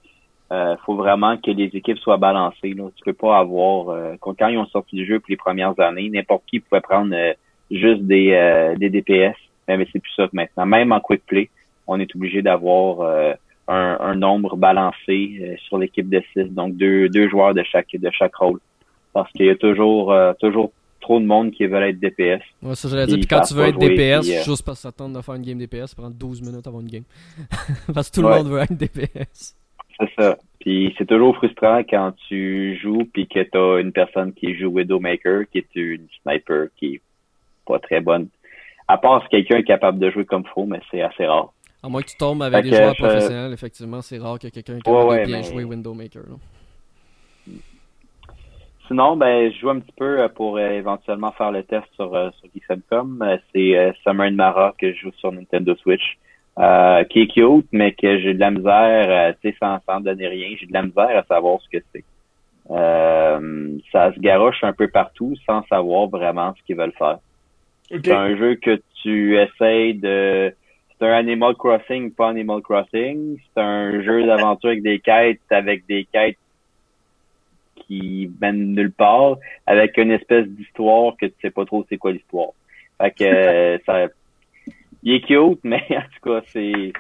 euh, 0.53 0.77
faut 0.85 0.95
vraiment 0.95 1.37
que 1.39 1.51
les 1.51 1.71
équipes 1.75 1.99
soient 1.99 2.19
balancées. 2.19 2.75
Là. 2.75 2.89
Tu 2.95 3.05
peux 3.05 3.13
pas 3.13 3.39
avoir 3.39 3.89
euh, 3.89 4.15
quand 4.21 4.35
ils 4.47 4.59
ont 4.59 4.67
sorti 4.67 4.95
du 4.95 5.05
jeu 5.05 5.19
pour 5.19 5.31
les 5.31 5.37
premières 5.37 5.79
années, 5.81 6.09
n'importe 6.09 6.45
qui 6.47 6.61
pouvait 6.61 6.81
prendre 6.81 7.15
euh, 7.15 7.33
juste 7.71 8.03
des, 8.03 8.75
des 8.79 8.91
DPS. 8.91 9.37
Mais 9.69 9.89
c'est 9.93 9.99
plus 9.99 10.13
ça 10.15 10.29
que 10.29 10.37
maintenant. 10.37 10.67
Même 10.67 10.93
en 10.93 11.01
quick 11.01 11.27
play, 11.27 11.51
on 11.89 11.99
est 11.99 12.15
obligé 12.15 12.43
d'avoir 12.43 13.35
un, 13.67 13.97
un, 13.99 14.15
nombre 14.15 14.57
balancé 14.57 15.57
sur 15.67 15.79
l'équipe 15.79 16.09
de 16.09 16.23
six, 16.33 16.45
donc 16.45 16.77
deux, 16.77 17.09
deux 17.09 17.29
joueurs 17.29 17.53
de 17.53 17.65
chaque 17.65 17.89
de 17.93 18.11
chaque 18.13 18.37
rôle. 18.37 18.61
Parce 19.13 19.29
qu'il 19.33 19.47
y 19.47 19.51
a 19.51 19.57
toujours 19.57 20.15
toujours 20.39 20.71
trop 21.07 21.21
de 21.21 21.25
monde 21.25 21.53
qui 21.53 21.65
veut 21.67 21.81
être 21.83 22.01
DPS. 22.01 22.43
Ouais, 22.63 22.75
ça 22.75 22.89
j'allais 22.89 23.07
dire. 23.07 23.19
Puis 23.19 23.27
quand 23.29 23.43
tu 23.43 23.55
veux 23.55 23.67
être 23.67 23.79
DPS, 23.79 24.29
euh, 24.29 24.43
juste 24.45 24.67
parce 24.67 24.79
que 24.79 24.83
s'attendre 24.83 25.17
de 25.17 25.23
faire 25.23 25.37
une 25.37 25.43
game 25.43 25.59
DPS, 25.59 25.87
ça 25.87 25.95
prend 25.97 26.11
12 26.11 26.43
minutes 26.43 26.67
avant 26.67 26.81
une 26.81 26.89
game. 26.89 27.05
parce 27.95 28.11
que 28.11 28.17
tout 28.17 28.23
le 28.23 28.29
monde 28.29 28.49
veut 28.49 28.59
être 28.59 28.75
DPS. 28.77 29.55
C'est 29.99 30.11
ça. 30.19 30.37
Puis 30.59 30.93
c'est 30.99 31.07
toujours 31.07 31.37
frustrant 31.37 31.79
quand 31.89 32.13
tu 32.27 32.77
joues 32.83 33.05
puis 33.13 33.29
que 33.29 33.41
t'as 33.45 33.81
une 33.81 33.93
personne 33.93 34.33
qui 34.33 34.59
joue 34.59 34.67
Widowmaker, 34.67 35.45
qui 35.53 35.59
est 35.59 35.77
une 35.77 36.09
sniper 36.23 36.67
qui 36.77 36.95
est 36.95 37.01
pas 37.65 37.79
très 37.79 38.01
bonne. 38.01 38.29
À 38.89 38.99
part 38.99 39.23
si 39.23 39.29
quelqu'un 39.29 39.59
est 39.59 39.65
capable 39.65 40.01
de 40.01 40.11
jouer 40.11 40.25
comme 40.25 40.45
faux, 40.45 40.67
mais 40.67 40.81
c'est 40.91 41.03
assez 41.03 41.25
rare. 41.25 41.53
À 41.85 41.89
moins 41.89 42.03
que 42.03 42.09
tu 42.09 42.17
tombes 42.17 42.43
avec 42.43 42.65
des 42.65 42.71
joueurs 42.71 42.97
professionnels, 42.97 43.53
effectivement, 43.53 44.03
c'est 44.03 44.19
rare 44.19 44.41
que 44.41 44.49
quelqu'un 44.49 44.79
ait 44.79 44.91
ouais, 44.91 45.25
bien 45.25 45.43
jouer 45.43 45.63
Windowmaker. 45.63 46.25
Sinon, 48.89 49.17
ben, 49.17 49.51
je 49.53 49.59
joue 49.59 49.71
un 49.71 49.81
petit 49.81 49.95
peu 49.97 50.21
euh, 50.21 50.29
pour 50.29 50.59
euh, 50.59 50.71
éventuellement 50.71 51.33
faire 51.33 51.51
le 51.51 51.65
test 51.65 51.87
sur, 51.95 52.15
euh, 52.15 52.31
sur 52.39 52.49
euh, 52.93 53.37
C'est 53.53 53.95
Summer 54.05 54.27
in 54.27 54.33
Mara 54.33 54.75
que 54.79 54.93
je 54.93 55.01
joue 55.01 55.13
sur 55.19 55.33
Nintendo 55.33 55.75
Switch. 55.77 56.19
qui 57.11 57.21
est 57.21 57.27
cute, 57.27 57.67
mais 57.73 57.93
que 57.93 58.19
j'ai 58.21 58.35
de 58.35 58.41
la 58.41 58.51
misère, 58.51 59.35
tu 59.43 59.51
sais, 59.51 59.57
sans, 59.59 59.79
sans 59.87 60.01
donner 60.01 60.29
rien, 60.29 60.57
j'ai 60.59 60.67
de 60.67 60.73
la 60.73 60.83
misère 60.83 61.19
à 61.19 61.25
savoir 61.25 61.61
ce 61.61 61.69
que 61.69 61.85
c'est. 61.93 62.05
ça 63.93 64.13
se 64.15 64.21
garoche 64.21 64.63
un 64.63 64.73
peu 64.73 64.89
partout 64.89 65.35
sans 65.45 65.63
savoir 65.67 66.09
vraiment 66.09 66.55
ce 66.57 66.63
qu'ils 66.65 66.77
veulent 66.77 66.97
faire. 66.97 67.19
C'est 67.91 68.11
un 68.13 68.37
jeu 68.37 68.55
que 68.57 68.81
tu 69.03 69.39
essayes 69.39 69.95
de... 69.95 70.53
C'est 70.99 71.07
un 71.07 71.13
Animal 71.13 71.55
Crossing, 71.57 72.11
pas 72.11 72.31
Animal 72.31 72.63
Crossing. 72.63 73.37
C'est 73.39 73.61
un 73.61 74.03
jeu 74.03 74.25
d'aventure 74.25 74.71
avec 74.71 74.83
des 74.83 74.99
quêtes, 74.99 75.41
avec 75.51 75.87
des 75.87 76.07
quêtes 76.11 76.39
qui 77.77 78.31
mène 78.41 78.75
nulle 78.75 78.93
part, 78.93 79.37
avec 79.67 79.97
une 79.99 80.11
espèce 80.11 80.47
d'histoire 80.47 81.17
que 81.17 81.27
tu 81.27 81.35
sais 81.43 81.51
pas 81.51 81.65
trop 81.65 81.85
c'est 81.89 81.99
quoi 81.99 82.13
l'histoire. 82.13 82.51
Fait 83.01 83.11
que 83.11 83.25
euh, 83.25 83.79
ça, 83.87 84.07
il 85.03 85.15
est 85.15 85.21
cute, 85.21 85.61
mais 85.65 85.85
en 85.91 86.03
tout 86.03 86.31
cas 86.31 86.47
c'est 86.53 86.93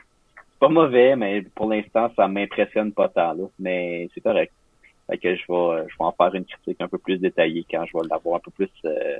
pas 0.60 0.68
mauvais, 0.68 1.16
mais 1.16 1.42
pour 1.54 1.68
l'instant 1.68 2.10
ça 2.16 2.28
m'impressionne 2.28 2.92
pas 2.92 3.08
tant 3.08 3.32
là, 3.32 3.44
mais 3.58 4.08
c'est 4.14 4.20
correct. 4.20 4.52
Fait 5.08 5.18
que 5.18 5.36
je 5.36 5.42
vais, 5.48 5.86
je 5.88 5.96
vais 5.98 6.04
en 6.04 6.12
faire 6.12 6.34
une 6.34 6.44
critique 6.44 6.80
un 6.80 6.88
peu 6.88 6.98
plus 6.98 7.18
détaillée 7.18 7.64
quand 7.70 7.84
je 7.86 7.96
vais 7.96 8.04
l'avoir 8.10 8.36
un 8.36 8.40
peu 8.40 8.50
plus 8.50 8.70
euh, 8.84 9.18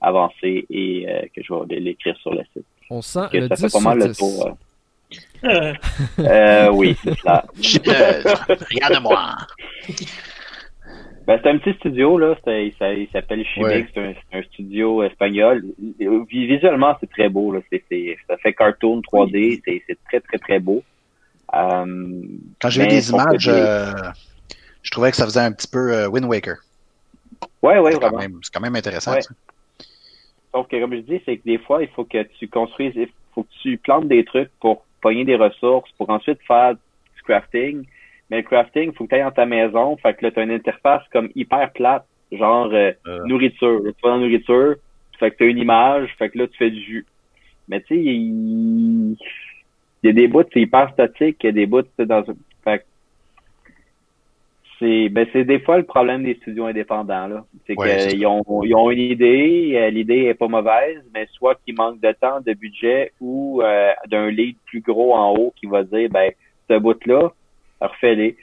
avancé 0.00 0.66
et 0.68 1.06
euh, 1.08 1.22
que 1.34 1.42
je 1.42 1.54
vais 1.54 1.80
l'écrire 1.80 2.16
sur 2.18 2.34
le 2.34 2.42
site. 2.52 2.66
On 2.90 3.00
sent 3.00 3.26
le 3.32 3.48
ça 3.48 3.56
fait 3.56 3.72
pas 3.72 3.80
mal 3.80 3.98
le 3.98 4.14
tour. 4.14 4.56
Euh, 6.18 6.70
oui, 6.72 6.96
c'est 7.04 7.16
ça. 7.20 7.44
Regarde-moi. 7.56 9.36
Ben, 11.26 11.40
c'est 11.42 11.48
un 11.48 11.58
petit 11.58 11.76
studio, 11.78 12.18
là. 12.18 12.36
Il 12.46 13.08
s'appelle 13.12 13.44
Chimix. 13.46 13.90
C'est 13.94 14.14
un, 14.32 14.42
studio 14.42 15.02
espagnol. 15.02 15.64
Visuellement, 16.28 16.94
c'est 17.00 17.10
très 17.10 17.28
beau, 17.30 17.52
là. 17.52 17.60
Ça 18.28 18.36
fait 18.36 18.52
cartoon 18.52 19.00
3D. 19.00 19.62
C'est, 19.64 19.98
très, 20.06 20.20
très, 20.20 20.38
très 20.38 20.58
beau. 20.58 20.82
Euh, 21.54 22.22
Quand 22.60 22.68
j'ai 22.68 22.82
vu 22.82 22.88
des 22.88 23.10
images, 23.10 23.48
euh, 23.48 23.92
je 24.82 24.90
trouvais 24.90 25.10
que 25.10 25.16
ça 25.16 25.24
faisait 25.24 25.40
un 25.40 25.52
petit 25.52 25.68
peu 25.68 25.94
euh, 25.94 26.08
Wind 26.08 26.26
Waker. 26.26 26.56
Ouais, 27.62 27.78
ouais, 27.78 27.94
vraiment. 27.94 28.38
c'est 28.42 28.52
quand 28.52 28.60
même 28.60 28.76
intéressant, 28.76 29.12
ça. 29.20 29.34
Sauf 30.52 30.68
que, 30.68 30.80
comme 30.80 30.94
je 30.94 31.00
dis, 31.00 31.22
c'est 31.24 31.38
que 31.38 31.44
des 31.44 31.58
fois, 31.58 31.82
il 31.82 31.88
faut 31.88 32.04
que 32.04 32.22
tu 32.38 32.48
construises, 32.48 32.92
il 32.96 33.08
faut 33.34 33.44
que 33.44 33.48
tu 33.62 33.78
plantes 33.78 34.08
des 34.08 34.24
trucs 34.24 34.50
pour 34.60 34.84
pogner 35.00 35.24
des 35.24 35.36
ressources, 35.36 35.90
pour 35.96 36.10
ensuite 36.10 36.38
faire 36.46 36.74
du 36.74 37.22
crafting 37.24 37.84
mais 38.30 38.38
le 38.38 38.42
crafting, 38.42 38.92
faut 38.92 39.04
que 39.04 39.10
tu 39.10 39.14
ailles 39.16 39.22
dans 39.22 39.30
ta 39.30 39.46
maison. 39.46 39.96
Fait 39.98 40.14
que 40.14 40.24
là, 40.24 40.30
tu 40.30 40.40
as 40.40 40.42
une 40.42 40.50
interface 40.50 41.02
comme 41.12 41.28
hyper 41.34 41.72
plate, 41.72 42.06
genre 42.32 42.70
euh, 42.72 42.92
euh. 43.06 43.24
nourriture. 43.26 43.80
tu 43.84 43.92
vas 44.02 44.10
dans 44.10 44.16
la 44.16 44.22
nourriture, 44.22 44.76
fait 45.18 45.30
que 45.30 45.36
tu 45.36 45.44
as 45.44 45.46
une 45.46 45.58
image, 45.58 46.14
fait 46.18 46.30
que 46.30 46.38
là, 46.38 46.48
tu 46.48 46.56
fais 46.56 46.70
du 46.70 46.80
jus. 46.80 47.06
Mais 47.68 47.80
tu 47.80 47.94
sais, 47.94 48.02
il... 48.02 49.16
y 50.02 50.08
a 50.08 50.12
des 50.12 50.28
bouts, 50.28 50.44
c'est 50.52 50.60
hyper 50.60 50.90
statique, 50.92 51.38
il 51.42 51.46
y 51.46 51.48
a 51.48 51.52
des 51.52 51.66
bouts, 51.66 51.82
dans 51.98 52.24
fait 52.62 52.86
c'est 54.80 55.08
ben 55.08 55.24
c'est 55.32 55.44
des 55.44 55.60
fois 55.60 55.78
le 55.78 55.84
problème 55.84 56.24
des 56.24 56.34
studios 56.34 56.66
indépendants 56.66 57.28
là 57.28 57.44
c'est 57.64 57.76
qu'ils 57.76 58.26
ont 58.26 58.42
ils 58.64 58.74
ont 58.74 58.90
une 58.90 58.98
idée 58.98 59.72
euh, 59.76 59.88
l'idée 59.90 60.24
est 60.24 60.34
pas 60.34 60.48
mauvaise 60.48 61.00
mais 61.14 61.28
soit 61.32 61.54
qu'il 61.64 61.76
manque 61.76 62.00
de 62.00 62.10
temps 62.10 62.40
de 62.40 62.54
budget 62.54 63.12
ou 63.20 63.62
d'un 64.08 64.30
lead 64.30 64.56
plus 64.66 64.80
gros 64.80 65.14
en 65.14 65.32
haut 65.32 65.52
qui 65.54 65.66
va 65.66 65.84
dire 65.84 66.10
ben 66.10 66.32
ce 66.68 66.76
bout 66.76 67.06
là 67.06 67.30
refais-les. 67.80 68.36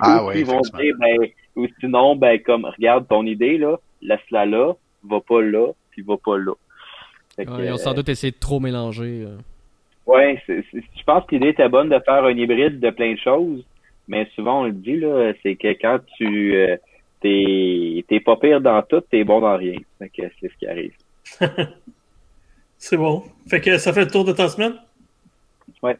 Ah 0.00 0.24
ou 0.26 0.44
vont 0.44 0.60
dire, 0.60 0.94
ben, 0.98 1.18
ou 1.56 1.66
sinon, 1.80 2.16
ben, 2.16 2.40
comme, 2.42 2.64
regarde 2.64 3.08
ton 3.08 3.24
idée, 3.24 3.58
là, 3.58 3.76
laisse-la 4.02 4.46
là, 4.46 4.74
va 5.04 5.20
pas 5.20 5.42
là, 5.42 5.72
puis 5.90 6.02
va 6.02 6.16
pas 6.16 6.38
là. 6.38 6.52
ils 7.38 7.72
ont 7.72 7.76
sans 7.76 7.94
doute 7.94 8.08
essayé 8.08 8.32
de 8.32 8.38
trop 8.38 8.60
mélanger. 8.60 9.24
Euh. 9.26 9.36
Ouais, 10.06 10.40
je 10.48 11.02
pense 11.04 11.24
que 11.26 11.34
l'idée 11.34 11.48
était 11.48 11.68
bonne 11.68 11.88
de 11.88 11.98
faire 12.04 12.24
un 12.24 12.36
hybride 12.36 12.78
de 12.78 12.90
plein 12.90 13.14
de 13.14 13.18
choses, 13.18 13.64
mais 14.06 14.28
souvent 14.34 14.60
on 14.60 14.64
le 14.64 14.72
dit, 14.72 14.96
là, 14.96 15.32
c'est 15.42 15.56
que 15.56 15.68
quand 15.68 15.98
tu 16.16 16.54
euh, 16.56 16.76
t'es 17.20 18.20
pas 18.24 18.36
pire 18.36 18.60
dans 18.60 18.82
tout, 18.82 19.00
t'es 19.00 19.24
bon 19.24 19.40
dans 19.40 19.56
rien. 19.56 19.76
Fait 19.98 20.08
que 20.08 20.22
c'est 20.40 20.48
ce 20.48 20.56
qui 20.58 20.66
arrive. 20.66 20.94
c'est 22.78 22.96
bon. 22.96 23.24
Fait 23.48 23.60
que 23.60 23.78
ça 23.78 23.92
fait 23.92 24.04
le 24.04 24.10
tour 24.10 24.24
de 24.24 24.32
ta 24.32 24.48
semaine? 24.48 24.74
Ouais. 25.82 25.96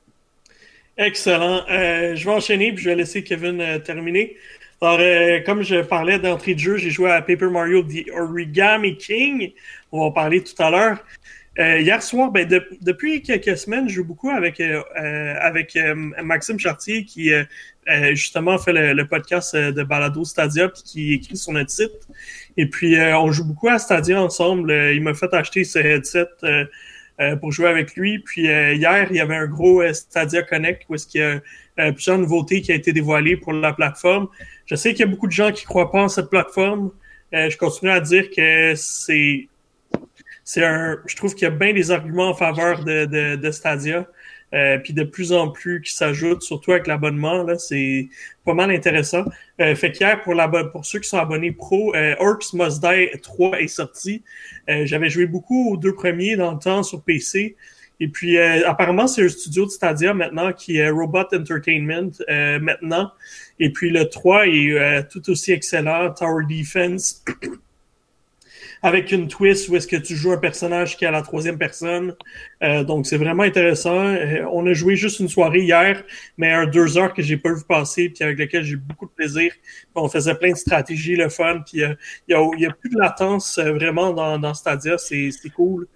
Excellent. 0.99 1.63
Euh, 1.71 2.17
je 2.17 2.25
vais 2.25 2.31
enchaîner 2.31 2.73
puis 2.73 2.83
je 2.83 2.89
vais 2.89 2.97
laisser 2.97 3.23
Kevin 3.23 3.61
euh, 3.61 3.79
terminer. 3.79 4.37
Alors, 4.81 4.99
euh, 5.01 5.41
comme 5.45 5.63
je 5.63 5.83
parlais 5.83 6.19
d'entrée 6.19 6.55
de 6.55 6.59
jeu, 6.59 6.79
j'ai 6.79 6.91
joué 6.91 7.11
à 7.11 7.21
Paper 7.21 7.51
Mario 7.51 7.83
The 7.83 8.11
Origami 8.15 8.97
King. 8.97 9.53
On 9.93 10.01
va 10.01 10.05
en 10.07 10.11
parler 10.11 10.43
tout 10.43 10.61
à 10.63 10.71
l'heure. 10.71 11.05
hier 11.59 12.03
soir, 12.03 12.31
ben, 12.31 12.49
depuis 12.81 13.23
quelques 13.23 13.59
semaines, 13.59 13.89
je 13.89 13.97
joue 13.97 14.05
beaucoup 14.05 14.31
avec, 14.31 14.61
avec 14.61 15.79
Maxime 16.23 16.59
Chartier 16.59 17.05
qui 17.05 17.31
justement 18.13 18.59
fait 18.59 18.73
le, 18.73 19.07
podcast 19.07 19.57
de 19.57 19.83
Balado 19.83 20.25
Stadia 20.25 20.69
puis 20.69 20.83
qui 20.83 21.15
écrit 21.15 21.37
sur 21.37 21.53
notre 21.53 21.71
site. 21.71 22.09
Et 22.59 22.67
puis, 22.67 22.97
on 22.99 23.33
joue 23.33 23.45
beaucoup 23.45 23.69
à 23.69 23.79
Stadia 23.79 24.21
ensemble. 24.21 24.71
il 24.95 25.03
m'a 25.03 25.15
fait 25.15 25.33
acheter 25.33 25.65
ce 25.65 25.79
headset 25.79 26.29
euh, 27.19 27.35
pour 27.35 27.51
jouer 27.51 27.69
avec 27.69 27.97
lui. 27.97 28.19
Puis 28.19 28.49
euh, 28.49 28.75
hier, 28.75 29.07
il 29.11 29.17
y 29.17 29.21
avait 29.21 29.37
un 29.37 29.47
gros 29.47 29.81
euh, 29.81 29.95
Stadia 29.95 30.43
Connect 30.43 30.83
où 30.89 30.95
est-ce 30.95 31.07
qu'il 31.07 31.21
y 31.23 31.83
a 31.83 31.93
plusieurs 31.93 32.19
nouveautés 32.19 32.61
qui 32.61 32.73
ont 32.73 32.75
été 32.75 32.93
dévoilées 32.93 33.37
pour 33.37 33.53
la 33.55 33.73
plateforme. 33.73 34.29
Je 34.67 34.75
sais 34.75 34.93
qu'il 34.93 35.01
y 35.01 35.09
a 35.09 35.11
beaucoup 35.11 35.27
de 35.27 35.33
gens 35.33 35.51
qui 35.51 35.65
croient 35.65 35.91
pas 35.91 36.03
en 36.03 36.09
cette 36.09 36.29
plateforme. 36.29 36.91
je 37.33 37.57
continue 37.57 37.91
à 37.91 38.01
dire 38.01 38.31
que 38.31 38.75
c'est 38.77 39.49
c'est 40.45 40.65
un. 40.65 40.99
Je 41.07 41.17
trouve 41.17 41.35
qu'il 41.35 41.43
y 41.45 41.51
a 41.51 41.55
bien 41.55 41.73
des 41.73 41.91
arguments 41.91 42.29
en 42.29 42.35
faveur 42.35 42.85
de, 42.85 43.05
de, 43.07 43.37
de 43.37 43.51
Stadia. 43.51 44.07
Euh, 44.55 44.79
puis 44.79 44.93
de 44.93 45.03
plus 45.03 45.33
en 45.33 45.49
plus 45.49 45.83
qui 45.83 45.93
s'ajoutent, 45.93 46.43
surtout 46.43 46.73
avec 46.73 46.87
l'abonnement, 46.87 47.43
là, 47.43 47.59
c'est 47.59 48.09
pas 48.45 48.55
mal 48.55 48.71
intéressant. 48.71 49.25
Euh, 49.61 49.75
fait 49.75 49.93
qu'hier, 49.93 50.23
pour, 50.23 50.35
pour 50.73 50.87
ceux 50.87 51.01
qui 51.01 51.09
sont 51.09 51.19
abonnés 51.19 51.53
pro, 51.53 51.95
euh, 51.95 52.15
Orcs 52.21 52.55
Must 52.55 52.81
Die 52.81 53.21
3 53.21 53.61
est 53.61 53.69
sorti. 53.69 54.23
Euh, 54.69 54.87
j'avais 54.87 55.11
joué 55.11 55.27
beaucoup 55.27 55.73
aux 55.73 55.77
deux 55.77 55.95
premiers 55.95 56.37
dans 56.37 56.53
le 56.53 56.59
temps 56.59 56.83
sur 56.83 57.03
PC. 57.03 57.57
Et 57.99 58.09
puis, 58.09 58.39
apparemment, 58.39 59.07
c'est 59.07 59.25
un 59.25 59.29
studio 59.29 59.65
de 59.65 59.71
Stadia 59.71 60.13
maintenant 60.13 60.53
qui 60.53 60.77
est 60.77 60.91
Robot 60.91 61.29
Entertainment 61.33 62.11
maintenant. 62.29 63.11
Et 63.59 63.73
puis, 63.73 63.89
le 63.89 64.07
3 64.07 64.49
est 64.49 65.09
tout 65.09 65.31
aussi 65.31 65.53
excellent. 65.53 66.13
Tower 66.13 66.45
Defense. 66.47 67.25
avec 68.83 69.11
une 69.13 69.29
twist 69.29 69.69
où 69.69 69.77
est-ce 69.77 69.87
que 69.87 69.97
tu 69.97 70.15
joues 70.15 70.33
un 70.33 70.39
personnage 70.39 70.97
qui 70.97 71.05
est 71.05 71.09
à 71.09 71.11
la 71.11 71.23
troisième 71.23 71.59
personne. 71.59 72.15
Euh, 72.63 72.85
donc, 72.85 73.07
c'est 73.07 73.19
vraiment 73.19 73.43
intéressant. 73.43 73.99
Euh, 73.99 74.45
on 74.51 74.67
a 74.67 74.73
joué 74.73 74.97
juste 74.97 75.21
une 75.21 75.29
soirée 75.29 75.61
hier, 75.61 76.03
mais 76.39 76.53
un 76.53 76.67
deux 76.67 76.97
heures 76.97 77.13
que 77.13 77.23
j'ai 77.23 77.37
pas 77.37 77.53
vu 77.53 77.63
passer, 77.69 78.09
puis 78.09 78.25
avec 78.25 78.39
lequel 78.39 78.65
j'ai 78.65 78.77
beaucoup 78.77 79.07
de 79.07 79.11
plaisir. 79.11 79.53
On 79.95 80.09
faisait 80.09 80.35
plein 80.35 80.53
de 80.53 80.57
stratégies, 80.57 81.17
le 81.17 81.29
fun, 81.29 81.63
puis 81.67 81.83
euh, 81.83 81.95
il 82.29 82.37
y, 82.59 82.67
a, 82.67 82.71
plus 82.71 82.91
de 82.91 82.99
latence 82.99 83.59
vraiment 83.59 84.13
dans, 84.13 84.39
dans 84.39 84.55
Stadia. 84.55 84.97
C'est 84.99 85.31
cool. 85.55 85.87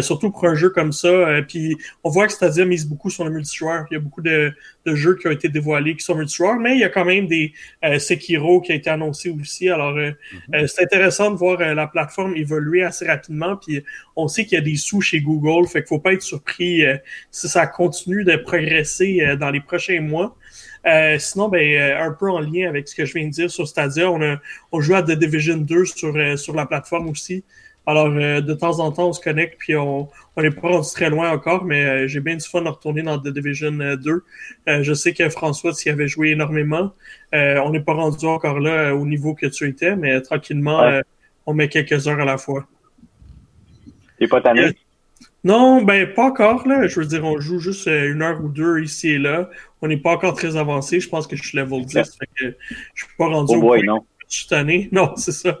surtout 0.00 0.30
pour 0.30 0.44
un 0.46 0.54
jeu 0.54 0.70
comme 0.70 0.92
ça. 0.92 1.42
puis 1.46 1.76
on 2.04 2.10
voit 2.10 2.26
que 2.26 2.32
Stadia 2.32 2.64
mise 2.64 2.86
beaucoup 2.86 3.10
sur 3.10 3.24
le 3.24 3.30
multijoueur. 3.30 3.86
Il 3.90 3.94
y 3.94 3.96
a 3.96 4.00
beaucoup 4.00 4.20
de, 4.20 4.52
de, 4.84 4.94
jeux 4.94 5.16
qui 5.16 5.28
ont 5.28 5.30
été 5.30 5.48
dévoilés 5.48 5.96
qui 5.96 6.04
sont 6.04 6.14
multijoueurs, 6.14 6.56
mais 6.56 6.74
il 6.74 6.80
y 6.80 6.84
a 6.84 6.88
quand 6.88 7.04
même 7.04 7.26
des 7.26 7.52
Sekiro 7.98 8.60
qui 8.60 8.72
a 8.72 8.74
été 8.74 8.90
annoncé 8.90 9.30
aussi. 9.30 9.68
Alors, 9.68 9.96
mm-hmm. 9.96 10.66
c'est 10.66 10.82
intéressant 10.82 11.30
de 11.30 11.36
voir 11.36 11.58
la 11.58 11.86
plateforme 11.86 12.36
évoluer 12.36 12.82
assez 12.82 13.06
rapidement. 13.06 13.56
Puis 13.56 13.82
on 14.16 14.28
sait 14.28 14.44
qu'il 14.44 14.58
y 14.58 14.60
a 14.60 14.64
des 14.64 14.76
sous 14.76 15.00
chez 15.00 15.20
Google, 15.20 15.66
fait 15.68 15.80
qu'il 15.80 15.88
faut 15.88 15.97
pas 15.98 16.12
être 16.12 16.22
surpris 16.22 16.84
euh, 16.84 16.96
si 17.30 17.48
ça 17.48 17.66
continue 17.66 18.24
de 18.24 18.36
progresser 18.36 19.20
euh, 19.20 19.36
dans 19.36 19.50
les 19.50 19.60
prochains 19.60 20.00
mois. 20.00 20.36
Euh, 20.86 21.18
sinon, 21.18 21.48
ben, 21.48 21.96
un 22.00 22.12
peu 22.12 22.30
en 22.30 22.40
lien 22.40 22.68
avec 22.68 22.88
ce 22.88 22.94
que 22.94 23.04
je 23.04 23.14
viens 23.14 23.26
de 23.26 23.32
dire 23.32 23.50
sur 23.50 23.66
Stadia, 23.66 24.10
on 24.10 24.22
a 24.22 24.36
on 24.72 24.80
joue 24.80 24.94
à 24.94 25.02
The 25.02 25.12
Division 25.12 25.58
2 25.58 25.84
sur, 25.84 26.38
sur 26.38 26.54
la 26.54 26.66
plateforme 26.66 27.08
aussi. 27.08 27.44
Alors, 27.84 28.10
de 28.10 28.54
temps 28.54 28.80
en 28.80 28.92
temps, 28.92 29.08
on 29.08 29.12
se 29.14 29.20
connecte, 29.20 29.56
puis 29.58 29.74
on 29.74 30.08
n'est 30.36 30.50
pas 30.50 30.68
rendu 30.68 30.88
très 30.92 31.08
loin 31.08 31.30
encore, 31.30 31.64
mais 31.64 32.06
j'ai 32.06 32.20
bien 32.20 32.36
du 32.36 32.46
fun 32.46 32.60
de 32.60 32.68
retourner 32.68 33.00
dans 33.02 33.18
The 33.18 33.28
Division 33.28 33.72
2. 33.72 34.24
je 34.82 34.94
sais 34.94 35.14
que 35.14 35.28
François 35.30 35.72
s'y 35.72 35.88
avait 35.88 36.06
joué 36.06 36.30
énormément. 36.30 36.92
on 37.32 37.70
n'est 37.70 37.80
pas 37.80 37.94
rendu 37.94 38.26
encore 38.26 38.60
là 38.60 38.94
au 38.94 39.06
niveau 39.06 39.34
que 39.34 39.46
tu 39.46 39.66
étais, 39.66 39.96
mais 39.96 40.20
tranquillement, 40.20 41.00
on 41.46 41.54
met 41.54 41.68
quelques 41.68 42.06
heures 42.06 42.20
à 42.20 42.26
la 42.26 42.36
fois. 42.36 42.66
T'es 44.18 44.26
pas 44.26 44.40
tanné? 44.40 44.74
Non, 45.44 45.82
ben 45.82 46.12
pas 46.14 46.24
encore 46.24 46.66
là. 46.66 46.86
Je 46.86 47.00
veux 47.00 47.06
dire, 47.06 47.24
on 47.24 47.38
joue 47.38 47.58
juste 47.58 47.86
euh, 47.86 48.12
une 48.12 48.22
heure 48.22 48.42
ou 48.42 48.48
deux 48.48 48.80
ici 48.80 49.10
et 49.10 49.18
là. 49.18 49.48
On 49.80 49.88
n'est 49.88 49.96
pas 49.96 50.12
encore 50.12 50.34
très 50.34 50.56
avancé. 50.56 51.00
Je 51.00 51.08
pense 51.08 51.26
que 51.26 51.36
je 51.36 51.42
suis 51.42 51.56
level 51.56 51.84
10. 51.84 51.94
Fait 51.94 52.26
que 52.38 52.56
je 52.94 53.04
suis 53.04 53.14
pas 53.16 53.26
rendu 53.26 53.54
oh 53.56 53.60
boy, 53.60 53.82
non. 53.84 54.04
Je 54.28 54.38
suis 54.38 54.48
tanné. 54.48 54.88
Non, 54.92 55.14
c'est 55.16 55.32
ça. 55.32 55.58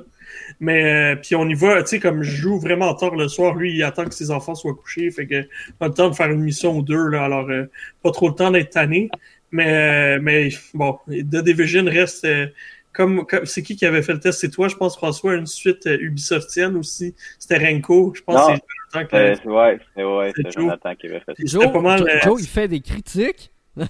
Mais 0.60 1.14
euh, 1.14 1.16
puis 1.16 1.36
on 1.36 1.48
y 1.48 1.54
va, 1.54 1.82
tu 1.82 1.90
sais, 1.90 2.00
comme 2.00 2.22
je 2.22 2.30
joue 2.30 2.58
vraiment 2.58 2.92
tard 2.94 3.14
le 3.14 3.28
soir, 3.28 3.54
lui, 3.54 3.74
il 3.74 3.82
attend 3.82 4.04
que 4.04 4.14
ses 4.14 4.30
enfants 4.30 4.54
soient 4.54 4.74
couchés. 4.74 5.10
Fait 5.10 5.26
que 5.26 5.46
pas 5.78 5.88
le 5.88 5.94
temps 5.94 6.08
de 6.08 6.14
faire 6.14 6.30
une 6.30 6.40
mission 6.40 6.76
ou 6.76 6.82
deux, 6.82 7.08
là. 7.08 7.24
Alors, 7.24 7.48
euh, 7.48 7.64
pas 8.02 8.10
trop 8.10 8.28
le 8.28 8.34
temps 8.34 8.50
d'être 8.50 8.70
tanné. 8.70 9.08
Mais, 9.50 10.18
mais 10.18 10.50
bon, 10.74 10.98
The 11.08 11.42
Division 11.42 11.84
reste 11.86 12.26
comme, 12.98 13.24
c'est 13.44 13.62
qui 13.62 13.76
qui 13.76 13.86
avait 13.86 14.02
fait 14.02 14.12
le 14.12 14.18
test? 14.18 14.40
C'est 14.40 14.50
toi, 14.50 14.66
je 14.66 14.74
pense, 14.74 14.96
François, 14.96 15.36
une 15.36 15.46
suite 15.46 15.86
euh, 15.86 15.96
Ubisoftienne 16.00 16.76
aussi. 16.76 17.14
C'était 17.38 17.64
Renko, 17.64 18.12
je 18.16 18.22
pense. 18.22 18.48
Non, 18.48 18.56
c'est 18.56 18.62
Jonathan 18.92 19.16
euh, 19.16 19.36
ouais, 19.44 19.78
c'est 19.94 20.04
ouais, 20.04 20.32
Jonathan 20.50 20.94
qui 20.96 21.06
avait 21.06 21.20
fait. 21.20 21.34
Joe, 21.46 21.72
pas 21.72 21.80
mal, 21.80 22.02
euh, 22.02 22.18
Joe, 22.24 22.42
il 22.42 22.48
fait 22.48 22.66
des 22.66 22.80
critiques. 22.80 23.52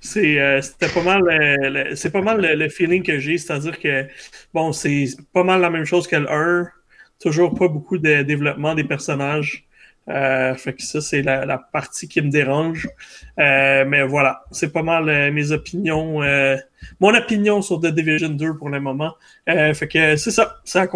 c'est 0.00 0.62
c'était 0.62 0.88
pas 0.88 1.02
mal 1.02 1.90
c'est 1.96 2.10
pas 2.10 2.22
mal 2.22 2.40
le, 2.40 2.68
feeling 2.70 3.02
que 3.02 3.18
j'ai 3.18 3.36
c'est 3.36 3.52
à 3.52 3.58
dire 3.58 3.78
que 3.78 4.06
bon 4.54 4.72
c'est 4.72 5.06
pas 5.34 5.42
mal 5.42 5.60
la 5.60 5.68
même 5.68 5.84
chose 5.84 6.06
que 6.06 6.16
le 6.16 6.30
1 6.30 6.68
toujours 7.20 7.54
pas 7.54 7.68
beaucoup 7.68 7.98
de 7.98 8.22
développement 8.22 8.74
des 8.74 8.84
personnages 8.84 9.65
euh, 10.08 10.54
fait 10.54 10.74
que 10.74 10.82
ça, 10.82 11.00
c'est 11.00 11.22
la, 11.22 11.58
partie 11.58 12.08
qui 12.08 12.20
me 12.22 12.30
dérange. 12.30 12.88
Euh, 13.38 13.84
mais 13.86 14.04
voilà, 14.04 14.44
c'est 14.52 14.72
pas 14.72 14.82
mal 14.82 15.08
euh, 15.08 15.32
mes 15.32 15.50
opinions. 15.52 16.22
Euh, 16.22 16.56
mon 17.00 17.14
opinion 17.14 17.62
sur 17.62 17.80
The 17.80 17.86
Division 17.86 18.28
2 18.28 18.56
pour 18.56 18.68
le 18.68 18.80
moment. 18.80 19.14
Fait 19.46 19.88
que 19.88 20.16
c'est 20.16 20.30
ça. 20.30 20.58
Ça, 20.64 20.86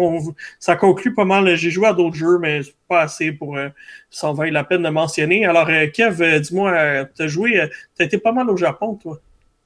ça 0.59 0.75
conclut 0.75 1.13
pas 1.13 1.25
mal. 1.25 1.55
J'ai 1.55 1.71
joué 1.71 1.87
à 1.87 1.93
d'autres 1.93 2.15
jeux, 2.15 2.37
mais 2.39 2.61
pas 2.87 3.01
assez 3.01 3.31
pour 3.31 3.57
s'en 4.09 4.33
vaille 4.33 4.51
la 4.51 4.63
peine 4.63 4.83
de 4.83 4.89
mentionner. 4.89 5.45
Alors, 5.45 5.69
Kev, 5.93 6.39
dis-moi, 6.39 7.05
t'as 7.15 7.27
joué, 7.27 7.67
t'as 7.97 8.05
été 8.05 8.17
pas 8.17 8.31
mal 8.31 8.49
au 8.49 8.57
Japon, 8.57 8.95
toi? 8.95 9.19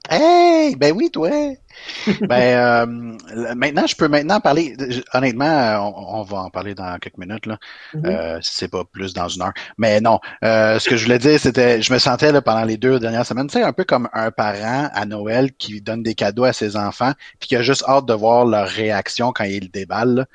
Hey, 0.10 0.76
ben 0.76 0.94
oui, 0.96 1.10
toi. 1.10 1.30
ben 2.22 2.32
euh, 2.32 3.56
maintenant, 3.56 3.88
je 3.88 3.96
peux 3.96 4.08
maintenant 4.08 4.40
parler. 4.40 4.76
Honnêtement, 5.14 6.20
on, 6.20 6.24
va 6.24 6.40
en 6.40 6.50
parler 6.50 6.76
dans 6.76 6.98
quelques 7.00 7.18
minutes 7.18 7.46
là. 7.46 7.58
Mm-hmm. 7.94 8.06
Euh, 8.06 8.40
c'est 8.42 8.68
pas 8.68 8.84
plus 8.86 9.14
dans 9.14 9.28
une 9.28 9.42
heure. 9.42 9.54
Mais 9.78 10.00
non, 10.02 10.20
euh, 10.44 10.80
ce 10.80 10.90
que 10.90 10.96
je 10.96 11.06
voulais 11.06 11.20
dire, 11.20 11.40
c'était, 11.40 11.82
je 11.82 11.92
me 11.92 12.00
sentais 12.00 12.32
là 12.32 12.42
pendant 12.42 12.64
les 12.64 12.78
deux 12.78 13.00
dernières 13.00 13.26
semaines, 13.26 13.48
tu 13.48 13.58
sais, 13.58 13.64
un 13.64 13.74
peu 13.74 13.84
comme 13.84 14.10
un 14.14 14.32
parent 14.32 14.90
à 14.94 15.06
Noël 15.06 15.52
qui 15.54 15.82
donne 15.82 16.04
des 16.04 16.16
cadeaux 16.16 16.46
à 16.46 16.54
ses 16.54 16.76
enfants, 16.76 17.14
puis 17.40 17.50
qui 17.50 17.56
a 17.56 17.62
juste 17.62 17.84
hâte 17.88 18.06
de 18.06 18.14
voir 18.14 18.46
leur 18.46 18.68
réaction 18.68 19.32
quand 19.32 19.46
il 19.46 19.70
déballe. 19.72 20.26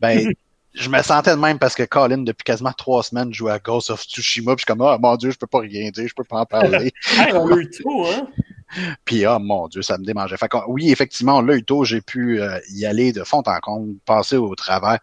Ben 0.00 0.32
je 0.76 0.90
me 0.90 1.02
sentais 1.02 1.30
de 1.30 1.40
même 1.40 1.58
parce 1.58 1.74
que 1.74 1.82
Colin, 1.84 2.18
depuis 2.18 2.44
quasiment 2.44 2.72
trois 2.72 3.02
semaines, 3.02 3.32
joue 3.32 3.48
à 3.48 3.58
Ghost 3.58 3.90
of 3.90 4.02
Tsushima. 4.02 4.54
Puis 4.54 4.64
je 4.66 4.72
suis 4.72 4.78
comme, 4.78 4.86
oh 4.86 4.96
mon 5.00 5.16
Dieu, 5.16 5.30
je 5.30 5.38
peux 5.38 5.46
pas 5.46 5.60
rien 5.60 5.90
dire, 5.90 6.06
je 6.06 6.14
peux 6.14 6.24
pas 6.24 6.40
en 6.40 6.46
parler. 6.46 6.92
on 7.34 7.46
l'a 7.46 7.56
eu 7.56 7.70
tôt, 7.70 8.06
hein? 8.06 8.28
Puis, 9.04 9.26
oh 9.26 9.38
mon 9.38 9.68
Dieu, 9.68 9.82
ça 9.82 9.98
me 9.98 10.04
démangeait. 10.04 10.36
Fait 10.36 10.48
que, 10.48 10.56
oui, 10.68 10.90
effectivement, 10.90 11.46
eu 11.48 11.64
tôt. 11.64 11.84
J'ai 11.84 12.00
pu 12.00 12.40
euh, 12.40 12.58
y 12.70 12.84
aller 12.84 13.12
de 13.12 13.24
fond 13.24 13.42
en 13.46 13.60
comble, 13.60 13.98
passer 14.04 14.36
au 14.36 14.54
travers. 14.54 14.98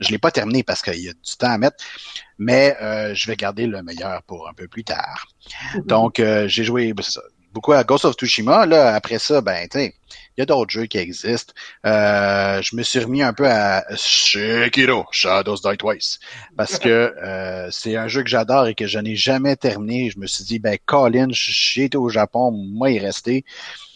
Je 0.00 0.10
l'ai 0.10 0.18
pas 0.18 0.30
terminé 0.30 0.62
parce 0.62 0.82
qu'il 0.82 1.00
y 1.00 1.08
a 1.08 1.12
du 1.12 1.36
temps 1.38 1.50
à 1.50 1.58
mettre, 1.58 1.82
mais 2.38 2.76
euh, 2.80 3.14
je 3.14 3.26
vais 3.26 3.36
garder 3.36 3.66
le 3.66 3.82
meilleur 3.82 4.22
pour 4.24 4.48
un 4.48 4.52
peu 4.52 4.68
plus 4.68 4.84
tard. 4.84 5.26
Donc, 5.84 6.20
euh, 6.20 6.48
j'ai 6.48 6.64
joué 6.64 6.92
ben, 6.92 7.04
beaucoup 7.56 7.72
à 7.72 7.84
Ghost 7.84 8.04
of 8.04 8.16
Tsushima. 8.16 8.66
Là, 8.66 8.94
après 8.94 9.18
ça, 9.18 9.40
ben, 9.40 9.66
tu 9.66 9.78
il 9.78 9.92
y 10.36 10.42
a 10.42 10.44
d'autres 10.44 10.70
jeux 10.70 10.84
qui 10.84 10.98
existent. 10.98 11.54
Euh, 11.86 12.60
je 12.60 12.76
me 12.76 12.82
suis 12.82 12.98
remis 12.98 13.22
un 13.22 13.32
peu 13.32 13.48
à 13.48 13.82
Sekiro, 13.96 15.06
Shadows 15.10 15.56
Die 15.64 15.78
Twice, 15.78 16.20
parce 16.54 16.78
que 16.78 17.14
euh, 17.24 17.70
c'est 17.70 17.96
un 17.96 18.08
jeu 18.08 18.22
que 18.22 18.28
j'adore 18.28 18.66
et 18.66 18.74
que 18.74 18.86
je 18.86 18.98
n'ai 18.98 19.16
jamais 19.16 19.56
terminé. 19.56 20.10
Je 20.10 20.18
me 20.18 20.26
suis 20.26 20.44
dit, 20.44 20.58
ben, 20.58 20.76
Colin, 20.84 21.28
été 21.76 21.96
au 21.96 22.10
Japon, 22.10 22.50
moi, 22.52 22.90
il 22.90 22.98
est 22.98 23.06
resté. 23.06 23.46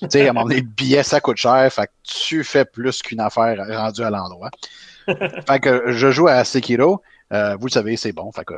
Tu 0.01 0.07
sais, 0.09 0.27
à 0.27 0.31
un 0.31 0.33
moment 0.33 0.47
donné, 0.47 0.63
le 0.63 0.67
billet, 0.67 1.03
ça 1.03 1.21
coûte 1.21 1.37
cher, 1.37 1.71
fait 1.71 1.87
que 1.87 1.93
tu 2.03 2.43
fais 2.45 2.65
plus 2.65 3.03
qu'une 3.03 3.21
affaire 3.21 3.63
rendue 3.69 4.03
à 4.03 4.09
l'endroit. 4.09 4.51
fait 5.07 5.61
que 5.61 5.93
je 5.93 6.11
joue 6.11 6.29
à 6.29 6.43
Sekiro. 6.45 7.03
Euh, 7.35 7.57
vous 7.57 7.67
le 7.67 7.73
savez, 7.73 7.99
c'est 7.99 8.13
bon, 8.13 8.33
fait 8.33 8.47
que 8.47 8.55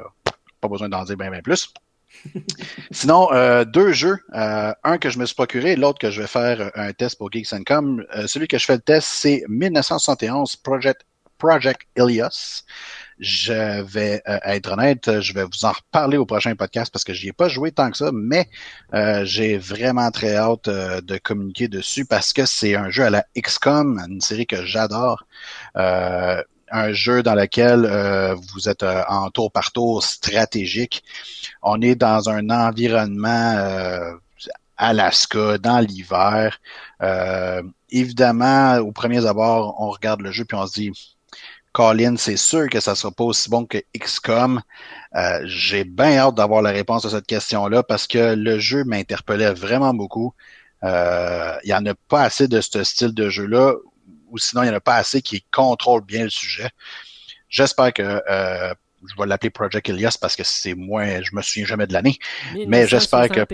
pas 0.60 0.68
besoin 0.68 0.88
d'en 0.88 1.02
dire 1.02 1.16
bien, 1.16 1.32
bien 1.32 1.42
plus. 1.42 1.72
Sinon, 2.90 3.32
euh, 3.32 3.64
deux 3.64 3.92
jeux. 3.92 4.18
Euh, 4.34 4.72
un 4.84 4.98
que 4.98 5.10
je 5.10 5.18
me 5.18 5.26
suis 5.26 5.34
procuré, 5.34 5.76
l'autre 5.76 5.98
que 5.98 6.10
je 6.10 6.20
vais 6.20 6.26
faire 6.26 6.60
euh, 6.60 6.70
un 6.74 6.92
test 6.92 7.18
pour 7.18 7.30
Geeks 7.32 7.64
Com. 7.66 8.04
celui 8.26 8.48
que 8.48 8.58
je 8.58 8.64
fais 8.64 8.76
le 8.76 8.80
test, 8.80 9.08
c'est 9.08 9.44
1971 9.48 10.56
Project, 10.56 11.02
Project 11.38 11.82
Ilias. 11.96 12.64
Je 13.18 13.82
vais 13.82 14.20
être 14.26 14.72
honnête, 14.72 15.20
je 15.20 15.32
vais 15.32 15.44
vous 15.44 15.64
en 15.64 15.70
reparler 15.70 16.16
au 16.16 16.26
prochain 16.26 16.56
podcast 16.56 16.92
parce 16.92 17.04
que 17.04 17.12
j'y 17.12 17.28
ai 17.28 17.32
pas 17.32 17.48
joué 17.48 17.70
tant 17.70 17.88
que 17.90 17.96
ça, 17.96 18.10
mais 18.12 18.48
j'ai 19.22 19.58
vraiment 19.58 20.10
très 20.10 20.34
hâte 20.34 20.68
de 20.68 21.18
communiquer 21.18 21.68
dessus 21.68 22.04
parce 22.04 22.32
que 22.32 22.46
c'est 22.46 22.74
un 22.74 22.90
jeu 22.90 23.04
à 23.04 23.10
la 23.10 23.24
XCOM, 23.40 24.00
une 24.08 24.20
série 24.20 24.46
que 24.46 24.64
j'adore 24.64 25.24
un 26.72 26.92
jeu 26.92 27.22
dans 27.22 27.34
lequel 27.34 27.84
euh, 27.84 28.34
vous 28.52 28.68
êtes 28.68 28.82
euh, 28.82 29.02
en 29.08 29.30
tour 29.30 29.52
par 29.52 29.70
tour 29.72 30.02
stratégique. 30.02 31.04
On 31.62 31.80
est 31.82 31.94
dans 31.94 32.30
un 32.30 32.48
environnement 32.50 33.54
euh, 33.56 34.12
Alaska, 34.78 35.58
dans 35.58 35.78
l'hiver. 35.78 36.58
évidemment, 37.90 38.78
au 38.78 38.90
premier 38.90 39.24
abord, 39.26 39.76
on 39.78 39.90
regarde 39.90 40.22
le 40.22 40.32
jeu 40.32 40.44
puis 40.44 40.56
on 40.56 40.66
se 40.66 40.72
dit 40.72 40.92
Colin, 41.72 42.16
c'est 42.16 42.36
sûr 42.36 42.68
que 42.68 42.80
ça 42.80 42.94
sera 42.94 43.12
pas 43.12 43.24
aussi 43.24 43.48
bon 43.48 43.64
que 43.64 43.78
XCOM. 43.96 44.60
J'ai 45.44 45.84
bien 45.84 46.16
hâte 46.16 46.34
d'avoir 46.34 46.62
la 46.62 46.70
réponse 46.70 47.04
à 47.04 47.10
cette 47.10 47.26
question-là 47.26 47.82
parce 47.84 48.06
que 48.06 48.34
le 48.34 48.58
jeu 48.58 48.82
m'interpellait 48.84 49.52
vraiment 49.52 49.94
beaucoup. 49.94 50.34
Il 50.82 51.68
y 51.68 51.74
en 51.74 51.86
a 51.86 51.94
pas 52.08 52.22
assez 52.22 52.48
de 52.48 52.60
ce 52.60 52.82
style 52.82 53.14
de 53.14 53.28
jeu-là 53.28 53.74
ou 54.32 54.38
sinon 54.38 54.62
il 54.62 54.66
n'y 54.66 54.72
en 54.72 54.76
a 54.76 54.80
pas 54.80 54.96
assez 54.96 55.22
qui 55.22 55.44
contrôlent 55.52 56.04
bien 56.04 56.24
le 56.24 56.30
sujet. 56.30 56.70
J'espère 57.48 57.92
que 57.92 58.02
euh, 58.02 58.74
je 59.08 59.20
vais 59.20 59.26
l'appeler 59.26 59.50
Project 59.50 59.88
Elias 59.88 60.16
parce 60.20 60.34
que 60.34 60.42
c'est 60.44 60.74
moins, 60.74 61.22
je 61.22 61.34
me 61.34 61.42
souviens 61.42 61.66
jamais 61.66 61.86
de 61.86 61.92
l'année. 61.92 62.18
Mais 62.66 62.86
j'espère 62.86 63.28
que. 63.28 63.46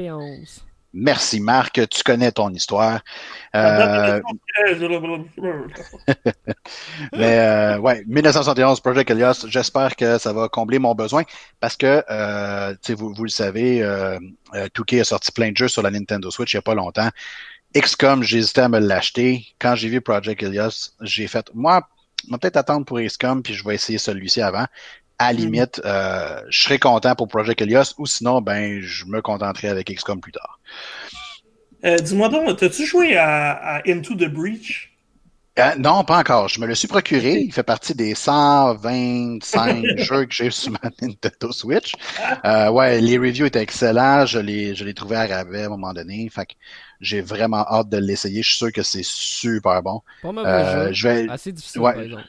Merci 0.94 1.38
Marc, 1.38 1.86
tu 1.88 2.02
connais 2.02 2.32
ton 2.32 2.48
histoire. 2.48 3.00
Euh... 3.54 4.20
Mais 7.12 7.38
euh, 7.38 7.78
ouais, 7.78 8.02
1971 8.06 8.80
Project 8.80 9.10
Elias, 9.10 9.44
j'espère 9.48 9.96
que 9.96 10.16
ça 10.16 10.32
va 10.32 10.48
combler 10.48 10.78
mon 10.78 10.94
besoin 10.94 11.24
parce 11.60 11.76
que 11.76 12.02
euh, 12.10 12.74
vous, 12.96 13.12
vous 13.12 13.24
le 13.24 13.28
savez, 13.28 13.82
euh, 13.82 14.18
2K 14.54 14.96
euh, 14.96 15.00
a 15.02 15.04
sorti 15.04 15.30
plein 15.30 15.52
de 15.52 15.56
jeux 15.58 15.68
sur 15.68 15.82
la 15.82 15.90
Nintendo 15.90 16.30
Switch 16.30 16.54
il 16.54 16.56
n'y 16.56 16.60
a 16.60 16.62
pas 16.62 16.74
longtemps. 16.74 17.10
XCOM, 17.76 18.22
j'ai 18.22 18.38
hésité 18.38 18.62
à 18.62 18.68
me 18.68 18.78
l'acheter. 18.78 19.46
Quand 19.58 19.74
j'ai 19.74 19.88
vu 19.88 20.00
Project 20.00 20.42
Elias, 20.42 20.90
j'ai 21.02 21.26
fait 21.26 21.50
moi, 21.54 21.88
je 22.24 22.32
vais 22.32 22.38
peut-être 22.38 22.56
attendre 22.56 22.84
pour 22.84 23.00
XCOM 23.00 23.42
puis 23.42 23.54
je 23.54 23.64
vais 23.64 23.74
essayer 23.74 23.98
celui-ci 23.98 24.40
avant 24.40 24.66
à 25.18 25.32
la 25.32 25.38
mm. 25.38 25.42
limite, 25.42 25.82
euh, 25.84 26.40
je 26.48 26.62
serais 26.62 26.78
content 26.78 27.14
pour 27.14 27.28
Project 27.28 27.60
Elios 27.60 27.94
ou 27.98 28.06
sinon, 28.06 28.40
ben, 28.40 28.80
je 28.80 29.04
me 29.06 29.20
contenterai 29.20 29.68
avec 29.68 29.92
XCOM 29.92 30.20
plus 30.20 30.32
tard. 30.32 30.60
Euh, 31.84 31.96
dis-moi 31.98 32.28
donc, 32.28 32.62
as-tu 32.62 32.86
joué 32.86 33.16
à, 33.16 33.82
Into 33.86 34.14
the 34.14 34.28
Breach? 34.28 34.92
Euh, 35.58 35.74
non, 35.76 36.04
pas 36.04 36.18
encore. 36.18 36.48
Je 36.48 36.60
me 36.60 36.66
le 36.66 36.74
suis 36.76 36.86
procuré. 36.86 37.40
Il 37.40 37.52
fait 37.52 37.64
partie 37.64 37.92
des 37.92 38.14
125 38.14 39.84
jeux 39.96 40.24
que 40.24 40.32
j'ai 40.32 40.50
sur 40.52 40.70
ma 40.70 40.78
Nintendo 41.02 41.50
Switch. 41.50 41.94
ouais, 42.44 43.00
les 43.00 43.18
reviews 43.18 43.46
étaient 43.46 43.62
excellents. 43.62 44.24
Je 44.24 44.38
l'ai, 44.38 44.76
je 44.76 44.84
l'ai 44.84 44.94
trouvé 44.94 45.16
à 45.16 45.26
rabais 45.26 45.62
à 45.62 45.66
un 45.66 45.70
moment 45.70 45.92
donné. 45.92 46.28
Fait 46.32 46.46
que 46.46 46.52
j'ai 47.00 47.20
vraiment 47.20 47.66
hâte 47.68 47.88
de 47.88 47.98
l'essayer. 47.98 48.42
Je 48.42 48.48
suis 48.48 48.58
sûr 48.58 48.72
que 48.72 48.82
c'est 48.82 49.04
super 49.04 49.82
bon. 49.82 50.02
Pas 50.22 50.92
je 50.92 51.08
vais... 51.08 51.28
Assez 51.28 51.52
difficile, 51.52 51.80
ouais. 51.80 51.92
par 51.92 52.02
exemple. 52.02 52.24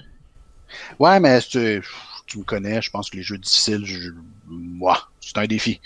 Ouais, 0.99 1.19
mais 1.19 1.39
tu 1.41 2.37
me 2.37 2.43
connais, 2.43 2.81
je 2.81 2.91
pense 2.91 3.09
que 3.09 3.17
les 3.17 3.23
jeux 3.23 3.39
difficiles, 3.39 4.13
moi, 4.47 5.09
c'est 5.19 5.37
un 5.37 5.45
défi. 5.45 5.81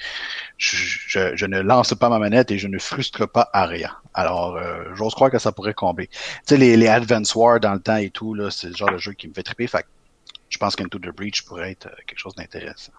Je, 0.58 1.46
ne 1.46 1.62
lance 1.62 1.94
pas 1.94 2.10
ma 2.10 2.20
manette 2.20 2.52
et 2.52 2.58
je 2.58 2.68
ne 2.68 2.78
frustre 2.80 3.28
pas 3.28 3.50
à 3.54 3.66
rien. 3.66 3.96
Alors, 4.14 4.58
euh, 4.58 4.84
j'ose 4.96 5.14
croire 5.14 5.32
que 5.32 5.40
ça 5.40 5.52
pourrait 5.52 5.74
combler. 5.74 6.08
Tu 6.08 6.18
sais, 6.46 6.58
les, 6.58 6.76
les 6.76 6.88
Advance 6.88 7.34
Wars 7.36 7.60
dans 7.60 7.74
le 7.74 7.80
temps 7.80 7.96
et 7.96 8.10
tout, 8.10 8.34
là, 8.34 8.52
c'est 8.52 8.68
le 8.68 8.76
genre 8.76 8.92
de 8.92 8.98
jeu 8.98 9.14
qui 9.14 9.28
me 9.28 9.34
fait 9.34 9.44
triper. 9.44 9.68
Fait 9.68 9.86
je 10.50 10.60
pense 10.60 10.76
qu'Into 10.76 11.00
the 11.00 11.10
Breach 11.10 11.42
pourrait 11.44 11.72
être 11.72 11.88
euh, 11.88 11.96
quelque 12.06 12.20
chose 12.20 12.36
d'intéressant. 12.36 12.92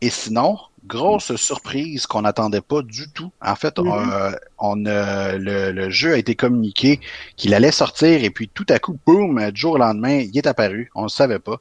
Et 0.00 0.10
sinon, 0.10 0.58
grosse 0.86 1.34
surprise 1.36 2.06
qu'on 2.06 2.22
n'attendait 2.22 2.60
pas 2.60 2.82
du 2.82 3.08
tout. 3.10 3.30
En 3.42 3.56
fait, 3.56 3.76
mm-hmm. 3.76 4.38
on, 4.58 4.86
euh, 4.86 5.72
le, 5.72 5.90
jeu 5.90 6.14
a 6.14 6.16
été 6.16 6.34
communiqué 6.34 7.00
qu'il 7.36 7.54
allait 7.54 7.72
sortir 7.72 8.24
et 8.24 8.30
puis 8.30 8.48
tout 8.48 8.66
à 8.68 8.78
coup, 8.78 8.98
boum, 9.06 9.50
du 9.50 9.60
jour 9.60 9.74
au 9.74 9.78
lendemain, 9.78 10.18
il 10.18 10.36
est 10.36 10.46
apparu. 10.46 10.90
On 10.94 11.04
ne 11.04 11.08
savait 11.08 11.38
pas. 11.38 11.60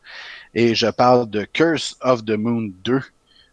Et 0.56 0.76
je 0.76 0.88
parle 0.88 1.30
de 1.30 1.44
Curse 1.44 1.98
of 2.02 2.26
the 2.26 2.32
Moon 2.32 2.72
2. 2.84 3.02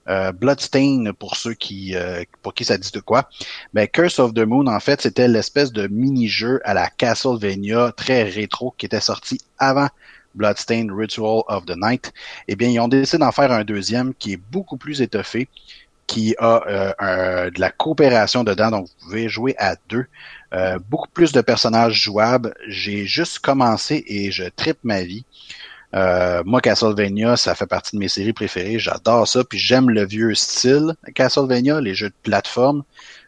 Euh, 0.06 0.32
Bloodstain 0.32 1.12
pour 1.18 1.34
ceux 1.34 1.54
qui 1.54 1.96
euh, 1.96 2.24
pour 2.42 2.52
qui 2.52 2.66
ça 2.66 2.76
dit 2.76 2.90
de 2.92 3.00
quoi. 3.00 3.30
Mais 3.72 3.88
Curse 3.88 4.18
of 4.18 4.34
the 4.34 4.40
Moon 4.40 4.66
en 4.66 4.78
fait 4.78 5.00
c'était 5.00 5.28
l'espèce 5.28 5.72
de 5.72 5.86
mini-jeu 5.86 6.60
à 6.64 6.74
la 6.74 6.90
Castlevania 6.90 7.90
très 7.96 8.22
rétro 8.24 8.74
qui 8.76 8.84
était 8.84 9.00
sorti 9.00 9.40
avant 9.58 9.88
Bloodstained 10.34 10.90
Ritual 10.90 11.42
of 11.48 11.66
the 11.66 11.76
Night, 11.76 12.12
eh 12.48 12.56
bien, 12.56 12.68
ils 12.68 12.80
ont 12.80 12.88
décidé 12.88 13.18
d'en 13.18 13.32
faire 13.32 13.52
un 13.52 13.64
deuxième 13.64 14.14
qui 14.14 14.32
est 14.32 14.40
beaucoup 14.50 14.76
plus 14.76 15.00
étoffé, 15.02 15.48
qui 16.06 16.34
a 16.38 16.94
euh, 17.02 17.50
de 17.50 17.60
la 17.60 17.70
coopération 17.70 18.44
dedans, 18.44 18.70
donc 18.70 18.86
vous 18.86 19.06
pouvez 19.06 19.28
jouer 19.28 19.54
à 19.58 19.76
deux. 19.88 20.06
Euh, 20.52 20.78
beaucoup 20.88 21.08
plus 21.08 21.32
de 21.32 21.40
personnages 21.40 21.94
jouables. 21.94 22.54
J'ai 22.68 23.06
juste 23.06 23.40
commencé 23.40 24.04
et 24.06 24.30
je 24.30 24.44
tripe 24.44 24.78
ma 24.84 25.02
vie. 25.02 25.24
Euh, 25.94 26.42
moi, 26.44 26.60
Castlevania, 26.60 27.36
ça 27.36 27.54
fait 27.54 27.66
partie 27.66 27.96
de 27.96 28.00
mes 28.00 28.08
séries 28.08 28.32
préférées. 28.32 28.78
J'adore 28.78 29.26
ça. 29.28 29.44
Puis 29.44 29.58
j'aime 29.58 29.90
le 29.90 30.04
vieux 30.04 30.34
style 30.34 30.94
Castlevania, 31.14 31.80
les 31.80 31.94
jeux 31.94 32.08
de 32.08 32.14
plateforme. 32.22 32.82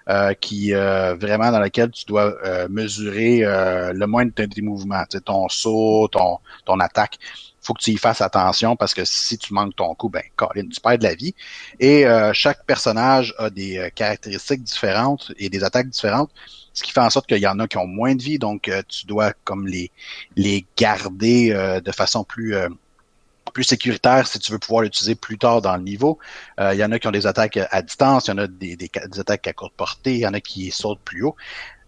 Euh, 0.08 0.34
qui 0.34 0.72
euh, 0.72 1.16
vraiment 1.16 1.50
dans 1.50 1.58
laquelle 1.58 1.90
tu 1.90 2.04
dois 2.04 2.36
euh, 2.44 2.68
mesurer 2.70 3.40
le 3.40 4.06
moindre 4.06 4.30
de 4.36 4.44
tes 4.44 4.62
mouvements, 4.62 5.02
ton 5.24 5.48
saut, 5.48 6.06
ton, 6.12 6.38
ton 6.64 6.78
attaque. 6.78 7.18
faut 7.60 7.74
que 7.74 7.82
tu 7.82 7.90
y 7.90 7.96
fasses 7.96 8.20
attention 8.20 8.76
parce 8.76 8.94
que 8.94 9.04
si 9.04 9.36
tu 9.36 9.52
manques 9.52 9.74
ton 9.74 9.92
coup, 9.96 10.08
ben, 10.08 10.22
Colin, 10.36 10.68
tu 10.72 10.80
perds 10.80 10.98
de 10.98 11.02
la 11.02 11.14
vie. 11.16 11.34
Et 11.80 12.04
chaque 12.34 12.64
personnage 12.66 13.34
a 13.38 13.50
des 13.50 13.90
caractéristiques 13.96 14.62
différentes 14.62 15.32
et 15.38 15.48
des 15.50 15.64
attaques 15.64 15.88
différentes, 15.88 16.30
ce 16.72 16.84
qui 16.84 16.92
fait 16.92 17.00
en 17.00 17.10
sorte 17.10 17.26
qu'il 17.26 17.38
y 17.38 17.46
en 17.48 17.58
a 17.58 17.66
qui 17.66 17.78
ont 17.78 17.88
moins 17.88 18.14
de 18.14 18.22
vie, 18.22 18.38
donc 18.38 18.70
tu 18.88 19.06
dois 19.06 19.32
comme 19.42 19.66
les, 19.66 19.90
les 20.36 20.64
garder 20.76 21.80
de 21.84 21.92
façon 21.92 22.22
plus 22.22 22.54
plus 23.56 23.64
sécuritaire 23.64 24.26
si 24.26 24.38
tu 24.38 24.52
veux 24.52 24.58
pouvoir 24.58 24.82
l'utiliser 24.82 25.14
plus 25.14 25.38
tard 25.38 25.62
dans 25.62 25.74
le 25.78 25.82
niveau. 25.82 26.18
Euh, 26.60 26.74
il 26.74 26.78
y 26.78 26.84
en 26.84 26.92
a 26.92 26.98
qui 26.98 27.08
ont 27.08 27.10
des 27.10 27.26
attaques 27.26 27.58
à 27.70 27.80
distance, 27.80 28.26
il 28.26 28.32
y 28.32 28.34
en 28.34 28.38
a 28.38 28.46
des, 28.46 28.76
des, 28.76 28.90
attaques 29.18 29.46
à 29.46 29.54
courte 29.54 29.72
portée, 29.74 30.12
il 30.12 30.20
y 30.20 30.26
en 30.26 30.34
a 30.34 30.40
qui 30.40 30.70
sautent 30.70 31.00
plus 31.02 31.22
haut. 31.22 31.36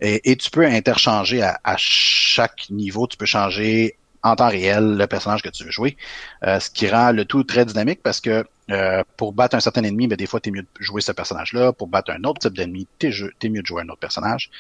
Et, 0.01 0.35
tu 0.37 0.51
peux 0.51 0.64
interchanger 0.64 1.43
à, 1.43 1.61
à, 1.64 1.75
chaque 1.77 2.71
niveau, 2.71 3.07
tu 3.07 3.19
peux 3.19 3.27
changer 3.27 3.99
en 4.29 4.37
temps 4.37 4.49
réel 4.49 4.97
le 4.97 5.07
personnage 5.07 5.43
que 5.43 5.49
tu 5.49 5.64
veux 5.64 5.70
jouer, 5.70 5.97
euh, 6.45 6.61
ce 6.61 6.70
qui 6.70 6.89
rend 6.89 7.12
le 7.12 7.24
tout 7.24 7.45
très 7.45 7.64
dynamique 7.64 8.01
parce 8.03 8.20
que 8.20 8.45
euh, 8.70 9.03
pour 9.16 9.33
battre 9.33 9.57
un 9.57 9.61
certain 9.61 9.83
ennemi, 9.83 10.07
ben, 10.09 10.16
des 10.16 10.26
fois, 10.26 10.41
tu 10.41 10.51
es 10.51 10.53
mieux 10.53 10.62
de 10.62 10.68
jouer 10.79 11.01
ce 11.01 11.12
personnage-là. 11.12 11.72
Pour 11.72 11.89
battre 11.89 12.11
un 12.11 12.22
autre 12.24 12.41
type 12.41 12.55
d'ennemi, 12.55 12.87
tu 12.99 13.07
es, 13.07 13.49
mieux 13.49 13.62
de 13.62 13.66
jouer 13.66 13.83
un 13.83 13.89
autre 13.89 14.01
personnage. 14.01 14.51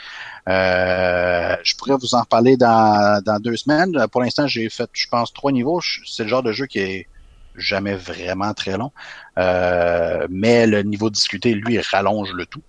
Euh, 0.48 1.56
je 1.62 1.74
pourrais 1.76 1.96
vous 2.00 2.14
en 2.14 2.22
reparler 2.22 2.56
dans, 2.56 3.22
dans 3.22 3.38
deux 3.38 3.56
semaines. 3.56 3.94
Pour 4.10 4.22
l'instant, 4.22 4.46
j'ai 4.46 4.70
fait, 4.70 4.88
je 4.94 5.06
pense, 5.08 5.32
trois 5.32 5.52
niveaux. 5.52 5.80
C'est 6.06 6.22
le 6.22 6.28
genre 6.28 6.42
de 6.42 6.52
jeu 6.52 6.64
qui 6.66 6.78
est 6.78 7.06
jamais 7.54 7.94
vraiment 7.94 8.54
très 8.54 8.78
long. 8.78 8.92
mais 9.36 10.66
le 10.66 10.82
niveau 10.82 11.10
discuté, 11.10 11.54
lui, 11.54 11.78
rallonge 11.78 12.32
le 12.32 12.46
tout. 12.46 12.62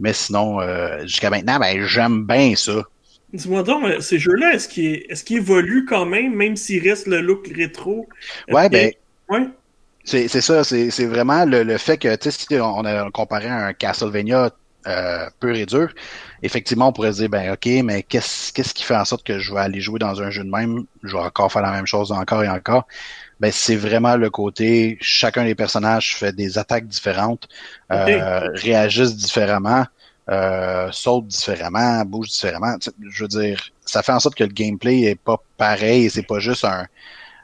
Mais 0.00 0.12
sinon, 0.12 0.58
jusqu'à 1.02 1.30
maintenant, 1.30 1.60
ben, 1.60 1.86
j'aime 1.86 2.26
bien 2.26 2.56
ça. 2.56 2.82
Dis-moi 3.32 3.62
donc, 3.62 3.84
ces 4.00 4.18
jeux-là, 4.18 4.54
est-ce 4.54 4.68
qu'ils 4.68 5.06
est 5.08 5.30
évoluent 5.30 5.84
quand 5.84 6.06
même, 6.06 6.34
même 6.34 6.56
s'il 6.56 6.86
reste 6.88 7.06
le 7.06 7.20
look 7.20 7.48
rétro? 7.54 8.08
Ouais, 8.50 8.68
ben. 8.68 8.92
Ouais. 9.28 9.46
C'est 10.04 10.28
ça, 10.28 10.64
c'est 10.64 11.06
vraiment 11.06 11.44
le, 11.44 11.62
le, 11.62 11.78
fait 11.78 11.98
que, 11.98 12.14
tu 12.16 12.30
sais, 12.30 12.46
si 12.48 12.60
on 12.60 12.84
a 12.84 13.10
comparé 13.10 13.46
à 13.46 13.66
un 13.66 13.72
Castlevania 13.72 14.50
euh, 14.86 15.26
pur 15.38 15.54
et 15.54 15.66
dur, 15.66 15.92
effectivement, 16.42 16.88
on 16.88 16.92
pourrait 16.92 17.12
se 17.12 17.18
dire, 17.18 17.28
ben 17.28 17.52
ok, 17.52 17.66
mais 17.84 18.02
qu'est-ce 18.02 18.52
qu'est-ce 18.52 18.72
qui 18.72 18.82
fait 18.82 18.96
en 18.96 19.04
sorte 19.04 19.24
que 19.24 19.38
je 19.38 19.52
vais 19.52 19.60
aller 19.60 19.80
jouer 19.80 19.98
dans 19.98 20.22
un 20.22 20.30
jeu 20.30 20.42
de 20.42 20.50
même, 20.50 20.84
je 21.02 21.16
vais 21.16 21.22
encore 21.22 21.52
faire 21.52 21.62
la 21.62 21.70
même 21.70 21.86
chose 21.86 22.12
encore 22.12 22.42
et 22.42 22.48
encore. 22.48 22.88
Ben 23.40 23.52
c'est 23.52 23.76
vraiment 23.76 24.16
le 24.16 24.30
côté, 24.30 24.96
chacun 25.00 25.44
des 25.44 25.54
personnages 25.54 26.16
fait 26.16 26.34
des 26.34 26.56
attaques 26.58 26.86
différentes, 26.86 27.46
euh, 27.92 28.48
réagissent 28.54 29.16
différemment 29.16 29.84
euh, 30.30 30.88
saute 30.92 31.26
différemment, 31.26 32.04
bouge 32.04 32.28
différemment. 32.28 32.76
Je 33.10 33.24
veux 33.24 33.28
dire, 33.28 33.60
ça 33.84 34.02
fait 34.02 34.12
en 34.12 34.20
sorte 34.20 34.36
que 34.36 34.44
le 34.44 34.52
gameplay 34.52 35.02
est 35.02 35.20
pas 35.20 35.42
pareil 35.56 36.04
et 36.04 36.08
c'est 36.08 36.22
pas 36.22 36.38
juste 36.38 36.64
un, 36.64 36.86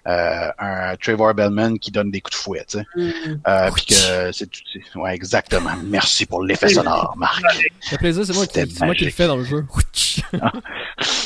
euh, 0.06 0.50
un 0.58 0.94
Trevor 0.96 1.34
Bellman 1.34 1.78
qui 1.78 1.90
donne 1.90 2.12
des 2.12 2.20
coups 2.20 2.36
de 2.36 2.40
fouet, 2.40 2.64
tu 2.68 2.78
sais. 2.78 2.84
Mm. 2.94 3.40
Euh, 3.48 3.70
puis 3.72 3.86
que 3.86 4.30
c'est 4.32 4.48
ouais, 4.94 5.14
exactement. 5.14 5.72
Merci 5.84 6.26
pour 6.26 6.44
l'effet 6.44 6.68
sonore, 6.68 7.14
Marc. 7.16 7.42
Le 7.90 7.98
plaisir, 7.98 8.24
c'est 8.24 8.34
moi, 8.34 8.46
qui, 8.46 8.60
moi 8.84 8.94
qui 8.94 9.04
le 9.04 9.10
fais 9.10 9.26
dans 9.26 9.36
le 9.36 9.44
jeu. 9.44 9.66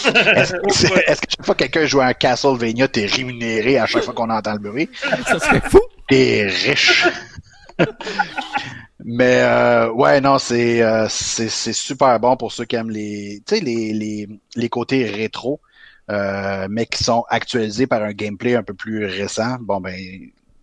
Est-ce 0.06 0.52
que 1.20 1.30
chaque 1.30 1.44
fois 1.44 1.54
que 1.54 1.64
quelqu'un 1.64 1.84
joue 1.84 2.00
à 2.00 2.06
un 2.06 2.14
Castlevania, 2.14 2.88
t'es 2.88 3.04
rémunéré 3.04 3.76
à 3.76 3.84
chaque 3.84 4.04
fois 4.04 4.14
qu'on 4.14 4.30
entend 4.30 4.54
le 4.54 4.60
bruit? 4.60 4.88
Ça 5.26 5.38
serait 5.38 5.60
fou! 5.60 5.80
T'es 6.08 6.46
riche! 6.46 7.06
Mais 9.04 9.40
euh, 9.42 9.90
ouais, 9.92 10.20
non, 10.20 10.38
c'est 10.38 10.82
euh, 10.82 11.06
c'est 11.08 11.48
super 11.72 12.18
bon 12.20 12.36
pour 12.36 12.52
ceux 12.52 12.64
qui 12.64 12.76
aiment 12.76 12.90
les, 12.90 13.42
les, 13.50 13.92
les, 13.92 14.28
les 14.56 14.68
côtés 14.68 15.06
rétro, 15.08 15.60
euh, 16.10 16.66
mais 16.70 16.86
qui 16.86 17.02
sont 17.02 17.24
actualisés 17.28 17.86
par 17.86 18.02
un 18.02 18.12
gameplay 18.12 18.56
un 18.56 18.62
peu 18.62 18.74
plus 18.74 19.06
récent. 19.06 19.56
Bon 19.60 19.80
ben, 19.80 19.96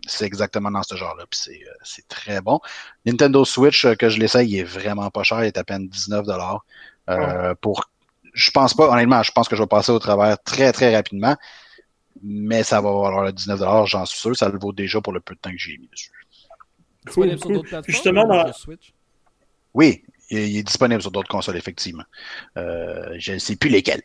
c'est 0.07 0.25
exactement 0.25 0.71
dans 0.71 0.83
ce 0.83 0.95
genre-là, 0.95 1.25
puis 1.29 1.39
c'est 1.43 1.61
c'est 1.83 2.07
très 2.07 2.41
bon. 2.41 2.59
Nintendo 3.05 3.43
Switch 3.45 3.87
que 3.95 4.09
je 4.09 4.19
l'essaye, 4.19 4.49
il 4.49 4.59
est 4.59 4.63
vraiment 4.63 5.09
pas 5.09 5.23
cher, 5.23 5.43
il 5.43 5.47
est 5.47 5.57
à 5.57 5.63
peine 5.63 5.87
19 5.87 6.25
dollars. 6.25 6.65
Pour, 7.61 7.89
je 8.33 8.51
pense 8.51 8.73
pas, 8.73 8.89
honnêtement, 8.89 9.23
je 9.23 9.31
pense 9.31 9.47
que 9.47 9.55
je 9.55 9.63
vais 9.63 9.67
passer 9.67 9.91
au 9.91 9.99
travers 9.99 10.41
très 10.43 10.71
très 10.73 10.95
rapidement, 10.95 11.35
mais 12.23 12.63
ça 12.63 12.81
va 12.81 12.91
valoir 12.91 13.23
le 13.23 13.31
19 13.33 13.59
dollars, 13.59 13.87
j'en 13.87 14.05
suis 14.05 14.19
sûr, 14.19 14.35
ça 14.37 14.49
le 14.49 14.59
vaut 14.59 14.73
déjà 14.73 15.01
pour 15.01 15.13
le 15.13 15.21
peu 15.21 15.35
de 15.35 15.39
temps 15.39 15.51
que 15.51 15.57
j'ai 15.57 15.77
mis 15.77 15.87
dessus. 15.87 16.11
Disponible 17.07 17.39
sur 17.39 17.49
d'autres 17.49 17.69
plateformes 17.69 17.93
Justement, 17.93 18.25
dans... 18.25 18.53
Switch? 18.53 18.93
Oui, 19.73 20.03
il 20.29 20.57
est 20.57 20.63
disponible 20.63 21.01
sur 21.01 21.11
d'autres 21.11 21.29
consoles, 21.29 21.57
effectivement. 21.57 22.03
Euh, 22.57 23.15
je 23.17 23.33
ne 23.33 23.37
sais 23.37 23.55
plus 23.55 23.69
lesquelles. 23.69 24.01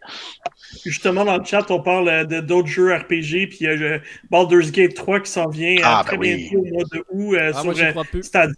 Justement, 0.84 1.24
dans 1.24 1.38
le 1.38 1.44
chat, 1.44 1.70
on 1.70 1.80
parle 1.80 2.08
euh, 2.08 2.24
de 2.24 2.40
d'autres 2.40 2.68
jeux 2.68 2.94
RPG, 2.94 3.48
puis 3.48 3.58
il 3.60 3.80
y 3.80 3.84
a 3.84 3.98
Baldur's 4.30 4.70
Gate 4.70 4.94
3 4.94 5.20
qui 5.20 5.30
s'en 5.30 5.48
vient 5.48 5.76
euh, 5.76 5.82
ah, 5.84 6.02
très 6.06 6.16
ben 6.16 6.36
bientôt 6.36 6.58
au 6.58 6.64
mois 6.64 6.84
de 6.92 7.04
août 7.10 7.36
ah, 7.40 7.52
sur 7.52 7.64
moi, 7.64 8.04
Stadia. 8.22 8.54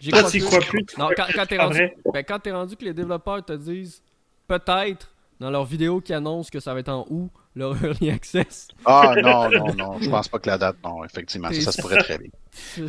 J'y 0.00 0.10
crois, 0.10 0.22
crois 0.22 0.60
plus? 0.60 0.84
Non, 0.98 1.08
quand, 1.16 1.26
quand 1.34 1.46
t'es 1.46 1.56
rendu, 1.56 1.90
ben, 2.12 2.24
quand 2.24 2.46
rendu 2.50 2.76
que 2.76 2.84
les 2.84 2.92
développeurs 2.92 3.44
te 3.44 3.52
disent 3.52 4.02
peut-être 4.46 5.14
dans 5.40 5.50
leur 5.50 5.64
vidéo 5.64 6.00
qui 6.00 6.12
annonce 6.12 6.50
que 6.50 6.60
ça 6.60 6.74
va 6.74 6.80
être 6.80 6.90
en 6.90 7.06
août, 7.08 7.30
leur 7.56 7.82
early 7.84 8.10
access. 8.10 8.68
Ah 8.84 9.14
non, 9.22 9.48
non, 9.50 9.74
non, 9.74 9.98
je 10.00 10.10
pense 10.10 10.28
pas 10.28 10.38
que 10.38 10.50
la 10.50 10.58
date, 10.58 10.76
non, 10.84 11.04
effectivement, 11.04 11.52
ça, 11.52 11.72
se 11.72 11.80
pourrait 11.80 11.98
très 11.98 12.18
bien. 12.18 12.30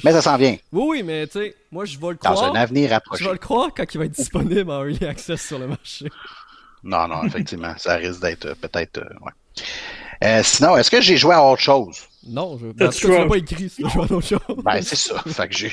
Mais 0.03 0.11
ça 0.11 0.21
s'en 0.21 0.37
vient. 0.37 0.57
Oui, 0.71 0.85
oui, 0.87 1.03
mais 1.03 1.27
tu 1.27 1.39
sais, 1.39 1.55
moi 1.71 1.85
je 1.85 1.99
vais 1.99 2.09
le 2.09 2.15
croire. 2.15 2.33
Dans 2.35 2.43
un 2.43 2.55
avenir 2.55 2.93
approché. 2.93 3.23
Je 3.23 3.29
vais 3.29 3.33
le 3.33 3.39
croire 3.39 3.69
quand 3.75 3.85
il 3.93 3.97
va 3.97 4.05
être 4.05 4.11
disponible 4.11 4.71
en 4.71 4.85
early 4.85 5.05
access 5.05 5.45
sur 5.45 5.59
le 5.59 5.67
marché. 5.67 6.07
Non, 6.83 7.07
non, 7.07 7.23
effectivement, 7.23 7.73
ça 7.77 7.95
risque 7.95 8.21
d'être 8.21 8.45
euh, 8.45 8.55
peut-être. 8.55 8.99
Euh, 8.99 9.25
ouais. 9.25 9.31
Euh, 10.23 10.43
sinon, 10.43 10.77
est-ce 10.77 10.91
que 10.91 11.01
j'ai 11.01 11.17
joué 11.17 11.33
à 11.33 11.43
autre 11.43 11.61
chose? 11.61 11.97
Non, 12.27 12.57
je 12.57 12.67
n'as 12.67 13.27
pas 13.27 13.37
écrit 13.37 13.69
ça, 13.69 13.87
joué 13.87 14.01
à 14.01 14.13
autre 14.13 14.21
chose. 14.21 14.39
Ben, 14.63 14.81
c'est 14.81 14.95
ça. 14.95 15.21
fait 15.25 15.47
que 15.47 15.55
j'ai, 15.55 15.69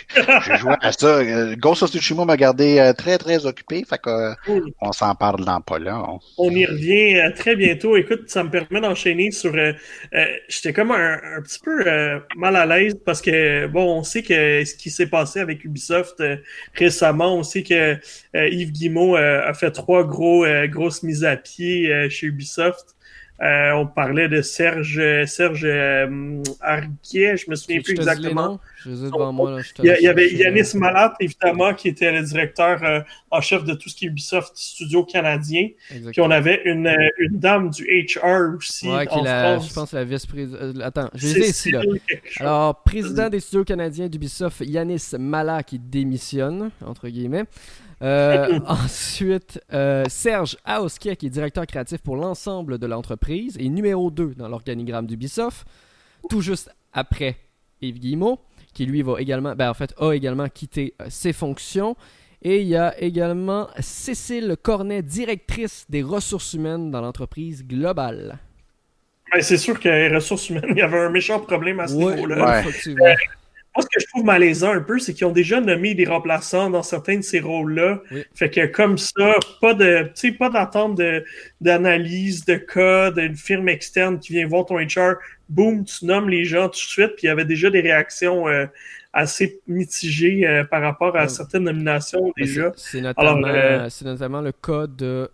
joué 0.58 0.74
à 0.80 0.92
ça. 0.92 1.06
Euh, 1.06 1.56
Ghost 1.56 1.82
of 1.82 1.90
Tsushima 1.90 2.24
m'a 2.24 2.36
gardé 2.36 2.78
euh, 2.78 2.92
très, 2.92 3.16
très 3.16 3.46
occupé. 3.46 3.84
Fait 3.88 3.98
que, 3.98 4.34
on 4.80 4.92
s'en 4.92 5.14
parle 5.14 5.44
dans 5.44 5.60
pas 5.60 5.78
là. 5.78 6.04
On... 6.36 6.50
y 6.50 6.66
revient 6.66 7.22
très 7.36 7.56
bientôt. 7.56 7.96
Écoute, 7.96 8.28
ça 8.28 8.44
me 8.44 8.50
permet 8.50 8.80
d'enchaîner 8.80 9.30
sur. 9.30 9.54
j'étais 10.48 10.72
comme 10.72 10.90
un, 10.90 11.40
petit 11.42 11.58
peu 11.58 11.84
mal 12.36 12.56
à 12.56 12.66
l'aise 12.66 12.96
parce 13.04 13.22
que, 13.22 13.66
bon, 13.66 13.98
on 13.98 14.02
sait 14.02 14.22
que 14.22 14.64
ce 14.64 14.74
qui 14.74 14.90
s'est 14.90 15.06
passé 15.06 15.40
avec 15.40 15.64
Ubisoft 15.64 16.22
récemment, 16.74 17.36
on 17.36 17.42
sait 17.42 17.62
que 17.62 17.96
Yves 18.34 18.72
Guillemot 18.72 19.16
a 19.16 19.54
fait 19.54 19.70
trois 19.70 20.04
gros, 20.04 20.44
grosses 20.66 21.02
mises 21.02 21.24
à 21.24 21.36
pied 21.36 22.08
chez 22.10 22.26
Ubisoft. 22.26 22.94
Euh, 23.42 23.72
on 23.72 23.86
parlait 23.86 24.28
de 24.28 24.40
Serge 24.40 25.00
Serge 25.26 25.64
euh, 25.64 26.40
Arguet, 26.60 27.36
je 27.36 27.50
me 27.50 27.56
souviens 27.56 27.80
plus 27.80 27.94
exactement. 27.94 28.60
Il, 28.86 29.96
y 30.00 30.06
avait 30.06 30.32
Yanis 30.32 30.76
Malat, 30.76 31.14
évidemment, 31.18 31.74
qui 31.74 31.88
était 31.88 32.12
le 32.12 32.22
directeur 32.22 32.84
euh, 32.84 33.00
en 33.32 33.40
chef 33.40 33.64
de 33.64 33.74
tout 33.74 33.88
ce 33.88 33.96
qui 33.96 34.04
est 34.04 34.08
Ubisoft 34.08 34.52
Studio 34.54 35.04
canadien. 35.04 35.70
Puis 35.88 36.20
on 36.20 36.30
avait 36.30 36.62
une, 36.64 36.94
une 37.18 37.38
dame 37.38 37.70
du 37.70 37.84
HR 37.84 38.56
aussi. 38.56 38.88
Ouais, 38.88 39.06
la, 39.24 39.58
je 39.58 39.72
pense 39.72 39.92
la 39.92 40.04
vice-présidente. 40.04 40.80
Attends, 40.80 41.10
je 41.14 41.26
les 41.26 41.38
ai 41.38 41.48
ici 41.48 41.72
là. 41.72 41.82
Alors, 42.38 42.82
président 42.82 43.28
des 43.28 43.40
studios 43.40 43.64
canadiens 43.64 44.08
d'Ubisoft, 44.08 44.60
Yanis 44.60 45.10
Malat, 45.18 45.64
qui 45.64 45.80
démissionne, 45.80 46.70
entre 46.84 47.08
guillemets. 47.08 47.44
Euh, 48.02 48.58
ensuite, 48.66 49.60
euh, 49.72 50.04
Serge 50.08 50.56
Aoskia, 50.64 51.16
qui 51.16 51.26
est 51.26 51.30
directeur 51.30 51.66
créatif 51.66 51.98
pour 51.98 52.16
l'ensemble 52.16 52.78
de 52.78 52.86
l'entreprise, 52.86 53.56
et 53.58 53.68
numéro 53.68 54.10
2 54.10 54.34
dans 54.36 54.48
l'organigramme 54.48 55.06
d'Ubisoft. 55.06 55.66
Tout 56.28 56.40
juste 56.40 56.70
après 56.92 57.36
Yves 57.80 57.98
Guillemot, 57.98 58.40
qui 58.74 58.86
lui 58.86 59.02
va 59.02 59.20
également, 59.20 59.54
ben, 59.54 59.70
en 59.70 59.74
fait, 59.74 59.94
a 59.98 60.12
également 60.12 60.48
quitté 60.48 60.94
euh, 61.00 61.06
ses 61.08 61.32
fonctions. 61.32 61.96
Et 62.44 62.60
il 62.60 62.66
y 62.66 62.76
a 62.76 63.00
également 63.00 63.68
Cécile 63.78 64.56
Cornet, 64.60 65.02
directrice 65.02 65.86
des 65.88 66.02
ressources 66.02 66.54
humaines 66.54 66.90
dans 66.90 67.00
l'entreprise 67.00 67.64
globale. 67.64 68.38
Ben, 69.32 69.40
c'est 69.40 69.58
sûr 69.58 69.78
que 69.78 69.88
les 69.88 70.12
ressources 70.12 70.50
humaines, 70.50 70.64
il 70.70 70.78
y 70.78 70.82
avait 70.82 70.98
un 70.98 71.10
méchant 71.10 71.38
problème 71.38 71.78
à 71.78 71.86
ce 71.86 71.94
niveau-là. 71.94 72.64
Moi, 73.74 73.82
ce 73.82 73.86
que 73.86 74.00
je 74.00 74.06
trouve 74.08 74.24
malaisant 74.24 74.72
un 74.72 74.80
peu, 74.80 74.98
c'est 74.98 75.14
qu'ils 75.14 75.26
ont 75.26 75.32
déjà 75.32 75.60
nommé 75.60 75.94
des 75.94 76.04
remplaçants 76.04 76.68
dans 76.68 76.82
certains 76.82 77.16
de 77.16 77.22
ces 77.22 77.40
rôles-là. 77.40 78.02
Fait 78.34 78.50
que 78.50 78.66
comme 78.66 78.98
ça, 78.98 79.34
pas 79.62 79.72
de, 79.72 80.10
pas 80.38 80.50
d'attente 80.50 81.00
d'analyse 81.60 82.44
de, 82.44 82.56
code, 82.56 83.18
d'une 83.18 83.36
firme 83.36 83.68
externe 83.68 84.18
qui 84.18 84.34
vient 84.34 84.46
voir 84.46 84.66
ton 84.66 84.76
HR. 84.76 85.16
Boum, 85.48 85.84
tu 85.84 86.04
nommes 86.04 86.28
les 86.28 86.44
gens 86.44 86.64
tout 86.64 86.72
de 86.72 86.76
suite. 86.76 87.12
Puis 87.16 87.24
il 87.24 87.26
y 87.26 87.30
avait 87.30 87.46
déjà 87.46 87.70
des 87.70 87.80
réactions 87.80 88.46
euh, 88.46 88.66
assez 89.14 89.60
mitigées 89.66 90.46
euh, 90.46 90.64
par 90.64 90.82
rapport 90.82 91.16
à 91.16 91.28
certaines 91.28 91.64
nominations 91.64 92.32
déjà. 92.36 92.72
C'est 92.76 93.00
notamment, 93.00 93.46
euh, 93.46 93.88
notamment, 94.04 94.40
le 94.42 94.52
cas 94.52 94.86
de 94.86 95.30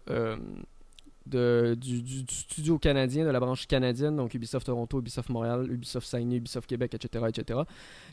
du, 1.29 2.24
studio 2.29 2.79
canadien, 2.79 3.24
de 3.24 3.31
la 3.31 3.41
branche 3.41 3.66
canadienne, 3.66 4.16
donc 4.16 4.35
Ubisoft 4.35 4.66
Toronto, 4.66 4.99
Ubisoft 4.99 5.29
Montréal, 5.29 5.70
Ubisoft 5.70 6.07
Saguenay, 6.07 6.37
Ubisoft 6.37 6.68
Québec, 6.68 6.95
etc., 6.95 7.24
etc., 7.29 7.61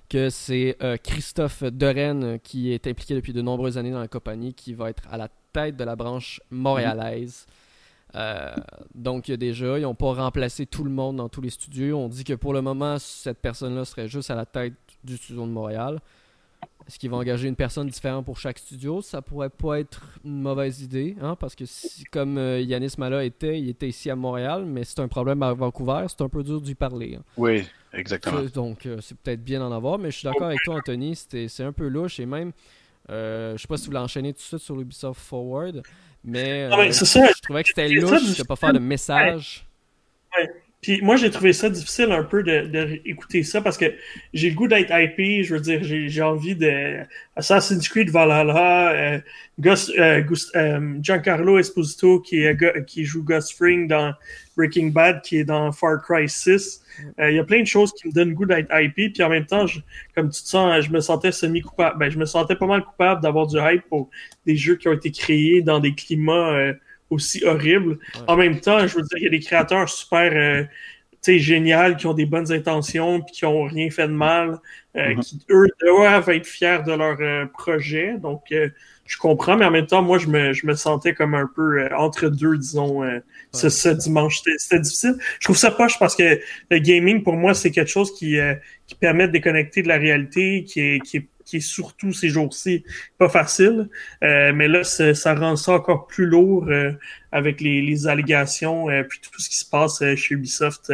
que 0.09 0.29
c'est 0.29 0.77
euh, 0.83 0.97
Christophe 0.97 1.63
Dorène 1.63 2.39
qui 2.39 2.71
est 2.71 2.87
impliqué 2.87 3.15
depuis 3.15 3.33
de 3.33 3.41
nombreuses 3.41 3.77
années 3.77 3.91
dans 3.91 3.99
la 3.99 4.07
compagnie, 4.07 4.53
qui 4.53 4.73
va 4.73 4.89
être 4.89 5.03
à 5.11 5.17
la 5.17 5.29
tête 5.53 5.77
de 5.77 5.83
la 5.83 5.95
branche 5.95 6.41
montréalaise. 6.49 7.45
Euh, 8.15 8.53
donc, 8.93 9.29
déjà, 9.31 9.77
ils 9.77 9.81
n'ont 9.81 9.95
pas 9.95 10.13
remplacé 10.13 10.65
tout 10.65 10.83
le 10.83 10.89
monde 10.89 11.17
dans 11.17 11.29
tous 11.29 11.41
les 11.41 11.49
studios. 11.49 11.97
On 11.97 12.07
dit 12.07 12.23
que 12.23 12.33
pour 12.33 12.53
le 12.53 12.61
moment, 12.61 12.97
cette 12.99 13.39
personne-là 13.39 13.85
serait 13.85 14.07
juste 14.07 14.31
à 14.31 14.35
la 14.35 14.45
tête 14.45 14.73
du 15.03 15.17
studio 15.17 15.45
de 15.45 15.51
Montréal. 15.51 15.99
Est-ce 16.87 16.99
qu'ils 16.99 17.09
vont 17.09 17.17
engager 17.17 17.47
une 17.47 17.55
personne 17.55 17.87
différente 17.87 18.25
pour 18.25 18.37
chaque 18.37 18.59
studio? 18.59 19.01
Ça 19.01 19.19
pourrait 19.21 19.49
pas 19.49 19.79
être 19.79 20.03
une 20.23 20.39
mauvaise 20.41 20.81
idée, 20.83 21.15
hein, 21.19 21.35
parce 21.35 21.55
que 21.55 21.65
si, 21.65 22.03
comme 22.05 22.37
euh, 22.37 22.61
Yanis 22.61 22.93
Mala 22.99 23.23
était, 23.25 23.59
il 23.59 23.69
était 23.69 23.87
ici 23.87 24.11
à 24.11 24.15
Montréal, 24.15 24.65
mais 24.65 24.83
c'est 24.83 24.99
un 24.99 25.07
problème 25.07 25.41
à 25.41 25.51
Vancouver, 25.53 26.05
c'est 26.07 26.21
un 26.21 26.29
peu 26.29 26.43
dur 26.43 26.61
d'y 26.61 26.75
parler. 26.75 27.15
Hein. 27.15 27.23
Oui, 27.37 27.63
exactement. 27.91 28.43
Donc, 28.53 28.85
euh, 28.85 28.97
c'est 29.01 29.17
peut-être 29.17 29.43
bien 29.43 29.59
d'en 29.59 29.71
avoir, 29.71 29.97
mais 29.97 30.11
je 30.11 30.17
suis 30.19 30.25
d'accord 30.25 30.47
avec 30.47 30.59
toi, 30.63 30.75
Anthony, 30.75 31.15
c'est 31.15 31.63
un 31.63 31.71
peu 31.73 31.87
louche, 31.87 32.19
et 32.19 32.27
même, 32.27 32.51
euh, 33.09 33.57
je 33.57 33.61
sais 33.63 33.67
pas 33.67 33.77
si 33.77 33.85
vous 33.85 33.91
voulez 33.91 34.03
enchaîner 34.03 34.33
tout 34.33 34.39
de 34.39 34.43
suite 34.43 34.59
sur 34.59 34.75
l'Ubisoft 34.75 35.19
Forward, 35.19 35.81
mais, 36.23 36.71
euh, 36.71 36.91
je 36.91 37.41
trouvais 37.41 37.63
que 37.63 37.69
c'était 37.69 37.89
louche 37.89 38.37
de 38.37 38.43
pas 38.43 38.55
faire 38.55 38.73
de 38.73 38.79
message. 38.79 39.65
Ouais. 40.37 40.51
Puis 40.85 41.01
moi, 41.01 41.15
j'ai 41.15 41.31
trouvé 41.31 41.51
ça 41.51 41.67
difficile 41.67 42.11
un 42.11 42.21
peu 42.21 42.43
de, 42.43 42.67
de 42.67 43.41
ça 43.41 43.59
parce 43.59 43.75
que 43.75 43.85
j'ai 44.35 44.51
le 44.51 44.55
goût 44.55 44.67
d'être 44.67 44.91
IP. 44.91 45.43
Je 45.43 45.55
veux 45.55 45.59
dire, 45.59 45.79
j'ai 45.81 46.21
envie 46.21 46.55
de 46.55 46.99
Assassin's 47.35 47.89
Creed 47.89 48.11
Valhalla, 48.11 48.91
euh, 48.91 49.19
euh, 49.65 50.23
euh, 50.55 50.97
Giancarlo 51.01 51.57
Esposito 51.57 52.19
qui, 52.19 52.43
est, 52.43 52.85
qui 52.85 53.03
joue 53.03 53.23
Gus 53.23 53.51
Fring 53.51 53.87
dans 53.87 54.13
Breaking 54.55 54.89
Bad, 54.89 55.23
qui 55.23 55.37
est 55.37 55.43
dans 55.43 55.71
Far 55.71 56.03
Cry 56.03 56.29
6. 56.29 56.83
Il 57.17 57.33
y 57.33 57.39
a 57.39 57.43
plein 57.43 57.61
de 57.61 57.67
choses 57.67 57.91
qui 57.91 58.07
me 58.07 58.13
donnent 58.13 58.29
le 58.29 58.35
goût 58.35 58.45
d'être 58.45 58.69
IP. 58.71 59.11
Puis 59.11 59.23
en 59.23 59.29
même 59.29 59.47
temps, 59.47 59.65
comme 60.13 60.29
tu 60.29 60.43
te 60.43 60.47
sens, 60.47 60.85
je 60.85 60.91
me 60.91 60.99
sentais 60.99 61.31
semi-coupable. 61.31 61.97
Ben, 61.97 62.11
je 62.11 62.19
me 62.19 62.25
sentais 62.25 62.55
pas 62.55 62.67
mal 62.67 62.83
coupable 62.83 63.23
d'avoir 63.23 63.47
du 63.47 63.57
hype 63.57 63.89
pour 63.89 64.11
des 64.45 64.55
jeux 64.55 64.75
qui 64.75 64.87
ont 64.87 64.93
été 64.93 65.09
créés 65.09 65.63
dans 65.63 65.79
des 65.79 65.95
climats 65.95 66.75
aussi 67.09 67.43
horrible. 67.45 67.99
En 68.27 68.35
même 68.35 68.59
temps, 68.59 68.85
je 68.87 68.95
veux 68.95 69.03
dire, 69.03 69.17
il 69.17 69.23
y 69.23 69.27
a 69.27 69.29
des 69.29 69.39
créateurs 69.39 69.89
super 69.89 70.31
euh, 70.33 70.63
géniaux 71.27 71.95
qui 71.97 72.07
ont 72.07 72.13
des 72.13 72.25
bonnes 72.25 72.51
intentions 72.51 73.21
puis 73.21 73.33
qui 73.33 73.45
ont 73.45 73.63
rien 73.63 73.89
fait 73.89 74.07
de 74.07 74.13
mal, 74.13 74.59
euh, 74.95 75.09
mm-hmm. 75.09 75.19
qui 75.21 75.45
eux 75.49 75.67
doivent 75.81 76.29
être 76.29 76.45
fiers 76.45 76.79
de 76.85 76.93
leur 76.93 77.17
euh, 77.19 77.45
projet. 77.45 78.17
Donc, 78.19 78.53
je 79.05 79.17
comprends, 79.17 79.55
mais 79.55 79.65
en 79.65 79.71
même 79.71 79.85
temps, 79.85 80.01
moi, 80.01 80.17
je 80.17 80.27
me, 80.27 80.53
je 80.53 80.65
me 80.65 80.73
sentais 80.73 81.13
comme 81.13 81.35
un 81.35 81.49
peu 81.55 81.87
entre 81.95 82.27
deux, 82.27 82.57
disons, 82.57 83.03
ce, 83.51 83.89
dimanche. 83.89 84.41
C'était 84.57 84.79
difficile. 84.79 85.15
Je 85.39 85.45
trouve 85.45 85.57
ça 85.57 85.71
poche 85.71 85.99
parce 85.99 86.15
que 86.15 86.39
le 86.71 86.79
gaming, 86.79 87.21
pour 87.21 87.35
moi, 87.35 87.53
c'est 87.53 87.71
quelque 87.71 87.91
chose 87.91 88.11
qui, 88.17 88.39
qui 88.87 88.95
permet 88.95 89.27
de 89.27 89.33
déconnecter 89.33 89.81
de 89.81 89.87
la 89.87 89.97
réalité, 89.97 90.63
qui 90.63 90.79
est, 90.81 90.99
qui 90.99 91.17
est 91.17 91.27
qui 91.45 91.57
est 91.57 91.61
surtout 91.61 92.11
ces 92.11 92.29
jours-ci 92.29 92.83
pas 93.17 93.29
facile. 93.29 93.87
Euh, 94.23 94.51
mais 94.53 94.67
là, 94.67 94.83
ça 94.83 95.35
rend 95.35 95.55
ça 95.55 95.73
encore 95.73 96.07
plus 96.07 96.25
lourd 96.25 96.65
euh, 96.67 96.91
avec 97.31 97.61
les, 97.61 97.81
les 97.81 98.07
allégations 98.07 98.89
euh, 98.89 99.03
puis 99.03 99.19
tout 99.21 99.39
ce 99.39 99.49
qui 99.49 99.57
se 99.57 99.69
passe 99.69 100.03
chez 100.15 100.33
Ubisoft. 100.33 100.91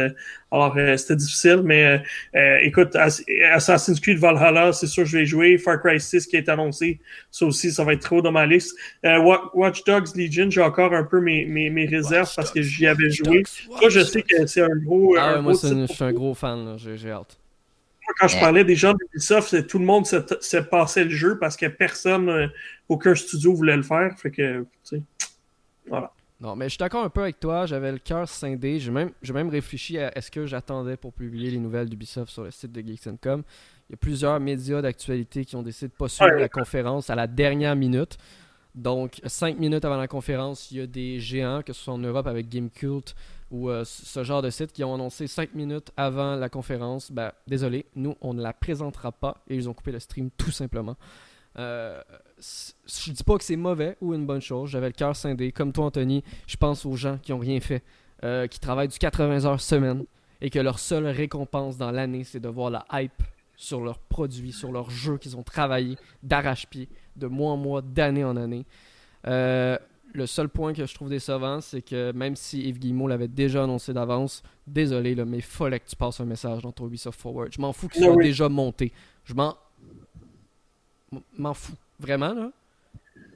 alors, 0.50 0.76
c'était 0.98 1.16
difficile, 1.16 1.62
mais 1.64 2.02
écoute, 2.62 2.94
Assassin's 3.52 3.98
Creed 3.98 4.18
Valhalla, 4.18 4.72
c'est 4.72 4.86
sûr 4.86 5.04
que 5.04 5.08
je 5.08 5.18
vais 5.18 5.24
jouer. 5.24 5.56
Far 5.56 5.80
Cry 5.80 5.98
6 5.98 6.26
qui 6.26 6.36
est 6.36 6.48
annoncé, 6.48 7.00
ça 7.30 7.46
aussi, 7.46 7.72
ça 7.72 7.84
va 7.84 7.94
être 7.94 8.02
trop 8.02 8.20
dans 8.20 8.32
ma 8.32 8.44
liste. 8.44 8.76
Watch 9.02 9.84
Dogs 9.84 10.14
Legion, 10.14 10.50
j'ai 10.50 10.62
encore 10.62 10.92
un 10.92 11.04
peu 11.04 11.20
mes, 11.20 11.46
mes, 11.46 11.70
mes 11.70 11.86
réserves 11.86 12.30
parce 12.36 12.50
que 12.50 12.60
j'y 12.60 12.86
avais 12.86 13.10
joué. 13.10 13.44
Moi, 13.68 13.88
je 13.88 14.00
sais 14.00 14.22
que 14.22 14.46
c'est 14.46 14.62
un 14.62 14.76
gros... 14.76 15.16
Ah, 15.18 15.40
moi, 15.40 15.54
je 15.54 15.86
suis 15.86 16.04
un 16.04 16.12
gros 16.12 16.34
fan, 16.34 16.76
j'ai 16.78 17.10
hâte 17.10 17.41
quand 18.18 18.28
je 18.28 18.38
parlais 18.38 18.64
des 18.64 18.76
gens 18.76 18.94
d'Ubisoft, 18.94 19.66
tout 19.66 19.78
le 19.78 19.84
monde 19.84 20.06
se, 20.06 20.56
passait 20.58 21.04
le 21.04 21.10
jeu 21.10 21.38
parce 21.38 21.56
que 21.56 21.66
personne, 21.66 22.28
euh, 22.28 22.46
aucun 22.88 23.14
studio 23.14 23.54
voulait 23.54 23.76
le 23.76 23.82
faire. 23.82 24.16
Fait 24.18 24.30
que, 24.30 24.60
tu 24.60 24.66
sais, 24.82 25.02
voilà. 25.86 26.12
Non, 26.40 26.56
mais 26.56 26.64
je 26.64 26.70
suis 26.70 26.78
d'accord 26.78 27.04
un 27.04 27.08
peu 27.08 27.22
avec 27.22 27.38
toi. 27.38 27.66
J'avais 27.66 27.92
le 27.92 27.98
cœur 27.98 28.28
scindé. 28.28 28.80
J'ai 28.80 28.90
même, 28.90 29.12
même 29.32 29.48
réfléchi 29.48 29.96
à 29.98 30.16
est-ce 30.18 30.28
que 30.28 30.44
j'attendais 30.44 30.96
pour 30.96 31.12
publier 31.12 31.52
les 31.52 31.58
nouvelles 31.58 31.88
d'Ubisoft 31.88 32.32
sur 32.32 32.42
le 32.42 32.50
site 32.50 32.72
de 32.72 32.80
Geeks.com. 32.80 33.44
Il 33.88 33.92
y 33.92 33.94
a 33.94 33.96
plusieurs 33.96 34.40
médias 34.40 34.82
d'actualité 34.82 35.44
qui 35.44 35.54
ont 35.54 35.62
décidé 35.62 35.88
de 35.88 35.92
pas 35.92 36.08
suivre 36.08 36.34
la 36.34 36.48
conférence 36.48 37.10
à 37.10 37.14
la 37.14 37.28
dernière 37.28 37.76
minute. 37.76 38.18
Donc, 38.74 39.20
cinq 39.26 39.58
minutes 39.58 39.84
avant 39.84 39.98
la 39.98 40.08
conférence, 40.08 40.70
il 40.72 40.78
y 40.78 40.80
a 40.80 40.86
des 40.86 41.20
géants, 41.20 41.62
que 41.62 41.72
ce 41.72 41.84
soit 41.84 41.94
en 41.94 41.98
Europe 41.98 42.26
avec 42.26 42.48
Gamecult 42.48 43.14
ou 43.52 43.68
euh, 43.68 43.84
ce 43.84 44.24
genre 44.24 44.40
de 44.42 44.50
site 44.50 44.72
qui 44.72 44.82
ont 44.82 44.94
annoncé 44.94 45.26
5 45.26 45.54
minutes 45.54 45.92
avant 45.96 46.36
la 46.36 46.48
conférence, 46.48 47.12
ben, 47.12 47.32
désolé, 47.46 47.86
nous, 47.94 48.16
on 48.22 48.32
ne 48.32 48.42
la 48.42 48.54
présentera 48.54 49.12
pas 49.12 49.36
et 49.46 49.54
ils 49.54 49.68
ont 49.68 49.74
coupé 49.74 49.92
le 49.92 50.00
stream 50.00 50.30
tout 50.36 50.50
simplement. 50.50 50.96
Euh, 51.58 52.00
je 52.38 53.12
dis 53.12 53.22
pas 53.22 53.36
que 53.36 53.44
c'est 53.44 53.56
mauvais 53.56 53.98
ou 54.00 54.14
une 54.14 54.24
bonne 54.24 54.40
chose, 54.40 54.70
j'avais 54.70 54.86
le 54.86 54.94
cœur 54.94 55.14
scindé. 55.14 55.52
Comme 55.52 55.70
toi, 55.72 55.84
Anthony, 55.84 56.24
je 56.46 56.56
pense 56.56 56.86
aux 56.86 56.96
gens 56.96 57.18
qui 57.18 57.34
ont 57.34 57.38
rien 57.38 57.60
fait, 57.60 57.84
euh, 58.24 58.46
qui 58.46 58.58
travaillent 58.58 58.88
du 58.88 58.98
80 58.98 59.44
heures 59.44 59.60
semaine 59.60 60.06
et 60.40 60.48
que 60.48 60.58
leur 60.58 60.78
seule 60.78 61.06
récompense 61.06 61.76
dans 61.76 61.90
l'année, 61.90 62.24
c'est 62.24 62.40
de 62.40 62.48
voir 62.48 62.70
la 62.70 62.86
hype 62.90 63.22
sur 63.54 63.82
leurs 63.82 63.98
produits, 63.98 64.52
sur 64.52 64.72
leurs 64.72 64.88
jeux 64.88 65.18
qu'ils 65.18 65.36
ont 65.36 65.42
travaillé 65.42 65.96
d'arrache-pied, 66.22 66.88
de 67.16 67.26
mois 67.26 67.52
en 67.52 67.58
mois, 67.58 67.82
d'année 67.82 68.24
en 68.24 68.36
année. 68.36 68.64
Euh, 69.26 69.76
le 70.14 70.26
seul 70.26 70.48
point 70.48 70.72
que 70.72 70.84
je 70.84 70.94
trouve 70.94 71.08
décevant, 71.08 71.60
c'est 71.60 71.82
que 71.82 72.12
même 72.12 72.36
si 72.36 72.62
Yves 72.62 72.78
Guillemot 72.78 73.08
l'avait 73.08 73.28
déjà 73.28 73.64
annoncé 73.64 73.92
d'avance, 73.92 74.42
désolé, 74.66 75.14
là, 75.14 75.24
mais 75.24 75.38
il 75.38 75.42
fallait 75.42 75.80
que 75.80 75.88
tu 75.88 75.96
passes 75.96 76.20
un 76.20 76.24
message 76.24 76.62
dans 76.62 76.72
ton 76.72 76.86
Ubisoft 76.86 77.20
Forward. 77.20 77.48
Je 77.52 77.60
m'en 77.60 77.72
fous 77.72 77.88
qu'il 77.88 78.04
ah 78.04 78.12
soit 78.12 78.22
déjà 78.22 78.48
monté. 78.48 78.92
Je 79.24 79.34
m'en. 79.34 79.56
m'en 81.38 81.54
fous. 81.54 81.74
Vraiment, 81.98 82.34
là. 82.34 82.50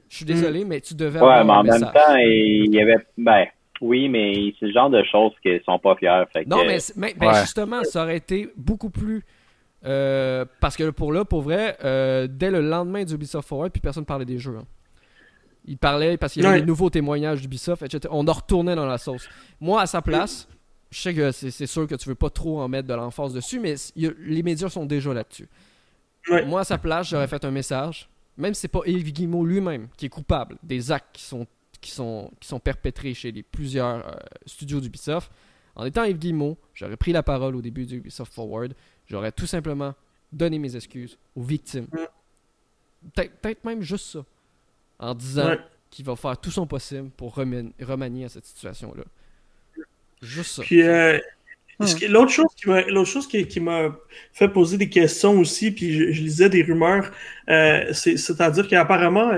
Je 0.09 0.17
suis 0.17 0.25
désolé, 0.25 0.65
mais 0.65 0.81
tu 0.81 0.95
devais 0.95 1.21
ouais, 1.21 1.35
avoir 1.35 1.65
mais 1.65 1.71
en 1.73 1.79
même 1.79 1.93
temps, 1.93 2.17
il 2.17 2.73
y 2.73 2.81
avait. 2.81 2.99
Ben, 3.19 3.47
oui, 3.81 4.09
mais 4.09 4.55
c'est 4.59 4.67
le 4.67 4.73
genre 4.73 4.91
de 4.91 5.03
choses 5.05 5.33
qui 5.43 5.61
sont 5.65 5.79
pas 5.79 5.97
fiers. 5.97 6.25
non, 6.47 6.65
mais, 6.65 6.79
justement, 7.41 7.83
ça 7.85 8.03
aurait 8.03 8.17
été 8.17 8.49
beaucoup 8.57 8.91
plus. 8.91 9.25
Euh, 9.85 10.45
parce 10.61 10.77
que 10.77 10.91
pour 10.91 11.13
là, 11.13 11.25
pour 11.25 11.43
vrai, 11.43 11.77
euh, 11.85 12.27
dès 12.29 12.51
le 12.51 12.61
lendemain 12.61 13.05
du 13.05 13.15
Ubisoft 13.15 13.49
Forward, 13.49 13.71
puis 13.71 13.81
personne 13.81 14.05
parlait 14.05 14.25
des 14.25 14.39
jeux. 14.39 14.57
Hein. 14.59 14.65
Il 15.67 15.79
parlait 15.79 16.17
parce 16.17 16.33
qu'il 16.33 16.43
y 16.43 16.47
avait 16.47 16.61
des 16.61 16.67
nouveaux 16.67 16.91
témoignages 16.91 17.43
d'Ubisoft, 17.43 17.83
etc. 17.83 18.09
On 18.11 18.27
en 18.27 18.33
retournait 18.33 18.77
dans 18.77 18.87
la 18.87 18.99
sauce. 18.99 19.29
Moi, 19.61 19.81
à 19.81 19.87
sa 19.87 20.01
place, 20.01 20.49
je 20.91 21.01
sais 21.01 21.15
que 21.15 21.33
c'est 21.33 21.67
sûr 21.67 21.87
que 21.87 21.97
tu 21.97 22.09
veux 22.09 22.15
pas 22.15 22.31
trop 22.31 22.61
en 22.61 22.69
mettre 22.69 22.87
de 22.87 22.95
l'emphase 22.95 23.33
dessus, 23.33 23.59
mais 23.59 23.75
les 23.97 24.43
médias 24.43 24.69
sont 24.69 24.87
déjà 24.87 25.13
là-dessus. 25.13 25.49
Moi, 26.47 26.61
à 26.61 26.65
sa 26.65 26.79
place, 26.79 27.09
j'aurais 27.09 27.27
fait 27.27 27.45
un 27.45 27.51
message, 27.51 28.09
même 28.37 28.55
si 28.55 28.63
c'est 28.63 28.69
pas 28.69 28.81
Yves 28.87 29.13
Guillemot 29.13 29.45
lui-même 29.45 29.89
qui 29.97 30.07
est 30.07 30.11
coupable 30.11 30.57
des 30.63 30.93
actes 30.93 31.09
qui 31.13 31.23
sont, 31.23 31.47
qui 31.81 31.91
sont, 31.91 32.31
qui 32.41 32.49
sont 32.49 32.61
perpétrés 32.61 33.15
chez 33.15 33.33
les 33.33 33.43
plusieurs 33.43 34.07
euh, 34.07 34.13
studios 34.45 34.81
d'Ubisoft. 34.81 35.31
En 35.75 35.85
étant 35.85 36.05
Yves 36.05 36.19
Guillemot, 36.19 36.59
j'aurais 36.75 36.97
pris 36.97 37.13
la 37.13 37.23
parole 37.23 37.57
au 37.57 37.63
début 37.63 37.87
du 37.87 37.97
Ubisoft 37.97 38.33
Forward. 38.33 38.75
J'aurais 39.07 39.33
tout 39.33 39.47
simplement 39.47 39.95
donné 40.33 40.59
mes 40.59 40.77
excuses 40.77 41.19
aux 41.35 41.43
victimes. 41.43 41.87
Peut-être 43.15 43.65
même 43.65 43.83
juste 43.83 44.07
ça 44.07 44.25
en 44.99 45.15
disant 45.15 45.57
qu'il 45.91 46.05
va 46.05 46.17
faire 46.17 46.39
tout 46.39 46.51
son 46.51 46.67
possible 46.67 47.11
pour 47.17 47.35
remanier 47.35 48.25
à 48.25 48.29
cette 48.29 48.47
situation-là. 48.47 49.05
Juste 50.23 50.57
ça. 50.57 50.63
Puis, 50.63 50.83
euh, 50.83 51.19
l'autre 52.09 52.31
chose 52.31 52.55
qui 52.57 52.69
m'a, 52.69 52.83
l'autre 52.83 53.11
chose 53.11 53.29
qui, 53.29 53.61
m'a 53.61 53.97
fait 54.33 54.49
poser 54.49 54.79
des 54.79 54.89
questions 54.89 55.39
aussi, 55.39 55.71
puis 55.71 56.13
je, 56.13 56.23
lisais 56.23 56.49
des 56.49 56.63
rumeurs, 56.63 57.11
euh, 57.49 57.93
c'est, 57.93 58.41
à 58.41 58.51
dire 58.51 58.67
qu'apparemment, 58.69 59.33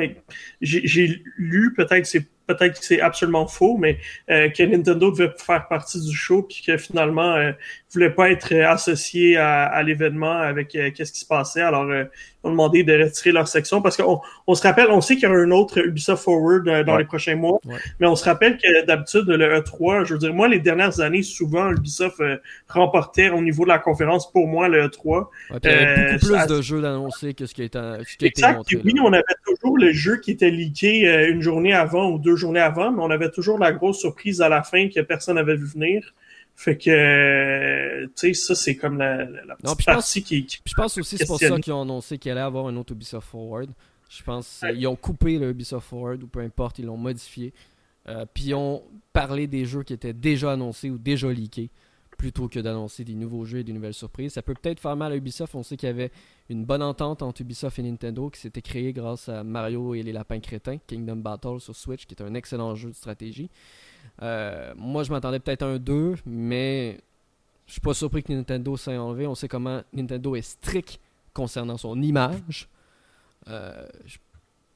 j'ai, 0.61 1.23
lu 1.37 1.75
peut-être 1.77 2.07
c'est 2.07 2.27
peut-être 2.49 2.81
que 2.81 2.85
c'est 2.85 3.01
absolument 3.01 3.47
faux, 3.47 3.77
mais 3.77 3.99
euh, 4.31 4.49
que 4.49 4.63
Nintendo 4.63 5.11
devait 5.13 5.33
faire 5.37 5.69
partie 5.69 6.01
du 6.01 6.17
show 6.17 6.43
puis 6.43 6.63
que 6.67 6.77
finalement 6.77 7.35
euh, 7.35 7.53
voulait 7.93 8.11
pas 8.11 8.31
être 8.31 8.53
associé 8.55 9.37
à, 9.37 9.83
l'événement 9.83 10.33
avec 10.33 10.75
euh, 10.75 10.91
qu'est-ce 10.91 11.13
qui 11.13 11.21
se 11.21 11.27
passait. 11.27 11.61
Alors 11.61 11.85
euh, 11.85 12.05
ont 12.45 12.51
demandé 12.51 12.85
de 12.85 12.93
retirer 12.93 13.33
leur 13.33 13.49
section 13.49 13.83
parce 13.83 13.97
qu'on 13.97 14.21
on 14.47 14.55
se 14.55 14.63
rappelle, 14.63 14.89
on 14.91 15.01
sait 15.01 15.17
qu'il 15.17 15.25
y 15.25 15.27
aura 15.27 15.39
un 15.39 15.51
autre 15.51 15.79
Ubisoft 15.79 16.23
Forward 16.25 16.85
dans 16.85 16.97
les 16.97 17.05
prochains 17.05 17.37
mois, 17.37 17.59
mais 18.01 18.07
on 18.07 18.17
se 18.17 18.25
rappelle 18.25 18.57
que 18.59 18.87
d'habitude 18.87 19.27
le 19.27 19.61
E3, 19.61 20.05
je 20.05 20.15
veux 20.15 20.19
dire 20.19 20.33
moi 20.33 20.49
les 20.49 20.61
dernières 20.61 21.01
années 21.01 21.23
souvent 21.23 21.71
Ubisoft 21.71 22.23
remportait 22.69 23.31
au 23.31 23.43
niveau 23.43 23.65
de 23.65 23.69
la 23.69 23.79
conférence 23.79 24.31
pour 24.31 24.47
moi 24.47 24.69
le 24.69 24.87
E3. 24.87 25.27
il 25.51 25.71
y 25.71 25.73
avait 25.73 26.13
beaucoup 26.13 26.27
plus 26.27 26.47
de 26.47 26.63
jeux 26.63 26.81
d'annoncer 26.81 27.35
que 27.35 27.47
ce 27.47 27.55
qui 27.55 27.63
a 27.63 27.65
été, 27.65 27.79
exact, 28.23 28.61
Oui, 28.85 28.95
on 29.03 29.13
avait 29.13 29.23
toujours 29.45 29.77
le 29.77 29.93
jeu 29.93 30.17
qui 30.17 30.31
était 30.31 30.51
leaké 30.51 31.29
une 31.29 31.43
journée 31.43 31.73
avant 31.73 32.11
ou 32.11 32.19
deux 32.19 32.37
journée 32.37 32.61
avant, 32.61 32.91
mais 32.91 33.03
on 33.03 33.11
avait 33.11 33.31
toujours 33.31 33.59
la 33.59 33.73
grosse 33.73 33.99
surprise 33.99 34.41
à 34.41 34.49
la 34.49 34.63
fin 34.63 34.89
que 34.89 35.01
personne 35.01 35.37
n'avait 35.37 35.57
vu 35.57 35.67
venir. 35.67 36.15
Fait 36.59 36.77
que, 36.77 38.07
tu 38.07 38.11
sais, 38.17 38.35
ça, 38.35 38.57
c'est 38.57 38.75
comme 38.75 38.99
la, 38.99 39.29
petite 39.63 39.87
partie 39.87 40.25
qui, 40.25 40.45
Je 40.65 40.75
pense 40.75 40.99
aussi 40.99 41.17
c'est 41.17 41.25
pour 41.25 41.39
ça 41.39 41.57
qu'ils 41.61 41.73
ont 41.73 41.83
annoncé 41.83 42.19
qu'il 42.19 42.33
allait 42.33 42.41
avoir 42.41 42.67
un 42.67 42.75
autre 42.75 42.95
Ubisoft 42.95 43.29
Forward. 43.29 43.71
Je 44.09 44.25
pense 44.25 44.65
qu'ils 44.69 44.89
ont 44.89 44.97
coupé 44.97 45.39
le 45.39 45.51
Ubisoft 45.51 45.87
Forward, 45.87 46.21
ou 46.21 46.27
peu 46.27 46.41
importe, 46.41 46.81
ils 46.81 46.87
l'ont 46.87 46.97
modifié. 46.97 47.53
Euh, 48.09 48.27
puis 48.35 48.47
ils 48.47 48.55
ont 48.55 48.83
parlé 49.13 49.47
des 49.47 49.67
jeux 49.67 49.85
qui 49.85 49.93
étaient 49.93 50.13
déjà 50.13 50.51
annoncés 50.51 50.91
ou 50.91 50.99
déjà 50.99 51.31
leakés 51.31 51.71
plutôt 52.17 52.49
que 52.49 52.59
d'annoncer 52.59 53.05
des 53.05 53.15
nouveaux 53.15 53.45
jeux 53.45 53.61
et 53.61 53.65
des 53.65 53.73
nouvelles 53.73 53.95
surprises. 53.95 54.33
Ça 54.33 54.43
peut 54.43 54.55
peut-être 54.55 54.81
faire 54.81 54.97
mal 54.97 55.13
à 55.13 55.17
Ubisoft. 55.17 55.55
On 55.55 55.63
sait 55.63 55.77
qu'il 55.77 55.87
y 55.87 55.91
avait 55.91 56.11
une 56.49 56.65
bonne 56.65 56.83
entente 56.83 57.23
entre 57.23 57.41
Ubisoft 57.41 57.79
et 57.79 57.85
Nintendo 57.85 58.31
qui 58.31 58.41
s'était 58.41 58.63
créée 58.63 58.93
grâce 58.93 59.29
à 59.29 59.45
Mario 59.45 59.95
et 59.95 60.03
les 60.03 60.11
lapins 60.13 60.41
crétins, 60.41 60.79
Kingdom 60.89 61.19
Battle 61.19 61.61
sur 61.61 61.77
Switch, 61.77 62.07
qui 62.07 62.17
est 62.17 62.23
un 62.23 62.35
excellent 62.35 62.75
jeu 62.75 62.89
de 62.89 62.97
stratégie. 62.97 63.49
Euh, 64.23 64.73
moi, 64.77 65.03
je 65.03 65.11
m'attendais 65.11 65.39
peut-être 65.39 65.63
à 65.63 65.67
un 65.67 65.79
2, 65.79 66.17
mais 66.27 66.99
je 67.67 67.73
suis 67.73 67.81
pas 67.81 67.95
surpris 67.95 68.23
que 68.23 68.33
Nintendo 68.33 68.77
s'est 68.77 68.97
enlevé. 68.97 69.27
On 69.27 69.35
sait 69.35 69.49
comment 69.49 69.83
Nintendo 69.93 70.35
est 70.35 70.43
strict 70.43 71.01
concernant 71.33 71.77
son 71.77 72.01
image. 72.03 72.69
Euh, 73.49 73.87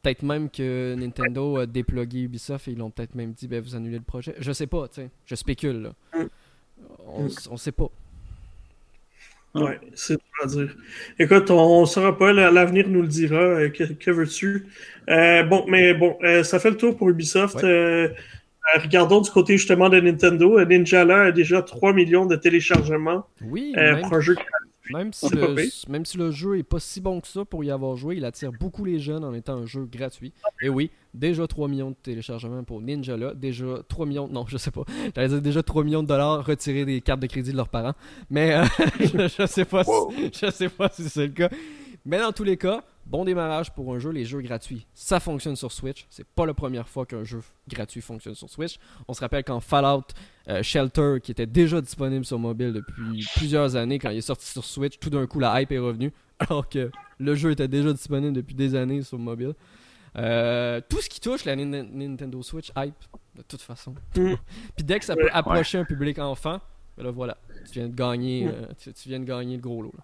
peut-être 0.03 0.23
même 0.23 0.49
que 0.51 0.95
Nintendo 0.97 1.59
a 1.59 1.67
déplogué 1.67 2.23
Ubisoft 2.23 2.69
et 2.69 2.73
ils 2.73 2.79
l'ont 2.79 2.91
peut-être 2.91 3.15
même 3.15 3.33
dit 3.33 3.49
ben, 3.49 3.61
vous 3.61 3.75
annulez 3.75 3.99
le 3.99 4.05
projet. 4.05 4.35
Je 4.39 4.53
sais 4.53 4.67
pas, 4.67 4.87
je 5.27 5.35
spécule. 5.35 5.83
Là. 5.83 5.93
Mm 6.15 6.29
on, 7.07 7.29
on 7.51 7.57
sait 7.57 7.73
pas. 7.73 7.89
Ouais, 9.55 9.79
c'est 9.95 10.19
à 10.43 10.47
dire. 10.47 10.75
Écoute, 11.19 11.51
on 11.51 11.83
ne 11.83 11.87
saura 11.87 12.17
pas, 12.17 12.33
l'avenir 12.33 12.89
nous 12.89 13.03
le 13.03 13.09
dira. 13.09 13.37
Euh, 13.37 13.69
que, 13.69 14.11
veux-tu? 14.11 14.67
Euh, 15.11 15.43
bon, 15.43 15.67
mais 15.69 15.93
bon, 15.93 16.17
euh, 16.23 16.43
ça 16.43 16.59
fait 16.59 16.71
le 16.71 16.77
tour 16.77 16.97
pour 16.97 17.11
Ubisoft. 17.11 17.63
Regardons 18.75 19.21
du 19.21 19.31
côté 19.31 19.57
justement 19.57 19.89
de 19.89 20.01
Nintendo. 20.01 20.65
Ninjala 20.65 21.23
a 21.25 21.33
déjà 21.33 21.63
3 21.63 21.93
millions 21.93 22.27
de 22.27 22.37
téléchargements. 22.37 23.27
Oui, 23.43 23.75
pour 24.03 24.15
un 24.15 24.21
jeu 24.21 24.37
même 24.91 25.13
si, 25.13 25.29
le, 25.35 25.55
même 25.89 26.05
si 26.05 26.19
le 26.19 26.31
jeu 26.31 26.59
est 26.59 26.63
pas 26.63 26.81
si 26.81 27.01
bon 27.01 27.21
que 27.21 27.29
ça 27.29 27.45
pour 27.45 27.63
y 27.65 27.71
avoir 27.71 27.97
joué, 27.97 28.17
il 28.17 28.25
attire 28.25 28.51
beaucoup 28.53 28.85
les 28.85 28.99
jeunes 28.99 29.25
en 29.25 29.33
étant 29.33 29.55
un 29.55 29.67
jeu 29.67 29.87
gratuit. 29.91 30.33
Et 30.61 30.69
oui, 30.69 30.91
déjà 31.15 31.47
3 31.47 31.69
millions 31.69 31.91
de 31.91 31.97
téléchargements 32.03 32.65
pour 32.65 32.81
Ninja 32.81 33.17
là, 33.17 33.33
déjà 33.35 33.67
3 33.89 34.07
millions, 34.07 34.29
non, 34.29 34.45
je 34.49 34.57
sais 34.57 34.71
pas, 34.71 34.83
j'allais 35.15 35.29
dire 35.29 35.43
déjà 35.43 35.63
3 35.63 35.85
millions 35.85 36.03
de 36.03 36.09
dollars 36.09 36.45
retirés 36.45 36.85
des 36.85 37.01
cartes 37.01 37.21
de 37.21 37.27
crédit 37.27 37.53
de 37.53 37.57
leurs 37.57 37.69
parents, 37.69 37.95
mais 38.31 38.55
euh, 38.55 38.65
je, 39.01 39.47
sais 39.47 39.65
pas 39.65 39.83
je 39.85 40.51
sais 40.51 40.69
pas 40.69 40.89
si 40.93 41.09
c'est 41.09 41.27
le 41.27 41.33
cas. 41.33 41.49
Mais 42.05 42.19
dans 42.19 42.33
tous 42.33 42.45
les 42.45 42.57
cas, 42.57 42.83
bon 43.07 43.25
démarrage 43.25 43.73
pour 43.73 43.95
un 43.95 43.99
jeu, 43.99 44.11
les 44.11 44.25
jeux 44.25 44.41
gratuits. 44.41 44.87
Ça 44.95 45.21
fonctionne 45.21 45.57
sur 45.57 45.73
Switch. 45.73 46.07
C'est 46.11 46.27
pas 46.27 46.47
la 46.47 46.55
première 46.55 46.89
fois 46.89 47.07
qu'un 47.07 47.25
jeu 47.25 47.41
gratuit 47.69 48.01
fonctionne 48.01 48.35
sur 48.35 48.49
Switch. 48.49 48.77
On 49.09 49.15
se 49.15 49.21
rappelle 49.21 49.45
quand 49.45 49.61
Fallout 49.61 50.05
euh, 50.49 50.63
Shelter, 50.63 51.19
qui 51.23 51.31
était 51.31 51.47
déjà 51.47 51.81
disponible 51.81 52.25
sur 52.25 52.39
mobile 52.39 52.73
depuis 52.73 53.27
plusieurs 53.37 53.77
années, 53.77 53.99
quand 53.99 54.11
il 54.11 54.19
est 54.19 54.23
sorti 54.23 54.47
sur 54.47 54.65
Switch, 54.65 54.99
tout 54.99 55.11
d'un 55.11 55.27
coup 55.27 55.39
la 55.39 55.61
hype 55.61 55.73
est 55.73 55.79
revenue, 55.79 56.13
alors 56.39 56.69
que 56.69 56.91
le 57.19 57.35
jeu 57.35 57.51
était 57.51 57.69
déjà 57.69 57.93
disponible 57.93 58.33
depuis 58.33 58.55
des 58.55 58.75
années 58.75 59.03
sur 59.03 59.19
mobile. 59.19 59.55
Euh, 60.17 60.81
tout 60.89 61.01
ce 61.01 61.09
qui 61.09 61.21
touche 61.21 61.45
la 61.45 61.57
Nintendo 61.57 62.43
Switch 62.43 62.71
hype, 62.77 62.95
de 63.35 63.43
toute 63.43 63.63
façon. 63.63 63.95
Mm. 64.17 64.35
Puis 64.77 64.85
dès 64.85 64.99
que 64.99 65.05
ça 65.05 65.17
peut 65.17 65.31
approcher 65.33 65.79
un 65.79 65.85
public 65.85 66.19
enfant, 66.19 66.61
ben 66.99 67.11
voilà, 67.11 67.39
tu 67.67 67.79
viens 67.79 67.89
de 67.89 67.95
gagner, 67.95 68.45
mm. 68.45 68.49
euh, 68.49 68.93
tu, 68.95 69.09
viens 69.09 69.21
de 69.21 69.25
gagner 69.25 69.57
le 69.57 69.63
gros 69.63 69.83
lot. 69.83 69.95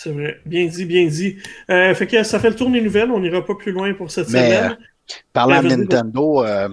C'est 0.00 0.12
vrai. 0.12 0.40
Bien 0.46 0.64
dit, 0.66 0.84
bien 0.84 1.06
dit. 1.06 1.38
Euh, 1.70 1.92
fait 1.92 2.06
que 2.06 2.22
ça 2.22 2.38
fait 2.38 2.50
le 2.50 2.54
tour 2.54 2.70
des 2.70 2.80
nouvelles. 2.80 3.10
On 3.10 3.18
n'ira 3.18 3.44
pas 3.44 3.56
plus 3.56 3.72
loin 3.72 3.92
pour 3.94 4.12
cette 4.12 4.28
semaine. 4.28 4.70
Euh, 4.70 4.74
parlant 5.32 5.60
de 5.60 5.74
Nintendo, 5.74 6.44
euh, 6.44 6.68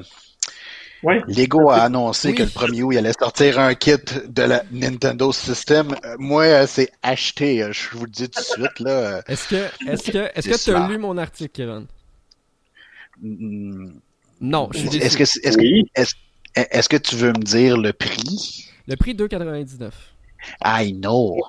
Lego 1.28 1.72
a 1.72 1.78
annoncé 1.78 2.36
que 2.36 2.44
le 2.44 2.50
1er 2.50 2.84
août, 2.84 2.92
il 2.92 3.00
allait 3.00 3.14
sortir 3.20 3.58
un 3.60 3.74
kit 3.74 3.96
de 4.28 4.44
la 4.44 4.64
Nintendo 4.72 5.32
System. 5.32 5.96
moi, 6.20 6.68
c'est 6.68 6.92
acheté. 7.02 7.68
Je 7.72 7.98
vous 7.98 8.06
le 8.06 8.12
dis 8.12 8.30
tout 8.30 8.40
de 8.40 8.46
suite. 8.46 8.80
là. 8.80 9.24
Est-ce 9.28 9.48
que 9.48 9.90
est-ce 9.90 10.12
que 10.12 10.30
est-ce 10.36 10.48
que 10.48 10.64
tu 10.64 10.76
as 10.76 10.88
lu 10.88 11.00
mon 11.00 11.18
article, 11.18 11.52
Kevin? 11.52 11.88
Mm. 13.24 13.90
Non, 14.42 14.70
je 14.72 14.78
suis 14.78 14.98
Est-ce 14.98 15.18
que, 15.18 15.24
est-ce, 15.24 15.58
que, 15.58 16.14
est-ce 16.56 16.90
que 16.90 16.98
tu 16.98 17.16
veux 17.16 17.30
me 17.30 17.44
dire 17.44 17.76
le 17.76 17.92
prix? 17.92 18.70
Le 18.88 18.96
prix 18.96 19.16
2,99. 19.16 19.90
I 20.64 20.94
know. 20.94 21.42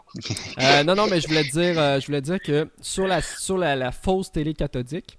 Euh, 0.61 0.85
non, 0.85 0.95
non, 0.95 1.07
mais 1.09 1.21
je 1.21 1.29
voulais 1.29 1.45
dire, 1.45 1.79
euh, 1.79 2.01
je 2.01 2.07
voulais 2.07 2.21
dire 2.21 2.39
que 2.41 2.69
sur 2.81 3.07
la, 3.07 3.21
sur 3.21 3.59
la, 3.59 3.93
fausse 3.93 4.33
télé 4.33 4.55
cathodique. 4.55 5.19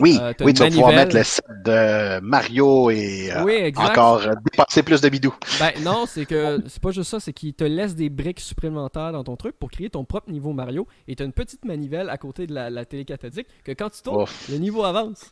Oui, 0.00 0.16
euh, 0.20 0.32
oui, 0.40 0.54
tu 0.54 0.62
vas 0.62 0.70
pouvoir 0.70 0.92
mettre 0.92 1.14
le 1.14 1.22
set 1.22 1.44
de 1.64 2.20
Mario 2.20 2.90
et 2.90 3.30
encore 3.76 4.22
dépasser 4.44 4.82
plus 4.82 5.00
de 5.00 5.08
bidou. 5.08 5.34
Ben 5.58 5.72
non, 5.82 6.06
c'est 6.06 6.24
que 6.24 6.62
c'est 6.68 6.80
pas 6.80 6.90
juste 6.90 7.10
ça, 7.10 7.20
c'est 7.20 7.32
qu'il 7.32 7.52
te 7.52 7.64
laisse 7.64 7.94
des 7.94 8.08
briques 8.08 8.40
supplémentaires 8.40 9.12
dans 9.12 9.24
ton 9.24 9.36
truc 9.36 9.58
pour 9.58 9.70
créer 9.70 9.90
ton 9.90 10.04
propre 10.04 10.30
niveau 10.30 10.52
Mario 10.52 10.86
et 11.06 11.16
tu 11.16 11.22
as 11.22 11.26
une 11.26 11.32
petite 11.32 11.64
manivelle 11.66 12.08
à 12.08 12.16
côté 12.16 12.46
de 12.46 12.54
la, 12.54 12.84
télé 12.86 13.04
cathodique 13.04 13.48
que 13.64 13.72
quand 13.72 13.90
tu 13.90 14.00
tournes, 14.02 14.24
le 14.48 14.56
niveau 14.56 14.84
avance. 14.84 15.30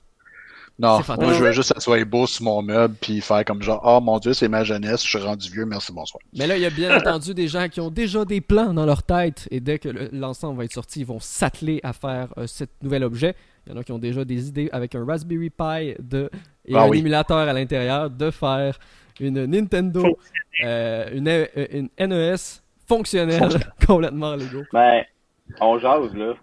Non, 0.81 1.01
moi 1.21 1.33
je 1.33 1.43
veux 1.43 1.51
juste 1.51 1.71
que 1.71 1.75
ça 1.75 1.81
soit 1.81 2.05
beau 2.05 2.29
sur 2.29 2.45
mon 2.45 2.63
meuble 2.63 2.95
puis 3.01 3.21
faire 3.21 3.45
comme 3.45 3.63
genre 3.63 3.81
oh 3.85 4.01
mon 4.01 4.21
dieu 4.21 4.33
c'est 4.33 4.49
ma 4.49 4.63
jeunesse, 4.63 5.03
je 5.03 5.09
suis 5.09 5.19
rendu 5.19 5.51
vieux, 5.51 5.67
merci 5.67 5.93
bonsoir. 5.93 6.23
Mais 6.37 6.47
là 6.47 6.57
il 6.57 6.63
y 6.63 6.67
a 6.67 6.71
bien 6.71 6.97
entendu 6.99 7.35
des 7.35 7.49
gens 7.49 7.69
qui 7.69 7.81
ont 7.81 7.91
déjà 7.91 8.25
des 8.25 8.41
plans 8.41 8.73
dans 8.73 8.87
leur 8.87 9.03
tête 9.03 9.49
et 9.51 9.59
dès 9.59 9.81
que 9.81 9.89
l'ensemble 10.13 10.59
va 10.59 10.65
être 10.65 10.73
sorti, 10.73 11.01
ils 11.01 11.07
vont 11.07 11.19
s'atteler 11.19 11.81
à 11.83 11.93
faire 11.93 12.29
euh, 12.39 12.47
cet 12.47 12.71
nouvel 12.81 13.03
objet. 13.03 13.35
Il 13.67 13.73
y 13.73 13.75
en 13.77 13.81
a 13.81 13.83
qui 13.83 13.91
ont 13.91 13.99
déjà 13.99 14.25
des 14.25 14.49
idées 14.49 14.69
avec 14.71 14.95
un 14.95 15.05
Raspberry 15.05 15.51
Pi 15.51 15.95
de, 15.99 16.31
et 16.65 16.75
ah 16.77 16.85
un 16.85 16.93
émulateur 16.93 17.37
à 17.49 17.53
l'intérieur 17.53 18.09
de 18.09 18.31
faire 18.31 18.79
une 19.21 19.47
Nintendo, 19.47 20.17
euh, 20.65 21.11
une, 21.13 21.29
euh, 21.29 21.47
une, 21.73 21.89
NES 21.99 22.37
fonctionnelle 22.87 23.73
complètement 23.87 24.37
Lego. 24.37 24.63
Ben, 24.73 25.03
on 25.61 25.79
jase 25.79 26.15
là. 26.15 26.35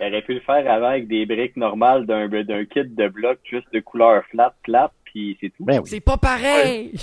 Il 0.00 0.06
aurait 0.06 0.22
pu 0.22 0.34
le 0.34 0.40
faire 0.40 0.70
avant 0.70 0.88
avec 0.88 1.08
des 1.08 1.26
briques 1.26 1.56
normales 1.56 2.06
d'un 2.06 2.28
kit 2.64 2.84
de 2.84 3.08
blocs 3.08 3.40
juste 3.44 3.66
de 3.72 3.80
couleur 3.80 4.24
flat, 4.30 4.54
flat, 4.64 4.90
puis 5.04 5.36
c'est 5.40 5.50
tout. 5.50 5.64
Ben 5.64 5.82
c'est 5.84 6.00
pas 6.00 6.16
pareil! 6.16 6.94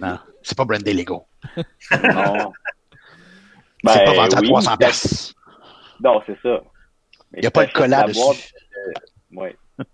non, 0.00 0.18
c'est 0.42 0.56
pas 0.56 0.64
brandé 0.64 0.94
Lego. 0.94 1.24
non. 1.56 2.52
c'est 3.84 4.04
pas 4.04 4.14
vendu 4.14 4.36
à 4.36 4.42
300 4.42 4.76
ben 4.78 4.90
Non, 6.00 6.22
c'est 6.26 6.40
ça. 6.42 6.62
Il 7.34 7.40
n'y 7.40 7.46
a 7.46 7.50
pas 7.50 7.66
de 7.66 8.08
dessus. 8.08 8.54
Euh, 8.76 9.36
ouais. 9.36 9.56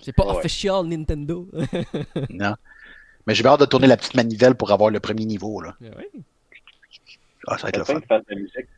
C'est 0.00 0.16
pas 0.16 0.24
official 0.24 0.86
Nintendo. 0.86 1.46
non. 2.30 2.54
Mais 3.26 3.34
j'ai 3.34 3.44
hâte 3.44 3.60
de 3.60 3.66
tourner 3.66 3.86
la 3.86 3.98
petite 3.98 4.14
manivelle 4.14 4.54
pour 4.54 4.72
avoir 4.72 4.88
le 4.88 5.00
premier 5.00 5.26
niveau. 5.26 5.60
Là. 5.60 5.76
Oui. 5.82 6.24
Ah, 7.46 7.58
ça 7.58 7.64
va 7.64 7.68
être 7.68 7.78
le 7.78 7.84
fun. 7.84 8.00
De 8.30 8.34
musique. 8.34 8.68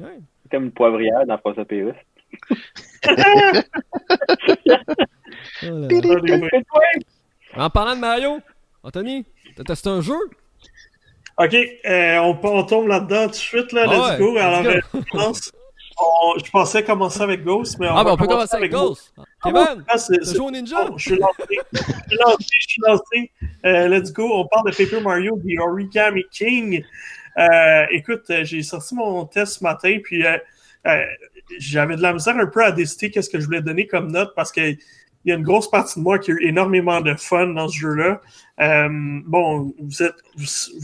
Ouais. 0.00 0.20
Comme 0.50 0.64
une 0.64 0.72
poivrière 0.72 1.26
dans 1.26 1.38
François 1.38 1.64
Pérus. 1.64 1.94
en 7.56 7.70
parlant 7.70 7.94
de 7.96 8.00
Mario, 8.00 8.40
Anthony, 8.82 9.24
t'as 9.56 9.64
testé 9.64 9.88
un 9.88 10.00
jeu? 10.00 10.18
Ok, 11.38 11.54
euh, 11.54 12.18
on, 12.18 12.38
on, 12.42 12.64
tombe 12.64 12.88
là-dedans 12.88 13.26
tout 13.26 13.30
de 13.30 13.36
suite, 13.36 13.72
là, 13.72 13.86
let's 13.86 14.00
ah 14.02 14.16
go. 14.18 14.36
Alors, 14.36 14.66
euh, 14.66 14.80
je, 16.44 16.50
pensais 16.50 16.82
commencer 16.82 17.22
avec 17.22 17.44
Ghost, 17.44 17.78
mais 17.78 17.88
on 17.88 17.96
Ah, 17.96 18.04
ben 18.04 18.12
on 18.12 18.16
peut 18.16 18.26
commencer 18.26 18.56
avec, 18.56 18.72
Ghost. 18.72 19.12
Ghost. 19.16 19.28
Kevin, 19.44 19.84
ah, 19.88 19.98
c'est 19.98 20.24
joué 20.24 20.46
au 20.46 20.50
Ninja? 20.50 20.88
je 20.96 21.02
suis 21.10 21.16
lancé, 21.16 21.44
je 21.72 21.78
suis 21.78 22.18
lancé, 22.18 22.46
je 22.60 22.68
suis 22.68 22.82
lancé. 22.84 23.30
Euh, 23.64 23.88
let's 23.88 24.12
go, 24.12 24.28
on 24.32 24.48
parle 24.48 24.70
de 24.70 24.76
Paper 24.76 25.00
Mario, 25.00 25.36
The 25.36 25.60
Origami 25.60 26.24
King. 26.32 26.84
Euh, 27.38 27.86
écoute, 27.90 28.30
j'ai 28.42 28.62
sorti 28.62 28.94
mon 28.94 29.24
test 29.24 29.58
ce 29.58 29.64
matin, 29.64 29.98
puis 30.02 30.26
euh, 30.26 30.36
euh, 30.86 31.04
j'avais 31.58 31.96
de 31.96 32.02
la 32.02 32.12
misère 32.12 32.36
un 32.36 32.46
peu 32.46 32.64
à 32.64 32.72
décider 32.72 33.10
qu'est-ce 33.10 33.30
que 33.30 33.38
je 33.38 33.44
voulais 33.46 33.62
donner 33.62 33.86
comme 33.86 34.10
note 34.10 34.32
parce 34.34 34.52
que 34.52 34.76
il 35.24 35.30
y 35.30 35.32
a 35.32 35.36
une 35.36 35.44
grosse 35.44 35.70
partie 35.70 35.98
de 35.98 36.04
moi 36.04 36.18
qui 36.18 36.30
a 36.30 36.34
eu 36.34 36.46
énormément 36.46 37.00
de 37.00 37.14
fun 37.14 37.48
dans 37.48 37.68
ce 37.68 37.78
jeu-là. 37.78 38.20
Euh, 38.60 38.88
bon, 39.26 39.74
vous 39.78 40.02
êtes, 40.02 40.14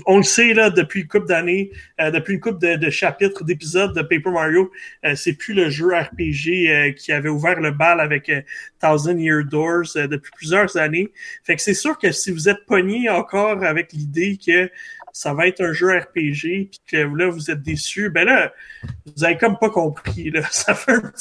on 0.06 0.18
le 0.18 0.22
sait 0.22 0.54
là 0.54 0.70
depuis 0.70 1.02
une 1.02 1.08
couple 1.08 1.26
d'années, 1.28 1.70
euh, 2.00 2.10
depuis 2.10 2.34
une 2.34 2.40
couple 2.40 2.58
de, 2.58 2.90
chapitres, 2.90 3.44
d'épisodes 3.44 3.94
de 3.94 4.02
Paper 4.02 4.30
Mario, 4.30 4.70
euh, 5.04 5.14
c'est 5.14 5.34
plus 5.34 5.54
le 5.54 5.70
jeu 5.70 5.94
RPG 5.94 6.94
qui 6.96 7.12
avait 7.12 7.28
ouvert 7.28 7.60
le 7.60 7.70
bal 7.70 8.00
avec 8.00 8.30
Thousand 8.80 9.16
Year 9.16 9.44
Doors 9.44 9.94
depuis 9.94 10.32
plusieurs 10.36 10.76
années. 10.76 11.10
Fait 11.44 11.56
que 11.56 11.62
c'est 11.62 11.74
sûr 11.74 11.98
que 11.98 12.12
si 12.12 12.30
vous 12.30 12.48
êtes 12.48 12.66
pogné 12.66 13.08
encore 13.08 13.62
avec 13.64 13.92
l'idée 13.92 14.38
que 14.44 14.70
ça 15.14 15.32
va 15.32 15.46
être 15.46 15.60
un 15.60 15.72
jeu 15.72 15.96
RPG, 15.96 16.42
puis 16.42 16.80
que 16.90 16.96
là, 16.96 17.28
vous 17.28 17.48
êtes 17.48 17.62
déçu, 17.62 18.10
ben 18.10 18.26
là, 18.26 18.52
vous 19.06 19.24
avez 19.24 19.38
comme 19.38 19.56
pas 19.56 19.70
compris. 19.70 20.28
Là. 20.30 20.42
Ça, 20.50 20.74
fait 20.74 20.92
un 20.92 21.12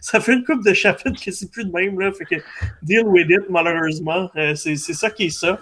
ça 0.00 0.20
fait 0.20 0.34
une 0.34 0.44
coupe 0.44 0.64
de 0.64 0.72
chapitres 0.72 1.20
que 1.22 1.32
c'est 1.32 1.50
plus 1.50 1.64
de 1.64 1.72
même. 1.72 1.98
Là, 1.98 2.12
fait 2.12 2.24
que 2.24 2.36
deal 2.82 3.02
with 3.04 3.28
it, 3.28 3.50
malheureusement. 3.50 4.30
Euh, 4.36 4.54
c'est, 4.54 4.76
ça 4.76 5.10
qui 5.10 5.24
est 5.24 5.30
ça. 5.30 5.58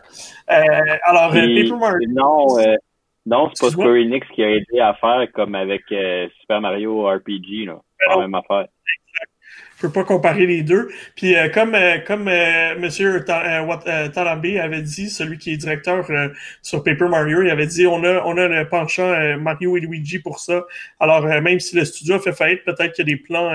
Euh, 0.50 0.96
alors, 1.04 1.34
euh, 1.34 1.40
Paper 1.40 1.76
Mario. 1.78 2.08
Non, 2.10 2.58
euh, 2.58 2.76
non 3.24 3.50
c'est 3.54 3.64
pas 3.64 3.70
Square 3.70 3.94
Enix 3.94 4.26
qui 4.34 4.44
a 4.44 4.50
aidé 4.50 4.80
à 4.80 4.92
faire 4.94 5.26
comme 5.32 5.54
avec 5.54 5.84
Super 5.88 6.60
Mario 6.60 7.06
RPG. 7.08 7.64
Là. 7.64 7.80
Ben 7.98 8.10
la 8.10 8.18
même 8.18 8.34
affaire 8.34 8.66
je 9.80 9.86
peux 9.86 9.92
pas 9.92 10.04
comparer 10.04 10.46
les 10.46 10.62
deux. 10.62 10.90
Puis 11.16 11.36
euh, 11.36 11.48
comme 11.48 11.74
euh, 11.74 11.98
comme 12.06 12.28
euh, 12.28 12.78
Monsieur 12.78 13.24
Talambe 13.24 14.46
avait 14.60 14.82
dit, 14.82 15.08
celui 15.08 15.38
qui 15.38 15.52
est 15.52 15.56
directeur 15.56 16.06
sur 16.62 16.82
Paper 16.82 17.08
Mario, 17.08 17.42
il 17.42 17.50
avait 17.50 17.66
dit 17.66 17.86
on 17.86 18.04
a 18.04 18.22
on 18.24 18.36
a 18.36 18.48
le 18.48 18.68
penchant 18.68 19.38
Mario 19.38 19.76
et 19.76 19.80
Luigi 19.80 20.18
pour 20.18 20.38
ça. 20.38 20.64
Alors 20.98 21.24
même 21.24 21.60
si 21.60 21.76
le 21.76 21.84
studio 21.84 22.16
a 22.16 22.20
fait 22.20 22.32
faillite, 22.32 22.64
peut-être 22.64 22.92
qu'il 22.92 23.08
y 23.08 23.12
a 23.12 23.16
des 23.16 23.22
plans 23.22 23.50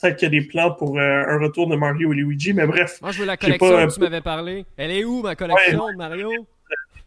peut-être 0.00 0.16
qu'il 0.16 0.32
y 0.32 0.36
a 0.36 0.40
des 0.40 0.46
plans 0.46 0.72
pour 0.72 0.98
un 0.98 1.38
retour 1.38 1.68
de 1.68 1.76
Mario 1.76 2.12
et 2.12 2.16
Luigi, 2.16 2.52
mais 2.52 2.66
bref. 2.66 2.98
Moi 3.02 3.12
je 3.12 3.20
veux 3.20 3.26
la 3.26 3.36
collection 3.36 3.88
tu 3.88 4.00
m'avais 4.00 4.20
parlé. 4.20 4.64
Elle 4.76 4.90
est 4.92 5.04
où 5.04 5.22
ma 5.22 5.34
collection 5.34 5.90
de 5.90 5.96
Mario? 5.96 6.30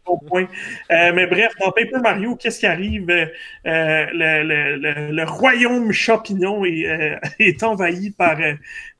Euh, 0.08 1.12
mais 1.14 1.26
bref, 1.26 1.52
dans 1.60 1.70
Paper 1.70 1.98
Mario, 2.02 2.36
qu'est-ce 2.36 2.60
qui 2.60 2.66
arrive? 2.66 3.08
Euh, 3.10 3.26
le, 3.64 5.24
royaume 5.24 5.92
champignon 5.92 6.64
est, 6.64 6.86
euh, 6.86 7.52
envahi 7.62 8.10
par 8.10 8.38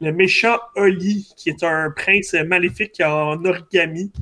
le 0.00 0.12
méchant 0.12 0.58
Oli, 0.74 1.32
qui 1.36 1.50
est 1.50 1.62
un 1.62 1.90
prince 1.90 2.34
maléfique 2.34 3.00
en 3.04 3.44
origami. 3.44 4.12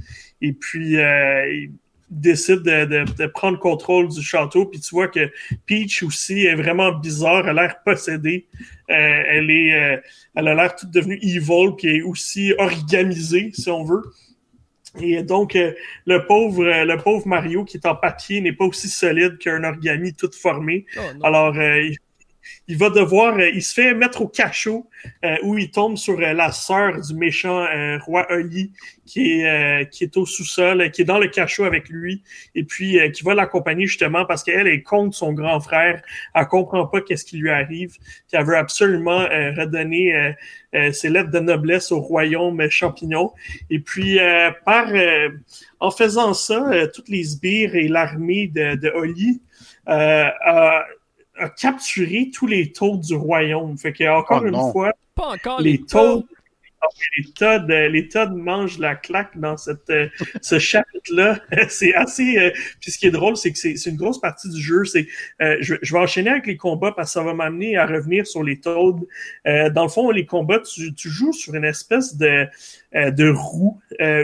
Et 0.41 0.53
puis, 0.53 0.95
il 0.97 1.71
décide 2.11 2.63
de, 2.63 2.85
de, 2.85 3.05
de, 3.13 3.27
prendre 3.27 3.59
contrôle 3.59 4.09
du 4.09 4.23
château. 4.23 4.67
Puis 4.67 4.81
tu 4.81 4.95
vois 4.95 5.09
que 5.09 5.31
Peach 5.67 6.03
aussi 6.03 6.47
est 6.47 6.55
vraiment 6.55 6.93
bizarre, 6.93 7.49
elle 7.49 7.59
a 7.59 7.63
l'air 7.63 7.83
possédée. 7.85 8.47
elle 8.89 9.51
est, 9.51 10.03
elle 10.35 10.49
a 10.49 10.55
l'air 10.55 10.77
toute 10.77 10.91
devenue 10.91 11.19
evil, 11.23 11.75
puis 11.77 11.97
est 11.97 12.03
aussi 12.03 12.53
origamisée, 12.59 13.51
si 13.55 13.71
on 13.71 13.85
veut. 13.85 14.03
Et 15.01 15.23
donc, 15.23 15.57
euh, 15.57 15.73
le 16.07 16.25
pauvre 16.27 16.65
euh, 16.65 16.85
le 16.85 16.97
pauvre 16.99 17.27
Mario 17.27 17.65
qui 17.65 17.77
est 17.77 17.87
en 17.87 17.97
papier 17.97 18.41
n'est 18.41 18.53
pas 18.53 18.65
aussi 18.65 18.89
solide 18.89 19.39
qu'un 19.39 19.65
origami 19.65 20.15
tout 20.15 20.31
formé. 20.33 20.87
Oh, 20.97 21.01
Alors, 21.23 21.57
euh, 21.57 21.83
il 21.83 21.97
va 22.69 22.91
devoir, 22.91 23.37
euh, 23.37 23.49
il 23.51 23.63
se 23.63 23.75
fait 23.75 23.95
mettre 23.95 24.23
au 24.23 24.29
cachot 24.29 24.89
euh, 25.25 25.37
où 25.43 25.59
il 25.59 25.71
tombe 25.71 25.97
sur 25.97 26.19
euh, 26.19 26.33
la 26.33 26.53
sœur 26.53 27.01
du 27.01 27.15
méchant 27.15 27.67
roi 28.05 28.27
Oli 28.31 28.73
qui 29.07 29.43
est 29.43 29.91
qui 29.91 30.05
est 30.05 30.17
au 30.17 30.25
sous-sol, 30.25 30.91
qui 30.91 31.03
est 31.03 31.05
dans 31.05 31.19
le 31.19 31.29
cachot 31.29 31.65
avec 31.65 31.89
lui 31.89 32.23
et 32.55 32.65
puis 32.65 32.99
qui 33.13 33.23
va 33.23 33.35
l'accompagner 33.35 33.87
justement 33.87 34.25
parce 34.25 34.43
qu'elle 34.43 34.67
est 34.67 34.83
contre 34.83 35.15
son 35.15 35.33
grand 35.33 35.61
frère, 35.61 36.01
elle 36.35 36.47
comprend 36.47 36.87
pas 36.87 37.03
qu'est-ce 37.03 37.25
qui 37.25 37.37
lui 37.37 37.51
arrive, 37.51 37.91
puis 37.99 38.33
elle 38.33 38.47
veut 38.47 38.57
absolument 38.57 39.19
redonner 39.19 40.35
ses 40.93 41.11
lettres 41.11 41.31
de 41.31 41.39
noblesse 41.39 41.93
au 41.93 42.01
royaume 42.01 42.69
champignon. 42.71 43.33
Et 43.69 43.79
puis 43.79 44.19
par 44.65 44.89
en 45.81 45.91
faisant 45.91 46.33
ça, 46.33 46.89
toutes 46.95 47.11
les 47.11 47.25
sbires 47.25 47.75
et 47.75 47.89
l'armée 47.89 48.49
de, 48.49 48.77
de 48.77 48.89
Oli 48.89 49.43
a 51.39 51.49
capturé 51.49 52.31
tous 52.33 52.47
les 52.47 52.73
taux 52.73 52.97
du 52.97 53.15
royaume. 53.15 53.77
Fait 53.77 53.93
que 53.93 54.09
encore 54.09 54.43
oh 54.45 54.49
une 54.49 54.73
fois, 54.73 54.93
pas 55.15 55.29
encore 55.29 55.61
les, 55.61 55.81
taux 55.81 56.25
les 57.17 57.33
Todd, 57.33 57.69
les 57.69 58.09
Todd 58.09 58.35
mangent 58.35 58.79
la 58.79 58.95
claque 58.95 59.39
dans 59.39 59.57
cette, 59.57 59.89
euh, 59.91 60.09
ce 60.43 60.59
chapitre-là. 60.59 61.41
c'est 61.69 61.95
assez. 61.95 62.39
Euh, 62.39 62.51
puis 62.81 62.91
ce 62.91 62.99
qui 62.99 63.07
est 63.07 63.11
drôle, 63.11 63.37
c'est 63.37 63.53
que 63.53 63.59
c'est 63.59 63.87
une 63.87 63.97
grosse 63.97 64.21
partie 64.21 64.49
du 64.49 64.61
jeu. 64.61 64.85
C'est, 64.85 65.07
euh, 65.41 65.57
je, 65.61 65.75
je, 65.83 65.93
vais 65.93 66.01
enchaîner 66.01 66.31
avec 66.31 66.47
les 66.47 66.57
combats 66.57 66.93
parce 66.93 67.11
que 67.11 67.13
ça 67.15 67.23
va 67.23 67.35
m'amener 67.35 67.77
à 67.77 67.87
revenir 67.87 68.27
sur 68.27 68.43
les 68.43 68.61
Toads. 68.61 69.07
dans 69.45 69.83
le 69.83 69.89
fond, 69.89 70.11
les 70.11 70.27
combats, 70.27 70.61
tu, 70.61 70.95
tu 70.95 71.09
joues 71.09 71.33
sur 71.33 71.55
une 71.55 71.65
espèce 71.65 72.17
de 72.17 72.47
de 72.95 73.29
roue 73.29 73.81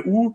où 0.07 0.35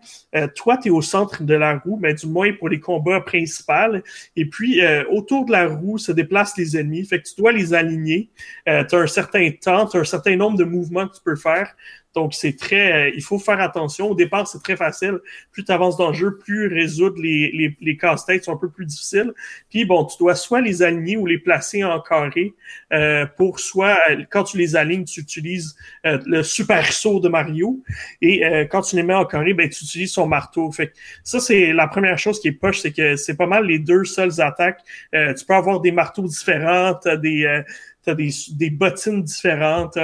toi, 0.54 0.76
tu 0.76 0.88
es 0.88 0.90
au 0.90 1.02
centre 1.02 1.42
de 1.42 1.54
la 1.54 1.78
roue, 1.78 1.98
mais 2.00 2.14
du 2.14 2.26
moins 2.26 2.52
pour 2.52 2.68
les 2.68 2.80
combats 2.80 3.20
principaux. 3.20 3.96
Et 4.36 4.46
puis, 4.46 4.80
autour 5.10 5.46
de 5.46 5.52
la 5.52 5.68
roue 5.68 5.98
se 5.98 6.12
déplacent 6.12 6.56
les 6.56 6.76
ennemis. 6.76 7.04
Fait 7.04 7.20
que 7.20 7.28
tu 7.28 7.34
dois 7.36 7.52
les 7.52 7.74
aligner. 7.74 8.30
tu 8.66 8.70
as 8.70 8.98
un 8.98 9.06
certain 9.06 9.50
temps, 9.50 9.86
tu 9.86 9.96
as 9.96 10.00
un 10.00 10.04
certain 10.04 10.36
nombre 10.36 10.58
de 10.58 10.64
mouvements 10.64 11.08
que 11.08 11.16
tu 11.16 11.22
peux 11.24 11.36
faire. 11.36 11.74
Donc, 12.16 12.32
c'est 12.32 12.56
très, 12.56 12.92
euh, 12.92 13.12
il 13.14 13.22
faut 13.22 13.38
faire 13.38 13.60
attention. 13.60 14.10
Au 14.10 14.14
départ, 14.14 14.48
c'est 14.48 14.62
très 14.62 14.74
facile. 14.74 15.18
Plus 15.52 15.64
tu 15.64 15.70
avances 15.70 15.98
dans 15.98 16.08
le 16.08 16.14
jeu, 16.14 16.38
plus 16.38 16.66
résoudre 16.66 17.20
les, 17.20 17.52
les, 17.52 17.76
les 17.78 17.96
casse-têtes 17.98 18.44
sont 18.44 18.54
un 18.54 18.56
peu 18.56 18.70
plus 18.70 18.86
difficiles. 18.86 19.34
Puis, 19.68 19.84
bon, 19.84 20.06
tu 20.06 20.16
dois 20.18 20.34
soit 20.34 20.62
les 20.62 20.82
aligner 20.82 21.18
ou 21.18 21.26
les 21.26 21.36
placer 21.36 21.84
en 21.84 22.00
carré 22.00 22.54
euh, 22.94 23.26
pour 23.36 23.60
soit, 23.60 23.98
euh, 24.10 24.24
quand 24.30 24.44
tu 24.44 24.56
les 24.56 24.76
alignes, 24.76 25.04
tu 25.04 25.20
utilises 25.20 25.76
le 26.04 26.42
super 26.42 26.90
saut 26.90 27.20
de 27.20 27.28
Mario. 27.28 27.82
Quand 28.70 28.82
tu 28.82 28.96
les 28.96 29.02
mets 29.02 29.14
en 29.14 29.24
carré, 29.24 29.54
ben, 29.54 29.68
tu 29.68 29.84
utilises 29.84 30.12
son 30.12 30.26
marteau. 30.26 30.70
Fait 30.72 30.92
ça, 31.24 31.40
c'est 31.40 31.72
la 31.72 31.86
première 31.88 32.18
chose 32.18 32.40
qui 32.40 32.48
est 32.48 32.52
poche, 32.52 32.80
c'est 32.80 32.92
que 32.92 33.16
c'est 33.16 33.36
pas 33.36 33.46
mal 33.46 33.66
les 33.66 33.78
deux 33.78 34.04
seules 34.04 34.40
attaques. 34.40 34.80
tu 35.12 35.44
peux 35.46 35.54
avoir 35.54 35.80
des 35.80 35.92
marteaux 35.92 36.26
différents, 36.26 36.94
t'as 36.94 37.16
des, 37.16 37.62
t'as 38.02 38.14
des, 38.14 38.30
des 38.52 38.70
bottines 38.70 39.22
différentes, 39.22 39.98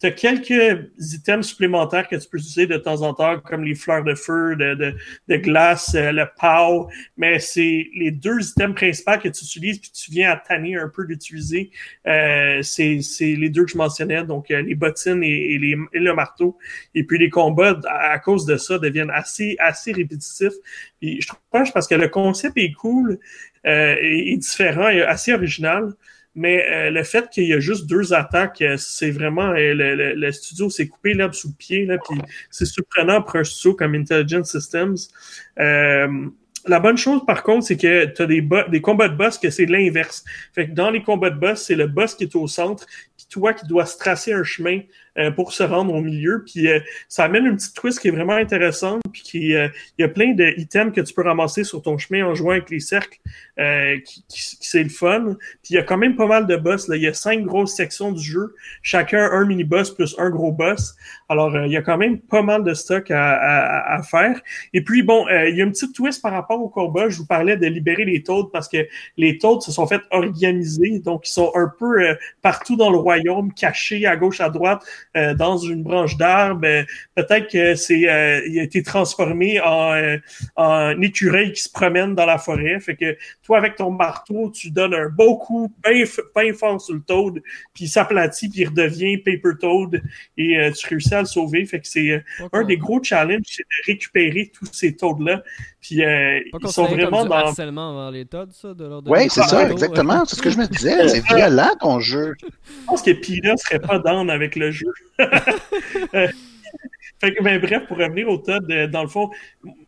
tu 0.00 0.06
as 0.06 0.12
quelques 0.12 0.88
items 0.98 1.46
supplémentaires 1.46 2.08
que 2.08 2.16
tu 2.16 2.26
peux 2.28 2.38
utiliser 2.38 2.66
de 2.66 2.78
temps 2.78 3.02
en 3.02 3.12
temps, 3.12 3.38
comme 3.38 3.64
les 3.64 3.74
fleurs 3.74 4.02
de 4.02 4.14
feu, 4.14 4.56
de, 4.56 4.74
de, 4.74 4.94
de 5.28 5.36
glace, 5.36 5.94
euh, 5.94 6.10
le 6.10 6.26
POW, 6.40 6.88
mais 7.18 7.38
c'est 7.38 7.86
les 7.94 8.10
deux 8.10 8.40
items 8.40 8.74
principaux 8.74 9.18
que 9.18 9.28
tu 9.28 9.44
utilises, 9.44 9.78
puis 9.78 9.90
tu 9.90 10.10
viens 10.10 10.30
à 10.30 10.36
tanner 10.36 10.76
un 10.76 10.88
peu 10.88 11.04
d'utiliser. 11.06 11.70
Euh, 12.06 12.62
c'est 12.62 13.00
les 13.20 13.50
deux 13.50 13.64
que 13.66 13.72
je 13.72 13.76
mentionnais, 13.76 14.24
donc 14.24 14.50
euh, 14.50 14.62
les 14.62 14.74
bottines 14.74 15.22
et, 15.22 15.58
les, 15.58 15.76
le 15.92 16.14
marteau. 16.14 16.56
Et 16.94 17.04
puis 17.04 17.18
les 17.18 17.28
combats, 17.28 17.78
à, 17.86 18.18
cause 18.18 18.46
de 18.46 18.56
ça, 18.56 18.78
deviennent 18.78 19.10
assez, 19.10 19.56
assez 19.58 19.92
répétitifs. 19.92 20.54
Puis 20.98 21.20
je 21.20 21.28
trouve 21.28 21.40
pas 21.50 21.64
parce 21.74 21.86
que 21.86 21.94
le 21.94 22.08
concept 22.08 22.56
est 22.56 22.72
cool, 22.72 23.18
euh, 23.66 23.96
est, 24.00 24.32
est 24.32 24.36
différent 24.38 24.88
et 24.88 25.02
assez 25.02 25.34
original. 25.34 25.92
Mais 26.36 26.64
euh, 26.70 26.90
le 26.90 27.02
fait 27.02 27.28
qu'il 27.30 27.44
y 27.44 27.52
a 27.52 27.60
juste 27.60 27.86
deux 27.86 28.12
attaques, 28.12 28.62
euh, 28.62 28.76
c'est 28.76 29.10
vraiment 29.10 29.50
euh, 29.50 30.14
le, 30.14 30.32
studio 30.32 30.70
s'est 30.70 30.86
coupé 30.86 31.12
l'herbe 31.14 31.32
sous 31.32 31.48
le 31.48 31.54
pied. 31.54 31.84
Là, 31.86 31.98
c'est 32.50 32.66
surprenant 32.66 33.22
pour 33.22 33.36
un 33.36 33.44
studio 33.44 33.74
comme 33.74 33.94
Intelligent 33.94 34.44
Systems. 34.44 34.96
la 35.56 36.78
bonne 36.78 36.98
chose, 36.98 37.24
par 37.26 37.42
contre, 37.42 37.66
c'est 37.66 37.76
que 37.76 38.04
tu 38.04 38.22
as 38.22 38.26
des, 38.26 38.46
des 38.68 38.80
combats 38.80 39.08
de 39.08 39.16
boss 39.16 39.38
que 39.38 39.50
c'est 39.50 39.66
l'inverse. 39.66 40.24
Fait 40.52 40.68
que 40.68 40.72
dans 40.72 40.90
les 40.90 41.02
combats 41.02 41.30
de 41.30 41.38
boss, 41.38 41.62
c'est 41.62 41.74
le 41.74 41.86
boss 41.86 42.14
qui 42.14 42.24
est 42.24 42.36
au 42.36 42.46
centre, 42.46 42.86
puis 43.20 43.26
toi 43.28 43.52
qui 43.52 43.66
dois 43.66 43.84
se 43.84 43.98
tracer 43.98 44.32
un 44.32 44.44
chemin 44.44 44.80
euh, 45.18 45.30
pour 45.30 45.52
se 45.52 45.62
rendre 45.62 45.92
au 45.92 46.00
milieu. 46.00 46.42
Puis 46.44 46.68
euh, 46.68 46.80
ça 47.08 47.24
amène 47.24 47.44
une 47.46 47.56
petite 47.56 47.74
twist 47.74 48.00
qui 48.00 48.08
est 48.08 48.12
vraiment 48.12 48.34
intéressante, 48.34 49.02
puis 49.12 49.22
qui 49.22 49.54
euh, 49.54 49.68
il 49.98 50.02
y 50.02 50.04
a 50.04 50.08
plein 50.08 50.32
d'items 50.32 50.94
que 50.94 51.00
tu 51.00 51.12
peux 51.12 51.22
ramasser 51.22 51.64
sur 51.64 51.82
ton 51.82 51.98
chemin 51.98 52.24
en 52.24 52.34
jouant 52.34 52.52
avec 52.52 52.70
les 52.70 52.80
cercles, 52.80 53.18
qui, 54.04 54.24
qui, 54.26 54.56
c'est 54.60 54.82
le 54.82 54.88
fun. 54.88 55.36
Puis 55.62 55.70
il 55.70 55.74
y 55.74 55.78
a 55.78 55.82
quand 55.82 55.98
même 55.98 56.16
pas 56.16 56.26
mal 56.26 56.46
de 56.46 56.56
boss. 56.56 56.88
Là. 56.88 56.96
Il 56.96 57.02
y 57.02 57.08
a 57.08 57.12
cinq 57.12 57.42
grosses 57.44 57.74
sections 57.74 58.12
du 58.12 58.22
jeu, 58.22 58.54
chacun 58.80 59.30
un 59.30 59.44
mini-boss 59.44 59.94
plus 59.94 60.14
un 60.18 60.30
gros 60.30 60.52
boss. 60.52 60.94
Alors 61.28 61.54
il 61.66 61.70
y 61.70 61.76
a 61.76 61.82
quand 61.82 61.98
même 61.98 62.18
pas 62.18 62.40
mal 62.40 62.64
de 62.64 62.72
stock 62.72 63.10
à, 63.10 63.34
à, 63.34 63.96
à 63.98 64.02
faire. 64.02 64.40
Et 64.72 64.82
puis 64.82 65.02
bon, 65.02 65.26
il 65.28 65.56
y 65.56 65.60
a 65.60 65.64
une 65.64 65.72
petite 65.72 65.94
twist 65.94 66.22
par 66.22 66.32
rapport 66.32 66.62
au 66.62 66.70
combat, 66.70 67.10
je 67.10 67.18
vous 67.18 67.26
parlais 67.26 67.58
de 67.58 67.66
libérer 67.66 68.06
les 68.06 68.22
taudes 68.22 68.50
parce 68.50 68.68
que 68.68 68.88
les 69.18 69.36
taudes 69.36 69.60
se 69.60 69.72
sont 69.72 69.86
fait 69.86 70.00
organiser, 70.10 71.00
donc 71.00 71.28
ils 71.28 71.32
sont 71.32 71.52
un 71.54 71.70
peu 71.78 72.02
euh, 72.02 72.14
partout 72.42 72.76
dans 72.76 72.90
le 72.90 72.98
royaume, 73.10 73.52
cachés 73.52 74.06
à 74.06 74.16
gauche, 74.16 74.40
à 74.40 74.50
droite, 74.50 74.82
euh, 75.16 75.34
dans 75.34 75.58
une 75.58 75.82
branche 75.82 76.16
d'arbre. 76.16 76.66
Euh, 76.66 76.84
peut-être 77.14 77.50
que 77.50 77.74
c'est 77.74 78.00
il 78.00 78.08
a 78.58 78.62
été 78.62 78.82
transformé 78.82 79.60
en, 79.60 80.18
en 80.56 81.02
écureuil 81.02 81.52
qui 81.52 81.62
se 81.62 81.70
promène 81.70 82.14
dans 82.14 82.26
la 82.26 82.38
forêt. 82.38 82.78
Fait 82.80 82.96
que 82.96 83.16
toi, 83.42 83.58
avec 83.58 83.76
ton 83.76 83.90
marteau, 83.90 84.50
tu 84.50 84.70
donnes 84.70 84.94
un 84.94 85.08
beau 85.08 85.36
coup 85.36 85.72
bien, 85.84 86.54
fort 86.54 86.80
sur 86.80 86.94
le 86.94 87.00
toad, 87.00 87.42
puis 87.74 87.84
il 87.84 87.88
s'aplatit, 87.88 88.48
puis 88.48 88.60
il 88.60 88.68
redevient 88.68 89.18
paper 89.18 89.56
toad, 89.60 90.02
et 90.36 90.70
tu 90.76 90.86
réussis 90.88 91.14
à 91.14 91.20
le 91.20 91.26
sauver. 91.26 91.66
Fait 91.66 91.80
que 91.80 91.88
c'est 91.88 92.24
un 92.52 92.64
des 92.64 92.76
gros 92.76 93.02
challenges, 93.02 93.42
c'est 93.46 93.62
de 93.62 93.92
récupérer 93.92 94.50
tous 94.52 94.68
ces 94.72 94.96
toads-là. 94.96 95.42
Puis 95.80 96.02
ils 96.02 96.68
sont 96.68 96.84
vraiment 96.84 97.24
dans. 97.24 97.34
harcèlement 97.34 97.90
envers 97.90 98.10
les 98.10 98.26
Todd, 98.26 98.52
ça, 98.52 98.74
de 98.74 98.84
leur 98.84 99.02
Oui, 99.06 99.28
c'est 99.30 99.42
ça, 99.42 99.70
exactement. 99.70 100.24
C'est 100.26 100.36
ce 100.36 100.42
que 100.42 100.50
je 100.50 100.58
me 100.58 100.66
disais. 100.66 101.08
C'est 101.08 101.24
violent 101.34 101.70
ton 101.80 102.00
jeu. 102.00 102.34
Je 102.42 102.84
pense 102.86 103.02
que 103.02 103.12
Pina 103.12 103.56
serait 103.56 103.80
pas 103.80 103.98
down 103.98 104.28
avec 104.28 104.56
le 104.56 104.70
jeu. 104.70 104.92
fait 105.18 106.34
que, 107.34 107.42
ben, 107.42 107.58
bref, 107.60 107.84
pour 107.88 107.96
revenir 107.96 108.28
au 108.28 108.36
Todd, 108.36 108.70
euh, 108.70 108.86
dans 108.88 109.02
le 109.02 109.08
fond, 109.08 109.30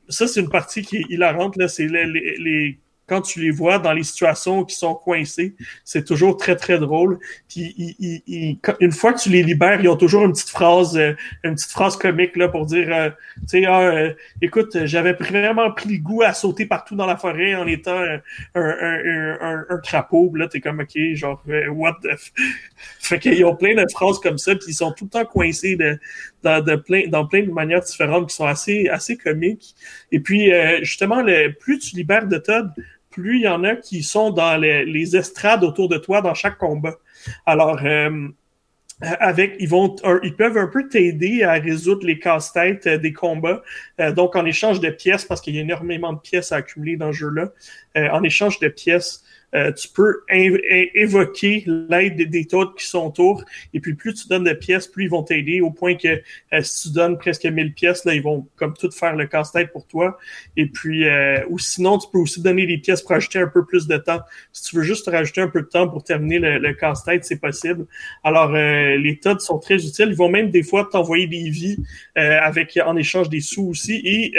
ça, 0.09 0.27
c'est 0.27 0.41
une 0.41 0.49
partie 0.49 0.83
qui 0.83 0.97
est 0.97 1.05
hilarante. 1.11 1.57
Là, 1.57 1.69
c'est 1.69 1.87
les, 1.87 2.07
les, 2.07 2.79
quand 3.13 3.21
tu 3.21 3.41
les 3.43 3.51
vois 3.51 3.79
dans 3.79 3.93
les 3.93 4.05
situations 4.05 4.65
qui 4.65 4.75
sont 4.75 4.95
coincées, 4.95 5.55
c'est 5.85 6.03
toujours 6.03 6.39
très, 6.39 6.57
très 6.57 6.79
drôle. 6.79 7.19
Puis 7.47 7.95
une 8.81 8.93
fois 8.93 9.13
que 9.13 9.21
tu 9.21 9.29
les 9.29 9.43
libères, 9.43 9.79
ils 9.83 9.89
ont 9.89 9.99
toujours 9.99 10.25
une 10.25 10.33
petite 10.33 10.49
phrase, 10.49 10.97
euh, 10.97 11.13
une 11.45 11.57
petite 11.57 11.73
phrase 11.73 11.99
comique 11.99 12.37
là 12.37 12.49
pour 12.49 12.65
dire 12.65 12.89
euh, 12.91 13.11
tu 13.41 13.49
sais, 13.49 13.67
ah, 13.67 13.83
euh, 13.83 14.15
écoute, 14.41 14.87
j'avais 14.87 15.13
vraiment 15.13 15.71
pris 15.73 15.91
le 15.91 15.99
goût 15.99 16.23
à 16.23 16.33
sauter 16.33 16.65
partout 16.65 16.97
dans 16.97 17.05
la 17.05 17.19
forêt 17.19 17.55
en 17.55 17.67
étant 17.67 17.99
un, 17.99 18.21
un, 18.55 19.39
un, 19.43 19.65
un, 19.69 19.79
crapaud. 19.79 20.33
Là, 20.35 20.49
t'es 20.49 20.61
comme 20.63 20.81
OK, 20.81 20.97
genre 21.13 21.43
what 21.69 21.99
the 22.03 22.17
f... 22.17 22.33
Fait 22.99 23.19
qu'ils 23.19 23.45
ont 23.45 23.57
plein 23.57 23.75
de 23.75 23.85
phrases 23.93 24.21
comme 24.21 24.39
ça, 24.39 24.55
puis 24.55 24.69
ils 24.69 24.75
sont 24.75 24.93
tout 24.93 25.05
le 25.05 25.11
temps 25.11 25.27
coincés 25.27 25.77
de, 25.77 25.99
dans, 26.43 26.63
plein, 26.81 27.09
dans 27.09 27.27
plein 27.27 27.43
de 27.43 27.51
manières 27.51 27.83
différentes 27.83 28.31
qui 28.31 28.37
sont 28.37 28.47
assez, 28.47 28.89
assez 28.89 29.19
comiques. 29.19 29.75
Et 30.13 30.21
puis, 30.21 30.51
justement, 30.81 31.21
le, 31.21 31.53
plus 31.53 31.79
tu 31.79 31.97
libères 31.97 32.27
de 32.27 32.39
Todd, 32.39 32.73
plus 33.13 33.37
il 33.37 33.43
y 33.43 33.49
en 33.49 33.63
a 33.63 33.77
qui 33.77 34.03
sont 34.03 34.31
dans 34.31 34.57
les, 34.57 35.17
estrades 35.17 35.63
autour 35.63 35.89
de 35.89 35.99
toi 35.99 36.21
dans 36.21 36.35
chaque 36.35 36.59
combat. 36.59 36.97
Alors, 37.47 37.81
euh, 37.85 38.29
avec, 39.01 39.55
ils 39.59 39.69
vont, 39.69 39.95
ils 40.23 40.35
peuvent 40.35 40.59
un 40.59 40.67
peu 40.67 40.89
t'aider 40.89 41.45
à 41.45 41.53
résoudre 41.53 42.07
les 42.07 42.19
casse-têtes 42.19 42.87
euh, 42.87 42.99
des 42.99 43.13
combats. 43.13 43.63
Euh, 44.01 44.13
donc, 44.13 44.35
en 44.35 44.45
échange 44.45 44.81
de 44.81 44.91
pièces, 44.91 45.25
parce 45.25 45.41
qu'il 45.41 45.55
y 45.55 45.59
a 45.59 45.63
énormément 45.63 46.13
de 46.13 46.21
pièces 46.21 46.51
à 46.53 46.57
accumuler 46.57 46.97
dans 46.97 47.13
ce 47.13 47.19
jeu-là, 47.19 47.53
en 47.95 48.23
échange 48.23 48.59
de 48.59 48.69
pièces, 48.69 49.23
euh, 49.55 49.71
tu 49.73 49.89
peux 49.89 50.23
évoquer 50.31 51.65
l'aide 51.67 52.17
des, 52.17 52.27
des 52.27 52.47
qui 52.47 52.87
sont 52.87 53.07
autour. 53.07 53.45
Et 53.75 53.81
puis, 53.81 53.95
plus 53.95 54.15
tu 54.15 54.29
donnes 54.29 54.45
de 54.45 54.53
pièces, 54.53 54.87
plus 54.87 55.05
ils 55.05 55.11
vont 55.11 55.23
t'aider 55.23 55.61
au 55.61 55.71
point 55.71 55.95
que 55.95 56.09
euh, 56.09 56.63
si 56.63 56.89
tu 56.89 56.95
donnes 56.95 57.19
presque 57.19 57.45
1000 57.45 57.75
pièces, 57.75 58.05
là, 58.05 58.15
ils 58.15 58.23
vont 58.23 58.49
comme 58.57 58.75
tout 58.75 58.91
faire 58.91 59.15
le 59.15 59.27
casse-tête 59.27 59.73
pour 59.73 59.87
toi. 59.87 60.19
Et 60.57 60.67
puis, 60.67 61.07
euh, 61.07 61.41
ou 61.51 61.59
sinon, 61.59 61.99
tu 61.99 62.09
peux 62.11 62.19
aussi 62.19 62.41
donner 62.41 62.67
des 62.67 62.79
pièces 62.79 63.03
pour 63.03 63.13
ajouter 63.13 63.41
un 63.41 63.47
peu 63.47 63.65
plus 63.65 63.87
de 63.87 63.97
temps. 63.99 64.21
Si 64.53 64.71
tu 64.71 64.77
veux 64.77 64.83
juste 64.83 65.07
rajouter 65.09 65.43
un 65.43 65.49
peu 65.49 65.63
de 65.63 65.67
temps 65.67 65.89
pour 65.89 66.03
terminer 66.03 66.39
le, 66.39 66.73
casse-tête, 66.73 67.25
c'est 67.25 67.41
possible. 67.41 67.87
Alors, 68.25 68.53
les 68.53 69.19
TOD 69.21 69.41
sont 69.41 69.59
très 69.59 69.75
utiles. 69.75 70.09
Ils 70.11 70.17
vont 70.17 70.31
même 70.31 70.51
des 70.51 70.63
fois 70.63 70.89
t'envoyer 70.91 71.27
des 71.27 71.51
vies 71.51 71.77
avec 72.17 72.79
en 72.85 72.97
échange 72.97 73.29
des 73.29 73.41
sous 73.41 73.69
aussi 73.69 74.01
et 74.05 74.33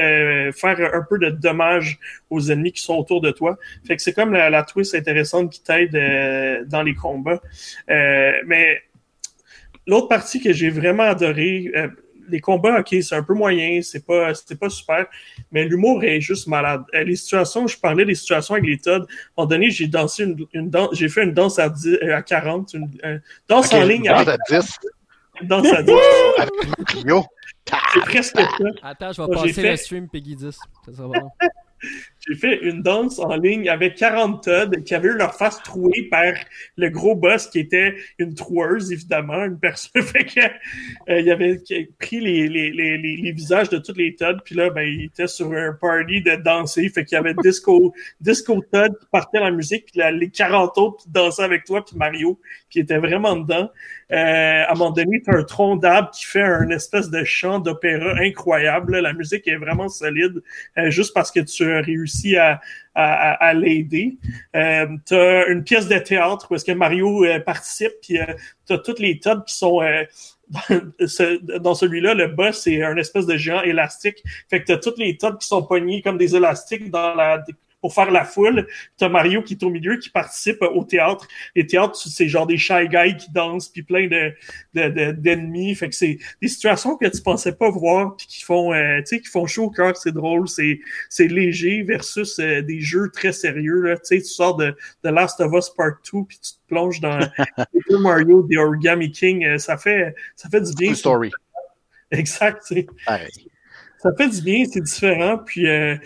faire 0.52 0.94
un 0.94 1.06
peu 1.08 1.20
de 1.20 1.30
dommages 1.30 2.00
aux 2.30 2.52
ennemis 2.52 2.72
qui 2.72 2.82
sont 2.82 2.96
autour 2.96 3.22
de 3.22 3.32
toi. 3.32 3.58
Fait 3.86 3.96
que 3.96 4.02
c'est 4.02 4.14
comme 4.14 4.34
la, 4.34 4.50
la 4.50 4.64
twist 4.64 4.96
intéressante 5.04 5.52
qui 5.52 5.62
t'aide 5.62 5.96
euh, 5.96 6.64
dans 6.66 6.84
les 6.84 6.96
combats. 6.96 7.42
Euh, 7.90 8.32
mais 8.46 8.82
l'autre 9.86 10.08
partie 10.08 10.42
que 10.42 10.54
j'ai 10.54 10.70
vraiment 10.70 11.04
adoré, 11.04 11.72
euh, 11.76 11.90
les 12.30 12.40
combats, 12.40 12.80
ok, 12.80 12.96
c'est 13.02 13.16
un 13.16 13.24
peu 13.24 13.34
moyen, 13.34 13.82
c'est 13.82 14.06
pas, 14.06 14.34
c'était 14.34 14.56
pas 14.56 14.70
super, 14.70 15.08
mais 15.52 15.66
l'humour 15.66 16.04
est 16.06 16.22
juste 16.22 16.48
malade. 16.48 16.84
les 16.94 17.18
situations, 17.18 17.68
je 17.68 17.78
parlais 17.78 18.06
des 18.06 18.16
situations 18.16 18.56
avec 18.56 18.66
les 18.66 18.78
Todd. 18.78 19.02
À 19.02 19.04
un 19.04 19.08
moment 19.38 19.50
donné, 19.50 19.72
j'ai 19.72 19.88
dansé 19.88 20.24
une, 20.54 20.70
danse, 20.70 20.90
j'ai 20.94 21.10
fait 21.10 21.24
une 21.24 21.34
danse 21.34 21.60
à, 21.60 21.68
10, 21.68 21.98
à 22.14 22.22
40, 22.22 22.76
une, 22.76 22.90
danse 23.50 23.74
en 23.74 23.84
ligne. 23.84 24.06
Danse 24.06 24.28
à 24.30 24.38
10. 24.50 24.80
Une 25.42 25.48
danse 25.50 25.74
à 25.74 25.84
10. 25.84 25.94
C'est 27.94 28.00
presque 28.02 28.38
ça. 28.38 28.48
Attends, 28.82 29.12
je 29.12 29.22
vais 29.22 29.34
passer 29.34 29.70
le 29.70 29.76
stream 29.76 30.08
Peggy 30.08 30.36
10. 30.38 30.58
Ça 30.86 30.94
sera 30.94 31.08
bon. 31.08 31.30
J'ai 32.26 32.36
fait 32.36 32.58
une 32.62 32.82
danse 32.82 33.20
en 33.20 33.36
ligne 33.36 33.68
avec 33.68 33.96
40 33.96 34.44
Todd 34.44 34.84
qui 34.86 34.96
avaient 34.96 35.10
eu 35.10 35.18
leur 35.18 35.36
face 35.36 35.62
trouée 35.62 36.08
par 36.10 36.34
le 36.78 36.90
gros 36.90 37.16
boss 37.16 37.48
qui 37.48 37.60
était 37.60 37.96
une 38.18 38.34
troueuse, 38.34 38.94
évidemment, 38.94 39.44
une 39.44 39.60
personne. 39.60 40.02
fait 40.04 40.24
que, 40.24 40.40
euh, 41.10 41.20
il 41.20 41.30
avait 41.30 41.62
pris 42.00 42.22
les, 42.22 42.48
les, 42.48 42.72
les, 42.72 42.98
les, 42.98 43.32
visages 43.34 43.68
de 43.70 43.78
tous 43.78 43.94
les 43.94 44.16
Todd, 44.16 44.40
puis 44.46 44.56
là, 44.56 44.70
ben, 44.70 44.84
il 44.84 45.06
était 45.06 45.28
sur 45.28 45.52
un 45.52 45.74
party 45.74 46.22
de 46.22 46.36
danser. 46.38 46.88
Fait 46.88 47.04
qu'il 47.04 47.18
y 47.18 47.20
avait 47.20 47.34
Disco, 47.44 47.94
Disco 48.22 48.64
Todd 48.72 48.98
qui 48.98 49.08
partait 49.12 49.42
la 49.42 49.52
musique, 49.52 49.92
puis 49.92 50.02
les 50.14 50.30
40 50.30 50.78
autres 50.78 51.04
qui 51.04 51.10
dansaient 51.10 51.44
avec 51.44 51.66
toi, 51.66 51.84
puis 51.84 51.98
Mario 51.98 52.40
qui 52.74 52.80
était 52.80 52.98
vraiment 52.98 53.36
dedans. 53.36 53.70
Euh, 54.12 54.64
à 54.66 54.72
un 54.72 54.74
moment 54.74 54.90
donné, 54.90 55.22
tu 55.22 55.30
as 55.30 55.38
un 55.38 55.44
tronc 55.44 55.76
d'arbre 55.76 56.10
qui 56.10 56.26
fait 56.26 56.42
un 56.42 56.70
espèce 56.70 57.12
de 57.12 57.24
chant 57.24 57.60
d'opéra 57.60 58.16
incroyable. 58.20 58.98
La 58.98 59.14
musique 59.14 59.48
est 59.48 59.58
vraiment 59.58 59.90
solide, 59.90 60.42
euh, 60.80 60.90
juste 60.90 61.14
parce 61.14 61.32
que 61.32 61.40
tu 61.40 61.72
as 61.72 61.82
réussi 61.82 62.36
à, 62.36 62.60
à, 62.96 63.54
l'aider. 63.54 64.18
Euh, 64.56 64.88
tu 65.06 65.14
as 65.14 65.48
une 65.48 65.64
pièce 65.64 65.88
de 65.88 66.00
théâtre 66.00 66.48
où 66.50 66.56
est-ce 66.56 66.66
que 66.66 66.72
Mario 66.72 67.26
euh, 67.26 67.40
participe, 67.40 67.94
puis 68.02 68.20
euh, 68.20 68.26
tu 68.66 68.74
as 68.74 68.80
toutes 68.80 69.00
les 69.00 69.20
tops 69.20 69.46
qui 69.46 69.56
sont... 69.56 69.82
dans 71.60 71.76
celui-là, 71.76 72.16
le 72.16 72.28
boss, 72.28 72.62
c'est 72.64 72.84
un 72.84 72.98
espèce 72.98 73.28
de 73.28 73.38
géant 73.38 73.62
élastique. 73.62 74.24
Fait 74.50 74.62
que 74.62 74.66
t'as 74.66 74.78
toutes 74.78 74.98
les 74.98 75.16
tops 75.16 75.38
qui 75.40 75.48
sont 75.48 75.64
pognés 75.64 76.02
comme 76.02 76.18
des 76.18 76.36
élastiques 76.36 76.90
dans 76.90 77.14
la 77.14 77.38
pour 77.84 77.94
faire 77.94 78.12
la 78.12 78.24
foule. 78.24 78.66
T'as 78.98 79.10
Mario 79.10 79.44
qui 79.44 79.56
est 79.56 79.64
au 79.64 79.70
milieu, 79.70 79.98
qui 79.98 80.10
participe 80.10 80.62
au 80.62 80.86
théâtre. 80.86 81.28
Les 81.54 81.68
théâtres, 81.68 81.98
c'est 81.98 82.30
genre 82.30 82.48
des 82.48 82.56
shy 82.56 82.88
guys 82.88 83.18
qui 83.18 83.30
dansent, 83.30 83.68
puis 83.68 83.84
plein 83.84 84.08
de, 84.08 85.12
d'ennemis. 85.12 85.76
fait 85.76 85.90
que 85.90 85.96
c'est 85.96 86.18
des 86.42 86.48
situations 86.48 86.96
que 86.96 87.08
tu 87.08 87.22
pensais 87.22 87.52
pas 87.52 87.70
voir, 87.70 88.16
puis 88.16 88.26
qui 88.26 88.42
font, 88.42 88.74
euh, 88.74 89.00
tu 89.00 89.18
sais, 89.18 89.20
qui 89.20 89.28
font 89.28 89.46
chaud 89.46 89.66
au 89.66 89.70
cœur. 89.70 89.98
C'est 89.98 90.14
drôle, 90.14 90.48
c'est, 90.48 90.80
c'est 91.10 91.28
léger 91.28 91.84
versus 91.84 92.40
euh, 92.40 92.62
des 92.62 92.80
jeux 92.80 93.10
très 93.12 93.34
sérieux. 93.34 93.82
Là. 93.82 93.98
Tu 93.98 94.06
sais, 94.06 94.18
tu 94.20 94.30
sors 94.30 94.56
de, 94.56 94.74
de 95.04 95.10
Last 95.10 95.42
of 95.42 95.52
Us 95.52 95.70
Part 95.70 95.98
2, 96.10 96.24
puis 96.26 96.40
tu 96.42 96.54
te 96.54 96.68
plonges 96.70 97.02
dans 97.02 97.20
Mario, 98.00 98.48
The 98.50 98.60
Origami 98.60 99.12
King. 99.12 99.44
Euh, 99.46 99.58
ça 99.58 99.76
fait, 99.76 100.16
ça 100.38 100.48
fait 100.48 100.62
du 100.62 100.74
bien. 100.74 100.94
story. 100.94 101.32
Exact. 102.12 102.62
Ça 102.64 104.14
fait 104.18 104.30
du 104.30 104.42
bien, 104.42 104.64
c'est 104.72 104.80
différent. 104.82 105.38
Puis 105.38 105.68
euh, 105.68 105.98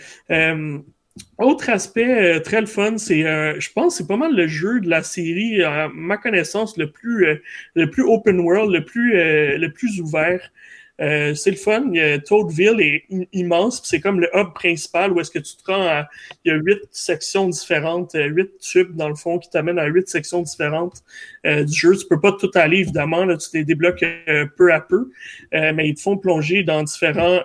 autre 1.38 1.70
aspect 1.70 2.36
euh, 2.36 2.40
très 2.40 2.60
le 2.60 2.66
fun, 2.66 2.98
c'est, 2.98 3.24
euh, 3.24 3.58
je 3.60 3.70
pense, 3.72 3.96
c'est 3.96 4.06
pas 4.06 4.16
mal 4.16 4.34
le 4.34 4.48
jeu 4.48 4.80
de 4.80 4.88
la 4.88 5.02
série, 5.02 5.62
à 5.62 5.88
ma 5.94 6.16
connaissance, 6.16 6.76
le 6.76 6.90
plus, 6.90 7.26
euh, 7.26 7.42
le 7.74 7.90
plus 7.90 8.02
open 8.02 8.40
world, 8.40 8.72
le 8.72 8.84
plus, 8.84 9.12
le 9.12 9.68
plus 9.68 10.00
ouvert. 10.00 10.50
c'est 10.98 11.50
le 11.50 11.56
fun. 11.56 11.92
Toadville 12.26 12.80
est 12.80 13.04
immense, 13.32 13.82
c'est 13.84 14.00
comme 14.00 14.18
le 14.18 14.28
hub 14.34 14.52
principal 14.52 15.12
où 15.12 15.20
est-ce 15.20 15.30
que 15.30 15.38
tu 15.38 15.56
te 15.56 15.70
rends 15.70 15.86
à, 15.86 16.08
il 16.44 16.48
y 16.48 16.54
a 16.54 16.56
huit 16.56 16.80
sections 16.90 17.48
différentes, 17.48 18.14
huit 18.14 18.50
tubes 18.58 18.96
dans 18.96 19.08
le 19.08 19.14
fond 19.14 19.38
qui 19.38 19.48
t'amènent 19.48 19.78
à 19.78 19.86
huit 19.86 20.08
sections 20.08 20.42
différentes 20.42 21.04
du 21.44 21.72
jeu. 21.72 21.96
Tu 21.96 22.06
peux 22.08 22.20
pas 22.20 22.32
tout 22.32 22.50
aller 22.54 22.78
évidemment, 22.78 23.24
là, 23.24 23.36
tu 23.36 23.48
les 23.54 23.64
débloques 23.64 24.04
peu 24.56 24.72
à 24.72 24.80
peu, 24.80 25.10
mais 25.52 25.88
ils 25.88 25.94
te 25.94 26.00
font 26.00 26.16
plonger 26.16 26.64
dans 26.64 26.82
différents 26.82 27.42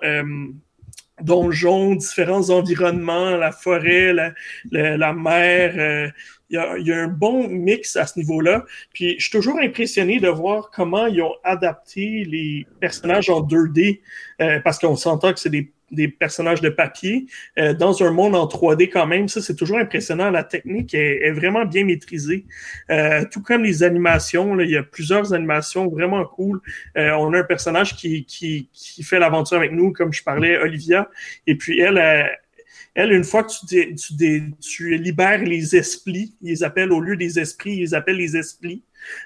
donjons, 1.21 1.95
différents 1.95 2.49
environnements, 2.49 3.37
la 3.37 3.51
forêt, 3.51 4.13
la, 4.13 4.33
la, 4.71 5.13
mer. 5.13 5.73
Euh, 5.77 6.09
il 6.49 6.85
y, 6.85 6.91
a, 6.91 6.97
un 6.97 7.07
bon 7.07 7.47
mix 7.47 7.95
à 7.95 8.05
ce 8.05 8.19
niveau-là. 8.19 8.65
Puis 8.93 9.15
je 9.17 9.23
suis 9.23 9.31
toujours 9.31 9.59
impressionné 9.59 10.19
de 10.19 10.27
voir 10.27 10.69
comment 10.71 11.07
ils 11.07 11.21
ont 11.21 11.35
adapté 11.43 12.25
les 12.25 12.67
personnages 12.79 13.29
en 13.29 13.41
2D, 13.41 14.01
euh, 14.41 14.59
parce 14.59 14.77
qu'on 14.77 14.95
s'entend 14.95 15.33
que 15.33 15.39
c'est 15.39 15.49
des 15.49 15.71
des 15.93 16.07
personnages 16.07 16.61
de 16.61 16.69
papier 16.69 17.27
euh, 17.57 17.73
dans 17.73 18.03
un 18.03 18.11
monde 18.11 18.35
en 18.35 18.45
3D 18.45 18.89
quand 18.89 19.07
même. 19.07 19.27
Ça, 19.27 19.41
c'est 19.41 19.55
toujours 19.55 19.77
impressionnant. 19.77 20.29
La 20.29 20.43
technique 20.43 20.93
est, 20.93 21.31
vraiment 21.31 21.65
bien 21.65 21.85
maîtrisée. 21.85 22.45
Euh, 22.89 23.23
tout 23.31 23.41
comme 23.41 23.63
les 23.63 23.83
animations, 23.83 24.59
il 24.59 24.69
y 24.69 24.77
a 24.77 24.83
plusieurs 24.83 25.33
animations 25.33 25.87
vraiment 25.87 26.25
cool. 26.25 26.61
Euh, 26.97 27.11
on 27.11 27.33
a 27.33 27.39
un 27.39 27.43
personnage 27.43 27.95
qui, 27.95 28.25
qui, 28.25 28.69
qui 28.73 29.03
fait 29.03 29.19
l'aventure 29.19 29.57
avec 29.57 29.71
nous, 29.71 29.91
comme 29.91 30.13
je 30.13 30.23
parlais, 30.23 30.57
Olivia. 30.57 31.09
Et 31.47 31.55
puis 31.55 31.79
elle, 31.79 31.97
elle, 32.95 33.11
une 33.11 33.23
fois 33.23 33.43
que 33.43 33.51
tu, 33.67 33.95
tu, 33.95 34.53
tu 34.59 34.97
libères 34.97 35.43
les 35.43 35.75
esprits, 35.75 36.35
ils 36.41 36.63
appellent 36.63 36.91
au 36.91 36.99
lieu 36.99 37.15
des 37.15 37.39
esprits, 37.39 37.77
ils 37.77 37.95
appellent 37.95 38.17
les 38.17 38.37
esprits. 38.37 38.83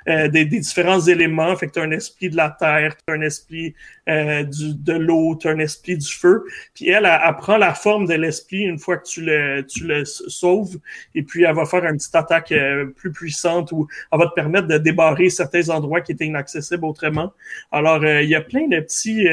Euh, 0.07 0.27
des, 0.27 0.45
différents 0.45 1.01
éléments. 1.01 1.55
Fait 1.55 1.67
que 1.67 1.73
tu 1.73 1.79
as 1.79 1.83
un 1.83 1.91
esprit 1.91 2.29
de 2.29 2.37
la 2.37 2.49
terre, 2.49 2.95
tu 2.95 3.13
as 3.13 3.17
un 3.17 3.21
esprit 3.21 3.75
euh, 4.07 4.43
du, 4.43 4.73
de 4.73 4.93
l'eau, 4.93 5.35
tu 5.35 5.47
as 5.47 5.51
un 5.51 5.59
esprit 5.59 5.97
du 5.97 6.07
feu. 6.07 6.45
Puis 6.73 6.89
elle, 6.89 7.05
elle, 7.05 7.35
prend 7.35 7.57
la 7.57 7.73
forme 7.73 8.07
de 8.07 8.13
l'esprit 8.13 8.61
une 8.61 8.79
fois 8.79 8.97
que 8.97 9.07
tu 9.07 9.21
le, 9.21 9.65
tu 9.67 9.85
le 9.85 10.05
sauves. 10.05 10.77
Et 11.15 11.23
puis 11.23 11.43
elle 11.43 11.55
va 11.55 11.65
faire 11.65 11.85
une 11.85 11.97
petite 11.97 12.15
attaque 12.15 12.51
euh, 12.51 12.85
plus 12.85 13.11
puissante 13.11 13.71
où 13.71 13.87
elle 14.11 14.19
va 14.19 14.27
te 14.27 14.33
permettre 14.33 14.67
de 14.67 14.77
débarrer 14.77 15.29
certains 15.29 15.69
endroits 15.69 16.01
qui 16.01 16.13
étaient 16.13 16.25
inaccessibles 16.25 16.85
autrement. 16.85 17.33
Alors, 17.71 18.05
il 18.05 18.29
y 18.29 18.35
a 18.35 18.41
plein 18.41 18.67
de 18.67 18.79
petits 18.79 19.27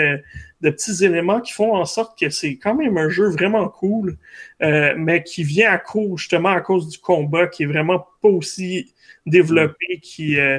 de 0.61 0.71
petits 0.71 1.05
éléments 1.05 1.41
qui 1.41 1.53
font 1.53 1.75
en 1.75 1.85
sorte 1.85 2.19
que 2.19 2.31
c'est 2.31 2.57
quand 2.57 2.75
même 2.75 2.97
un 2.97 3.11
jeu 3.11 3.29
vraiment 3.29 3.69
cool, 3.69 4.17
mais 4.61 5.23
qui 5.23 5.45
vient 5.45 5.73
à 5.73 5.79
cause 5.79 6.21
justement 6.21 6.51
à 6.51 6.61
cause 6.61 6.89
du 6.89 6.99
combat 6.99 7.47
qui 7.47 7.65
est 7.65 7.67
vraiment 7.67 8.07
pas 8.23 8.29
aussi 8.29 8.94
développé 9.27 10.01
qui, 10.03 10.39
euh, 10.39 10.59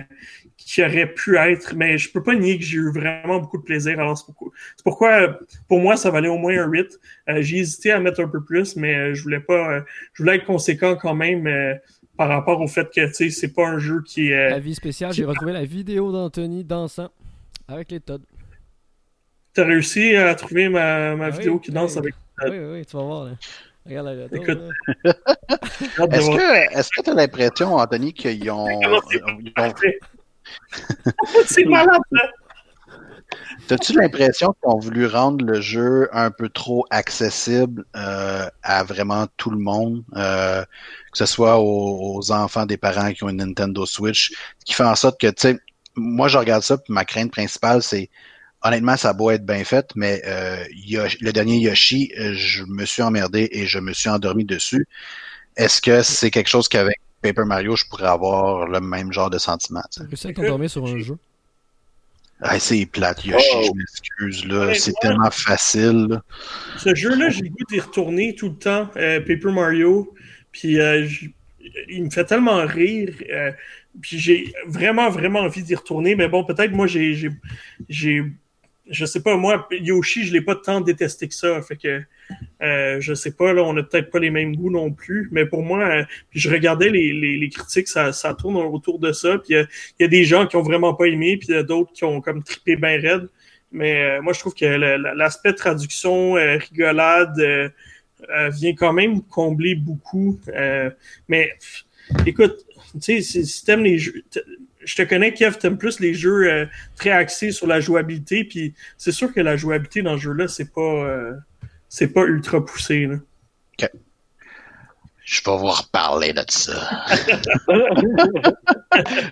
qui 0.58 0.84
aurait 0.84 1.14
pu 1.14 1.38
être, 1.38 1.76
mais 1.76 1.98
je 1.98 2.12
peux 2.12 2.24
pas 2.24 2.36
nier 2.36 2.58
que 2.58 2.64
j'ai 2.64 2.78
eu 2.78 2.92
vraiment 2.92 3.40
beaucoup 3.40 3.58
de 3.58 3.64
plaisir. 3.64 4.00
Alors, 4.00 4.18
c'est 4.18 4.84
pourquoi, 4.84 5.40
pour 5.68 5.80
moi, 5.80 5.98
ça 5.98 6.10
valait 6.10 6.28
au 6.28 6.38
moins 6.38 6.58
un 6.58 6.68
8. 6.68 7.00
Euh, 7.30 7.42
j'ai 7.42 7.58
hésité 7.58 7.92
à 7.92 8.00
mettre 8.00 8.22
un 8.22 8.28
peu 8.28 8.44
plus, 8.44 8.76
mais 8.76 8.96
euh, 8.96 9.14
je 9.14 9.22
voulais 9.24 9.40
pas, 9.40 9.84
je 10.14 10.24
voulais 10.24 10.38
être 10.38 10.46
conséquent 10.46 10.96
quand 10.96 11.16
même 11.16 11.50
par 12.18 12.30
rapport 12.30 12.62
au 12.62 12.68
fait 12.68 12.88
que, 12.94 13.06
tu 13.08 13.14
sais, 13.14 13.30
c'est 13.30 13.54
pas 13.54 13.68
un 13.68 13.78
jeu 13.78 14.02
qui 14.06 14.30
est... 14.30 14.50
La 14.50 14.60
vie 14.60 14.76
spéciale, 14.76 15.14
j'ai 15.14 15.26
retrouvé 15.26 15.52
la 15.52 15.66
vidéo 15.66 16.12
d'Anthony 16.12 16.64
dansant 16.64 17.10
avec 17.68 17.92
les 17.92 18.00
Todd. 18.00 18.22
T'as 19.54 19.66
réussi 19.66 20.16
à 20.16 20.34
trouver 20.36 20.70
ma, 20.70 21.16
ma 21.16 21.26
ah 21.26 21.30
vidéo 21.30 21.60
qui 21.60 21.72
danse 21.72 21.98
avec 21.98 22.14
les 22.44 22.50
Oui, 22.50 22.58
oui, 22.74 22.86
tu 22.86 22.98
vas 22.98 23.04
voir. 23.04 23.26
Là. 23.26 23.32
Regarde 23.86 24.08
la 24.08 24.26
Écoute. 24.38 24.60
est-ce 25.06 26.30
que 26.30 26.78
est-ce 26.78 26.90
que 26.90 27.04
tu 27.04 27.10
as 27.10 27.14
l'impression, 27.14 27.76
Anthony, 27.76 28.14
qu'ils 28.14 28.50
ont. 28.50 28.68
C'est 31.46 31.66
malade, 31.66 32.02
là! 32.12 32.22
T'as-tu 33.68 33.94
l'impression 33.94 34.54
qu'ils 34.54 34.70
ont 34.72 34.80
voulu 34.80 35.08
rendre 35.08 35.44
le 35.44 35.60
jeu 35.60 36.08
un 36.14 36.30
peu 36.30 36.50
trop 36.50 36.86
accessible 36.90 37.84
euh, 37.96 38.48
à 38.62 38.84
vraiment 38.84 39.26
tout 39.38 39.50
le 39.50 39.58
monde, 39.58 40.04
euh, 40.16 40.64
que 41.12 41.18
ce 41.18 41.26
soit 41.26 41.60
aux, 41.60 42.32
enfants 42.32 42.66
des 42.66 42.78
parents 42.78 43.12
qui 43.12 43.24
ont 43.24 43.30
une 43.30 43.38
Nintendo 43.38 43.86
Switch, 43.86 44.32
ce 44.60 44.66
qui 44.66 44.74
fait 44.74 44.84
en 44.84 44.96
sorte 44.96 45.20
que, 45.20 45.28
tu 45.28 45.34
sais, 45.38 45.58
moi 45.96 46.28
je 46.28 46.38
regarde 46.38 46.62
ça, 46.62 46.78
puis 46.78 46.94
ma 46.94 47.06
crainte 47.06 47.32
principale, 47.32 47.82
c'est 47.82 48.10
honnêtement, 48.66 48.98
ça 48.98 49.10
a 49.10 49.14
beau 49.14 49.30
être 49.32 49.46
bien 49.46 49.64
fait, 49.64 49.92
mais 49.96 50.22
euh, 50.26 50.58
le 51.22 51.32
dernier 51.32 51.58
Yoshi, 51.58 52.12
euh, 52.20 52.34
je 52.34 52.64
me 52.66 52.86
suis 52.86 53.04
emmerdé 53.04 53.48
et 53.52 53.68
je 53.68 53.80
me 53.80 53.94
suis 53.94 54.10
endormi 54.10 54.44
dessus. 54.44 54.88
Est-ce 55.56 55.82
que 55.82 56.02
c'est 56.02 56.32
quelque 56.32 56.50
chose 56.50 56.68
qu'avec 56.68 57.00
Paper 57.22 57.46
Mario, 57.46 57.76
je 57.76 57.86
pourrais 57.86 58.08
avoir 58.08 58.68
le 58.68 58.82
même 58.82 59.14
genre 59.14 59.30
de 59.30 59.38
sentiment? 59.38 59.84
Tu 59.92 60.34
t'endormir 60.34 60.70
sur 60.70 60.86
un 60.86 60.98
jeu? 60.98 61.18
Ah, 62.42 62.60
c'est 62.60 62.86
plate, 62.86 63.24
Yoshi, 63.24 63.48
oh. 63.54 63.62
je 63.64 63.72
m'excuse, 63.78 64.46
là. 64.46 64.74
c'est 64.74 64.94
tellement 65.00 65.32
facile. 65.32 66.20
Ce 66.78 66.94
jeu-là, 66.94 67.30
j'ai 67.30 67.44
le 67.44 67.50
goût 67.50 67.64
d'y 67.70 67.80
retourner 67.80 68.36
tout 68.36 68.50
le 68.50 68.56
temps, 68.56 68.90
euh, 68.98 69.20
Paper 69.22 69.52
Mario. 69.52 70.14
Puis 70.52 70.78
il 71.90 72.04
me 72.04 72.10
fait 72.10 72.26
tellement 72.26 72.66
rire. 72.66 73.14
puis 74.02 74.20
j'ai 74.20 74.54
vraiment, 74.68 75.10
vraiment 75.10 75.40
envie 75.42 75.64
d'y 75.64 75.76
retourner. 75.76 76.16
Mais 76.16 76.28
bon, 76.28 76.44
peut-être 76.44 76.72
moi, 76.72 76.88
j'ai 76.88 77.16
je 78.88 79.06
sais 79.06 79.22
pas, 79.22 79.36
moi, 79.36 79.68
Yoshi, 79.72 80.26
je 80.26 80.34
l'ai 80.34 80.42
pas 80.42 80.56
tant 80.56 80.82
détesté 80.82 81.28
que 81.28 81.34
ça. 81.34 81.62
Fait 81.62 81.76
que 81.76 82.02
euh, 82.62 83.00
je 83.00 83.14
sais 83.14 83.32
pas, 83.32 83.54
là, 83.54 83.64
on 83.64 83.76
a 83.78 83.84
peut-être 83.84 84.12
pas 84.12 84.20
les 84.20 84.30
mêmes 84.30 84.56
goûts 84.56 84.70
non 84.70 84.92
plus. 84.92 85.28
Mais 85.32 85.46
pour 85.46 85.64
moi, 85.64 85.88
euh, 85.88 86.04
je 86.32 86.50
regardais 86.50 86.90
les, 86.90 87.14
les, 87.14 87.50
critiques, 87.50 87.88
ça, 87.88 88.12
ça 88.14 88.34
tourne 88.34 88.58
autour 88.58 89.00
de 89.00 89.12
ça. 89.12 89.38
Puis 89.40 89.56
il 89.56 89.68
y, 90.00 90.04
a 90.04 90.08
des 90.08 90.24
gens 90.24 90.46
qui 90.46 90.56
ont 90.56 90.62
vraiment 90.62 90.94
pas 90.94 91.06
aimé, 91.06 91.38
puis 91.38 91.50
il 91.50 91.56
y 91.56 91.58
a 91.58 91.64
d'autres 91.64 91.92
qui 91.94 92.04
ont 92.04 92.22
comme 92.22 92.44
trippé 92.44 92.76
bien 92.76 93.00
raide. 93.00 93.30
Mais 93.72 94.04
euh, 94.04 94.22
moi, 94.22 94.34
je 94.34 94.40
trouve 94.40 94.54
que 94.54 94.66
l'aspect 94.66 95.54
traduction, 95.54 96.34
rigolade, 96.34 97.72
vient 98.52 98.74
quand 98.76 98.94
même 98.94 99.22
combler 99.24 99.76
beaucoup. 99.76 100.40
mais 101.28 101.52
écoute, 102.26 102.66
tu 103.02 103.22
sais, 103.22 103.44
si 103.44 103.66
t'aimes 103.66 103.84
les 103.84 103.98
jeux 103.98 104.24
je 104.86 104.96
te 104.96 105.02
connais, 105.02 105.34
Kev, 105.34 105.58
t'aimes 105.58 105.78
plus 105.78 106.00
les 106.00 106.14
jeux 106.14 106.50
euh, 106.50 106.66
très 106.96 107.12
axés 107.12 107.52
sur 107.52 107.68
la 107.68 107.80
jouabilité, 107.80 108.44
puis 108.44 108.74
c'est 108.98 109.12
sûr 109.12 109.34
que 109.34 109.42
la 109.42 109.58
jouabilité 109.58 110.02
dans 110.02 110.18
ce 110.18 110.24
jeu-là, 110.24 110.48
c'est 110.48 110.72
pas 110.72 110.82
euh, 110.82 111.34
c'est 111.90 112.14
pas 112.14 112.24
ultra 112.24 112.64
poussé. 112.64 113.08
Là. 113.08 113.16
OK. 113.16 113.90
Je 115.24 115.42
vais 115.44 115.58
vous 115.58 115.68
reparler 115.68 116.34
de 116.34 116.44
ça. 116.50 116.74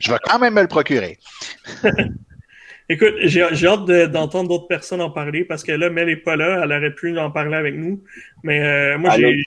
je 0.02 0.12
vais 0.12 0.18
quand 0.24 0.40
même 0.40 0.56
me 0.56 0.62
le 0.62 0.68
procurer. 0.68 1.20
Écoute, 2.90 3.14
j'ai 3.24 3.44
hâte 3.44 3.86
d'entendre 4.12 4.50
d'autres 4.50 4.68
personnes 4.68 5.02
en 5.02 5.10
parler 5.10 5.46
parce 5.46 5.64
que 5.64 5.72
là, 5.72 5.90
Mel 5.90 6.08
n'est 6.08 6.18
pas 6.18 6.36
là. 6.36 6.62
Elle 6.64 6.72
aurait 6.72 6.94
pu 6.94 7.18
en 7.18 7.32
parler 7.32 7.56
avec 7.56 7.76
nous. 7.76 8.04
Mais 8.44 8.62
euh, 8.62 8.98
moi, 8.98 9.12
j'ai. 9.18 9.42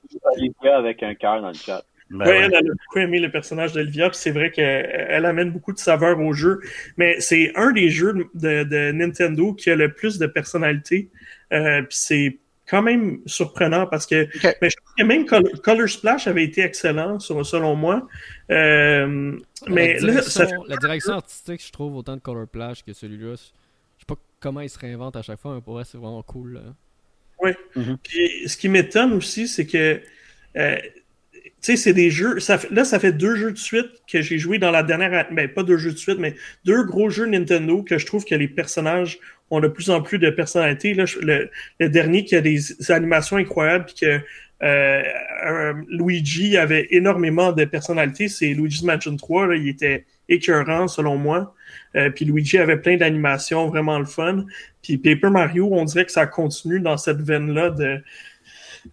avec 0.73 1.03
un 1.03 1.15
cœur 1.15 1.43
dans 1.43 1.49
le 1.49 1.55
chat. 1.55 1.85
Ben 2.11 2.25
oui, 2.25 2.35
elle, 2.37 2.55
a 2.55 2.61
beaucoup 2.61 2.99
aimé 2.99 3.19
le 3.19 3.31
personnage 3.31 3.73
d'Olivia, 3.73 4.09
puis 4.11 4.19
c'est 4.19 4.31
vrai 4.31 4.53
qu'elle 4.53 5.25
amène 5.25 5.51
beaucoup 5.51 5.73
de 5.73 5.79
saveur 5.79 6.21
au 6.21 6.33
jeu. 6.33 6.61
Mais 6.97 7.21
c'est 7.21 7.53
un 7.57 7.73
des 7.73 7.91
jeux 7.91 8.29
de, 8.35 8.93
Nintendo 8.93 9.53
qui 9.55 9.71
a 9.71 9.77
le 9.77 9.93
plus 9.93 10.19
de 10.19 10.27
personnalité. 10.27 11.11
Euh, 11.53 11.83
puis 11.83 11.99
c'est 11.99 12.39
quand 12.69 12.83
même 12.83 13.21
surprenant 13.27 13.87
parce 13.87 14.07
que, 14.07 14.29
mais 14.61 14.71
je 14.71 14.77
trouve 14.77 14.95
que 14.99 15.03
même 15.05 15.27
Color, 15.27 15.89
Splash 15.89 16.27
avait 16.27 16.45
été 16.45 16.63
excellent 16.63 17.19
selon 17.19 17.75
moi. 17.75 18.07
Euh, 18.51 19.37
mais 19.69 19.95
la 19.95 20.13
direction, 20.13 20.65
la 20.69 20.77
direction 20.77 21.13
artistique, 21.15 21.65
je 21.65 21.73
trouve 21.73 21.97
autant 21.97 22.15
de 22.15 22.21
Color 22.21 22.47
Splash 22.47 22.85
que 22.85 22.93
celui-là. 22.93 23.35
Je 23.35 23.43
sais 24.01 24.07
pas 24.07 24.17
comment 24.39 24.61
il 24.61 24.71
se 24.71 24.79
réinvente 24.79 25.17
à 25.17 25.23
chaque 25.23 25.41
fois, 25.41 25.55
mais 25.55 25.61
pour 25.61 25.75
vrai, 25.75 25.85
c'est 25.85 25.99
vraiment 25.99 26.23
cool. 26.23 26.61
Oui. 27.41 27.51
Mm-hmm. 27.77 27.97
Puis 28.03 28.49
ce 28.49 28.57
qui 28.57 28.69
m'étonne 28.69 29.13
aussi, 29.13 29.49
c'est 29.49 29.67
que 29.67 30.01
euh, 30.57 30.77
sais, 31.67 31.77
c'est 31.77 31.93
des 31.93 32.11
jeux. 32.11 32.39
Là, 32.71 32.85
ça 32.85 32.99
fait 32.99 33.13
deux 33.13 33.37
jeux 33.37 33.53
de 33.53 33.59
suite 33.59 33.91
que 34.11 34.23
j'ai 34.23 34.39
joué 34.39 34.59
dans 34.59 34.71
la 34.71 34.83
dernière. 34.83 35.29
Ben, 35.33 35.49
pas 35.49 35.63
deux 35.63 35.79
jeux 35.79 35.93
de 35.93 35.99
suite, 35.99 36.19
mais 36.19 36.35
deux 36.65 36.85
gros 36.85 37.11
jeux 37.11 37.27
Nintendo 37.27 37.83
que 37.83 37.99
je 37.99 38.07
trouve 38.07 38.25
que 38.25 38.35
les 38.35 38.49
personnages 38.49 39.19
ont 39.51 39.61
de 39.61 39.69
plus 39.69 39.91
en 39.91 40.03
plus 40.03 40.19
de 40.19 40.31
personnalité. 40.31 40.95
Le, 40.95 41.51
dernier 41.89 42.25
qui 42.25 42.37
a 42.37 42.41
des 42.41 42.61
animations 42.91 43.37
incroyables, 43.37 43.87
puis 43.87 43.95
que 44.07 44.21
euh, 44.63 45.75
Luigi 45.89 46.57
avait 46.57 46.89
énormément 46.91 47.53
de 47.53 47.65
personnalité, 47.65 48.29
c'est 48.29 48.49
Luigi's 48.49 48.83
Mansion 48.83 49.17
3. 49.17 49.49
Là, 49.49 49.57
il 49.57 49.69
était 49.69 50.05
écœurant, 50.29 50.89
selon 50.89 51.17
moi. 51.17 51.55
Euh, 51.95 52.11
puis 52.11 52.25
Luigi 52.25 52.59
avait 52.59 52.79
plein 52.79 52.97
d'animations 52.97 53.69
vraiment 53.69 53.99
le 53.99 54.05
fun. 54.07 54.45
Puis 54.83 54.99
Paper 54.99 55.31
Mario, 55.31 55.69
on 55.73 55.85
dirait 55.85 56.05
que 56.05 56.13
ça 56.13 56.27
continue 56.27 56.81
dans 56.81 56.97
cette 56.97 57.21
veine-là 57.21 57.71
de 57.71 58.01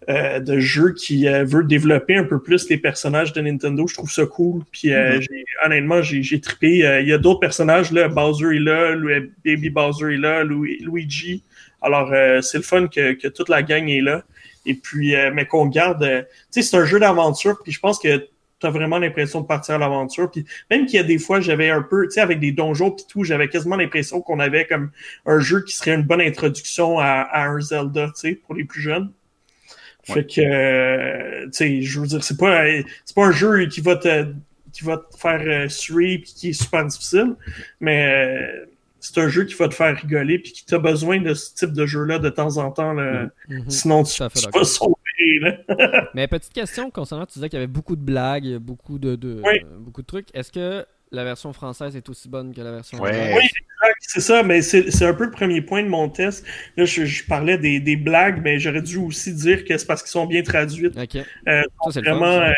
euh, 0.08 0.40
de 0.40 0.58
jeu 0.58 0.92
qui 0.92 1.28
euh, 1.28 1.44
veut 1.44 1.64
développer 1.64 2.16
un 2.16 2.24
peu 2.24 2.40
plus 2.40 2.68
les 2.68 2.76
personnages 2.76 3.32
de 3.32 3.40
Nintendo. 3.40 3.86
Je 3.86 3.94
trouve 3.94 4.10
ça 4.10 4.26
cool. 4.26 4.62
Puis 4.70 4.92
euh, 4.92 5.18
mm-hmm. 5.18 5.66
honnêtement, 5.66 6.02
j'ai 6.02 6.40
trippé. 6.40 7.00
Il 7.02 7.08
y 7.08 7.12
a 7.12 7.18
d'autres 7.18 7.40
personnages 7.40 7.90
là. 7.92 8.08
Bowser 8.08 8.56
est 8.56 8.60
là, 8.60 8.96
Baby 9.44 9.70
Bowser 9.70 10.14
est 10.14 10.18
là, 10.18 10.44
Luigi. 10.44 11.42
Alors 11.80 12.12
c'est 12.42 12.58
le 12.58 12.64
fun 12.64 12.86
que, 12.86 13.28
toute 13.28 13.48
la 13.48 13.62
gang 13.62 13.88
est 13.88 14.00
là. 14.00 14.22
Et 14.66 14.74
puis, 14.74 15.14
mais 15.34 15.46
qu'on 15.46 15.66
garde. 15.66 16.02
tu 16.52 16.62
sais, 16.62 16.62
c'est 16.62 16.76
un 16.76 16.84
jeu 16.84 16.98
d'aventure. 16.98 17.58
Puis 17.62 17.72
je 17.72 17.80
pense 17.80 17.98
que 17.98 18.28
tu 18.60 18.66
as 18.66 18.70
vraiment 18.70 18.98
l'impression 18.98 19.40
de 19.40 19.46
partir 19.46 19.74
à 19.74 19.78
l'aventure. 19.78 20.30
Puis 20.30 20.44
même 20.70 20.86
qu'il 20.86 20.96
y 20.96 21.00
a 21.00 21.02
des 21.04 21.18
fois, 21.18 21.40
j'avais 21.40 21.70
un 21.70 21.82
peu, 21.82 22.06
tu 22.06 22.12
sais, 22.12 22.20
avec 22.20 22.40
des 22.40 22.52
donjons 22.52 22.90
puis 22.90 23.04
tout, 23.08 23.24
j'avais 23.24 23.48
quasiment 23.48 23.76
l'impression 23.76 24.20
qu'on 24.20 24.40
avait 24.40 24.66
comme 24.66 24.90
un 25.26 25.38
jeu 25.38 25.62
qui 25.62 25.76
serait 25.76 25.94
une 25.94 26.02
bonne 26.02 26.20
introduction 26.20 26.98
à, 26.98 27.04
à 27.04 27.46
un 27.46 27.60
Zelda, 27.60 28.06
tu 28.06 28.12
sais, 28.14 28.34
pour 28.34 28.54
les 28.54 28.64
plus 28.64 28.80
jeunes. 28.80 29.10
Fait 30.04 30.24
que, 30.24 30.40
euh, 30.40 31.44
tu 31.46 31.52
sais, 31.52 31.82
je 31.82 32.00
veux 32.00 32.06
dire, 32.06 32.22
c'est 32.22 32.36
pas, 32.36 32.64
c'est 33.04 33.14
pas 33.14 33.26
un 33.26 33.32
jeu 33.32 33.66
qui 33.66 33.80
va 33.80 33.96
te, 33.96 34.26
qui 34.72 34.84
va 34.84 34.98
te 34.98 35.16
faire 35.16 35.40
euh, 35.40 35.68
sweep 35.68 36.24
qui 36.24 36.50
est 36.50 36.52
super 36.52 36.84
difficile, 36.84 37.34
mais 37.80 38.06
euh, 38.06 38.66
c'est 39.00 39.18
un 39.18 39.28
jeu 39.28 39.44
qui 39.44 39.54
va 39.54 39.68
te 39.68 39.74
faire 39.74 39.96
rigoler 39.96 40.38
puis 40.38 40.52
qui 40.52 40.66
t'a 40.66 40.78
besoin 40.78 41.20
de 41.20 41.32
ce 41.32 41.54
type 41.54 41.72
de 41.72 41.86
jeu-là 41.86 42.18
de 42.18 42.28
temps 42.28 42.58
en 42.58 42.70
temps. 42.70 42.92
Là. 42.92 43.28
Mm-hmm. 43.48 43.70
Sinon, 43.70 44.02
tu, 44.02 44.14
tu 44.14 44.50
vas 44.52 44.64
sauver. 44.64 44.94
mais 46.14 46.26
petite 46.26 46.52
question 46.52 46.90
concernant, 46.90 47.24
tu 47.24 47.34
disais 47.34 47.48
qu'il 47.48 47.58
y 47.58 47.62
avait 47.62 47.66
beaucoup 47.66 47.96
de 47.96 48.02
blagues, 48.02 48.56
beaucoup 48.56 48.98
de, 48.98 49.14
de 49.14 49.40
beaucoup 49.78 50.02
de 50.02 50.06
trucs. 50.06 50.28
Est-ce 50.34 50.50
que 50.50 50.84
la 51.12 51.24
version 51.24 51.52
française 51.52 51.96
est 51.96 52.08
aussi 52.08 52.28
bonne 52.28 52.54
que 52.54 52.60
la 52.60 52.72
version 52.72 52.98
ouais. 53.00 53.34
Oui, 53.36 53.48
c'est 54.00 54.20
ça, 54.20 54.42
mais 54.42 54.62
c'est 54.62 55.04
un 55.04 55.14
peu 55.14 55.24
le 55.24 55.30
premier 55.30 55.60
point 55.60 55.82
de 55.82 55.88
mon 55.88 56.08
test. 56.08 56.44
Là, 56.76 56.84
je, 56.84 57.24
parlais 57.24 57.58
des, 57.58 57.80
des, 57.80 57.96
blagues, 57.96 58.40
mais 58.42 58.58
j'aurais 58.58 58.82
dû 58.82 58.96
aussi 58.98 59.32
dire 59.32 59.64
que 59.64 59.76
c'est 59.76 59.86
parce 59.86 60.02
qu'ils 60.02 60.10
sont 60.10 60.26
bien 60.26 60.42
traduites. 60.42 60.96
Ok. 60.96 61.16
Euh, 61.48 61.62
ça, 61.90 62.00
vraiment, 62.00 62.40
euh, 62.40 62.52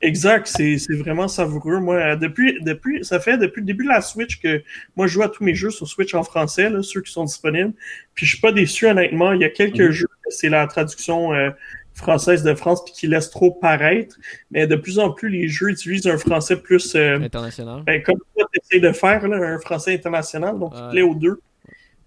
exact, 0.00 0.46
c'est 0.46 0.76
vraiment 0.90 1.28
savoureux. 1.28 1.78
Moi, 1.78 2.16
depuis, 2.16 2.58
depuis, 2.62 3.04
ça 3.04 3.20
fait 3.20 3.38
depuis 3.38 3.60
le 3.60 3.66
début 3.66 3.84
de 3.84 3.90
la 3.90 4.00
Switch 4.00 4.40
que 4.40 4.62
moi, 4.96 5.06
je 5.06 5.14
joue 5.14 5.22
à 5.22 5.28
tous 5.28 5.44
mes 5.44 5.54
jeux 5.54 5.70
sur 5.70 5.86
Switch 5.86 6.14
en 6.14 6.22
français, 6.22 6.68
là, 6.70 6.82
ceux 6.82 7.02
qui 7.02 7.12
sont 7.12 7.24
disponibles. 7.24 7.72
Puis 8.14 8.26
je 8.26 8.32
suis 8.32 8.40
pas 8.40 8.52
déçu, 8.52 8.86
honnêtement. 8.86 9.32
Il 9.32 9.40
y 9.40 9.44
a 9.44 9.50
quelques 9.50 9.80
mhm. 9.80 9.92
jeux, 9.92 10.08
c'est 10.28 10.48
la 10.48 10.66
traduction 10.66 11.32
euh, 11.32 11.50
française 11.94 12.42
de 12.42 12.54
France 12.54 12.84
puis 12.84 12.94
qui 12.94 13.06
laisse 13.06 13.30
trop 13.30 13.50
paraître. 13.50 14.16
Mais 14.50 14.66
de 14.66 14.76
plus 14.76 14.98
en 14.98 15.10
plus, 15.10 15.28
les 15.28 15.48
jeux 15.48 15.70
utilisent 15.70 16.06
un 16.06 16.18
français 16.18 16.60
plus 16.60 16.94
euh, 16.94 17.20
international. 17.20 17.82
Ben, 17.84 18.02
comme 18.02 18.18
tu 18.36 18.44
essaies 18.60 18.80
de 18.80 18.92
faire, 18.92 19.26
là, 19.28 19.36
un 19.36 19.58
français 19.58 19.94
international, 19.94 20.58
donc 20.58 20.72
il 20.76 20.90
plaît 20.90 21.02
aux 21.02 21.14
deux. 21.14 21.40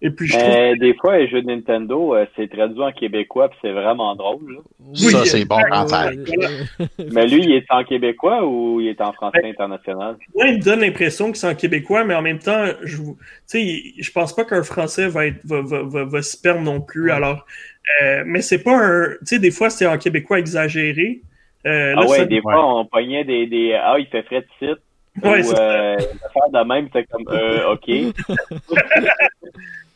Et 0.05 0.09
puis 0.09 0.27
je 0.27 0.37
trouve... 0.37 0.79
Des 0.79 0.93
fois, 0.95 1.17
les 1.17 1.29
jeux 1.29 1.41
de 1.41 1.47
Nintendo, 1.47 2.13
euh, 2.13 2.25
c'est 2.35 2.49
traduit 2.49 2.81
en 2.81 2.91
québécois 2.91 3.47
puis 3.47 3.57
c'est 3.61 3.71
vraiment 3.71 4.13
drôle. 4.17 4.59
Oui, 4.81 4.97
ça, 4.97 5.23
c'est 5.23 5.45
bon 5.45 5.61
quand 5.71 5.87
Mais 7.13 7.25
lui, 7.25 7.41
il 7.41 7.53
est 7.53 7.65
en 7.69 7.85
québécois 7.85 8.45
ou 8.45 8.81
il 8.81 8.89
est 8.89 8.99
en 8.99 9.13
français 9.13 9.39
ben, 9.41 9.51
international? 9.51 10.17
Oui, 10.35 10.47
il 10.49 10.57
me 10.57 10.61
donne 10.61 10.81
l'impression 10.81 11.31
que 11.31 11.37
c'est 11.37 11.47
en 11.47 11.55
québécois, 11.55 12.03
mais 12.03 12.15
en 12.15 12.21
même 12.21 12.39
temps, 12.39 12.65
je 12.83 12.97
je 13.53 14.11
pense 14.11 14.35
pas 14.35 14.43
qu'un 14.43 14.63
français 14.63 15.07
va, 15.07 15.27
être, 15.27 15.39
va, 15.45 15.61
va, 15.61 16.03
va, 16.03 16.21
se 16.21 16.35
perdre 16.35 16.61
non 16.61 16.81
plus. 16.81 17.09
Alors, 17.09 17.45
euh, 18.01 18.23
mais 18.25 18.41
c'est 18.41 18.63
pas 18.63 18.75
un. 18.75 19.09
Tu 19.19 19.25
sais, 19.25 19.39
des 19.39 19.51
fois, 19.51 19.69
c'est 19.69 19.85
en 19.85 19.97
québécois 19.97 20.39
exagéré. 20.39 21.21
Euh, 21.65 21.93
ah 21.97 22.05
ouais, 22.05 22.25
des 22.25 22.41
fois, 22.41 22.79
on 22.79 22.85
pognait 22.85 23.23
des, 23.23 23.47
des. 23.47 23.73
Ah, 23.73 23.95
il 23.99 24.07
fait 24.07 24.23
frais 24.23 24.41
de 24.41 24.47
site. 24.59 24.79
Ouais, 25.23 25.45
ou, 25.45 25.51
euh, 25.51 25.97
faire 25.99 26.49
de 26.51 26.67
même, 26.67 26.89
c'est 26.91 27.05
comme. 27.05 27.25
Euh, 27.29 27.73
OK. 27.73 27.87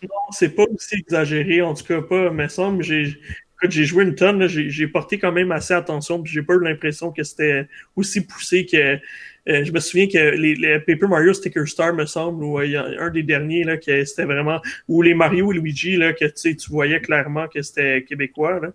non, 0.03 0.09
c'est 0.31 0.55
pas 0.55 0.63
aussi 0.63 0.95
exagéré, 0.95 1.61
en 1.61 1.73
tout 1.73 1.85
cas 1.85 2.01
pas, 2.01 2.29
mais 2.29 2.49
semble. 2.49 2.83
J'ai. 2.83 3.17
j'ai 3.63 3.85
joué 3.85 4.03
une 4.03 4.15
tonne, 4.15 4.47
j'ai 4.47 4.87
porté 4.87 5.17
quand 5.17 5.31
même 5.31 5.51
assez 5.51 5.73
attention, 5.73 6.21
puis 6.21 6.31
j'ai 6.31 6.43
pas 6.43 6.53
eu 6.53 6.63
l'impression 6.63 7.11
que 7.11 7.23
c'était 7.23 7.67
aussi 7.95 8.25
poussé 8.25 8.65
que 8.65 8.99
euh, 9.47 9.63
je 9.63 9.71
me 9.71 9.79
souviens 9.79 10.07
que 10.07 10.35
les, 10.35 10.79
Paper 10.79 11.07
Mario 11.07 11.33
Sticker 11.33 11.67
Star, 11.67 11.93
me 11.93 12.05
semble, 12.05 12.43
ou 12.43 12.57
a 12.57 12.63
un 12.63 13.09
des 13.09 13.23
derniers, 13.23 13.63
là, 13.63 13.77
que 13.77 14.03
c'était 14.03 14.25
vraiment, 14.25 14.61
ou 14.87 15.01
les 15.01 15.13
Mario 15.13 15.51
et 15.51 15.55
Luigi, 15.55 15.95
là, 15.95 16.13
que 16.13 16.25
tu 16.25 16.69
voyais 16.69 16.99
clairement 17.01 17.47
que 17.47 17.61
c'était 17.61 18.03
québécois, 18.03 18.59
là. 18.59 18.71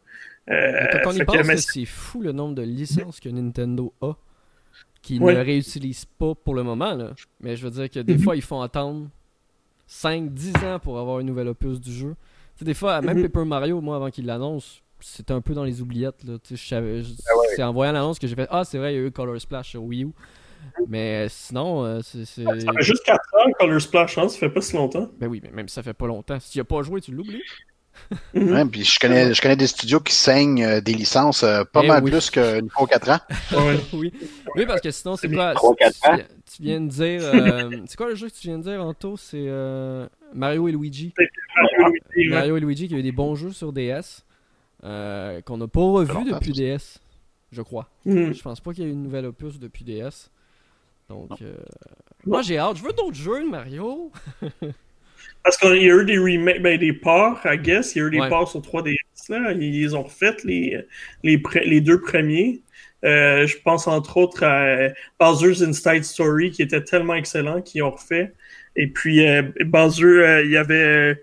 Euh, 0.51 0.87
quand 1.05 1.11
on 1.11 1.13
y 1.13 1.25
pense, 1.25 1.67
c'est 1.73 1.85
fou 1.85 2.21
le 2.21 2.33
nombre 2.33 2.57
de 2.57 2.63
licences 2.63 3.21
que 3.21 3.29
Nintendo 3.29 3.95
a 4.01 4.15
qui 5.01 5.21
ne 5.21 5.35
réutilisent 5.35 6.05
pas 6.05 6.35
pour 6.35 6.55
le 6.55 6.63
moment. 6.63 6.95
Là. 6.95 7.11
Mais 7.41 7.57
je 7.57 7.65
veux 7.65 7.71
dire 7.71 7.91
que 7.91 8.01
des 8.01 8.15
mhm. 8.15 8.23
fois, 8.23 8.37
ils 8.37 8.43
font 8.43 8.61
attendre 8.61 9.09
5-10 9.89 10.65
ans 10.65 10.79
pour 10.79 10.99
avoir 10.99 11.21
une 11.21 11.27
nouvelle 11.27 11.49
opus 11.49 11.81
du 11.81 11.93
jeu. 11.93 12.15
des 12.61 12.75
fois, 12.75 13.01
même 13.01 13.19
mhm. 13.19 13.29
Paper 13.29 13.45
Mario, 13.45 13.81
moi, 13.81 13.97
avant 13.97 14.11
qu'il 14.11 14.27
l'annonce, 14.27 14.83
c'était 15.01 15.33
un 15.33 15.41
peu 15.41 15.55
dans 15.55 15.65
les 15.65 15.81
oubliettes. 15.83 16.23
Là. 16.25 16.35
Je 16.49 16.75
ah 16.75 17.33
C'est 17.55 17.63
en 17.63 17.73
voyant 17.73 17.93
l'annonce 17.93 18.19
que 18.19 18.27
j'ai 18.27 18.37
fait 18.37 18.49
Ah, 18.51 18.65
c'est 18.65 18.79
vrai, 18.79 18.95
il 18.95 18.97
y 18.97 19.01
a 19.01 19.07
eu 19.07 19.11
Color 19.11 19.41
Splash 19.41 19.71
sur 19.71 19.83
Wii 19.83 20.05
U. 20.05 20.11
Mais 20.89 21.27
sinon, 21.29 21.85
euh, 21.85 22.01
c'est. 22.03 22.25
Ça 22.25 22.55
fait 22.55 22.83
juste 22.83 23.05
4 23.05 23.19
ans, 23.19 23.51
Color 23.59 23.81
Splash, 23.81 24.19
hein, 24.19 24.29
ça 24.29 24.39
fait 24.39 24.51
pas 24.51 24.61
si 24.61 24.77
longtemps. 24.77 25.11
Ben 25.19 25.29
oui, 25.29 25.41
mais 25.43 25.51
même 25.51 25.69
ça 25.69 25.83
fait 25.83 25.95
pas 25.95 26.07
longtemps. 26.07 26.39
Si 26.41 26.51
tu 26.51 26.61
as 26.61 26.65
pas 26.65 26.83
joué, 26.83 27.01
tu 27.01 27.13
l'oublies. 27.13 27.43
Mhm. 28.35 28.53
ouais, 28.55 28.65
puis 28.65 28.85
je 28.85 28.99
connais, 28.99 29.35
je 29.35 29.43
connais 29.43 29.57
des 29.57 29.67
studios 29.67 30.01
qui 30.01 30.15
saignent 30.15 30.65
euh, 30.65 30.81
des 30.81 30.95
licences 30.95 31.43
euh, 31.43 31.63
pas 31.63 31.83
eh 31.85 31.89
mal 31.89 32.03
plus 32.03 32.31
qu'une 32.31 32.71
fois 32.71 32.87
4 32.87 33.11
ans. 33.11 33.19
oui. 33.93 34.13
oui, 34.57 34.67
parce 34.67 34.81
que 34.81 34.91
sinon, 34.91 35.17
c'est 35.17 35.31
quoi? 35.31 35.55
tu, 35.55 36.63
viens 36.63 36.81
de 36.81 36.89
dire. 36.89 37.23
c'est 37.87 37.97
quoi 37.97 38.09
le 38.09 38.15
jeu 38.15 38.29
que 38.29 38.35
tu 38.35 38.49
viens 38.49 38.59
de 38.59 38.65
dire, 38.65 38.83
Anto? 38.83 39.17
C'est 39.17 39.47
Mario 40.35 40.69
et 40.69 40.73
Luigi. 40.73 41.13
Mario 42.29 42.57
et 42.57 42.61
Luigi 42.61 42.89
qui 42.89 42.95
a 42.95 42.99
eu 42.99 43.03
des 43.03 43.13
bons 43.13 43.35
jeux 43.35 43.53
sur 43.53 43.73
DS 43.73 44.25
qu'on 44.83 45.57
n'a 45.57 45.69
pas 45.69 45.81
revu 45.81 46.25
depuis 46.25 46.53
DS, 46.53 46.99
je 47.53 47.63
crois. 47.63 47.89
Mhm. 48.05 48.33
Je 48.33 48.43
pense 48.43 48.61
pas 48.61 48.73
qu'il 48.73 48.85
y 48.85 48.87
ait 48.87 48.91
eu 48.91 48.95
une 48.95 49.03
nouvelle 49.03 49.27
opus 49.27 49.59
depuis 49.59 49.85
DS. 49.85 50.31
Donc, 51.13 51.43
euh, 51.43 51.55
moi 52.27 52.43
j'ai 52.43 52.59
hâte. 52.59 52.77
Je 52.79 52.83
veux 52.83 52.93
d'autres 52.93 53.17
jeux, 53.17 53.49
Mario. 53.49 54.11
Parce 55.45 55.57
qu'il 55.57 55.83
y 55.83 55.91
a 55.91 55.95
eu 55.95 56.05
des 56.05 56.19
remakes, 56.19 56.63
ben, 56.63 56.79
des 56.79 56.93
parts, 56.93 57.41
I 57.45 57.59
guess. 57.59 57.95
Il 57.95 57.99
y 57.99 58.03
a 58.03 58.07
eu 58.07 58.11
des 58.11 58.29
parts 58.29 58.49
sur 58.49 58.61
3DS. 58.61 58.97
Là. 59.29 59.53
Ils 59.53 59.97
ont 59.97 60.03
refait 60.03 60.37
les, 60.45 60.85
les, 61.25 61.43
les 61.65 61.81
deux 61.81 62.01
premiers. 62.01 62.63
Euh, 63.05 63.47
je 63.47 63.57
pense 63.59 63.89
entre 63.89 64.17
autres 64.17 64.45
à 64.45 64.91
Bowser's 65.19 65.61
Inside 65.61 66.05
Story 66.05 66.51
qui 66.53 66.63
était 66.63 66.83
tellement 66.85 67.15
excellent 67.15 67.61
qu'ils 67.61 67.83
ont 67.83 67.91
refait. 67.91 68.33
Et 68.77 68.87
puis 68.87 69.27
euh, 69.27 69.43
Bowser, 69.65 70.05
euh, 70.05 70.45
il 70.45 70.51
y 70.51 70.57
avait 70.57 71.21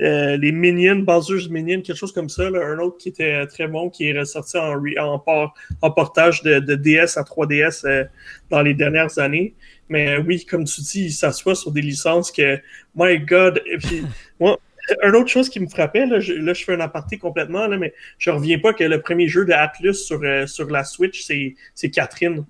euh, 0.00 0.36
les 0.36 0.52
Minions, 0.52 1.00
Bowser's 1.00 1.48
Minions, 1.48 1.82
quelque 1.82 1.96
chose 1.96 2.12
comme 2.12 2.28
ça. 2.28 2.46
un 2.46 2.78
autre 2.78 2.98
qui 2.98 3.08
était 3.08 3.46
très 3.46 3.66
bon, 3.66 3.90
qui 3.90 4.08
est 4.08 4.18
ressorti 4.18 4.56
en, 4.56 4.80
en, 4.98 5.52
en 5.82 5.90
portage 5.90 6.42
de, 6.42 6.74
DS 6.74 7.16
à 7.16 7.22
3DS 7.22 7.86
euh, 7.86 8.04
dans 8.50 8.62
les 8.62 8.74
dernières 8.74 9.18
années. 9.18 9.54
Mais 9.88 10.08
euh, 10.08 10.22
oui, 10.24 10.44
comme 10.44 10.64
tu 10.64 10.80
dis, 10.82 11.06
il 11.06 11.12
s'assoit 11.12 11.54
sur 11.54 11.72
des 11.72 11.82
licences 11.82 12.30
que, 12.30 12.58
my 12.94 13.18
God, 13.18 13.60
et 13.66 13.78
puis, 13.78 14.04
moi, 14.40 14.58
une 15.02 15.16
autre 15.16 15.28
chose 15.28 15.48
qui 15.48 15.60
me 15.60 15.68
frappait, 15.68 16.06
là 16.06 16.18
je, 16.20 16.32
là, 16.32 16.54
je 16.54 16.64
fais 16.64 16.74
un 16.74 16.80
aparté 16.80 17.18
complètement, 17.18 17.66
là, 17.66 17.76
mais 17.76 17.92
je 18.18 18.30
reviens 18.30 18.58
pas 18.58 18.72
que 18.72 18.84
le 18.84 19.00
premier 19.00 19.28
jeu 19.28 19.44
de 19.44 19.52
Atlus 19.52 19.94
sur, 19.94 20.20
sur 20.46 20.70
la 20.70 20.84
Switch, 20.84 21.22
c'est 21.22 21.90
Catherine 21.90 22.44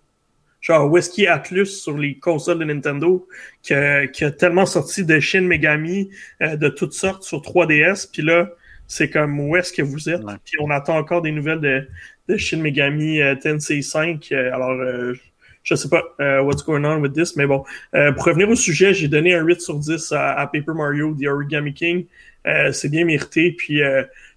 genre 0.60 0.90
où 0.90 0.96
est-ce 0.96 1.10
qu'il 1.10 1.24
y 1.24 1.26
a 1.26 1.34
Atlus 1.34 1.66
sur 1.66 1.96
les 1.96 2.18
consoles 2.18 2.58
de 2.58 2.64
Nintendo 2.64 3.26
qui 3.62 3.74
a, 3.74 4.30
tellement 4.32 4.66
sorti 4.66 5.04
de 5.04 5.20
Shin 5.20 5.42
Megami 5.42 6.10
euh, 6.42 6.56
de 6.56 6.68
toutes 6.68 6.94
sortes 6.94 7.22
sur 7.22 7.40
3DS 7.40 8.10
puis 8.12 8.22
là 8.22 8.50
c'est 8.88 9.10
comme 9.10 9.38
où 9.38 9.54
est-ce 9.54 9.72
que 9.72 9.82
vous 9.82 10.08
êtes? 10.08 10.22
Puis 10.44 10.56
on 10.60 10.70
attend 10.70 10.96
encore 10.96 11.20
des 11.20 11.30
nouvelles 11.30 11.60
de, 11.60 11.86
de 12.28 12.36
Shin 12.36 12.58
Megami 12.58 13.20
euh, 13.20 13.34
Tensei 13.36 13.82
5 13.82 14.28
euh, 14.32 14.52
alors 14.52 14.70
euh, 14.70 15.14
je 15.62 15.74
sais 15.74 15.90
pas 15.90 16.02
what's 16.42 16.64
going 16.64 16.84
on 16.84 17.00
with 17.00 17.12
this 17.12 17.36
mais 17.36 17.46
bon. 17.46 17.62
Pour 17.92 18.24
revenir 18.24 18.48
au 18.48 18.54
sujet 18.54 18.94
j'ai 18.94 19.06
donné 19.06 19.34
un 19.34 19.42
8 19.42 19.60
sur 19.60 19.78
10 19.78 20.12
à, 20.12 20.48
Paper 20.50 20.72
Mario 20.74 21.14
The 21.14 21.26
Origami 21.26 21.74
King. 21.74 22.06
C'est 22.72 22.88
bien 22.88 23.04
mérité 23.04 23.52
puis 23.52 23.82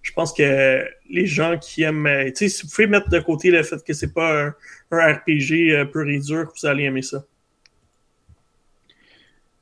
je 0.01 0.11
pense 0.13 0.33
que 0.33 0.85
les 1.09 1.25
gens 1.25 1.57
qui 1.57 1.83
aiment 1.83 2.09
tu 2.27 2.35
sais 2.35 2.49
si 2.49 2.63
vous 2.63 2.69
pouvez 2.69 2.87
mettre 2.87 3.09
de 3.09 3.19
côté 3.19 3.51
le 3.51 3.63
fait 3.63 3.83
que 3.83 3.93
c'est 3.93 4.13
pas 4.13 4.45
un 4.45 4.55
un 4.91 5.13
RPG 5.13 5.71
euh, 5.71 5.85
pur 5.85 6.07
et 6.07 6.19
dur, 6.19 6.51
vous 6.53 6.67
allez 6.67 6.83
aimer 6.83 7.01
ça. 7.01 7.23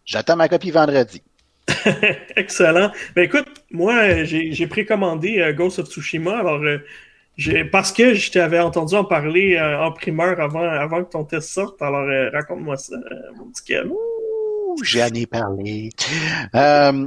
J'attends 0.06 0.36
ma 0.36 0.50
copie 0.50 0.72
vendredi. 0.72 1.22
Excellent. 2.36 2.92
Ben 3.16 3.24
écoute, 3.24 3.48
moi, 3.70 4.24
j'ai 4.24 4.68
précommandé 4.68 5.40
euh, 5.40 5.54
Ghost 5.54 5.80
of 5.80 5.88
Tsushima. 5.88 6.40
Alors, 6.40 6.62
euh, 6.64 6.80
parce 7.72 7.94
que 7.94 8.16
je 8.16 8.32
t'avais 8.32 8.60
entendu 8.60 8.96
en 8.96 9.06
parler 9.06 9.58
en 9.60 9.92
primeur 9.94 10.42
avant, 10.42 10.64
avant 10.64 11.04
que 11.06 11.12
ton 11.12 11.24
test 11.24 11.50
sorte. 11.50 11.82
Alors, 11.82 12.06
raconte-moi 12.34 12.76
ça, 12.76 12.98
mon 13.38 13.46
petit 13.46 13.64
J'en 14.84 15.08
ai 15.08 15.26
parlé. 15.26 15.90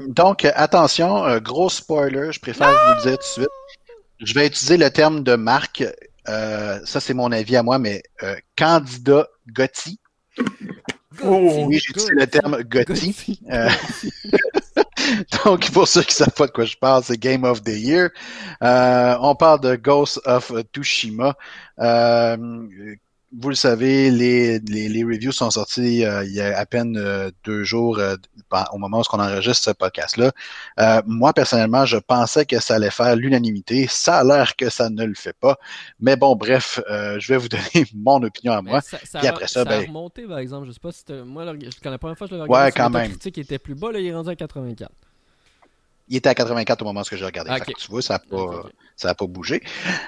donc, 0.09 0.45
attention, 0.45 1.39
gros 1.39 1.71
spoiler, 1.71 2.33
je 2.33 2.41
préfère 2.41 2.71
vous 2.71 2.95
le 2.97 3.03
dire 3.03 3.19
tout 3.19 3.41
de 3.41 3.43
suite. 3.43 3.49
Je 4.21 4.35
vais 4.35 4.47
utiliser 4.47 4.77
le 4.77 4.91
terme 4.91 5.25
de 5.25 5.35
marque 5.35 5.85
euh, 6.29 6.79
ça, 6.85 7.01
c'est 7.01 7.15
mon 7.15 7.33
avis 7.33 7.57
à 7.57 7.63
moi, 7.63 7.79
mais 7.79 8.03
euh, 8.23 8.37
candidat 8.57 9.29
Gotti. 9.49 9.99
Oh, 11.23 11.67
oui, 11.67 11.79
j'utilise 11.79 12.11
le 12.11 12.27
terme 12.27 12.63
Gotti. 12.63 13.41
Euh, 13.51 13.69
donc, 15.45 15.71
pour 15.73 15.89
ceux 15.89 16.03
qui 16.03 16.11
ne 16.11 16.25
savent 16.25 16.35
pas 16.35 16.47
de 16.47 16.53
quoi 16.53 16.65
je 16.65 16.77
parle, 16.77 17.03
c'est 17.03 17.19
Game 17.19 17.45
of 17.45 17.63
the 17.63 17.71
Year. 17.71 18.11
on 18.61 19.35
parle 19.35 19.61
de 19.61 19.77
Ghost 19.77 20.21
of 20.25 20.53
Tsushima 20.75 21.37
vous 23.39 23.49
le 23.49 23.55
savez, 23.55 24.11
les, 24.11 24.59
les, 24.61 24.89
les, 24.89 25.05
reviews 25.05 25.33
sont 25.33 25.51
sortis 25.51 26.05
euh, 26.05 26.25
il 26.25 26.33
y 26.33 26.41
a 26.41 26.59
à 26.59 26.67
peine 26.67 26.97
euh, 26.99 27.31
deux 27.45 27.65
jours 27.65 27.99
euh, 27.99 28.17
au 28.73 28.79
moment 28.79 29.01
où 29.01 29.03
on 29.13 29.21
enregistre 29.21 29.65
ce 29.65 29.71
podcast-là. 29.71 30.33
moi, 31.07 31.33
personnellement, 31.33 31.87
je 31.87 31.97
pensais 31.97 32.45
que 32.45 32.61
ça 32.61 32.75
allait 32.75 32.91
faire 32.91 33.17
l'unanimité. 33.17 33.87
Ça 33.89 34.19
a 34.19 34.25
l'air 34.25 34.57
que 34.57 34.69
ça 34.69 34.91
ne 34.91 35.05
le 35.05 35.15
fait 35.15 35.33
pas. 35.33 35.57
Mais 36.01 36.17
bon, 36.17 36.37
bref, 36.37 36.81
je 36.89 37.29
vais 37.29 37.39
vous 37.39 37.49
donner 37.49 37.87
mon 37.95 38.23
opinion 38.23 38.53
à 38.53 38.61
moi. 38.61 38.83
Ça, 38.83 38.99
ça, 39.05 39.21
Puis 39.21 39.29
après 39.29 39.49
ça, 39.49 39.65
ça 39.65 39.65
ben... 39.65 39.83
a 39.83 39.87
remonté, 39.87 40.27
par 40.27 40.39
exemple. 40.39 40.67
Je 40.67 40.73
sais 40.73 40.81
pas 40.81 40.93
si 40.93 41.05
moi, 41.25 41.47
quand 41.83 41.91
la 41.91 41.99
première 41.99 42.19
fois 42.19 42.27
que 42.27 42.33
je 42.33 42.37
l'ai 42.37 42.43
regardé, 42.43 42.65
ouais, 42.65 42.73
quand 42.73 42.91
même. 42.91 43.09
critique 43.09 43.39
était 43.39 43.59
plus 43.59 43.75
bas, 43.75 43.91
là, 43.93 44.01
il 44.01 44.07
est 44.07 44.15
rendu 44.15 44.29
à 44.29 44.37
84. 44.37 44.91
Il 46.13 46.17
était 46.17 46.29
à 46.29 46.35
84 46.35 46.83
au 46.83 46.85
moment 46.85 47.01
où 47.01 47.17
j'ai 47.17 47.25
regardé. 47.25 47.51
tu 47.79 47.91
vois, 47.91 48.03
ça 48.03 48.15
n'a 48.15 48.19
pas, 48.19 48.65
ça 48.97 49.09
a 49.09 49.15
pas 49.15 49.27
bougé. 49.27 49.63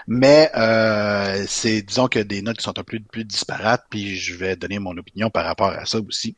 Mais 0.07 0.51
euh, 0.55 1.47
c'est, 1.49 1.81
disons 1.81 2.09
que 2.09 2.19
des 2.19 2.43
notes 2.43 2.59
qui 2.59 2.63
sont 2.63 2.79
un 2.79 2.83
peu 2.83 2.99
plus 3.11 3.25
disparates, 3.25 3.85
puis 3.89 4.15
je 4.17 4.37
vais 4.37 4.55
donner 4.55 4.79
mon 4.79 4.95
opinion 4.99 5.31
par 5.31 5.47
rapport 5.47 5.71
à 5.71 5.87
ça 5.87 5.99
aussi. 6.07 6.37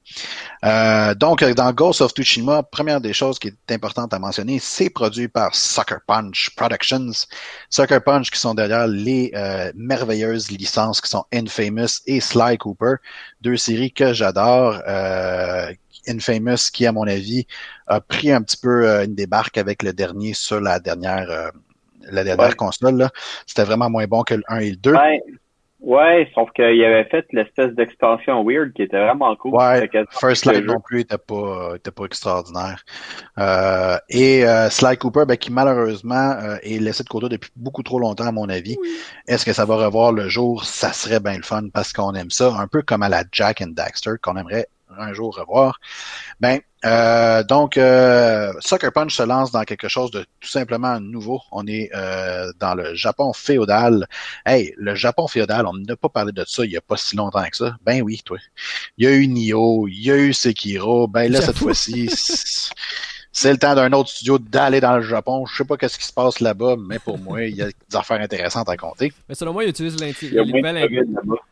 Euh, 0.65 1.17
donc, 1.17 1.43
dans 1.43 1.73
Ghost 1.73 2.01
of 2.01 2.13
Tsushima, 2.13 2.63
première 2.63 3.01
des 3.01 3.13
choses 3.13 3.41
qui 3.41 3.49
est 3.49 3.73
importante 3.73 4.15
à 4.15 4.21
mentionner, 4.21 4.61
c'est 4.61 4.89
produit 4.89 5.27
par 5.27 5.53
Sucker 5.57 5.99
Punch 6.07 6.51
Productions. 6.55 7.27
Sucker 7.69 7.99
Punch 7.99 8.31
qui 8.31 8.39
sont 8.39 8.55
derrière 8.55 8.87
les 8.87 9.33
euh, 9.35 9.73
merveilleuses 9.75 10.49
licences 10.53 11.01
qui 11.01 11.11
sont 11.11 11.25
Infamous 11.33 12.03
et 12.07 12.21
Sly 12.21 12.57
Cooper, 12.59 12.95
deux 13.41 13.57
séries 13.57 13.91
que 13.91 14.13
j'adore. 14.13 14.81
Infamous 16.09 16.71
qui, 16.73 16.87
à 16.87 16.93
mon 16.93 17.07
avis, 17.07 17.47
a 17.87 18.01
pris 18.01 18.33
un 18.33 18.43
petit 18.43 18.57
peu 18.57 18.89
euh, 18.89 19.05
une 19.05 19.15
débarque 19.15 19.59
avec 19.59 19.83
le 19.83 19.93
dernier 19.93 20.33
sur 20.35 20.61
la 20.61 20.79
dernière, 20.81 21.31
euh, 21.31 21.49
la 22.11 22.25
dernière 22.25 22.57
console. 22.57 23.09
C'était 23.47 23.65
vraiment 23.65 23.91
moins 23.91 24.07
bon 24.07 24.23
que 24.23 24.35
le 24.35 24.43
1 24.49 24.59
et 24.59 24.71
le 24.71 24.77
2. 24.77 24.95
Ouais. 25.79 26.31
sauf 26.35 26.51
qu'il 26.53 26.85
avait 26.85 27.05
fait 27.05 27.27
l'espèce 27.33 27.73
d'extension 27.75 28.43
weird 28.45 28.73
qui 28.73 28.83
était 28.83 28.99
vraiment 28.99 29.37
cool. 29.37 29.55
Ouais, 29.55 29.89
First 30.11 30.47
Light 30.47 30.65
non 30.65 30.81
plus 30.81 31.01
était 31.01 31.19
pas, 31.19 31.75
était 31.77 31.91
pas 31.91 32.05
extraordinaire. 32.05 32.83
Euh, 33.39 33.97
et 34.09 34.45
Sly 34.71 34.97
Cooper, 34.97 35.25
ben, 35.29 35.37
qui 35.37 35.53
malheureusement 35.53 36.57
est 36.63 36.81
laissé 36.81 37.05
de 37.05 37.09
côté 37.09 37.29
depuis 37.29 37.51
beaucoup 37.55 37.83
trop 37.83 38.01
longtemps 38.01 38.27
à 38.27 38.33
mon 38.33 38.49
avis. 38.49 38.77
Est-ce 39.29 39.45
que 39.45 39.53
ça 39.53 39.65
va 39.65 39.77
revoir 39.77 40.13
le 40.13 40.29
jour? 40.29 40.65
Ça 40.65 40.93
serait 40.93 41.21
bien 41.21 41.37
le 41.37 41.43
fun 41.43 41.69
parce 41.73 41.93
qu'on 41.93 42.15
aime 42.15 42.31
ça, 42.31 42.55
un 42.59 42.67
peu 42.67 42.83
comme 42.83 43.03
à 43.03 43.09
la 43.09 43.23
Jack 43.31 43.61
and 43.61 43.75
Daxter, 43.77 44.15
qu'on 44.23 44.37
aimerait 44.37 44.67
un 44.99 45.13
jour 45.13 45.37
revoir. 45.37 45.79
Ben, 46.41 46.61
euh, 46.85 47.43
donc, 47.43 47.77
euh, 47.77 48.53
Sucker 48.61 48.91
Punch 48.95 49.17
se 49.17 49.23
lance 49.23 49.51
dans 49.51 49.65
quelque 49.65 49.89
chose 49.89 50.11
de 50.11 50.25
tout 50.41 50.49
simplement 50.49 51.01
nouveau. 51.01 51.41
On 51.51 51.67
est 51.67 51.91
euh, 51.95 52.53
dans 52.61 52.75
le 52.75 52.95
Japon 52.95 53.33
féodal. 53.33 54.07
Hey, 54.45 54.73
le 54.77 54.95
Japon 54.95 55.27
féodal, 55.27 55.67
on 55.67 55.75
n'a 55.75 55.97
pas 55.97 56.09
parlé 56.09 56.33
de 56.33 56.45
ça 56.47 56.65
il 56.65 56.71
n'y 56.71 56.77
a 56.77 56.81
pas 56.81 56.97
si 56.97 57.17
longtemps 57.17 57.45
que 57.49 57.57
ça. 57.57 57.77
Ben 57.83 58.03
oui, 58.03 58.21
toi. 58.25 58.39
Il 58.99 59.05
y 59.05 59.09
a 59.09 59.13
eu 59.13 59.27
Nioh, 59.27 59.89
il 59.89 60.01
y 60.01 60.11
a 60.11 60.17
eu 60.17 60.33
Sekiro. 60.33 61.09
Ben 61.09 61.33
là, 61.33 61.41
cette 61.43 61.59
fois-ci, 61.59 62.09
c'est 63.37 63.53
le 63.53 63.59
temps 63.59 63.75
d'un 63.75 63.93
autre 63.93 64.09
studio 64.09 64.39
d'aller 64.39 64.81
dans 64.81 64.97
le 64.97 65.03
Japon. 65.03 65.45
Je 65.45 65.59
sais 65.59 65.65
pas 65.67 65.77
qu'est-ce 65.77 65.99
qui 65.99 66.07
se 66.07 66.13
passe 66.13 66.41
là-bas, 66.41 66.77
mais 66.79 66.99
pour 66.99 67.19
moi, 67.19 67.45
il 67.45 67.55
y 67.55 67.61
a 67.61 67.67
des 67.67 67.97
affaires 67.97 68.19
intéressantes 68.19 68.67
à 68.71 68.79
compter. 68.79 69.13
Mais 69.29 69.35
selon 69.35 69.53
moi, 69.53 69.65
ils 69.65 69.69
utilisent 69.69 70.01
l'intelligence. 70.01 70.49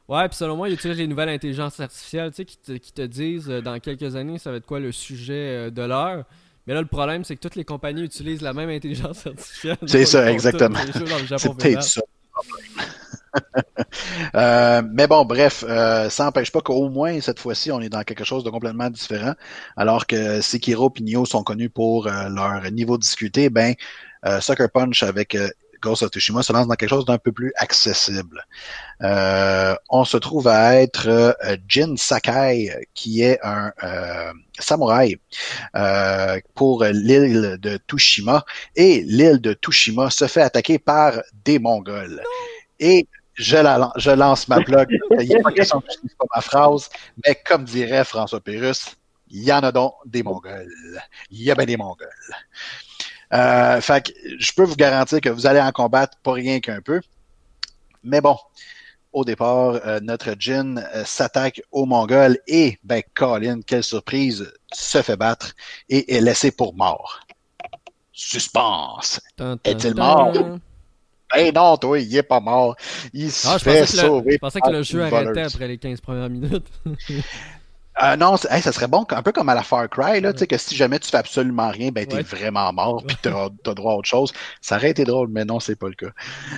Ouais, 0.09 0.27
puis 0.29 0.37
selon 0.37 0.57
moi, 0.57 0.71
ils 0.71 0.75
utilisent 0.77 0.97
les 0.97 1.07
nouvelles 1.07 1.29
intelligences 1.29 1.79
artificielles, 1.81 2.31
tu 2.31 2.37
sais, 2.37 2.45
qui 2.47 2.57
te, 2.57 2.73
qui 2.73 2.91
te 2.91 3.03
disent 3.03 3.51
euh, 3.51 3.61
dans 3.61 3.79
quelques 3.81 4.17
années, 4.17 4.39
ça 4.39 4.51
va 4.51 4.57
être 4.57 4.67
quoi 4.67 4.81
le 4.81 4.93
sujet 4.93 5.67
euh, 5.67 5.71
de 5.71 5.83
l'heure. 5.83 6.25
Mais 6.67 6.73
là, 6.73 6.81
le 6.81 6.87
problème, 6.87 7.23
c'est 7.23 7.37
que 7.37 7.41
toutes 7.41 7.57
les 7.57 7.67
compagnies 7.67 8.03
utilisent 8.03 8.41
la 8.41 8.55
même 8.55 8.71
intelligence 8.71 9.27
artificielle. 9.27 9.77
C'est 9.87 10.07
ça, 10.07 10.33
exactement. 10.33 10.79
C'est 11.37 11.55
peut-être 11.55 11.83
ça. 11.83 12.01
Euh, 14.35 14.83
mais 14.93 15.07
bon, 15.07 15.25
bref, 15.25 15.65
euh, 15.69 16.11
ça 16.11 16.25
n'empêche 16.25 16.51
pas 16.51 16.61
qu'au 16.61 16.89
moins 16.89 17.21
cette 17.21 17.39
fois-ci, 17.39 17.71
on 17.71 17.81
est 17.81 17.89
dans 17.89 18.03
quelque 18.03 18.25
chose 18.25 18.43
de 18.43 18.51
complètement 18.51 18.91
différent. 18.91 19.35
Alors 19.77 20.07
que 20.07 20.41
Sekiro 20.41 20.93
et 20.97 21.03
Nioh 21.03 21.25
sont 21.25 21.45
connus 21.45 21.71
pour 21.71 22.09
euh, 22.09 22.29
leur 22.29 22.69
niveau 22.73 22.97
de 22.97 23.03
discuter, 23.03 23.51
ben 23.51 23.75
Sucker 24.41 24.67
Punch 24.73 25.03
avec 25.03 25.37
Ghost 25.81 26.03
of 26.03 26.11
Tsushima 26.11 26.43
se 26.43 26.53
lance 26.53 26.67
dans 26.67 26.75
quelque 26.75 26.89
chose 26.89 27.05
d'un 27.05 27.19
peu 27.19 27.31
plus 27.31 27.53
accessible. 27.57 28.43
on 29.01 30.05
se 30.05 30.17
trouve 30.17 30.49
à 30.49 30.81
être 30.81 31.37
Jin 31.69 31.95
Sakai, 31.97 32.89
qui 32.95 33.23
est 33.23 33.39
un 33.45 33.73
samouraï 34.59 35.19
pour 36.55 36.85
l'île 36.85 37.59
de 37.61 37.79
Tsushima, 37.89 38.45
et 38.75 39.03
l'île 39.07 39.41
de 39.41 39.53
Tsushima 39.53 40.11
se 40.11 40.27
fait 40.27 40.43
attaquer 40.43 40.79
par 40.79 41.23
des 41.45 41.59
Mongols. 41.59 42.23
Et 42.81 43.07
je, 43.35 43.57
la, 43.57 43.93
je 43.97 44.11
lance 44.11 44.49
ma 44.49 44.61
blog. 44.61 44.89
Il 45.21 45.29
n'y 45.29 45.37
a 45.37 45.41
pas 45.41 45.53
question 45.53 45.81
que 45.81 45.87
je 45.95 46.01
dise 46.03 46.17
pas 46.19 46.27
ma 46.35 46.41
phrase, 46.41 46.89
mais 47.25 47.35
comme 47.47 47.65
dirait 47.65 48.05
François 48.05 48.41
Pérus, 48.41 48.97
il 49.31 49.43
y 49.43 49.53
en 49.53 49.61
a 49.61 49.73
donc 49.73 49.95
des 50.07 50.23
Mongols. 50.23 50.71
Il 51.31 51.43
y 51.43 51.51
a 51.51 51.55
bien 51.55 51.67
des 51.67 51.77
Mongols. 51.77 52.09
Euh, 53.33 53.81
fait 53.81 54.07
que 54.07 54.13
je 54.39 54.53
peux 54.53 54.63
vous 54.63 54.77
garantir 54.77 55.21
que 55.21 55.29
vous 55.29 55.47
allez 55.47 55.61
en 55.61 55.73
combattre 55.73 56.17
pas 56.23 56.33
rien 56.33 56.61
qu'un 56.61 56.81
peu. 56.81 57.01
Mais 58.05 58.21
bon, 58.21 58.37
au 59.13 59.25
départ, 59.25 59.81
euh, 59.87 59.99
notre 60.01 60.35
Jin 60.39 60.77
euh, 60.77 61.05
s'attaque 61.05 61.63
aux 61.73 61.87
Mongols 61.87 62.39
et, 62.47 62.79
ben, 62.85 63.03
Colin, 63.15 63.61
quelle 63.63 63.83
surprise, 63.83 64.53
se 64.73 65.03
fait 65.03 65.17
battre 65.17 65.53
et 65.89 66.15
est 66.17 66.21
laissé 66.21 66.51
pour 66.51 66.75
mort. 66.75 67.21
Suspense. 68.13 69.21
Est-il 69.65 69.95
mort? 69.95 70.33
Eh 71.37 71.53
non, 71.53 71.77
toi, 71.77 71.99
il 71.99 72.17
est 72.17 72.23
pas 72.23 72.41
mort. 72.41 72.77
Il 73.13 73.31
se 73.31 73.49
ah, 73.49 73.59
fait 73.59 73.87
sauver. 73.87 74.33
je 74.33 74.39
pensais 74.39 74.61
que 74.61 74.71
le 74.71 74.83
jeu 74.83 75.03
arrêtait 75.03 75.43
après 75.43 75.69
les 75.69 75.79
15 75.79 76.01
premières 76.01 76.31
minutes. 76.31 76.67
Euh, 78.03 78.17
non, 78.17 78.37
ça 78.37 78.61
serait 78.73 78.89
bon, 78.89 79.07
un 79.11 79.23
peu 79.23 79.31
comme 79.31 79.49
à 79.49 79.55
la 79.55 79.63
Far 79.63 79.89
Cry, 79.89 80.21
là, 80.21 80.33
tu 80.33 80.41
sais, 80.41 80.47
que 80.49 80.59
si 80.59 80.75
jamais 80.75 80.99
tu 80.99 81.09
fais 81.09 81.19
absolument 81.19 81.71
rien, 81.71 81.93
ben 81.93 82.05
t'es 82.05 82.23
vraiment 82.23 82.73
mort, 82.73 83.05
puis 83.07 83.17
t'as 83.23 83.47
as 83.47 83.75
droit 83.75 83.93
à 83.93 83.97
autre 83.97 84.09
chose. 84.09 84.33
Ça 84.61 84.77
aurait 84.77 84.91
été 84.91 85.05
drôle, 85.05 85.29
mais 85.31 85.45
non, 85.45 85.61
c'est 85.61 85.77
pas 85.77 85.87
le 85.87 85.95
cas. 85.95 86.11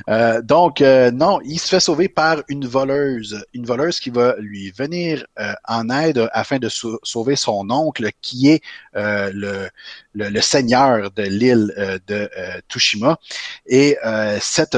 Euh, 0.09 0.41
donc, 0.41 0.81
euh, 0.81 1.11
non, 1.11 1.41
il 1.45 1.59
se 1.59 1.69
fait 1.69 1.81
sauver 1.81 2.09
par 2.09 2.43
une 2.49 2.67
voleuse, 2.67 3.45
une 3.53 3.67
voleuse 3.67 4.01
qui 4.01 4.09
va 4.09 4.35
lui 4.39 4.71
venir 4.71 5.27
en 5.69 5.91
aide 5.91 6.27
afin 6.33 6.59
de 6.59 6.71
sauver 6.71 7.37
son 7.37 7.71
oncle, 7.71 8.09
qui 8.23 8.49
est 8.49 8.63
le, 8.95 9.69
le, 10.17 10.41
seigneur 10.41 11.11
de 11.13 11.23
l'île 11.23 12.01
de 12.07 12.29
Tushima. 12.69 13.19
Et 13.67 13.97
cette 14.41 14.77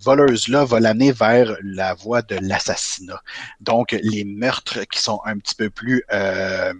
voleuse-là 0.00 0.64
va 0.64 0.80
l'amener 0.80 1.12
vers 1.12 1.56
la 1.62 1.94
voie 1.94 2.22
de 2.22 2.36
l'assassinat. 2.40 3.20
Donc, 3.60 3.96
les 4.02 4.24
meurtres 4.24 4.84
qui 4.84 5.00
sont 5.00 5.20
un 5.24 5.38
petit 5.38 5.54
peu 5.54 5.70
plus 5.70 6.04
euh, 6.12 6.72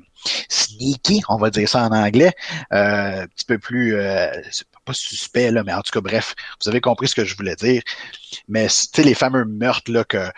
sneaky, 0.48 1.22
on 1.28 1.36
va 1.36 1.50
dire 1.50 1.68
ça 1.68 1.82
en 1.84 1.92
anglais, 1.92 2.32
euh, 2.72 3.22
un 3.22 3.26
petit 3.26 3.44
peu 3.44 3.58
plus 3.58 3.94
euh, 3.96 4.30
pas 4.84 4.92
suspect 4.94 5.50
là, 5.50 5.62
mais 5.64 5.72
en 5.72 5.82
tout 5.82 5.92
cas 5.92 6.00
bref, 6.00 6.34
vous 6.60 6.68
avez 6.68 6.80
compris 6.80 7.08
ce 7.08 7.14
que 7.14 7.24
je 7.24 7.36
voulais 7.36 7.56
dire. 7.56 7.82
Mais 8.48 8.66
tu 8.92 9.02
les 9.02 9.14
fameux 9.14 9.44
meurtres 9.44 9.92
là 9.92 10.04
que 10.04 10.30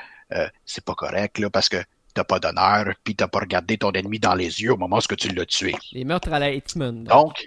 c'est 0.66 0.85
pas 0.85 0.94
correct 0.94 1.39
là 1.39 1.48
parce 1.48 1.69
que 1.69 1.77
t'as 2.15 2.24
pas 2.24 2.39
d'honneur, 2.39 2.95
puis 3.03 3.15
t'as 3.15 3.28
pas 3.28 3.41
regardé 3.41 3.77
ton 3.77 3.93
ennemi 3.93 4.19
dans 4.19 4.35
les 4.35 4.62
yeux 4.62 4.73
au 4.73 4.77
moment 4.77 4.99
où 4.99 5.15
tu 5.15 5.28
l'as 5.28 5.47
tué. 5.47 5.74
Les 5.93 6.05
meurtres 6.05 6.32
à 6.32 6.39
la 6.39 6.51
Hitman. 6.53 7.05
Donc, 7.05 7.47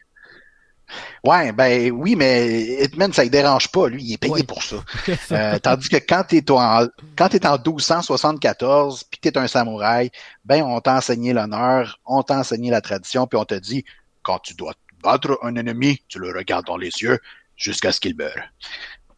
Ouais, 1.23 1.52
ben 1.52 1.91
oui, 1.91 2.15
mais 2.15 2.84
Hitman, 2.84 3.11
ça 3.11 3.26
ne 3.26 3.30
dérange 3.30 3.69
pas. 3.69 3.89
Lui, 3.89 4.03
il 4.03 4.14
est 4.14 4.18
payé 4.18 4.44
pour 4.44 4.64
ça. 4.64 4.77
Euh, 5.31 5.60
tandis 5.60 5.89
que 5.89 5.98
quand 5.98 6.23
tu 6.30 6.38
es 6.38 6.52
en, 6.52 6.88
quand 7.18 7.34
es 7.34 7.45
en 7.45 7.57
1274, 7.57 9.03
puis 9.03 9.19
tu 9.22 9.27
es 9.27 9.38
un 9.38 9.48
samouraï, 9.48 10.10
ben 10.45 10.64
on 10.64 10.80
t'a 10.80 10.95
enseigné 10.95 11.34
l'honneur, 11.34 11.99
on 12.06 12.23
t'a 12.23 12.39
enseigné 12.39 12.72
la 12.72 12.81
tradition, 12.81 13.27
puis 13.27 13.38
on 13.38 13.44
te 13.44 13.56
dit, 13.56 13.84
quand 14.23 14.39
tu 14.39 14.53
dois 14.53 14.73
battre 15.03 15.38
un 15.44 15.56
ennemi, 15.56 16.02
tu 16.07 16.19
le 16.19 16.31
regardes 16.31 16.65
dans 16.65 16.77
les 16.77 16.91
yeux 17.02 17.19
jusqu'à 17.57 17.91
ce 17.91 17.99
qu'il 17.99 18.15
meure. 18.15 18.41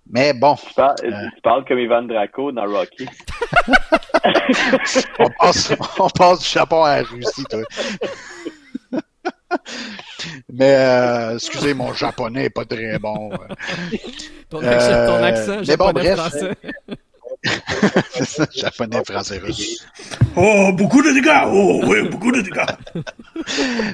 Mais 0.09 0.33
bon. 0.33 0.55
Tu 0.55 0.73
parles, 0.73 0.95
euh, 1.03 1.61
comme 1.67 1.79
Ivan 1.79 2.03
Draco 2.03 2.51
dans 2.51 2.65
Rocky. 2.65 3.05
on, 5.19 5.29
passe, 5.39 5.73
on 5.99 6.09
passe 6.09 6.39
du 6.39 6.49
Japon 6.49 6.83
à 6.83 6.97
la 6.97 7.03
Russie, 7.03 7.45
toi. 7.45 7.61
Mais 10.51 10.75
euh, 10.75 11.35
excusez, 11.35 11.73
mon 11.73 11.93
japonais 11.93 12.43
n'est 12.43 12.49
pas 12.49 12.65
très 12.65 12.97
bon. 12.97 13.29
ton, 14.49 14.63
euh, 14.63 15.23
accent, 15.23 15.63
japonais, 15.63 16.15
français. 16.15 16.51
japonais, 18.55 19.03
français, 19.05 19.37
russe. 19.37 19.85
Oh, 20.35 20.71
beaucoup 20.73 21.01
de 21.01 21.11
dégâts! 21.11 21.47
Oh, 21.47 21.81
oui, 21.85 22.07
beaucoup 22.09 22.31
de 22.31 22.41
dégâts! 22.41 22.65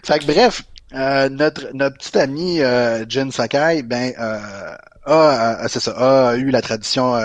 fait 0.03 0.19
que 0.19 0.25
bref, 0.25 0.63
euh, 0.94 1.30
notre, 1.30 1.74
notre 1.74 1.98
petit 1.98 2.18
ami 2.18 2.62
euh, 2.62 3.06
Jin 3.07 3.32
Sakai, 3.32 3.84
ben, 3.84 4.14
euh, 4.20 4.76
a, 5.06 5.68
c'est 5.68 5.80
ça, 5.80 6.30
a 6.30 6.36
eu 6.36 6.49
la 6.49 6.62
tradition 6.62 7.16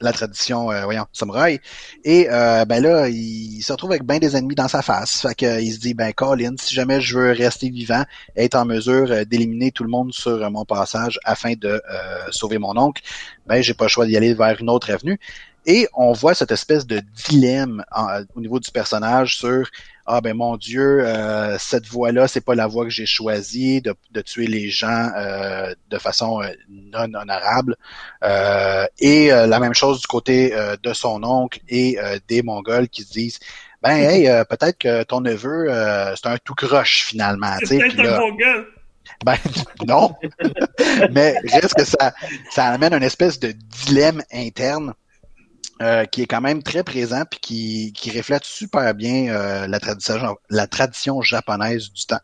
la 0.00 0.12
tradition, 0.12 0.70
euh, 0.70 0.84
voyons, 0.84 1.06
samouraï. 1.12 1.60
Et 2.04 2.28
euh, 2.30 2.64
ben 2.64 2.82
là, 2.82 3.08
il 3.08 3.62
se 3.62 3.72
retrouve 3.72 3.90
avec 3.90 4.04
bien 4.04 4.18
des 4.18 4.36
ennemis 4.36 4.54
dans 4.54 4.68
sa 4.68 4.82
face. 4.82 5.22
Fait 5.22 5.34
que, 5.34 5.60
il 5.60 5.72
se 5.72 5.78
dit, 5.78 5.94
ben 5.94 6.12
Colin, 6.12 6.54
si 6.58 6.74
jamais 6.74 7.00
je 7.00 7.18
veux 7.18 7.32
rester 7.32 7.70
vivant, 7.70 8.04
être 8.36 8.54
en 8.54 8.64
mesure 8.64 9.10
euh, 9.10 9.24
d'éliminer 9.24 9.72
tout 9.72 9.84
le 9.84 9.90
monde 9.90 10.12
sur 10.12 10.50
mon 10.50 10.64
passage 10.64 11.18
afin 11.24 11.54
de 11.54 11.82
sauver 12.30 12.58
mon 12.58 12.76
oncle, 12.76 13.02
ben 13.46 13.62
j'ai 13.62 13.74
pas 13.74 13.86
le 13.86 13.88
choix 13.88 14.06
d'y 14.06 14.16
aller 14.16 14.34
vers 14.34 14.60
une 14.60 14.70
autre 14.70 14.90
avenue. 14.90 15.18
Et 15.66 15.88
on 15.94 16.12
voit 16.12 16.34
cette 16.34 16.52
espèce 16.52 16.86
de 16.86 17.00
dilemme 17.26 17.82
au 18.34 18.40
niveau 18.40 18.60
du 18.60 18.70
personnage 18.70 19.38
sur 19.38 19.66
ah 20.06 20.20
ben 20.20 20.34
mon 20.34 20.56
Dieu, 20.56 21.00
euh, 21.06 21.56
cette 21.58 21.86
voie-là, 21.86 22.28
c'est 22.28 22.42
pas 22.42 22.54
la 22.54 22.66
voie 22.66 22.84
que 22.84 22.90
j'ai 22.90 23.06
choisie 23.06 23.80
de, 23.80 23.94
de, 24.10 24.20
tuer 24.20 24.46
les 24.46 24.68
gens 24.68 25.10
euh, 25.16 25.74
de 25.88 25.98
façon 25.98 26.42
euh, 26.42 26.48
non 26.68 27.08
honorable. 27.14 27.76
et 28.98 29.28
la 29.28 29.60
même 29.60 29.74
chose 29.74 30.00
du 30.00 30.06
côté 30.06 30.54
de 30.82 30.92
son 30.92 31.22
oncle 31.24 31.60
et 31.68 31.98
des 32.28 32.42
Mongols 32.42 32.88
qui 32.88 33.02
se 33.02 33.12
disent 33.12 33.38
ben 33.82 33.96
hey, 33.96 34.26
peut-être 34.48 34.78
que 34.78 35.02
ton 35.02 35.20
neveu 35.20 35.68
c'est 36.16 36.28
un 36.28 36.36
tout 36.38 36.54
croche 36.54 37.04
finalement. 37.04 37.56
C'est 37.64 37.78
peut-être 37.78 38.00
un 38.00 38.18
Mongol. 38.18 38.66
Ben 39.24 39.36
non. 39.86 40.14
Mais 41.12 41.36
reste 41.52 41.74
que 41.74 41.84
ça, 41.84 42.14
ça 42.50 42.66
amène 42.66 42.94
une 42.94 43.02
espèce 43.02 43.38
de 43.38 43.52
dilemme 43.52 44.22
interne 44.32 44.94
euh, 45.82 46.04
qui 46.04 46.22
est 46.22 46.26
quand 46.26 46.40
même 46.40 46.62
très 46.62 46.84
présent 46.84 47.24
puis 47.28 47.40
qui, 47.40 47.92
qui 47.94 48.16
reflète 48.16 48.44
super 48.44 48.94
bien 48.94 49.26
euh, 49.34 49.66
la 49.66 49.80
tradition 49.80 50.36
la 50.48 50.68
tradition 50.68 51.20
japonaise 51.20 51.90
du 51.92 52.06
temps. 52.06 52.20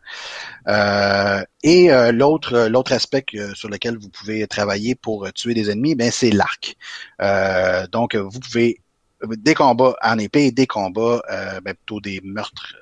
Euh, 0.69 1.43
et 1.61 1.89
l'autre 2.13 2.67
l'autre 2.69 2.93
aspect 2.93 3.25
sur 3.53 3.67
lequel 3.67 3.97
vous 3.97 4.07
pouvez 4.07 4.47
travailler 4.47 4.95
pour 4.95 5.31
tuer 5.33 5.53
des 5.53 5.69
ennemis, 5.69 5.95
ben 5.95 6.11
c'est 6.11 6.31
l'arc. 6.31 6.77
donc 7.91 8.15
vous 8.15 8.39
pouvez 8.39 8.79
des 9.27 9.53
combats 9.53 9.95
en 10.01 10.17
épée, 10.17 10.51
des 10.51 10.65
combats 10.65 11.21
ben, 11.63 11.73
plutôt 11.73 11.99
des 11.99 12.21
meurtres 12.23 12.73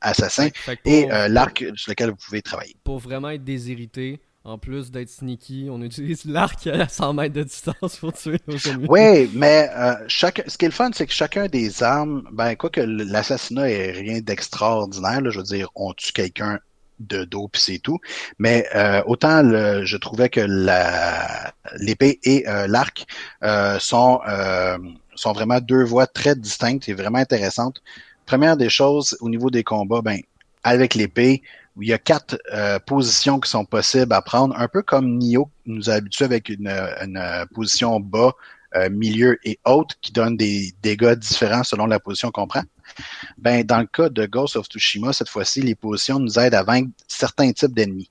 assassins 0.00 0.48
et 0.86 1.06
l'arc 1.28 1.64
sur 1.76 1.90
lequel 1.90 2.10
vous 2.10 2.16
pouvez 2.16 2.40
travailler. 2.40 2.76
Pour 2.82 2.98
vraiment 2.98 3.28
être 3.28 3.44
déshérité, 3.44 4.20
en 4.48 4.56
plus 4.56 4.90
d'être 4.90 5.10
sneaky, 5.10 5.68
on 5.70 5.82
utilise 5.82 6.24
l'arc 6.24 6.66
à 6.66 6.88
100 6.88 7.12
mètres 7.12 7.34
de 7.34 7.42
distance 7.42 7.96
pour 7.96 8.12
tuer 8.12 8.40
nos 8.46 8.56
ennemis. 8.68 8.86
Oui, 8.88 9.30
mais 9.34 9.70
euh, 9.76 9.94
chaque... 10.08 10.42
ce 10.46 10.56
qui 10.56 10.64
est 10.64 10.68
le 10.68 10.74
fun, 10.74 10.90
c'est 10.92 11.06
que 11.06 11.12
chacun 11.12 11.46
des 11.46 11.82
armes, 11.82 12.24
ben 12.32 12.54
quoi 12.56 12.70
que 12.70 12.80
l'assassinat 12.80 13.70
est 13.70 13.92
rien 13.92 14.20
d'extraordinaire, 14.20 15.30
je 15.30 15.38
veux 15.38 15.44
dire, 15.44 15.68
on 15.74 15.92
tue 15.92 16.12
quelqu'un 16.12 16.58
de 16.98 17.24
dos 17.24 17.46
puis 17.46 17.62
c'est 17.62 17.78
tout. 17.78 17.98
Mais 18.38 18.66
euh, 18.74 19.02
autant 19.06 19.42
le, 19.42 19.84
je 19.84 19.96
trouvais 19.96 20.28
que 20.30 20.40
l'épée 21.78 22.18
et 22.24 22.48
euh, 22.48 22.66
l'arc 22.66 23.06
sont 23.78 24.20
sont 25.14 25.32
vraiment 25.32 25.60
deux 25.60 25.84
voies 25.84 26.06
très 26.06 26.36
distinctes 26.36 26.88
et 26.88 26.94
vraiment 26.94 27.18
intéressantes. 27.18 27.82
Première 28.24 28.56
des 28.56 28.68
choses 28.68 29.16
au 29.20 29.28
niveau 29.28 29.50
des 29.50 29.64
combats, 29.64 30.00
ben 30.00 30.20
avec 30.62 30.94
l'épée, 30.94 31.42
il 31.80 31.88
y 31.88 31.92
a 31.92 31.98
quatre 31.98 32.38
euh, 32.52 32.78
positions 32.78 33.40
qui 33.40 33.50
sont 33.50 33.64
possibles 33.64 34.12
à 34.12 34.22
prendre, 34.22 34.54
un 34.58 34.68
peu 34.68 34.82
comme 34.82 35.18
Nio 35.18 35.50
nous 35.66 35.90
a 35.90 35.94
habitué 35.94 36.24
avec 36.24 36.48
une, 36.48 36.68
une 36.68 37.46
position 37.54 38.00
bas, 38.00 38.32
euh, 38.76 38.90
milieu 38.90 39.38
et 39.44 39.58
haute 39.64 39.94
qui 40.02 40.12
donne 40.12 40.36
des 40.36 40.74
dégâts 40.82 41.14
différents 41.14 41.64
selon 41.64 41.86
la 41.86 41.98
position 41.98 42.30
qu'on 42.30 42.46
prend. 42.46 42.62
Ben, 43.38 43.64
dans 43.64 43.78
le 43.78 43.86
cas 43.86 44.10
de 44.10 44.26
Ghost 44.26 44.56
of 44.56 44.66
Tsushima, 44.66 45.14
cette 45.14 45.30
fois-ci, 45.30 45.62
les 45.62 45.74
positions 45.74 46.18
nous 46.18 46.38
aident 46.38 46.54
à 46.54 46.64
vaincre 46.64 46.90
certains 47.06 47.50
types 47.52 47.72
d'ennemis. 47.72 48.10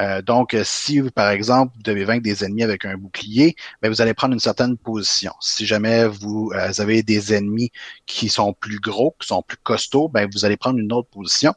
Euh, 0.00 0.22
donc, 0.22 0.56
si, 0.62 1.02
par 1.10 1.30
exemple, 1.30 1.72
vous 1.76 1.82
devez 1.82 2.04
vaincre 2.04 2.22
des 2.22 2.44
ennemis 2.44 2.62
avec 2.62 2.84
un 2.84 2.96
bouclier, 2.96 3.56
ben, 3.82 3.88
vous 3.88 4.00
allez 4.00 4.14
prendre 4.14 4.34
une 4.34 4.40
certaine 4.40 4.76
position. 4.76 5.32
Si 5.40 5.66
jamais 5.66 6.06
vous 6.06 6.52
avez 6.54 7.02
des 7.02 7.34
ennemis 7.34 7.72
qui 8.04 8.28
sont 8.28 8.52
plus 8.52 8.78
gros, 8.78 9.16
qui 9.20 9.26
sont 9.26 9.42
plus 9.42 9.58
costauds, 9.58 10.08
ben, 10.08 10.28
vous 10.32 10.44
allez 10.44 10.56
prendre 10.56 10.78
une 10.78 10.92
autre 10.92 11.08
position. 11.08 11.52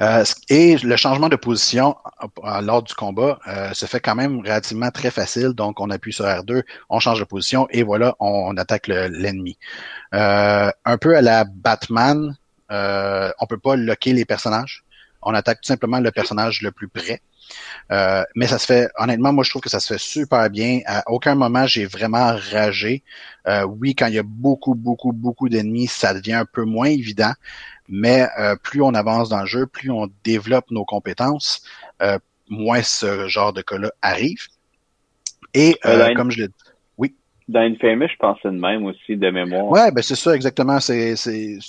Euh, 0.00 0.24
et 0.48 0.76
le 0.78 0.96
changement 0.96 1.28
de 1.28 1.36
position 1.36 1.96
euh, 2.44 2.60
lors 2.60 2.82
du 2.82 2.94
combat 2.94 3.38
euh, 3.46 3.72
se 3.72 3.86
fait 3.86 4.00
quand 4.00 4.14
même 4.14 4.40
relativement 4.40 4.90
très 4.90 5.10
facile. 5.10 5.48
Donc, 5.50 5.80
on 5.80 5.90
appuie 5.90 6.12
sur 6.12 6.24
R2, 6.24 6.62
on 6.88 7.00
change 7.00 7.20
de 7.20 7.24
position 7.24 7.66
et 7.70 7.82
voilà, 7.82 8.14
on, 8.20 8.56
attaque 8.56 8.88
l'ennemi. 8.88 9.58
un 10.12 10.98
peu 11.00 11.16
à 11.16 11.22
la 11.22 11.44
Batman, 11.44 12.36
euh, 12.70 13.30
on 13.40 13.46
peut 13.46 13.58
pas 13.58 13.76
locker 13.76 14.12
les 14.12 14.24
personnages. 14.24 14.84
On 15.22 15.34
attaque 15.34 15.60
tout 15.60 15.66
simplement 15.68 16.00
le 16.00 16.12
personnage 16.12 16.62
le 16.62 16.70
plus 16.70 16.88
près. 16.88 17.20
mais 18.34 18.46
ça 18.46 18.58
se 18.58 18.66
fait, 18.66 18.88
honnêtement, 18.98 19.32
moi 19.32 19.42
je 19.42 19.50
trouve 19.50 19.62
que 19.62 19.70
ça 19.70 19.80
se 19.80 19.94
fait 19.94 19.98
super 19.98 20.48
bien. 20.50 20.80
À 20.86 21.02
aucun 21.06 21.34
moment 21.34 21.66
j'ai 21.66 21.86
vraiment 21.86 22.36
ragé. 22.52 23.02
oui, 23.66 23.94
quand 23.94 24.06
il 24.06 24.14
y 24.14 24.18
a 24.18 24.22
beaucoup, 24.24 24.74
beaucoup, 24.74 25.12
beaucoup 25.12 25.48
d'ennemis, 25.48 25.88
ça 25.88 26.14
devient 26.14 26.34
un 26.34 26.44
peu 26.44 26.64
moins 26.64 26.86
évident. 26.86 27.32
Mais 27.88 28.26
euh, 28.38 28.56
plus 28.62 28.82
on 28.82 28.94
avance 28.94 29.28
dans 29.28 29.40
le 29.40 29.46
jeu, 29.46 29.66
plus 29.66 29.90
on 29.90 30.08
développe 30.24 30.70
nos 30.70 30.84
compétences, 30.84 31.62
euh, 32.02 32.18
moins 32.48 32.82
ce 32.82 33.28
genre 33.28 33.52
de 33.52 33.62
cas-là 33.62 33.90
arrive. 34.02 34.46
Et 35.54 35.76
euh, 35.86 36.14
comme 36.14 36.30
je 36.30 36.42
l'ai 36.42 36.48
dit, 36.48 36.54
oui. 36.98 37.14
Dans 37.48 37.60
Infamous, 37.60 38.08
je 38.08 38.16
pensais 38.18 38.50
de 38.50 38.58
même 38.58 38.84
aussi, 38.84 39.16
de 39.16 39.30
mémoire. 39.30 39.66
Ouais, 39.66 39.90
ben 39.90 40.02
c'est 40.02 40.14
ça 40.14 40.34
exactement. 40.34 40.78
C'est 40.80 41.16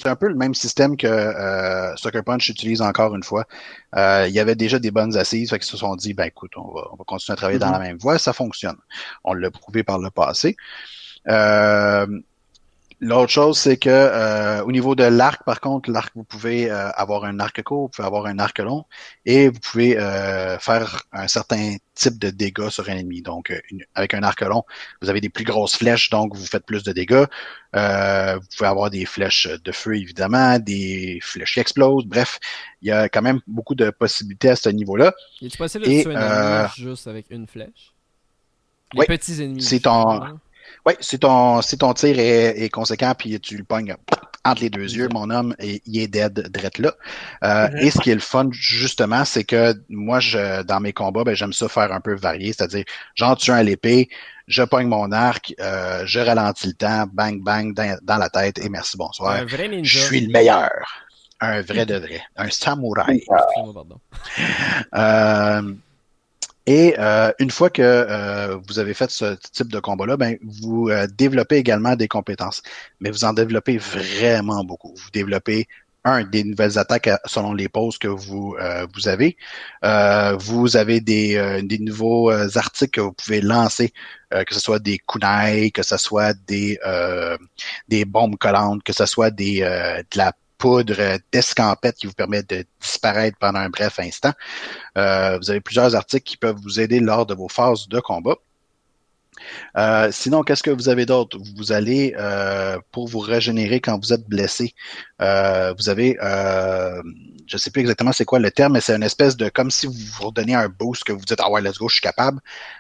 un 0.06 0.16
peu 0.16 0.28
le 0.28 0.36
même 0.36 0.54
système 0.54 0.98
que 0.98 1.94
Sucker 1.96 2.24
Punch 2.24 2.50
utilise 2.50 2.82
encore 2.82 3.16
une 3.16 3.24
fois. 3.24 3.46
il 3.96 4.32
y 4.32 4.40
avait 4.40 4.56
déjà 4.56 4.80
des 4.80 4.92
bonnes 4.92 5.16
assises, 5.16 5.50
fait 5.50 5.60
qu'ils 5.60 5.70
se 5.70 5.78
sont 5.78 5.96
dit, 5.96 6.14
ben 6.14 6.26
écoute, 6.26 6.52
on 6.58 6.74
va, 6.74 6.90
on 6.92 6.98
va 6.98 7.04
continuer 7.06 7.34
à 7.34 7.38
travailler 7.38 7.60
dans 7.60 7.68
mm-hmm. 7.68 7.72
la 7.72 7.80
même 7.80 7.98
voie, 7.98 8.18
ça 8.18 8.34
fonctionne. 8.34 8.78
On 9.24 9.34
l'a 9.34 9.50
prouvé 9.52 9.84
par 9.84 10.00
le 10.00 10.10
passé. 10.10 10.58
Euh, 11.28 12.08
L'autre 13.02 13.32
chose, 13.32 13.58
c'est 13.58 13.78
que 13.78 13.90
euh, 13.90 14.62
au 14.64 14.74
niveau 14.74 14.94
de 14.94 15.06
l'arc, 15.06 15.46
par 15.46 15.62
contre, 15.62 15.90
l'arc, 15.90 16.12
vous 16.16 16.26
pouvez 16.26 16.70
euh, 16.70 16.90
avoir 16.92 17.24
un 17.24 17.40
arc 17.40 17.64
court, 17.64 17.84
vous 17.84 17.88
pouvez 17.88 18.06
avoir 18.06 18.26
un 18.26 18.40
arc 18.40 18.60
long, 18.60 18.84
et 19.26 19.48
vous 19.48 19.60
pouvez 19.60 19.98
euh, 19.98 20.60
faire 20.60 21.04
un 21.14 21.30
certain 21.30 21.78
type 21.94 22.20
de 22.20 22.30
dégâts 22.30 22.68
sur 22.68 22.90
un 22.90 22.98
ennemi. 22.98 23.22
Donc, 23.22 23.54
avec 23.96 24.14
un 24.14 24.24
arc 24.24 24.42
long, 24.42 24.64
vous 25.02 25.10
avez 25.10 25.22
des 25.22 25.30
plus 25.30 25.46
grosses 25.46 25.78
flèches, 25.78 26.10
donc 26.10 26.36
vous 26.36 26.46
faites 26.46 26.66
plus 26.66 26.84
de 26.84 26.92
dégâts. 26.92 27.26
vous 27.74 28.48
pouvez 28.58 28.70
avoir 28.70 28.90
des 28.90 29.06
flèches 29.06 29.48
de 29.48 29.72
feu, 29.72 29.96
évidemment, 29.96 30.60
des 30.60 31.20
flèches 31.22 31.54
qui 31.54 31.62
explosent. 31.62 32.06
Bref, 32.06 32.38
il 32.82 32.90
y 32.90 32.92
a 32.92 33.08
quand 33.08 33.22
même 33.22 33.40
beaucoup 33.48 33.76
de 33.76 33.92
possibilités 33.92 34.50
à 34.50 34.56
ce 34.58 34.68
niveau-là. 34.68 35.14
Est-il 35.42 35.58
possible 35.58 35.86
de 35.86 36.04
tuer 36.04 36.16
un 36.16 36.58
ennemi 36.58 36.70
juste 36.76 37.08
avec 37.08 37.28
une 37.30 37.48
flèche? 37.48 37.94
Les 38.94 39.06
petits 39.06 39.42
ennemis. 39.42 39.62
C'est 39.62 39.82
ton... 39.82 40.40
Oui, 40.86 40.94
si 41.00 41.20
ton, 41.20 41.62
si 41.62 41.78
ton 41.78 41.94
tir 41.94 42.16
est, 42.18 42.70
conséquent, 42.70 43.14
puis 43.18 43.40
tu 43.40 43.58
le 43.58 43.64
pognes 43.64 43.96
entre 44.46 44.62
les 44.62 44.70
deux 44.70 44.96
yeux, 44.96 45.10
mon 45.12 45.30
homme, 45.30 45.56
et, 45.60 45.82
il 45.86 46.02
est 46.02 46.08
dead 46.08 46.50
drette 46.52 46.78
là. 46.78 46.94
Euh, 47.44 47.70
mhm. 47.70 47.78
Et 47.80 47.92
ce 47.92 48.00
qui 48.00 48.10
est 48.10 48.16
le 48.16 48.22
fun, 48.22 48.48
justement, 48.52 49.26
c'est 49.26 49.44
que 49.44 49.74
moi, 49.90 50.20
je, 50.20 50.64
dans 50.64 50.80
mes 50.80 50.94
combats, 50.94 51.24
ben, 51.24 51.36
j'aime 51.36 51.54
ça 51.54 51.68
faire 51.68 51.92
un 51.92 52.00
peu 52.00 52.16
varié, 52.16 52.54
c'est-à-dire, 52.54 52.86
j'en 53.16 53.36
tue 53.36 53.52
un 53.52 53.56
à 53.56 53.64
l'épée, 53.64 54.10
je 54.48 54.64
pogne 54.64 54.88
mon 54.88 55.12
arc, 55.12 55.54
euh, 55.60 56.04
je 56.06 56.20
ralentis 56.20 56.68
le 56.68 56.74
temps, 56.74 57.06
bang, 57.12 57.42
bang, 57.42 57.74
dans, 58.02 58.18
la 58.18 58.30
tête, 58.30 58.58
et 58.60 58.70
merci, 58.70 58.98
bonsoir. 58.98 59.36
Un 59.36 59.46
vrai 59.46 59.68
ninja. 59.68 60.00
Je 60.00 60.06
suis 60.06 60.22
le 60.22 60.32
meilleur. 60.32 60.72
Un 61.42 61.62
vrai 61.62 61.86
de 61.86 61.96
vrai. 61.96 62.22
Un 62.36 62.50
samouraï. 62.50 63.24
Euh, 64.94 65.74
et 66.70 66.94
euh, 67.00 67.32
une 67.40 67.50
fois 67.50 67.72
que 67.72 67.82
euh, 67.82 68.56
vous 68.68 68.78
avez 68.78 68.94
fait 68.94 69.10
ce 69.10 69.36
type 69.54 69.72
de 69.72 69.80
combat-là, 69.80 70.18
ben, 70.18 70.38
vous 70.44 70.90
euh, 70.90 71.08
développez 71.08 71.56
également 71.56 71.96
des 71.96 72.08
compétences. 72.08 72.62
Mais 73.00 73.10
vous 73.10 73.24
en 73.24 73.34
développez 73.34 73.80
vraiment 73.80 74.64
beaucoup. 74.64 74.94
Vous 74.96 75.10
développez 75.12 75.68
un, 76.04 76.24
des 76.24 76.44
nouvelles 76.44 76.78
attaques 76.78 77.10
selon 77.26 77.54
les 77.54 77.70
poses 77.70 77.98
que 77.98 78.08
vous, 78.08 78.56
vous 78.94 79.08
avez. 79.08 79.36
vous 80.40 80.78
avez 80.78 81.02
des, 81.02 81.62
des 81.64 81.80
nouveaux 81.80 82.32
articles 82.32 82.92
que 82.92 83.02
vous 83.02 83.12
pouvez 83.14 83.42
lancer, 83.42 83.92
que 84.32 84.54
ce 84.54 84.62
soit 84.62 84.80
des 84.80 85.00
kunai, 85.00 85.72
que 85.72 85.84
ce 85.84 85.98
soit 85.98 86.34
des, 86.48 86.80
des 87.90 88.06
bombes 88.06 88.38
collantes, 88.38 88.82
que 88.84 88.94
ce 88.94 89.06
soit 89.06 89.30
des, 89.30 89.60
de 89.60 90.18
la 90.18 90.32
poudre 90.60 91.18
d'escampette 91.32 91.96
qui 91.96 92.06
vous 92.06 92.14
permet 92.14 92.44
de 92.44 92.64
disparaître 92.80 93.38
pendant 93.40 93.60
un 93.60 93.70
bref 93.70 94.00
instant. 94.00 94.34
Euh, 94.98 95.40
vous 95.40 95.50
avez 95.50 95.62
plusieurs 95.62 95.96
articles 95.96 96.24
qui 96.24 96.38
peuvent 96.38 96.60
vous 96.62 96.80
aider 96.80 97.00
lors 97.00 97.26
de 97.26 97.34
vos 97.34 97.48
phases 97.48 97.88
de 97.88 98.00
combat. 98.00 98.36
Euh, 99.78 100.10
sinon, 100.12 100.44
qu'est-ce 100.44 100.62
que 100.62 100.70
vous 100.70 100.90
avez 100.90 101.06
d'autre? 101.06 101.40
Vous 101.56 101.72
allez, 101.72 102.14
euh, 102.18 102.78
pour 102.92 103.08
vous 103.08 103.20
régénérer 103.20 103.80
quand 103.80 103.98
vous 103.98 104.14
êtes 104.14 104.28
blessé, 104.28 104.76
vous 105.20 105.90
avez, 105.90 106.18
je 107.50 107.58
sais 107.58 107.72
plus 107.72 107.82
exactement 107.82 108.12
c'est 108.12 108.26
quoi 108.26 108.40
le 108.40 108.52
terme, 108.52 108.74
mais 108.74 108.82
c'est 108.82 108.96
une 108.96 109.04
espèce 109.04 109.36
de, 109.36 109.50
comme 109.50 109.72
si 109.72 109.88
vous 109.88 109.94
vous 109.94 110.28
redonnez 110.28 110.54
un 110.54 110.70
boost, 110.70 111.04
que 111.04 111.12
vous 111.12 111.26
dites, 111.26 111.40
ah 111.40 111.50
ouais, 111.50 111.62
let's 111.62 111.78
go, 111.78 111.90
je 111.90 111.96
suis 111.96 112.02
capable. 112.02 112.40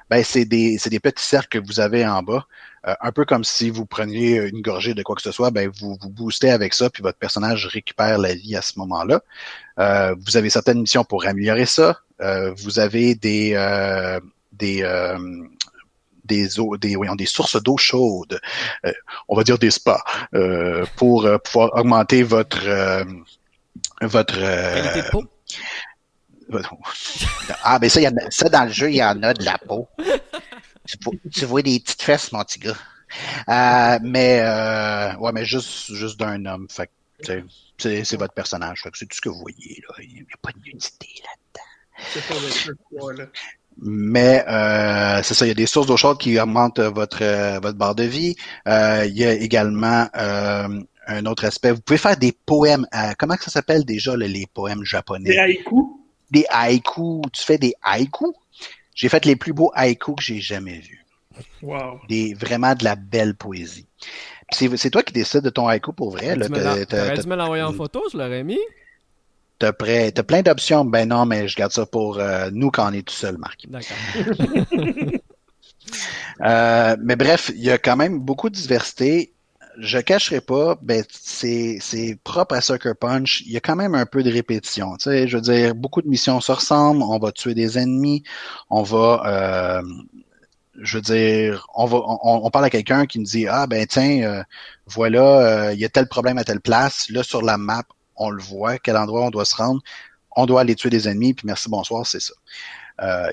Ben, 0.09 0.23
c'est 0.23 0.45
des, 0.45 0.77
c'est 0.77 0.89
des 0.89 0.99
petits 0.99 1.25
cercles 1.25 1.59
que 1.59 1.65
vous 1.65 1.79
avez 1.79 2.05
en 2.05 2.21
bas. 2.21 2.45
Euh, 2.87 2.93
un 3.01 3.11
peu 3.11 3.25
comme 3.25 3.43
si 3.43 3.69
vous 3.69 3.85
preniez 3.85 4.37
une 4.37 4.61
gorgée 4.61 4.93
de 4.93 5.03
quoi 5.03 5.15
que 5.15 5.21
ce 5.21 5.31
soit, 5.31 5.51
ben 5.51 5.69
vous 5.69 5.97
vous 6.01 6.09
boostez 6.09 6.49
avec 6.49 6.73
ça, 6.73 6.89
puis 6.89 7.03
votre 7.03 7.17
personnage 7.17 7.65
récupère 7.65 8.17
la 8.19 8.33
vie 8.33 8.55
à 8.55 8.61
ce 8.61 8.79
moment-là. 8.79 9.21
Euh, 9.79 10.15
vous 10.25 10.37
avez 10.37 10.49
certaines 10.49 10.79
missions 10.79 11.03
pour 11.03 11.25
améliorer 11.25 11.65
ça. 11.65 11.99
Euh, 12.21 12.53
vous 12.55 12.79
avez 12.79 13.15
des 13.15 13.53
des 14.53 14.85
des 16.23 16.59
eaux, 16.59 16.77
des, 16.77 16.95
des 17.17 17.25
sources 17.25 17.61
d'eau 17.61 17.75
chaude, 17.75 18.39
on 19.27 19.35
va 19.35 19.43
dire 19.43 19.57
des 19.57 19.71
spas, 19.71 20.03
pour 20.95 21.27
pouvoir 21.43 21.71
augmenter 21.73 22.21
votre 22.21 22.59
votre 24.01 24.39
Ah 27.63 27.79
ben 27.79 27.89
ça, 27.89 28.01
y 28.01 28.05
a, 28.05 28.11
ça 28.29 28.49
dans 28.49 28.65
le 28.65 28.71
jeu, 28.71 28.89
il 28.89 28.95
y 28.97 29.03
en 29.03 29.21
a 29.23 29.33
de 29.33 29.43
la 29.43 29.57
peau. 29.57 29.87
tu, 31.31 31.45
vois 31.45 31.61
des 31.61 31.79
petites 31.79 32.01
fesses, 32.01 32.31
mon 32.31 32.43
petit 32.43 32.59
gars. 32.59 32.75
Euh, 33.49 33.99
mais 34.03 34.39
euh, 34.41 35.15
ouais, 35.17 35.31
mais 35.31 35.45
juste, 35.45 35.93
juste 35.93 36.19
d'un 36.19 36.45
homme. 36.45 36.67
Fait 36.69 36.89
c'est 37.77 38.17
votre 38.17 38.33
personnage. 38.33 38.81
Fait 38.83 38.89
c'est 38.93 39.05
tout 39.05 39.15
ce 39.15 39.21
que 39.21 39.29
vous 39.29 39.39
voyez. 39.39 39.81
Là. 39.87 39.95
Il 40.03 40.13
n'y 40.13 40.21
a 40.21 40.37
pas 40.41 40.51
de 40.51 40.59
nudité 40.59 41.07
là-dedans. 41.23 41.65
Mais 43.81 44.43
euh, 44.47 45.21
c'est 45.23 45.33
ça, 45.33 45.45
il 45.45 45.49
y 45.49 45.51
a 45.51 45.55
des 45.55 45.65
sources 45.65 45.87
d'eau 45.87 45.97
chaude 45.97 46.17
qui 46.17 46.37
augmentent 46.39 46.79
votre 46.79 47.59
votre 47.59 47.77
barre 47.77 47.95
de 47.95 48.03
vie. 48.03 48.35
il 48.65 49.17
y 49.17 49.25
a 49.25 49.33
également 49.33 50.09
un 51.09 51.25
autre 51.25 51.45
aspect. 51.45 51.71
Vous 51.71 51.81
pouvez 51.81 51.97
faire 51.97 52.17
des 52.17 52.31
poèmes. 52.31 52.85
comment 53.17 53.35
ça 53.39 53.51
s'appelle 53.51 53.85
déjà 53.85 54.15
les 54.15 54.47
poèmes 54.53 54.83
japonais? 54.83 55.29
Des 55.29 55.37
haïkus. 55.37 55.85
des 56.31 56.45
haïkus, 56.49 57.21
tu 57.33 57.43
fais 57.43 57.57
des 57.57 57.73
haïkus? 57.81 58.33
J'ai 58.95 59.09
fait 59.09 59.25
les 59.25 59.35
plus 59.35 59.53
beaux 59.53 59.71
haïkus 59.73 60.15
que 60.15 60.21
j'ai 60.21 60.39
jamais 60.39 60.79
vus. 60.79 61.05
Wow. 61.61 62.01
Des, 62.09 62.33
vraiment 62.33 62.75
de 62.75 62.83
la 62.83 62.95
belle 62.95 63.35
poésie. 63.35 63.87
C'est 64.51 64.89
toi 64.89 65.03
qui 65.03 65.13
décides 65.13 65.41
de 65.41 65.49
ton 65.49 65.67
haïku 65.67 65.93
pour 65.93 66.11
vrai. 66.11 66.35
Tu 66.35 66.41
dû 66.41 67.27
me 67.27 67.35
l'envoyer 67.35 67.63
en 67.63 67.73
photo, 67.73 68.03
je 68.11 68.17
l'aurais 68.17 68.43
mis. 68.43 68.59
T'as 69.59 69.69
as 69.69 70.23
plein 70.23 70.41
d'options. 70.41 70.85
Ben 70.85 71.07
non, 71.07 71.25
mais 71.25 71.47
je 71.47 71.55
garde 71.55 71.71
ça 71.71 71.85
pour 71.85 72.17
euh, 72.17 72.49
nous 72.51 72.71
quand 72.71 72.89
on 72.89 72.93
est 72.93 73.05
tout 73.05 73.13
seul, 73.13 73.37
Marc. 73.37 73.67
D'accord. 73.67 73.97
Euh, 76.41 76.95
mais 77.01 77.15
bref, 77.15 77.51
il 77.55 77.63
y 77.63 77.71
a 77.71 77.77
quand 77.79 77.97
même 77.97 78.19
beaucoup 78.19 78.49
de 78.49 78.55
diversité. 78.55 79.33
Je 79.81 79.97
cacherai 79.99 80.41
pas, 80.41 80.77
ben 80.81 81.05
c'est 81.09 82.19
propre 82.25 82.55
à 82.55 82.61
Sucker 82.61 82.93
Punch. 82.99 83.41
Il 83.45 83.51
y 83.53 83.57
a 83.57 83.61
quand 83.61 83.77
même 83.77 83.95
un 83.95 84.05
peu 84.05 84.23
de 84.23 84.31
répétition. 84.31 84.97
Tu 84.97 85.03
sais, 85.03 85.27
je 85.27 85.37
veux 85.37 85.41
dire, 85.41 85.73
beaucoup 85.73 86.01
de 86.01 86.07
missions 86.09 86.41
se 86.41 86.51
ressemblent. 86.51 87.01
On 87.01 87.17
va 87.17 87.31
tuer 87.31 87.53
des 87.53 87.77
ennemis. 87.77 88.23
On 88.69 88.83
va 88.83 89.23
euh, 89.25 89.81
je 90.81 90.97
veux 90.97 91.01
dire, 91.01 91.65
on 91.75 91.85
va, 91.85 91.99
on, 92.03 92.49
parle 92.51 92.65
à 92.65 92.69
quelqu'un 92.69 93.05
qui 93.05 93.19
nous 93.19 93.25
dit 93.25 93.47
ah 93.47 93.67
ben 93.67 93.85
tiens, 93.87 94.21
euh, 94.23 94.43
voilà, 94.85 95.73
il 95.73 95.79
y 95.79 95.85
a 95.85 95.89
tel 95.89 96.07
problème 96.07 96.37
à 96.37 96.43
telle 96.43 96.61
place. 96.61 97.09
Là 97.09 97.23
sur 97.23 97.41
la 97.41 97.57
map, 97.57 97.83
on 98.17 98.29
le 98.31 98.41
voit, 98.41 98.79
quel 98.79 98.97
endroit 98.97 99.25
on 99.25 99.29
doit 99.29 99.45
se 99.45 99.55
rendre? 99.55 99.81
On 100.35 100.45
doit 100.45 100.61
aller 100.61 100.75
tuer 100.75 100.89
des 100.89 101.07
ennemis, 101.07 101.33
puis 101.33 101.47
merci 101.47 101.69
bonsoir, 101.69 102.05
c'est 102.05 102.21
ça. 102.21 102.33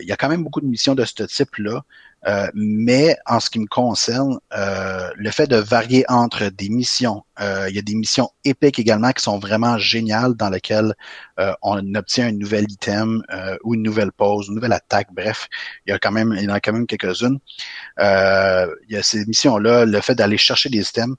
Il 0.01 0.06
y 0.06 0.12
a 0.12 0.16
quand 0.16 0.28
même 0.28 0.44
beaucoup 0.44 0.60
de 0.60 0.66
missions 0.66 0.94
de 0.94 1.05
ce 1.05 1.24
type-là. 1.24 1.82
Euh, 2.27 2.48
mais 2.55 3.16
en 3.27 3.39
ce 3.39 3.51
qui 3.51 3.61
me 3.61 3.66
concerne, 3.66 4.39
euh, 4.57 5.11
le 5.15 5.31
fait 5.31 5.47
de 5.47 5.57
varier 5.57 6.05
entre 6.09 6.48
des 6.48 6.69
missions, 6.69 7.24
euh, 7.40 7.66
il 7.69 7.77
y 7.77 7.78
a 7.78 7.82
des 7.82 7.94
missions 7.94 8.31
épiques 8.44 8.78
également 8.81 9.12
qui 9.12 9.23
sont 9.23 9.39
vraiment 9.39 9.78
géniales 9.78 10.35
dans 10.35 10.51
lesquelles 10.51 10.94
on 11.62 11.94
obtient 11.94 12.28
un 12.28 12.32
nouvel 12.32 12.65
item 12.70 13.23
ou 13.62 13.74
une 13.74 13.82
nouvelle 13.82 14.12
pause, 14.12 14.48
une 14.48 14.55
nouvelle 14.55 14.73
attaque. 14.73 15.09
Bref, 15.12 15.48
il 15.86 15.90
y 15.90 15.93
a 15.93 15.98
quand 15.98 16.12
même, 16.12 16.35
il 16.36 16.44
y 16.44 16.51
en 16.51 16.55
a 16.55 16.61
quand 16.61 16.73
même 16.73 16.86
quelques-unes. 16.86 17.39
il 17.98 18.90
y 18.90 18.97
a 18.97 19.03
ces 19.03 19.24
missions-là, 19.27 19.85
le 19.85 20.01
fait 20.01 20.15
d'aller 20.15 20.39
chercher 20.39 20.69
des 20.69 20.81
items 20.81 21.16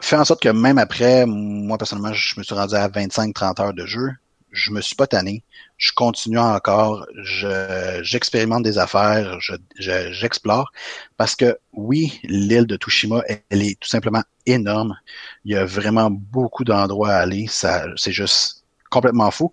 fait 0.00 0.16
en 0.16 0.24
sorte 0.24 0.42
que 0.42 0.48
même 0.48 0.78
après, 0.78 1.26
moi 1.26 1.78
personnellement, 1.78 2.12
je 2.12 2.38
me 2.38 2.42
suis 2.42 2.54
rendu 2.54 2.74
à 2.74 2.88
25-30 2.88 3.62
heures 3.62 3.74
de 3.74 3.86
jeu. 3.86 4.10
Je 4.50 4.70
me 4.70 4.80
suis 4.80 4.96
pas 4.96 5.06
tanné 5.06 5.44
je 5.82 5.92
continue 5.92 6.38
encore, 6.38 7.04
j'expérimente 8.02 8.62
des 8.62 8.78
affaires, 8.78 9.40
j'explore, 9.78 10.70
parce 11.16 11.34
que 11.34 11.58
oui, 11.72 12.20
l'île 12.22 12.66
de 12.66 12.76
Tushima, 12.76 13.24
elle, 13.50 13.62
est 13.62 13.80
tout 13.80 13.88
simplement 13.88 14.22
énorme. 14.46 14.96
Il 15.44 15.52
y 15.52 15.56
a 15.56 15.64
vraiment 15.64 16.08
beaucoup 16.08 16.62
d'endroits 16.62 17.10
à 17.10 17.18
aller, 17.18 17.48
ça, 17.48 17.86
c'est 17.96 18.12
juste 18.12 18.64
complètement 18.90 19.32
fou. 19.32 19.52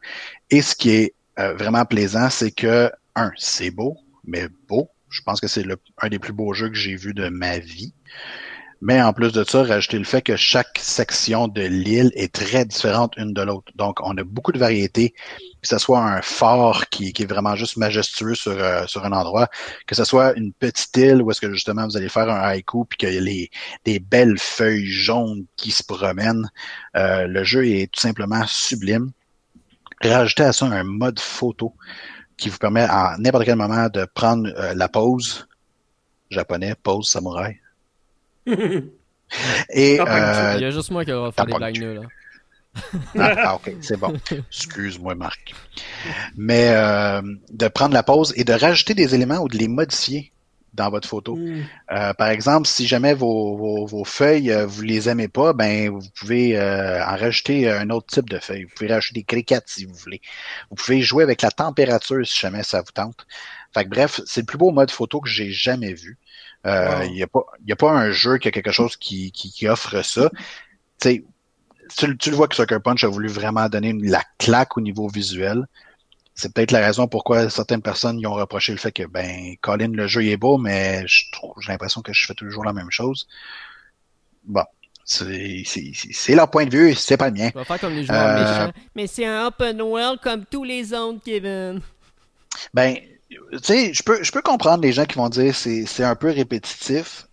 Et 0.51 0.61
ce 0.61 0.75
qui 0.75 0.91
est 0.91 1.13
euh, 1.39 1.55
vraiment 1.55 1.83
plaisant, 1.83 2.29
c'est 2.29 2.51
que 2.51 2.91
un, 3.15 3.31
c'est 3.35 3.71
beau, 3.71 3.97
mais 4.23 4.49
beau. 4.67 4.87
Je 5.09 5.23
pense 5.23 5.41
que 5.41 5.47
c'est 5.47 5.65
un 5.97 6.09
des 6.09 6.19
plus 6.19 6.33
beaux 6.33 6.53
jeux 6.53 6.69
que 6.69 6.75
j'ai 6.75 6.95
vu 6.95 7.15
de 7.15 7.29
ma 7.29 7.57
vie. 7.57 7.91
Mais 8.81 9.01
en 9.01 9.11
plus 9.11 9.33
de 9.33 9.43
ça, 9.43 9.63
rajouter 9.63 9.97
le 9.97 10.05
fait 10.05 10.21
que 10.21 10.37
chaque 10.37 10.79
section 10.79 11.47
de 11.47 11.61
l'île 11.63 12.11
est 12.15 12.33
très 12.33 12.63
différente 12.65 13.13
une 13.17 13.33
de 13.33 13.41
l'autre. 13.41 13.71
Donc, 13.75 13.99
on 14.01 14.17
a 14.17 14.23
beaucoup 14.23 14.53
de 14.53 14.59
variétés 14.59 15.13
que 15.61 15.67
ce 15.67 15.77
soit 15.77 15.99
un 15.99 16.21
fort 16.21 16.87
qui, 16.87 17.11
qui 17.11 17.23
est 17.23 17.25
vraiment 17.25 17.55
juste 17.55 17.77
majestueux 17.77 18.35
sur, 18.35 18.51
euh, 18.51 18.85
sur 18.87 19.05
un 19.05 19.11
endroit, 19.11 19.49
que 19.87 19.95
ce 19.95 20.03
soit 20.03 20.33
une 20.37 20.53
petite 20.53 20.95
île 20.97 21.21
où 21.21 21.31
est-ce 21.31 21.41
que 21.41 21.51
justement 21.51 21.85
vous 21.85 21.97
allez 21.97 22.09
faire 22.09 22.29
un 22.29 22.39
haïku 22.39 22.85
puis 22.85 22.97
qu'il 22.97 23.13
y 23.13 23.17
a 23.17 23.21
les, 23.21 23.49
des 23.83 23.99
belles 23.99 24.37
feuilles 24.37 24.87
jaunes 24.87 25.45
qui 25.57 25.71
se 25.71 25.83
promènent. 25.83 26.49
Euh, 26.95 27.27
le 27.27 27.43
jeu 27.43 27.67
est 27.67 27.91
tout 27.91 27.99
simplement 27.99 28.45
sublime. 28.47 29.11
Rajoutez 30.01 30.43
à 30.43 30.53
ça 30.53 30.65
un 30.65 30.83
mode 30.83 31.19
photo 31.19 31.73
qui 32.37 32.47
vous 32.47 32.57
permet 32.57 32.83
à 32.89 33.17
n'importe 33.19 33.43
quel 33.43 33.57
moment 33.57 33.89
de 33.89 34.05
prendre 34.05 34.49
euh, 34.57 34.73
la 34.73 34.87
pause 34.87 35.47
japonais, 36.29 36.73
pause 36.81 37.09
samouraï. 37.09 37.59
Et, 39.69 39.95
Il 39.95 40.61
y 40.61 40.65
a 40.65 40.69
juste 40.71 40.91
moi 40.91 41.05
qui 41.05 41.11
va 41.11 41.31
faire 41.31 41.45
des 41.45 41.53
blagues 41.53 41.77
là. 41.77 42.01
Ah, 43.17 43.33
ah, 43.37 43.55
ok, 43.55 43.75
c'est 43.81 43.97
bon. 43.97 44.13
Excuse-moi, 44.51 45.15
Marc. 45.15 45.53
Mais 46.37 46.69
euh, 46.69 47.21
de 47.51 47.67
prendre 47.67 47.93
la 47.93 48.03
pause 48.03 48.33
et 48.35 48.43
de 48.43 48.53
rajouter 48.53 48.93
des 48.93 49.15
éléments 49.15 49.39
ou 49.39 49.47
de 49.47 49.57
les 49.57 49.67
modifier 49.67 50.31
dans 50.73 50.89
votre 50.89 51.07
photo. 51.07 51.35
Hmm. 51.35 51.63
Euh, 51.91 52.13
par 52.13 52.29
exemple, 52.29 52.67
si 52.67 52.85
jamais 52.85 53.13
vos, 53.13 53.85
vos, 53.85 54.03
feuilles, 54.05 54.51
euh, 54.51 54.65
vous 54.65 54.83
les 54.83 55.09
aimez 55.09 55.27
pas, 55.27 55.53
ben 55.53 55.89
vous 55.89 56.07
pouvez 56.19 56.57
en 56.59 57.17
rajouter 57.17 57.69
un 57.69 57.89
autre 57.89 58.07
type 58.07 58.29
de 58.29 58.37
feuilles. 58.37 58.63
Vous 58.65 58.73
pouvez 58.75 58.93
rajouter 58.93 59.21
des 59.21 59.25
criquettes 59.25 59.67
si 59.67 59.85
vous 59.85 59.95
voulez. 59.95 60.21
Vous 60.69 60.75
pouvez 60.75 61.01
jouer 61.01 61.23
avec 61.23 61.41
la 61.41 61.51
température 61.51 62.25
si 62.25 62.39
jamais 62.39 62.63
ça 62.63 62.81
vous 62.81 62.91
tente. 62.93 63.25
Fait 63.73 63.83
que, 63.83 63.89
bref, 63.89 64.21
c'est 64.25 64.41
le 64.41 64.45
plus 64.45 64.57
beau 64.57 64.71
mode 64.71 64.91
photo 64.91 65.19
que 65.19 65.29
j'ai 65.29 65.51
jamais 65.51 65.93
vu. 65.93 66.17
Il 66.65 67.13
n'y 67.13 67.23
a, 67.23 67.27
pas, 67.27 67.45
a 67.69 67.75
pas 67.75 67.91
un 67.91 68.11
jeu 68.11 68.37
qui 68.37 68.47
a 68.47 68.51
quelque 68.51 68.71
chose 68.71 68.97
qui, 68.97 69.31
qui, 69.31 69.51
qui 69.51 69.67
offre 69.67 70.01
ça. 70.03 70.29
tu, 70.99 71.25
tu, 71.95 72.29
le 72.29 72.35
vois 72.35 72.47
que 72.47 72.55
Sucker 72.55 72.79
Punch 72.83 73.03
a 73.03 73.07
voulu 73.07 73.27
vraiment 73.27 73.67
donner 73.69 73.93
la 73.93 74.23
claque 74.37 74.77
au 74.77 74.81
niveau 74.81 75.07
visuel. 75.07 75.65
C'est 76.35 76.53
peut-être 76.53 76.71
la 76.71 76.79
raison 76.79 77.07
pourquoi 77.07 77.49
certaines 77.49 77.81
personnes 77.81 78.19
y 78.19 78.25
ont 78.25 78.33
reproché 78.33 78.71
le 78.71 78.77
fait 78.77 78.91
que, 78.91 79.03
ben, 79.03 79.55
Colin, 79.61 79.91
le 79.91 80.07
jeu 80.07 80.23
est 80.25 80.37
beau, 80.37 80.57
mais 80.57 81.03
j'ai 81.07 81.25
l'impression 81.67 82.01
que 82.01 82.13
je 82.13 82.25
fais 82.25 82.33
toujours 82.33 82.63
la 82.63 82.71
même 82.71 82.91
chose. 82.91 83.27
Bon, 84.45 84.63
c'est 85.03 86.35
leur 86.35 86.49
point 86.49 86.65
de 86.65 86.71
vue, 86.71 86.93
c'est 86.93 87.17
pas 87.17 87.29
le 87.29 87.35
mien. 87.35 87.49
On 87.55 87.59
va 87.59 87.65
faire 87.65 87.79
comme 87.79 87.93
les 87.93 88.05
joueurs 88.05 88.37
euh, 88.37 88.39
méchants. 88.39 88.73
Mais 88.95 89.07
c'est 89.07 89.25
un 89.25 89.47
open 89.47 89.81
world 89.81 90.19
comme 90.21 90.45
tous 90.45 90.63
les 90.63 90.93
autres, 90.93 91.19
Kevin. 91.25 91.81
Ben, 92.73 92.95
tu 93.29 93.37
sais, 93.61 93.93
je 93.93 94.03
peux, 94.03 94.23
je 94.23 94.31
peux 94.31 94.41
comprendre 94.41 94.83
les 94.83 94.91
gens 94.91 95.05
qui 95.05 95.15
vont 95.15 95.29
dire 95.29 95.55
c'est 95.55 95.85
c'est 95.85 96.03
un 96.03 96.15
peu 96.15 96.29
répétitif, 96.31 97.27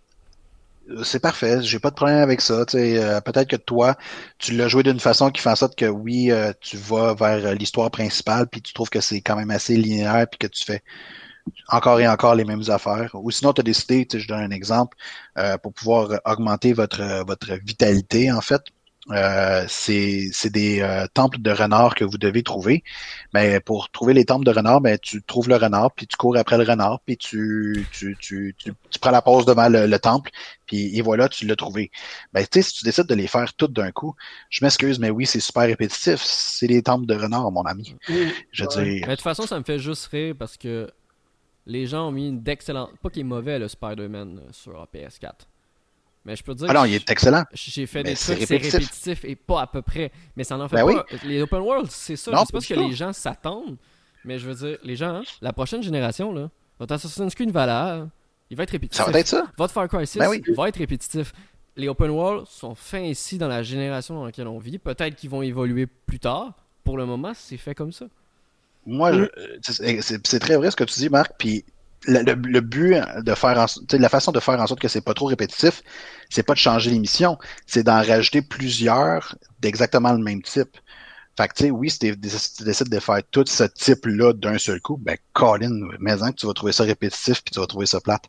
c'est 1.03 1.19
parfait, 1.19 1.61
j'ai 1.61 1.79
pas 1.79 1.89
de 1.89 1.95
problème 1.95 2.19
avec 2.19 2.41
ça. 2.41 2.63
Euh, 2.75 3.21
peut-être 3.21 3.49
que 3.49 3.55
toi, 3.55 3.95
tu 4.37 4.53
l'as 4.53 4.67
joué 4.67 4.83
d'une 4.83 4.99
façon 4.99 5.29
qui 5.31 5.41
fait 5.41 5.49
en 5.49 5.55
sorte 5.55 5.77
que 5.77 5.85
oui, 5.85 6.31
euh, 6.31 6.53
tu 6.61 6.77
vas 6.77 7.13
vers 7.13 7.45
euh, 7.45 7.53
l'histoire 7.53 7.91
principale, 7.91 8.47
puis 8.47 8.61
tu 8.61 8.73
trouves 8.73 8.89
que 8.89 9.01
c'est 9.01 9.21
quand 9.21 9.35
même 9.35 9.51
assez 9.51 9.75
linéaire, 9.75 10.27
puis 10.29 10.37
que 10.37 10.47
tu 10.47 10.63
fais 10.63 10.83
encore 11.69 11.99
et 11.99 12.07
encore 12.07 12.35
les 12.35 12.45
mêmes 12.45 12.63
affaires. 12.69 13.11
Ou 13.15 13.31
sinon, 13.31 13.53
tu 13.53 13.61
as 13.61 13.63
décidé, 13.63 14.07
je 14.13 14.27
donne 14.27 14.39
un 14.41 14.51
exemple, 14.51 14.97
pour 15.63 15.73
pouvoir 15.73 16.19
augmenter 16.25 16.73
votre, 16.73 17.23
votre 17.25 17.53
vitalité, 17.63 18.31
en 18.31 18.41
fait, 18.41 18.61
euh, 19.11 19.65
c'est 19.67 20.49
des 20.49 20.81
euh, 20.81 21.07
temples 21.13 21.39
de 21.39 21.51
renards 21.51 21.95
que 21.95 22.03
vous 22.03 22.17
devez 22.17 22.43
trouver. 22.43 22.83
Mais 23.33 23.59
pour 23.59 23.89
trouver 23.89 24.13
les 24.13 24.25
temples 24.25 24.45
de 24.45 24.51
renards, 24.51 24.81
ben, 24.81 24.97
tu 24.97 25.21
trouves 25.23 25.47
le 25.47 25.55
renard, 25.55 25.91
puis 25.91 26.07
tu 26.07 26.17
cours 26.17 26.37
après 26.37 26.57
le 26.57 26.63
renard, 26.63 26.99
puis 27.05 27.17
tu, 27.17 27.85
tu, 27.91 28.17
tu, 28.19 28.55
tu, 28.57 28.73
prends 28.99 29.11
la 29.11 29.21
pause 29.21 29.45
devant 29.45 29.69
le, 29.69 29.97
temple, 29.97 30.31
puis 30.65 30.97
et 30.97 31.01
voilà, 31.01 31.29
tu 31.29 31.45
l'as 31.45 31.55
trouvé. 31.55 31.91
Ben, 32.33 32.41
tu 32.41 32.61
sais, 32.61 32.69
si 32.69 32.73
tu 32.79 32.83
décides 32.83 33.07
de 33.07 33.15
les 33.15 33.27
faire 33.27 33.53
toutes 33.53 33.73
d'un 33.73 33.91
coup, 33.91 34.15
je 34.49 34.63
m'excuse, 34.63 34.99
mais 34.99 35.09
oui, 35.09 35.25
c'est 35.25 35.39
super 35.39 35.63
répétitif. 35.63 36.21
C'est 36.21 36.67
les 36.67 36.81
temples 36.81 37.05
de 37.05 37.15
renards, 37.15 37.51
mon 37.51 37.63
ami. 37.63 37.95
Je 38.51 38.65
Mais 38.77 39.01
de 39.01 39.09
toute 39.11 39.21
façon, 39.21 39.47
ça 39.47 39.57
me 39.57 39.63
fait 39.63 39.79
juste 39.79 40.07
rire 40.07 40.35
parce 40.37 40.57
que 40.57 40.89
les 41.65 41.85
gens 41.85 42.07
ont 42.07 42.11
mis 42.11 42.29
une 42.29 42.41
d'excellente... 42.41 42.91
Pas 43.01 43.09
qu'il 43.09 43.21
est 43.21 43.23
mauvais, 43.23 43.59
le 43.59 43.67
Spider-Man 43.67 44.41
sur 44.51 44.87
PS4. 44.93 45.47
Mais 46.27 46.35
je 46.35 46.43
peux 46.43 46.53
dire. 46.53 46.67
Ah 46.69 46.73
non, 46.73 46.83
il 46.83 46.93
est 46.93 47.09
excellent. 47.09 47.45
J'ai 47.53 47.85
fait 47.85 48.03
des 48.03 48.13
trucs, 48.13 48.39
c'est 48.45 48.57
répétitif. 48.57 49.23
et 49.23 49.37
pas 49.37 49.61
à 49.61 49.67
peu 49.67 49.81
près. 49.81 50.11
Mais 50.35 50.43
ça 50.43 50.57
n'en 50.57 50.67
fait 50.67 50.75
ben 50.75 50.93
pas. 50.93 51.05
Les 51.23 51.41
open 51.41 51.61
world, 51.61 51.89
c'est 51.89 52.17
ça. 52.17 52.31
je 52.33 52.37
sais 52.37 52.51
pas 52.51 52.59
ce 52.59 52.67
que 52.67 52.79
les 52.79 52.91
gens 52.91 53.13
s'attendent. 53.13 53.77
Mais 54.25 54.37
je 54.37 54.45
veux 54.45 54.53
dire, 54.53 54.77
les 54.83 54.97
gens, 54.97 55.15
hein, 55.15 55.21
la 55.41 55.53
prochaine 55.53 55.81
génération, 55.81 56.33
là, 56.33 56.49
votre 56.79 56.93
Assassin's 56.93 57.33
Creed 57.33 57.51
Valhalla, 57.51 58.09
il 58.49 58.57
va 58.57 58.63
être 58.63 58.71
répétitif. 58.71 59.05
Ça 59.05 59.09
va 59.09 59.19
être 59.19 59.27
ça. 59.27 59.47
Votre 59.57 59.73
Far 59.73 59.87
Cry 59.87 60.05
6 60.05 60.19
ben 60.19 60.29
va 60.57 60.67
être 60.67 60.77
répétitif. 60.77 61.31
Les 61.77 61.87
open 61.87 62.09
world 62.09 62.45
sont 62.45 62.75
faits 62.75 63.05
ici 63.05 63.37
dans 63.37 63.47
la 63.47 63.63
génération 63.63 64.15
dans 64.15 64.25
laquelle 64.25 64.47
on 64.47 64.59
vit. 64.59 64.79
Peut-être 64.79 65.15
qu'ils 65.15 65.29
vont 65.29 65.43
évoluer 65.43 65.85
plus 65.85 66.19
tard. 66.19 66.55
Pour 66.83 66.97
le 66.97 67.05
moment, 67.05 67.31
c'est 67.35 67.55
fait 67.55 67.73
comme 67.73 67.93
ça. 67.93 68.07
Moi, 68.85 69.29
c'est 69.61 70.39
très 70.39 70.57
vrai 70.57 70.71
ce 70.71 70.75
que 70.75 70.83
tu 70.83 70.99
dis, 70.99 71.09
Marc. 71.09 71.31
Puis 71.37 71.63
le, 72.05 72.59
but 72.61 72.95
de 73.23 73.33
faire 73.33 73.57
en, 73.57 73.65
la 73.91 74.09
façon 74.09 74.31
de 74.31 74.39
faire 74.39 74.59
en 74.59 74.67
sorte 74.67 74.79
que 74.79 74.87
c'est 74.87 75.01
pas 75.01 75.13
trop 75.13 75.25
répétitif, 75.25 75.81
c'est 76.29 76.43
pas 76.43 76.53
de 76.53 76.59
changer 76.59 76.91
l'émission, 76.91 77.37
c'est 77.65 77.83
d'en 77.83 78.01
rajouter 78.01 78.41
plusieurs 78.41 79.35
d'exactement 79.59 80.13
le 80.13 80.23
même 80.23 80.41
type. 80.41 80.77
Fait 81.37 81.47
que, 81.47 81.53
tu 81.53 81.63
sais, 81.65 81.71
oui, 81.71 81.91
si 81.91 81.99
tu 81.99 82.15
décides 82.63 82.89
de 82.89 82.99
faire 82.99 83.21
tout 83.29 83.45
ce 83.47 83.63
type-là 83.63 84.33
d'un 84.33 84.57
seul 84.57 84.81
coup, 84.81 84.97
ben, 84.97 85.17
Colin, 85.33 85.87
mais 85.99 86.15
que 86.15 86.31
tu 86.31 86.47
vas 86.47 86.53
trouver 86.53 86.71
ça 86.71 86.83
répétitif 86.83 87.43
puis 87.43 87.53
tu 87.53 87.59
vas 87.59 87.67
trouver 87.67 87.85
ça 87.85 88.01
plate. 88.01 88.23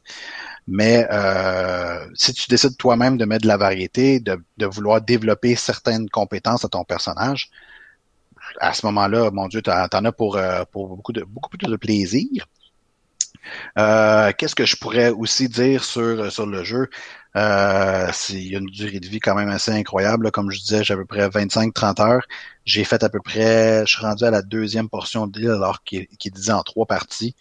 Mais 0.66 1.06
euh, 1.10 2.06
si 2.14 2.34
tu 2.34 2.48
décides 2.50 2.76
toi-même 2.76 3.16
de 3.16 3.24
mettre 3.24 3.44
de 3.44 3.48
la 3.48 3.56
variété, 3.56 4.20
de, 4.20 4.38
de 4.58 4.66
vouloir 4.66 5.00
développer 5.00 5.56
certaines 5.56 6.10
compétences 6.10 6.66
à 6.66 6.68
ton 6.68 6.84
personnage, 6.84 7.50
à 8.60 8.74
ce 8.74 8.84
moment-là, 8.86 9.30
mon 9.30 9.48
Dieu, 9.48 9.62
t'en 9.62 9.72
as 10.04 10.12
pour, 10.12 10.36
euh, 10.36 10.64
pour 10.70 10.88
beaucoup 10.88 11.12
de 11.12 11.22
beaucoup 11.24 11.48
plus 11.50 11.58
de 11.58 11.76
plaisir. 11.76 12.46
Euh, 13.78 14.32
qu'est-ce 14.36 14.54
que 14.54 14.66
je 14.66 14.76
pourrais 14.76 15.10
aussi 15.10 15.48
dire 15.48 15.84
sur, 15.84 16.30
sur 16.32 16.46
le 16.46 16.64
jeu? 16.64 16.88
Euh, 17.36 18.10
il 18.30 18.48
y 18.48 18.56
a 18.56 18.58
une 18.58 18.66
durée 18.66 19.00
de 19.00 19.06
vie 19.06 19.20
quand 19.20 19.34
même 19.34 19.50
assez 19.50 19.70
incroyable. 19.70 20.30
Comme 20.30 20.50
je 20.50 20.58
disais, 20.60 20.82
j'ai 20.82 20.94
à 20.94 20.96
peu 20.96 21.04
près 21.04 21.28
25-30 21.28 22.02
heures. 22.02 22.26
J'ai 22.64 22.84
fait 22.84 23.02
à 23.02 23.08
peu 23.08 23.20
près, 23.20 23.86
je 23.86 23.96
suis 23.96 24.04
rendu 24.04 24.24
à 24.24 24.30
la 24.30 24.42
deuxième 24.42 24.88
portion 24.88 25.26
de 25.26 25.38
l'île 25.38 25.50
alors 25.50 25.82
qu'il 25.84 26.06
disait 26.32 26.52
en 26.52 26.62
trois 26.62 26.86
parties. 26.86 27.34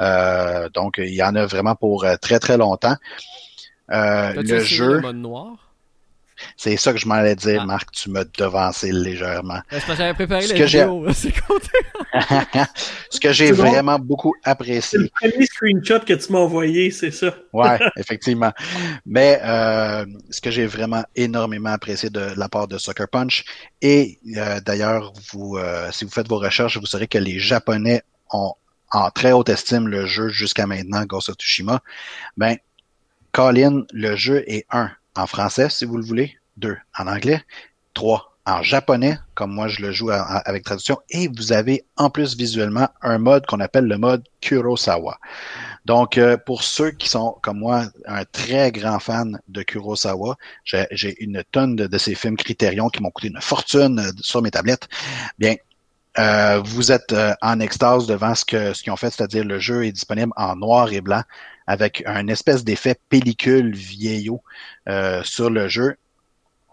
Euh, 0.00 0.68
donc, 0.70 0.98
il 0.98 1.14
y 1.14 1.22
en 1.22 1.34
a 1.34 1.46
vraiment 1.46 1.74
pour 1.74 2.04
euh, 2.04 2.16
très 2.16 2.38
très 2.38 2.56
longtemps. 2.56 2.96
Euh, 3.90 4.34
le 4.34 4.60
jeu. 4.60 4.94
Le 4.94 5.00
mode 5.00 5.16
noir? 5.16 5.67
C'est 6.56 6.76
ça 6.76 6.92
que 6.92 6.98
je 6.98 7.06
m'en 7.06 7.14
allais 7.14 7.36
dire, 7.36 7.60
ah. 7.62 7.66
Marc. 7.66 7.90
Tu 7.92 8.10
m'as 8.10 8.24
devancé 8.24 8.92
légèrement. 8.92 9.60
J'avais 9.70 10.14
préparé 10.14 10.46
la 10.46 10.54
vidéo. 10.54 11.06
Ce 13.10 13.20
que 13.20 13.32
j'ai 13.32 13.52
vraiment 13.52 13.98
beaucoup 13.98 14.34
apprécié. 14.44 14.80
C'est 14.80 14.98
le 14.98 15.30
premier 15.30 15.46
screenshot 15.46 16.00
que 16.00 16.14
tu 16.14 16.32
m'as 16.32 16.38
envoyé, 16.38 16.90
c'est 16.90 17.10
ça. 17.10 17.34
ouais, 17.52 17.78
effectivement. 17.96 18.52
Mais 19.06 19.40
euh, 19.42 20.04
ce 20.30 20.40
que 20.40 20.50
j'ai 20.50 20.66
vraiment 20.66 21.04
énormément 21.16 21.70
apprécié 21.70 22.10
de 22.10 22.32
la 22.36 22.48
part 22.48 22.68
de 22.68 22.78
Sucker 22.78 23.06
Punch, 23.10 23.44
et 23.82 24.18
euh, 24.36 24.60
d'ailleurs, 24.60 25.12
vous, 25.32 25.56
euh, 25.56 25.90
si 25.92 26.04
vous 26.04 26.10
faites 26.10 26.28
vos 26.28 26.38
recherches, 26.38 26.78
vous 26.78 26.86
saurez 26.86 27.08
que 27.08 27.18
les 27.18 27.38
Japonais 27.38 28.02
ont 28.32 28.54
en 28.90 29.10
très 29.10 29.32
haute 29.32 29.48
estime 29.48 29.88
le 29.88 30.06
jeu 30.06 30.28
jusqu'à 30.28 30.66
maintenant, 30.66 31.04
Ghost 31.04 31.28
of 31.28 31.36
Tsushima. 31.36 31.80
Ben, 32.36 32.56
Colin, 33.32 33.84
le 33.92 34.16
jeu 34.16 34.42
est 34.46 34.64
un 34.70 34.90
en 35.18 35.26
français, 35.26 35.68
si 35.68 35.84
vous 35.84 35.96
le 35.96 36.04
voulez, 36.04 36.36
deux 36.56 36.76
en 36.96 37.06
anglais, 37.06 37.42
trois 37.92 38.36
en 38.46 38.62
japonais, 38.62 39.18
comme 39.34 39.52
moi 39.52 39.68
je 39.68 39.82
le 39.82 39.92
joue 39.92 40.10
avec 40.10 40.64
traduction, 40.64 40.98
et 41.10 41.28
vous 41.28 41.52
avez 41.52 41.84
en 41.96 42.08
plus 42.08 42.36
visuellement 42.36 42.88
un 43.02 43.18
mode 43.18 43.44
qu'on 43.44 43.60
appelle 43.60 43.84
le 43.84 43.98
mode 43.98 44.24
Kurosawa. 44.40 45.18
Donc, 45.84 46.16
euh, 46.16 46.36
pour 46.36 46.62
ceux 46.62 46.90
qui 46.90 47.08
sont, 47.08 47.36
comme 47.42 47.58
moi, 47.58 47.84
un 48.06 48.24
très 48.24 48.72
grand 48.72 48.98
fan 49.00 49.38
de 49.48 49.62
Kurosawa, 49.62 50.36
j'ai 50.64 51.22
une 51.22 51.42
tonne 51.52 51.76
de, 51.76 51.98
ces 51.98 52.14
films 52.14 52.36
Criterion 52.36 52.88
qui 52.88 53.02
m'ont 53.02 53.10
coûté 53.10 53.28
une 53.28 53.40
fortune 53.40 53.98
euh, 53.98 54.10
sur 54.20 54.40
mes 54.40 54.50
tablettes. 54.50 54.88
Bien, 55.38 55.56
euh, 56.18 56.60
vous 56.64 56.90
êtes 56.90 57.14
en 57.42 57.60
extase 57.60 58.06
devant 58.06 58.34
ce 58.34 58.44
que 58.44 58.72
ce 58.72 58.82
qu'ils 58.82 58.92
ont 58.92 58.96
fait, 58.96 59.10
c'est-à-dire 59.10 59.44
le 59.44 59.58
jeu 59.58 59.86
est 59.86 59.92
disponible 59.92 60.32
en 60.36 60.56
noir 60.56 60.92
et 60.92 61.00
blanc 61.00 61.22
avec 61.68 62.02
un 62.06 62.26
espèce 62.28 62.64
d'effet 62.64 62.96
pellicule 63.10 63.74
vieillot 63.74 64.42
euh, 64.88 65.22
sur 65.22 65.50
le 65.50 65.68
jeu. 65.68 65.96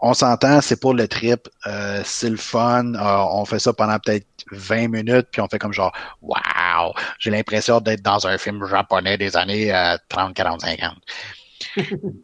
On 0.00 0.14
s'entend, 0.14 0.62
c'est 0.62 0.80
pour 0.80 0.94
le 0.94 1.06
trip, 1.06 1.48
euh, 1.66 2.00
c'est 2.02 2.30
le 2.30 2.38
fun. 2.38 2.94
Euh, 2.94 3.24
on 3.30 3.44
fait 3.44 3.58
ça 3.58 3.74
pendant 3.74 3.98
peut-être 3.98 4.26
20 4.52 4.88
minutes, 4.88 5.28
puis 5.30 5.42
on 5.42 5.48
fait 5.48 5.58
comme 5.58 5.74
genre 5.74 5.92
Wow! 6.22 6.94
J'ai 7.18 7.30
l'impression 7.30 7.80
d'être 7.80 8.00
dans 8.00 8.26
un 8.26 8.38
film 8.38 8.66
japonais 8.66 9.18
des 9.18 9.36
années 9.36 9.70
30, 10.08 10.34
40, 10.34 10.62
50. 10.62 10.94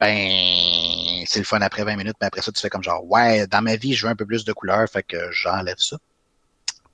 ben, 0.00 1.24
c'est 1.26 1.40
le 1.40 1.44
fun 1.44 1.60
après 1.60 1.84
20 1.84 1.96
minutes, 1.96 2.16
mais 2.22 2.28
après 2.28 2.40
ça, 2.40 2.52
tu 2.52 2.60
fais 2.60 2.70
comme 2.70 2.82
genre 2.82 3.04
Ouais, 3.04 3.46
dans 3.48 3.60
ma 3.60 3.76
vie, 3.76 3.92
je 3.92 4.06
veux 4.06 4.12
un 4.12 4.16
peu 4.16 4.24
plus 4.24 4.46
de 4.46 4.52
couleurs, 4.54 4.88
fait 4.90 5.02
que 5.02 5.30
j'enlève 5.30 5.78
ça. 5.78 5.98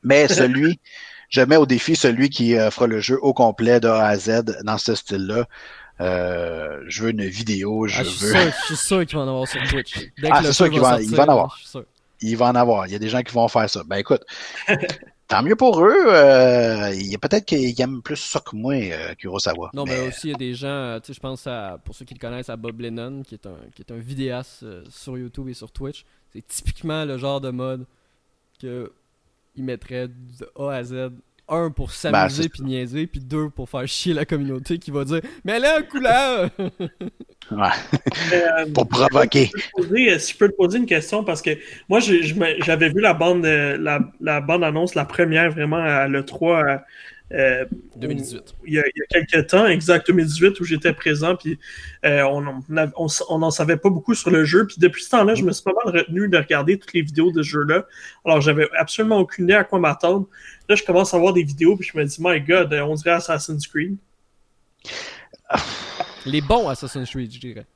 Mais 0.03 0.27
celui 0.29 0.81
je 1.29 1.41
mets 1.43 1.57
au 1.57 1.67
défi 1.67 1.97
celui 1.97 2.31
qui 2.31 2.57
euh, 2.57 2.71
fera 2.71 2.87
le 2.87 3.01
jeu 3.01 3.19
au 3.21 3.33
complet 3.33 3.81
de 3.81 3.89
A 3.89 4.07
à 4.07 4.17
Z 4.17 4.63
dans 4.65 4.79
ce 4.79 4.95
style-là. 4.95 5.47
Euh, 6.01 6.81
je 6.87 7.03
veux 7.03 7.11
une 7.11 7.27
vidéo, 7.27 7.87
je 7.89 8.01
ah, 8.01 8.03
veux. 8.05 8.11
Sûr, 8.11 8.53
je 8.61 8.67
suis 8.67 8.77
sûr 8.77 9.07
qu'il 9.07 9.17
va 9.19 9.25
en 9.25 9.29
avoir 9.29 9.49
sur 9.49 9.63
Twitch. 9.65 9.95
ah, 10.31 10.43
c'est 10.43 10.53
sûr 10.53 10.71
qu'il 10.71 10.81
va, 10.81 11.01
il 11.01 11.15
va 11.15 11.25
en 11.25 11.29
avoir. 11.29 11.59
Il 12.21 12.37
va 12.37 12.47
en 12.47 12.55
avoir. 12.55 12.87
Il 12.87 12.93
y 12.93 12.97
a 12.97 12.99
des 12.99 13.09
gens 13.09 13.23
qui 13.23 13.33
vont 13.33 13.49
faire 13.49 13.69
ça. 13.69 13.83
Ben 13.85 13.97
écoute, 13.97 14.25
tant 15.29 15.43
mieux 15.43 15.57
pour 15.57 15.85
eux. 15.85 16.07
Euh, 16.07 16.93
il 16.95 17.07
y 17.07 17.15
a 17.15 17.19
peut-être 17.19 17.45
qu'ils 17.45 17.81
aiment 17.81 18.03
plus 18.03 18.17
ça 18.17 18.41
que 18.41 18.55
moi, 18.55 18.75
euh, 18.75 19.15
Kurosawa. 19.17 19.71
Non, 19.75 19.85
mais... 19.85 20.07
aussi 20.07 20.29
il 20.29 20.31
y 20.31 20.35
a 20.35 20.39
des 20.39 20.55
gens, 20.55 20.99
tu 21.01 21.09
sais, 21.09 21.15
je 21.15 21.21
pense 21.21 21.47
à, 21.49 21.79
pour 21.85 21.95
ceux 21.97 22.05
qui 22.05 22.15
le 22.15 22.21
connaissent, 22.21 22.49
à 22.49 22.57
Bob 22.57 22.81
Lennon, 22.81 23.23
qui 23.25 23.35
est 23.35 23.47
un, 23.47 23.57
qui 23.75 23.83
est 23.83 23.93
un 23.93 23.99
vidéaste 23.99 24.65
sur 24.91 25.19
YouTube 25.19 25.49
et 25.49 25.55
sur 25.55 25.73
Twitch. 25.73 26.05
C'est 26.33 26.47
typiquement 26.47 27.05
le 27.05 27.19
genre 27.19 27.41
de 27.41 27.51
mode 27.51 27.87
que 28.61 28.93
il 29.59 29.65
mettrait 29.65 30.09
de 30.09 30.51
A 30.57 30.73
à 30.73 30.85
Z 30.85 31.11
un 31.49 31.71
pour 31.71 31.87
ben, 31.87 31.93
s'amuser 31.93 32.49
puis 32.49 32.63
niaiser, 32.63 33.07
puis 33.07 33.21
deux 33.21 33.49
pour 33.49 33.69
faire 33.69 33.87
chier 33.87 34.13
la 34.13 34.25
communauté 34.25 34.79
qui 34.79 34.91
va 34.91 35.05
dire 35.05 35.21
Mais 35.45 35.59
là, 35.59 35.83
couleur 35.83 36.51
Ouais. 37.51 37.69
Euh, 38.35 38.67
pour 38.75 38.87
provoquer. 38.89 39.51
Euh, 39.79 40.19
si 40.19 40.33
je 40.35 40.37
peux 40.39 40.51
te 40.51 40.57
poser 40.57 40.79
une 40.79 40.87
question, 40.87 41.25
parce 41.25 41.41
que 41.41 41.51
moi, 41.89 41.99
j'avais 42.01 42.91
vu 42.91 43.01
la 43.01 43.15
bande, 43.15 43.47
euh, 43.47 43.79
la, 43.79 44.01
la 44.21 44.43
bande 44.43 44.63
annonce, 44.63 44.95
la 44.95 45.07
première 45.07 45.51
vraiment 45.51 45.79
à 45.79 46.07
l'E3 46.09 46.83
2018. 47.31 48.37
Euh, 48.37 48.43
il 48.67 48.75
y, 48.75 48.79
a, 48.79 48.83
quelques 49.11 49.49
temps, 49.49 49.67
exact 49.67 50.07
2018, 50.07 50.61
où 50.61 50.65
j'étais 50.65 50.93
présent, 50.93 51.37
puis 51.37 51.59
euh, 52.05 52.23
on 52.25 53.39
n'en 53.39 53.51
savait 53.51 53.77
pas 53.77 53.91
beaucoup 53.91 54.15
sur 54.15 54.31
le 54.31 54.45
jeu. 54.45 54.67
Puis 54.67 54.77
depuis 54.79 55.03
ce 55.03 55.11
temps-là, 55.11 55.35
je 55.35 55.43
me 55.43 55.53
suis 55.53 55.63
pas 55.63 55.73
mal 55.85 55.95
retenu 55.95 56.29
de 56.29 56.37
regarder 56.37 56.79
toutes 56.79 56.93
les 56.95 57.03
vidéos 57.03 57.31
de 57.31 57.43
ce 57.43 57.49
jeu-là. 57.49 57.87
Alors, 58.25 58.41
j'avais 58.41 58.69
absolument 58.79 59.19
aucune 59.19 59.45
idée 59.45 59.55
à 59.55 59.65
quoi 59.65 59.79
m'attendre. 59.79 60.27
Là, 60.69 60.75
je 60.75 60.83
commence 60.85 61.13
à 61.13 61.19
voir 61.19 61.33
des 61.33 61.43
vidéos, 61.43 61.77
puis 61.77 61.89
je 61.93 61.99
me 61.99 62.05
dis, 62.05 62.17
my 62.21 62.41
god, 62.41 62.73
on 62.73 62.95
dirait 62.95 63.13
Assassin's 63.13 63.67
Creed. 63.67 63.97
Les 66.27 66.41
bons 66.41 66.69
Assassin's 66.69 67.11
Creed, 67.11 67.33
je 67.33 67.41
dirais. 67.41 67.67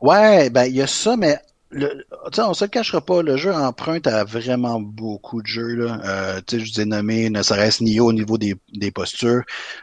Ouais, 0.00 0.50
ben, 0.50 0.64
il 0.64 0.76
y 0.76 0.82
a 0.82 0.86
ça, 0.86 1.16
mais 1.16 1.38
le, 1.70 2.06
on 2.38 2.54
se 2.54 2.64
le 2.64 2.68
cachera 2.70 3.00
pas, 3.00 3.22
le 3.22 3.36
jeu 3.36 3.52
emprunte 3.52 4.06
à 4.06 4.24
vraiment 4.24 4.80
beaucoup 4.80 5.42
de 5.42 5.46
jeux. 5.46 5.74
Là. 5.74 6.00
Euh, 6.04 6.40
je 6.50 6.58
vous 6.58 6.80
ai 6.80 6.84
nommé 6.84 7.28
ne 7.28 7.42
serait-ce 7.42 7.82
ni 7.82 7.98
au 8.00 8.12
niveau 8.12 8.38
des, 8.38 8.54
des 8.72 8.90
postures. 8.90 9.42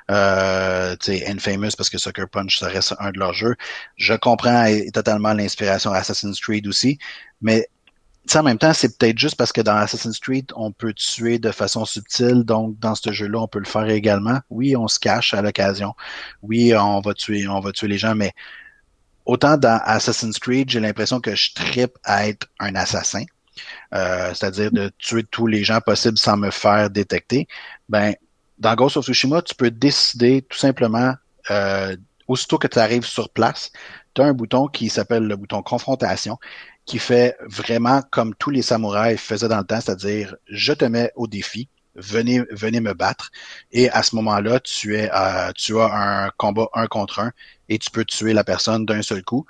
Euh, 0.10 0.96
Infamous 1.28 1.72
parce 1.78 1.90
que 1.90 1.98
Sucker 1.98 2.26
Punch, 2.32 2.60
ça 2.60 2.68
reste 2.68 2.96
un 3.00 3.12
de 3.12 3.20
leurs 3.20 3.34
jeux. 3.34 3.56
Je 3.98 4.14
comprends 4.14 4.66
totalement 4.94 5.34
l'inspiration 5.34 5.92
Assassin's 5.92 6.40
Creed 6.40 6.68
aussi, 6.68 6.98
mais 7.42 7.68
en 8.36 8.44
même 8.44 8.58
temps, 8.58 8.74
c'est 8.74 8.98
peut-être 8.98 9.18
juste 9.18 9.36
parce 9.36 9.52
que 9.52 9.62
dans 9.62 9.76
Assassin's 9.76 10.18
Creed, 10.20 10.52
on 10.56 10.72
peut 10.72 10.94
tuer 10.94 11.40
de 11.40 11.52
façon 11.52 11.84
subtile, 11.86 12.44
donc 12.44 12.80
dans 12.80 12.96
ce 12.96 13.12
jeu-là, 13.12 13.40
on 13.40 13.48
peut 13.48 13.60
le 13.60 13.66
faire 13.66 13.90
également. 13.90 14.40
Oui, 14.50 14.76
on 14.78 14.88
se 14.88 15.00
cache 15.00 15.34
à 15.34 15.42
l'occasion. 15.42 15.94
Oui, 16.42 16.74
on 16.74 17.02
va 17.02 17.14
tuer, 17.14 17.48
on 17.48 17.60
va 17.60 17.74
tuer 17.74 17.90
les 17.90 17.98
gens, 17.98 18.16
mais 18.16 18.32
autant 19.26 19.58
dans 19.58 19.80
Assassin's 19.84 20.40
Creed, 20.40 20.70
j'ai 20.70 20.80
l'impression 20.80 21.20
que 21.20 21.36
je 21.36 21.54
tripe 21.54 21.98
à 22.04 22.28
être 22.28 22.48
un 22.60 22.76
assassin, 22.76 23.24
euh, 23.94 24.34
c'est-à-dire 24.34 24.72
de 24.72 24.92
tuer 24.98 25.24
tous 25.24 25.48
les 25.48 25.64
gens 25.64 25.80
possibles 25.82 26.18
sans 26.18 26.38
me 26.38 26.52
faire 26.52 26.90
détecter. 26.90 27.48
Ben, 27.90 28.14
dans 28.60 28.76
Ghost 28.76 28.98
of 28.98 29.06
Tsushima, 29.06 29.42
tu 29.42 29.56
peux 29.56 29.72
décider 29.72 30.42
tout 30.42 30.58
simplement, 30.58 31.14
euh, 31.52 31.96
aussitôt 32.28 32.58
que 32.58 32.68
tu 32.68 32.80
arrives 32.80 33.06
sur 33.06 33.30
place, 33.30 33.72
tu 34.14 34.22
as 34.22 34.26
un 34.26 34.34
bouton 34.34 34.68
qui 34.68 34.90
s'appelle 34.90 35.24
le 35.24 35.36
bouton 35.36 35.62
confrontation, 35.62 36.38
qui 36.86 37.00
fait 37.00 37.36
vraiment 37.46 38.02
comme 38.12 38.36
tous 38.36 38.50
les 38.50 38.62
samouraïs 38.62 39.20
faisaient 39.20 39.48
dans 39.48 39.60
le 39.60 39.64
temps, 39.64 39.82
c'est-à-dire 39.82 40.36
je 40.48 40.74
te 40.74 40.86
mets 40.86 41.12
au 41.16 41.28
défi, 41.28 41.70
venez, 41.96 42.42
venez 42.52 42.80
me 42.80 42.94
battre. 42.94 43.32
Et 43.72 43.90
à 43.90 44.04
ce 44.04 44.16
moment-là, 44.16 44.60
tu 44.60 44.96
es, 44.96 45.10
euh, 45.14 45.52
tu 45.56 45.80
as 45.80 45.94
un 45.94 46.30
combat 46.38 46.68
un 46.74 46.88
contre 46.88 47.20
un 47.20 47.32
et 47.70 47.78
tu 47.78 47.90
peux 47.92 48.06
tuer 48.06 48.34
la 48.34 48.44
personne 48.44 48.86
d'un 48.86 49.02
seul 49.02 49.24
coup. 49.24 49.46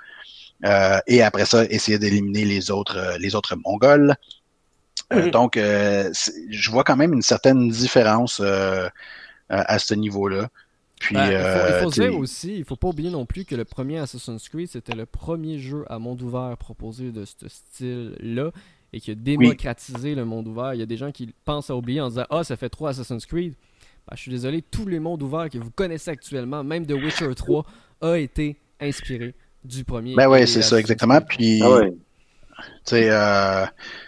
Euh, 0.64 0.98
et 1.06 1.22
après 1.22 1.44
ça, 1.44 1.64
essayer 1.64 1.98
d'éliminer 1.98 2.44
les 2.44 2.70
autres, 2.70 2.96
euh, 2.96 3.18
les 3.18 3.34
autres 3.34 3.56
Mongols. 3.56 4.14
Mhm. 5.12 5.30
Donc, 5.30 5.56
je 5.56 6.70
vois 6.70 6.82
quand 6.82 6.96
même 6.96 7.12
une 7.12 7.22
certaine 7.22 7.68
différence 7.68 8.40
à 9.50 9.78
ce 9.78 9.94
niveau-là. 9.94 10.48
Puis, 10.98 11.14
ben, 11.14 11.68
il 11.68 11.82
faut, 11.82 11.90
dire 11.90 12.18
aussi, 12.18 12.56
il 12.56 12.64
faut 12.64 12.76
pas 12.76 12.88
oublier 12.88 13.10
non 13.10 13.26
plus 13.26 13.44
que 13.44 13.54
le 13.54 13.66
premier 13.66 13.98
Assassin's 13.98 14.48
Creed, 14.48 14.68
c'était 14.70 14.94
le 14.94 15.04
premier 15.04 15.58
jeu 15.58 15.84
à 15.90 15.98
monde 15.98 16.22
ouvert 16.22 16.56
proposé 16.56 17.12
de 17.12 17.26
ce 17.26 17.48
style-là 17.48 18.50
et 18.94 19.00
qui 19.00 19.10
a 19.10 19.14
démocratisé 19.14 20.14
le 20.14 20.24
monde 20.24 20.46
ouvert. 20.46 20.72
Il 20.72 20.80
y 20.80 20.82
a 20.82 20.86
des 20.86 20.96
gens 20.96 21.10
qui 21.10 21.34
pensent 21.44 21.68
à 21.68 21.76
oublier 21.76 22.00
en 22.00 22.08
disant 22.08 22.24
Ah, 22.30 22.44
ça 22.44 22.56
fait 22.56 22.68
trois 22.68 22.90
Assassin's 22.90 23.26
Creed. 23.26 23.54
Ben, 24.08 24.16
je 24.16 24.22
suis 24.22 24.30
désolé, 24.30 24.62
tous 24.62 24.86
les 24.86 25.00
mondes 25.00 25.22
ouverts 25.22 25.50
que 25.50 25.58
vous 25.58 25.70
connaissez 25.70 26.10
actuellement, 26.10 26.62
même 26.62 26.86
The 26.86 26.92
Witcher 26.92 27.34
3, 27.34 27.64
a 28.02 28.16
été 28.16 28.56
inspiré 28.80 29.34
du 29.64 29.82
premier. 29.82 30.14
Ben 30.14 30.28
oui, 30.28 30.46
c'est 30.46 30.62
ça, 30.62 30.78
exactement. 30.78 31.20
Puis, 31.20 31.60
ah 31.62 31.80
tu 31.84 31.96
sais, 32.84 33.10
euh, 33.10 33.64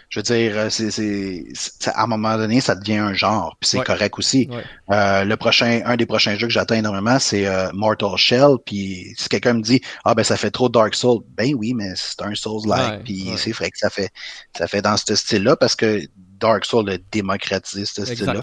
je 0.09 0.19
veux 0.19 0.23
dire, 0.23 0.71
c'est, 0.71 0.91
c'est, 0.91 1.43
à 1.87 2.03
un 2.03 2.07
moment 2.07 2.37
donné, 2.37 2.61
ça 2.61 2.75
devient 2.75 2.97
un 2.97 3.13
genre, 3.13 3.57
puis 3.59 3.69
c'est 3.69 3.83
correct 3.83 4.17
aussi. 4.17 4.49
Euh, 4.89 5.25
le 5.25 5.35
prochain, 5.35 5.81
un 5.85 5.97
des 5.97 6.05
prochains 6.05 6.37
jeux 6.37 6.47
que 6.47 6.53
j'attends 6.53 6.75
énormément, 6.75 7.19
c'est 7.19 7.45
euh, 7.45 7.69
Mortal 7.73 8.15
Shell. 8.15 8.55
Puis 8.65 9.13
si 9.17 9.27
quelqu'un 9.27 9.53
me 9.53 9.61
dit, 9.61 9.81
ah 10.05 10.15
ben 10.15 10.23
ça 10.23 10.37
fait 10.37 10.51
trop 10.51 10.69
Dark 10.69 10.95
Souls, 10.95 11.23
ben 11.35 11.53
oui, 11.55 11.73
mais 11.73 11.91
c'est 11.95 12.21
un 12.21 12.33
Souls-like. 12.35 13.03
puis 13.03 13.31
c'est 13.35 13.51
vrai 13.51 13.69
que 13.69 13.77
ça 13.77 13.89
fait, 13.89 14.11
ça 14.57 14.67
fait 14.67 14.81
dans 14.81 14.95
ce 14.95 15.13
style-là 15.13 15.57
parce 15.57 15.75
que 15.75 16.01
Dark 16.39 16.63
Souls 16.65 16.89
a 16.89 16.97
démocratisé 17.11 17.85
ce 17.85 18.05
style-là. 18.05 18.41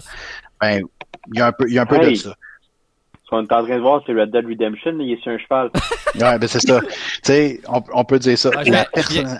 Ben, 0.61 0.81
il 1.33 1.39
y 1.39 1.41
a 1.41 1.47
un 1.47 1.51
peu, 1.51 1.65
il 1.67 1.73
y 1.73 1.79
a 1.79 1.81
un 1.81 1.85
peu 1.85 1.99
de 1.99 2.13
ça. 2.13 2.35
On 3.31 3.39
est 3.39 3.51
en 3.51 3.63
train 3.65 3.75
de 3.75 3.81
voir, 3.81 4.03
c'est 4.05 4.13
Red 4.13 4.31
Dead 4.31 4.45
Redemption, 4.45 4.97
il 4.99 5.13
est 5.13 5.21
sur 5.21 5.31
un 5.31 5.37
cheval. 5.37 5.71
ouais, 6.15 6.39
ben 6.39 6.47
c'est 6.47 6.59
ça. 6.59 6.79
tu 6.81 6.87
sais, 7.23 7.59
on, 7.67 7.81
on, 7.93 8.05
peut 8.05 8.19
dire 8.19 8.37
ça. 8.37 8.51
Ah, 8.55 8.63
je, 8.63 8.71
viens, 8.71 8.85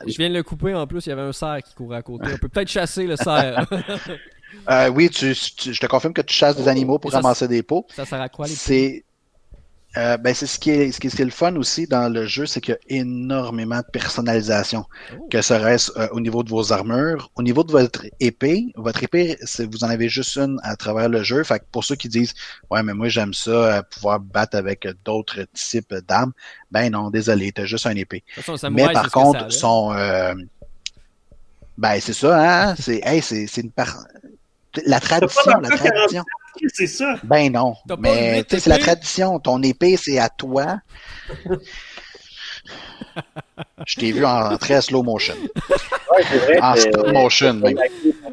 je, 0.08 0.18
viens, 0.18 0.30
de 0.30 0.34
le 0.34 0.44
couper 0.44 0.74
en 0.74 0.88
plus, 0.88 1.06
il 1.06 1.10
y 1.10 1.12
avait 1.12 1.22
un 1.22 1.32
cerf 1.32 1.62
qui 1.64 1.76
courait 1.76 1.98
à 1.98 2.02
côté. 2.02 2.28
On 2.34 2.38
peut 2.38 2.50
peut-être 2.50 2.70
chasser 2.70 3.06
le 3.06 3.16
cerf. 3.16 3.66
euh, 4.70 4.90
oui, 4.90 5.10
tu, 5.10 5.34
je 5.34 5.80
te 5.80 5.86
confirme 5.86 6.14
que 6.14 6.24
tu 6.24 6.34
chasses 6.34 6.58
des 6.58 6.68
animaux 6.68 6.98
pour 6.98 7.12
ramasser 7.12 7.48
des 7.48 7.62
pots. 7.62 7.86
Ça 7.90 8.06
sert 8.06 8.22
à 8.22 8.30
quoi 8.30 8.48
les 8.48 8.54
C'est 8.54 9.06
Euh, 9.98 10.18
ben, 10.18 10.34
c'est 10.34 10.46
ce 10.46 10.60
qui 10.60 10.72
est 10.72 10.92
ce 10.92 11.00
qui 11.00 11.08
est, 11.08 11.20
le 11.20 11.32
fun 11.32 11.56
aussi 11.56 11.88
dans 11.88 12.12
le 12.12 12.26
jeu, 12.26 12.46
c'est 12.46 12.60
qu'il 12.60 12.74
y 12.74 12.96
a 12.96 13.00
énormément 13.02 13.78
de 13.78 13.92
personnalisation. 13.92 14.86
Oh. 15.14 15.28
Que 15.30 15.42
serait-ce 15.42 15.92
euh, 15.98 16.08
au 16.12 16.20
niveau 16.20 16.44
de 16.44 16.50
vos 16.50 16.74
armures, 16.74 17.32
au 17.36 17.44
niveau 17.44 17.64
de 17.64 17.72
votre 17.72 18.06
épée. 18.20 18.66
Votre 18.76 19.04
épée, 19.04 19.38
vous 19.72 19.84
en 19.84 19.90
avez 19.90 20.10
juste 20.10 20.38
une 20.38 20.60
à 20.64 20.76
travers 20.76 21.08
le 21.08 21.24
jeu. 21.24 21.44
Fait 21.44 21.60
que 21.60 21.66
pour 21.72 21.84
ceux 21.84 21.96
qui 21.96 22.10
disent 22.10 22.34
Ouais, 22.70 22.84
mais 22.84 22.94
moi 22.94 23.08
j'aime 23.08 23.34
ça, 23.34 23.52
euh, 23.52 23.82
pouvoir 23.84 24.20
battre 24.20 24.58
avec 24.58 24.88
d'autres 25.06 25.46
types 25.54 25.94
d'armes, 26.08 26.34
ben 26.72 26.92
non, 26.92 27.10
désolé, 27.10 27.52
t'as 27.54 27.66
juste 27.66 27.88
un 27.88 27.96
épée. 27.96 28.24
mais 28.70 28.92
par 28.92 29.10
contre, 29.12 29.52
son 29.52 29.94
ben 31.78 32.00
c'est 32.00 32.14
ça, 32.14 32.70
hein? 32.70 32.76
C'est 32.80 33.02
hey, 33.04 33.22
c'est 33.22 33.58
une 33.58 33.72
par... 33.72 34.06
la 34.86 35.00
tradition, 35.00 35.60
la 35.62 35.70
tradition 35.70 36.24
c'est 36.74 36.88
ça? 36.88 37.16
Ben 37.24 37.52
non. 37.52 37.76
Mais 38.00 38.44
c'est 38.48 38.68
la 38.68 38.78
tradition. 38.78 39.40
Ton 39.40 39.62
épée, 39.62 39.98
c'est 39.98 40.20
à 40.20 40.30
toi. 40.30 40.80
Je 43.86 43.96
t'ai 43.96 44.12
vu 44.12 44.26
en 44.26 44.58
très 44.58 44.82
slow 44.82 45.04
motion. 45.04 45.36
Ouais, 45.36 46.24
c'est 46.30 46.38
vrai. 46.38 46.60
En 46.62 46.76
stop 46.76 47.12
motion, 47.14 47.62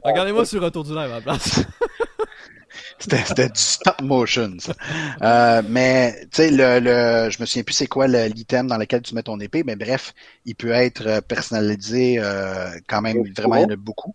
Regardez-moi 0.02 0.44
sur 0.44 0.62
Retour 0.62 0.84
du 0.84 0.90
live 0.90 0.98
à 0.98 1.08
la 1.08 1.20
place. 1.20 1.60
C'était 2.98 3.48
du 3.48 3.60
stop 3.60 4.00
motion, 4.00 4.54
ça. 4.60 4.74
Euh, 5.22 5.62
mais, 5.68 6.20
tu 6.22 6.28
sais, 6.32 6.50
le, 6.50 6.78
le, 6.78 7.30
je 7.30 7.40
me 7.40 7.46
souviens 7.46 7.64
plus 7.64 7.74
c'est 7.74 7.86
quoi 7.88 8.06
l'item 8.06 8.68
dans 8.68 8.76
lequel 8.76 9.02
tu 9.02 9.14
mets 9.14 9.24
ton 9.24 9.40
épée, 9.40 9.64
mais 9.64 9.74
bref, 9.74 10.14
il 10.44 10.54
peut 10.54 10.70
être 10.70 11.20
personnalisé 11.26 12.18
euh, 12.18 12.70
quand 12.88 13.02
même, 13.02 13.24
vraiment, 13.36 13.56
il 13.56 13.62
y 13.62 13.64
en 13.64 13.70
a 13.70 13.76
beaucoup. 13.76 14.14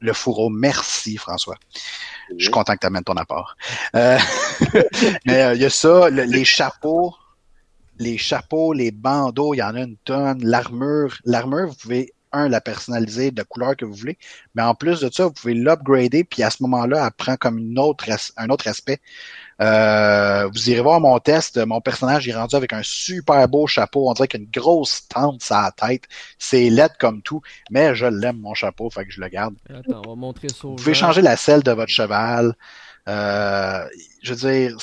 Le 0.00 0.12
fourreau, 0.12 0.48
merci 0.48 1.16
François. 1.16 1.56
Je 2.36 2.44
suis 2.44 2.50
content 2.50 2.74
que 2.74 2.80
tu 2.80 2.86
amènes 2.86 3.04
ton 3.04 3.16
apport. 3.16 3.56
Euh, 3.94 4.18
mais 5.26 5.42
euh, 5.42 5.54
il 5.54 5.60
y 5.60 5.64
a 5.64 5.70
ça, 5.70 6.10
les 6.10 6.44
chapeaux, 6.44 7.14
les 7.98 8.18
chapeaux, 8.18 8.72
les 8.72 8.90
bandeaux, 8.90 9.54
il 9.54 9.58
y 9.58 9.62
en 9.62 9.74
a 9.74 9.80
une 9.80 9.96
tonne. 9.98 10.42
L'armure, 10.42 11.18
l'armure, 11.24 11.68
vous 11.68 11.74
pouvez 11.74 12.12
un, 12.32 12.48
la 12.48 12.60
personnaliser 12.60 13.30
de 13.30 13.42
couleur 13.42 13.76
que 13.76 13.84
vous 13.84 13.94
voulez, 13.94 14.18
mais 14.54 14.62
en 14.62 14.74
plus 14.74 15.00
de 15.00 15.10
ça, 15.12 15.24
vous 15.26 15.32
pouvez 15.32 15.54
l'upgrader, 15.54 16.24
puis 16.24 16.42
à 16.42 16.50
ce 16.50 16.62
moment-là, 16.62 17.04
elle 17.04 17.12
prend 17.12 17.36
comme 17.36 17.58
une 17.58 17.78
autre, 17.78 18.04
un 18.36 18.48
autre 18.50 18.68
aspect. 18.68 19.00
Euh, 19.60 20.48
vous 20.48 20.70
irez 20.70 20.80
voir 20.80 21.00
mon 21.00 21.18
test. 21.18 21.58
Mon 21.58 21.80
personnage 21.80 22.26
est 22.26 22.34
rendu 22.34 22.56
avec 22.56 22.72
un 22.72 22.82
super 22.82 23.46
beau 23.48 23.66
chapeau. 23.66 24.08
On 24.08 24.14
dirait 24.14 24.28
qu'il 24.28 24.40
a 24.40 24.42
une 24.42 24.50
grosse 24.50 25.06
tente 25.08 25.42
sur 25.42 25.56
la 25.56 25.72
tête. 25.72 26.04
C'est 26.38 26.70
laid 26.70 26.92
comme 26.98 27.20
tout, 27.22 27.42
mais 27.70 27.94
je 27.94 28.06
l'aime, 28.06 28.38
mon 28.38 28.54
chapeau, 28.54 28.88
fait 28.90 29.04
que 29.04 29.12
je 29.12 29.20
le 29.20 29.28
garde. 29.28 29.54
Attends, 29.68 30.02
on 30.06 30.10
va 30.10 30.14
montrer 30.14 30.48
ça. 30.48 30.56
Vous 30.62 30.76
pouvez 30.76 30.94
changer 30.94 31.20
la 31.20 31.36
selle 31.36 31.62
de 31.62 31.72
votre 31.72 31.92
cheval. 31.92 32.54
Euh, 33.08 33.84
je 34.22 34.34
veux 34.34 34.50
dire, 34.50 34.76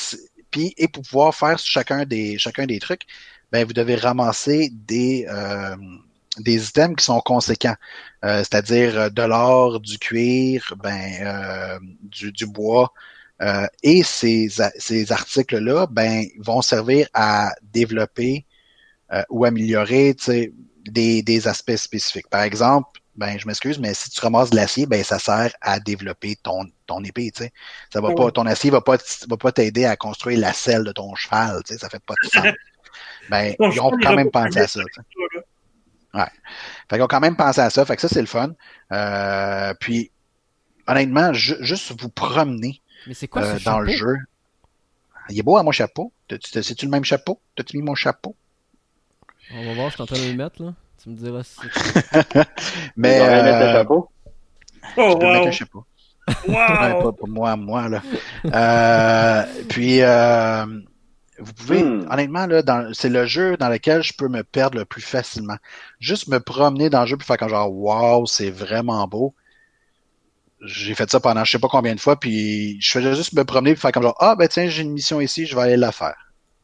puis 0.52 0.74
et 0.78 0.88
pour 0.88 1.04
pouvoir 1.04 1.34
faire 1.34 1.58
chacun 1.60 2.06
des 2.06 2.38
chacun 2.38 2.66
des 2.66 2.80
trucs, 2.80 3.04
ben 3.52 3.66
vous 3.66 3.74
devez 3.74 3.96
ramasser 3.96 4.70
des 4.72 5.26
euh, 5.30 5.76
des 6.40 6.68
items 6.68 6.96
qui 6.96 7.06
sont 7.06 7.20
conséquents, 7.22 7.76
euh, 8.26 8.40
c'est-à-dire 8.40 9.12
de 9.12 9.22
l'or, 9.24 9.80
du 9.80 9.98
cuir, 9.98 10.76
ben 10.78 11.80
du, 12.04 12.32
du 12.32 12.46
bois, 12.46 12.92
euh, 13.42 13.68
et 13.84 14.04
ces, 14.04 14.50
ces 14.78 15.12
articles-là, 15.12 15.88
ben, 15.88 16.26
vont 16.40 16.62
servir 16.62 17.08
à 17.14 17.52
développer 17.62 18.46
euh, 19.14 19.24
ou 19.30 19.46
améliorer 19.46 20.16
des, 20.86 21.22
des 21.22 21.48
aspects 21.48 21.76
spécifiques. 21.76 22.30
Par 22.30 22.42
exemple, 22.42 23.00
ben, 23.16 23.38
je 23.40 23.48
m'excuse, 23.48 23.80
mais 23.80 23.94
si 23.94 24.10
tu 24.10 24.22
ramasses 24.22 24.52
de 24.52 24.56
l'acier, 24.56 24.86
ben, 24.86 25.04
ça 25.04 25.18
sert 25.18 25.52
à 25.62 25.80
développer 25.80 26.36
ton, 26.36 26.66
ton 26.86 27.04
épée, 27.04 27.32
tu 27.32 27.44
sais. 27.44 27.52
Ça 27.92 28.00
va 28.00 28.14
pas, 28.14 28.32
ton 28.32 28.46
acier 28.46 28.70
va 28.70 28.82
pas, 28.82 28.98
va 29.28 29.38
pas 29.38 29.52
t'aider 29.52 29.86
à 29.86 29.96
construire 29.96 30.40
la 30.40 30.54
selle 30.54 30.84
de 30.84 30.92
ton 30.92 31.16
cheval, 31.16 31.62
tu 31.66 31.74
sais, 31.74 31.80
ça 31.80 31.90
fait 31.90 32.04
pas 32.04 32.14
de 32.24 32.30
sens. 32.30 32.46
ben, 33.30 33.56
ils 33.60 33.82
ont 33.82 33.92
quand 34.02 34.16
même 34.16 34.32
pensé 34.32 34.60
à 34.60 34.68
ça, 34.68 34.82
Ouais. 36.14 36.24
Fait 36.90 36.96
qu'ils 36.96 37.04
ont 37.04 37.08
quand 37.08 37.20
même 37.20 37.36
pensé 37.36 37.60
à 37.60 37.70
ça, 37.70 37.86
fait 37.86 37.96
que 37.96 38.02
ça, 38.02 38.08
c'est 38.08 38.22
le 38.22 38.28
fun. 38.28 38.54
Euh, 38.92 39.74
puis, 39.80 40.12
honnêtement, 40.88 41.34
juste 41.34 42.00
vous 42.00 42.10
promener 42.10 42.82
mais 43.06 43.14
c'est 43.14 43.28
quoi 43.28 43.44
euh, 43.44 43.60
dans 43.64 43.80
le 43.80 43.92
jeu? 43.92 44.18
Il 45.30 45.40
est 45.40 45.44
beau 45.44 45.58
à 45.58 45.64
mon 45.64 45.72
chapeau. 45.72 46.12
C'est-tu 46.42 46.86
le 46.86 46.92
même 46.92 47.04
chapeau? 47.04 47.40
T'as-tu 47.56 47.78
mis 47.78 47.84
mon 47.84 47.96
chapeau? 47.96 48.36
On 49.54 49.66
va 49.66 49.74
voir, 49.74 49.90
je 49.90 49.96
suis 49.96 50.04
en 50.04 50.06
train 50.06 50.18
de 50.18 50.30
le 50.30 50.36
mettre, 50.36 50.64
là. 50.64 50.74
Tu 51.02 51.10
me 51.10 51.16
diras 51.16 51.44
si 51.44 51.60
Mais. 52.96 53.20
Euh... 53.22 53.44
mettre 53.44 53.66
le 53.66 53.72
chapeau? 53.74 54.10
Oh, 54.98 55.10
je 55.12 55.18
peux 55.18 55.26
mettre 55.26 55.46
le 55.46 55.52
chapeau. 55.52 55.86
Wow. 56.46 57.04
pas 57.04 57.12
pour 57.14 57.30
moi, 57.30 57.56
moi, 57.56 57.88
là. 57.88 58.02
euh, 58.44 59.46
puis, 59.70 60.02
euh, 60.02 60.66
vous 61.40 61.54
pouvez, 61.54 61.84
hmm. 61.84 62.06
honnêtement, 62.12 62.48
là, 62.48 62.62
c'est 62.92 63.08
le 63.08 63.26
jeu 63.26 63.56
dans 63.56 63.70
lequel 63.70 64.04
je 64.04 64.12
peux 64.12 64.28
me 64.28 64.44
perdre 64.44 64.78
le 64.78 64.84
plus 64.84 65.02
facilement. 65.02 65.56
Juste 66.02 66.28
me 66.28 66.40
promener 66.42 66.90
dans 66.90 67.02
le 67.02 67.08
jeu 67.08 67.16
puis 67.16 67.26
faire 67.26 67.38
comme 67.38 67.48
genre, 67.48 67.72
wow, 67.72 68.26
c'est 68.26 68.50
vraiment 68.50 69.08
beau 69.08 69.34
j'ai 70.62 70.96
fait 70.96 71.10
ça 71.10 71.20
pendant 71.20 71.44
je 71.44 71.52
sais 71.52 71.60
pas 71.60 71.68
combien 71.68 71.96
de 71.96 72.00
fois, 72.00 72.20
puis 72.20 72.80
je 72.82 72.92
faisais 72.92 73.16
juste 73.16 73.34
me 73.34 73.44
promener 73.44 73.72
et 73.72 73.76
faire 73.76 73.92
comme 73.92 74.04
genre 74.04 74.18
Ah 74.20 74.36
ben 74.36 74.48
tiens, 74.48 74.68
j'ai 74.68 74.84
une 74.84 74.92
mission 74.92 75.22
ici, 75.22 75.46
je 75.46 75.56
vais 75.56 75.62
aller 75.62 75.78
la 75.78 75.92
faire. 75.92 76.16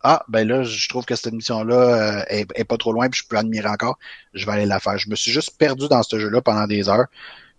Ah, 0.03 0.23
ben 0.27 0.45
là, 0.45 0.63
je 0.63 0.89
trouve 0.89 1.05
que 1.05 1.15
cette 1.15 1.33
mission-là 1.33 2.19
euh, 2.19 2.23
est, 2.27 2.67
pas 2.67 2.75
trop 2.75 2.91
loin, 2.91 3.07
puis 3.09 3.21
je 3.23 3.27
peux 3.27 3.37
admirer 3.37 3.69
encore, 3.69 3.97
je 4.33 4.45
vais 4.45 4.51
aller 4.51 4.65
la 4.65 4.79
faire. 4.79 4.97
Je 4.97 5.09
me 5.09 5.15
suis 5.15 5.31
juste 5.31 5.57
perdu 5.57 5.87
dans 5.87 6.03
ce 6.03 6.19
jeu-là 6.19 6.41
pendant 6.41 6.67
des 6.67 6.89
heures. 6.89 7.05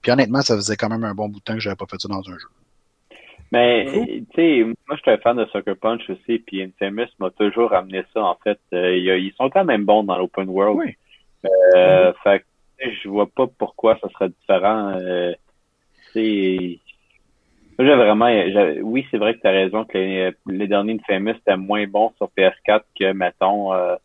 Puis 0.02 0.12
honnêtement, 0.12 0.42
ça 0.42 0.54
faisait 0.54 0.76
quand 0.76 0.90
même 0.90 1.04
un 1.04 1.14
bon 1.14 1.30
bout 1.30 1.38
de 1.38 1.44
temps 1.44 1.54
que 1.54 1.60
j'avais 1.60 1.76
pas 1.76 1.86
fait 1.86 1.98
ça 1.98 2.08
dans 2.08 2.20
un 2.20 2.38
jeu. 2.38 2.48
Mais, 3.50 3.86
tu 3.86 4.26
sais, 4.34 4.64
moi, 4.64 4.96
je 4.96 5.00
suis 5.00 5.10
un 5.10 5.16
fan 5.18 5.36
de 5.36 5.46
Sucker 5.46 5.76
Punch 5.76 6.02
aussi, 6.10 6.40
puis 6.40 6.62
Infamous 6.62 7.06
m'a 7.18 7.30
toujours 7.30 7.72
amené 7.72 8.02
ça, 8.12 8.20
en 8.20 8.36
fait. 8.42 8.58
Euh, 8.74 8.96
ils 8.96 9.32
sont 9.38 9.48
quand 9.48 9.64
même 9.64 9.84
bons 9.84 10.04
dans 10.04 10.18
l'open 10.18 10.48
world. 10.48 10.76
Oui. 10.76 10.96
Euh, 11.76 12.12
Fait 12.22 12.40
que, 12.40 12.90
je 13.02 13.08
vois 13.08 13.28
pas 13.28 13.46
pourquoi 13.46 13.96
ça 14.02 14.08
serait 14.10 14.28
différent. 14.28 14.94
Euh, 14.96 15.32
c'est 16.14 16.78
j'ai 17.78 17.94
vraiment 17.94 18.30
oui 18.82 19.06
c'est 19.10 19.18
vrai 19.18 19.34
que 19.34 19.40
tu 19.40 19.46
as 19.48 19.50
raison 19.50 19.84
que 19.84 19.98
les, 19.98 20.32
les 20.46 20.68
derniers 20.68 20.94
Infamous 21.00 21.30
étaient 21.30 21.56
moins 21.56 21.86
bons 21.86 22.12
sur 22.16 22.30
PS4 22.36 22.82
que 22.98 23.12
mettons 23.12 23.74
euh, 23.74 23.96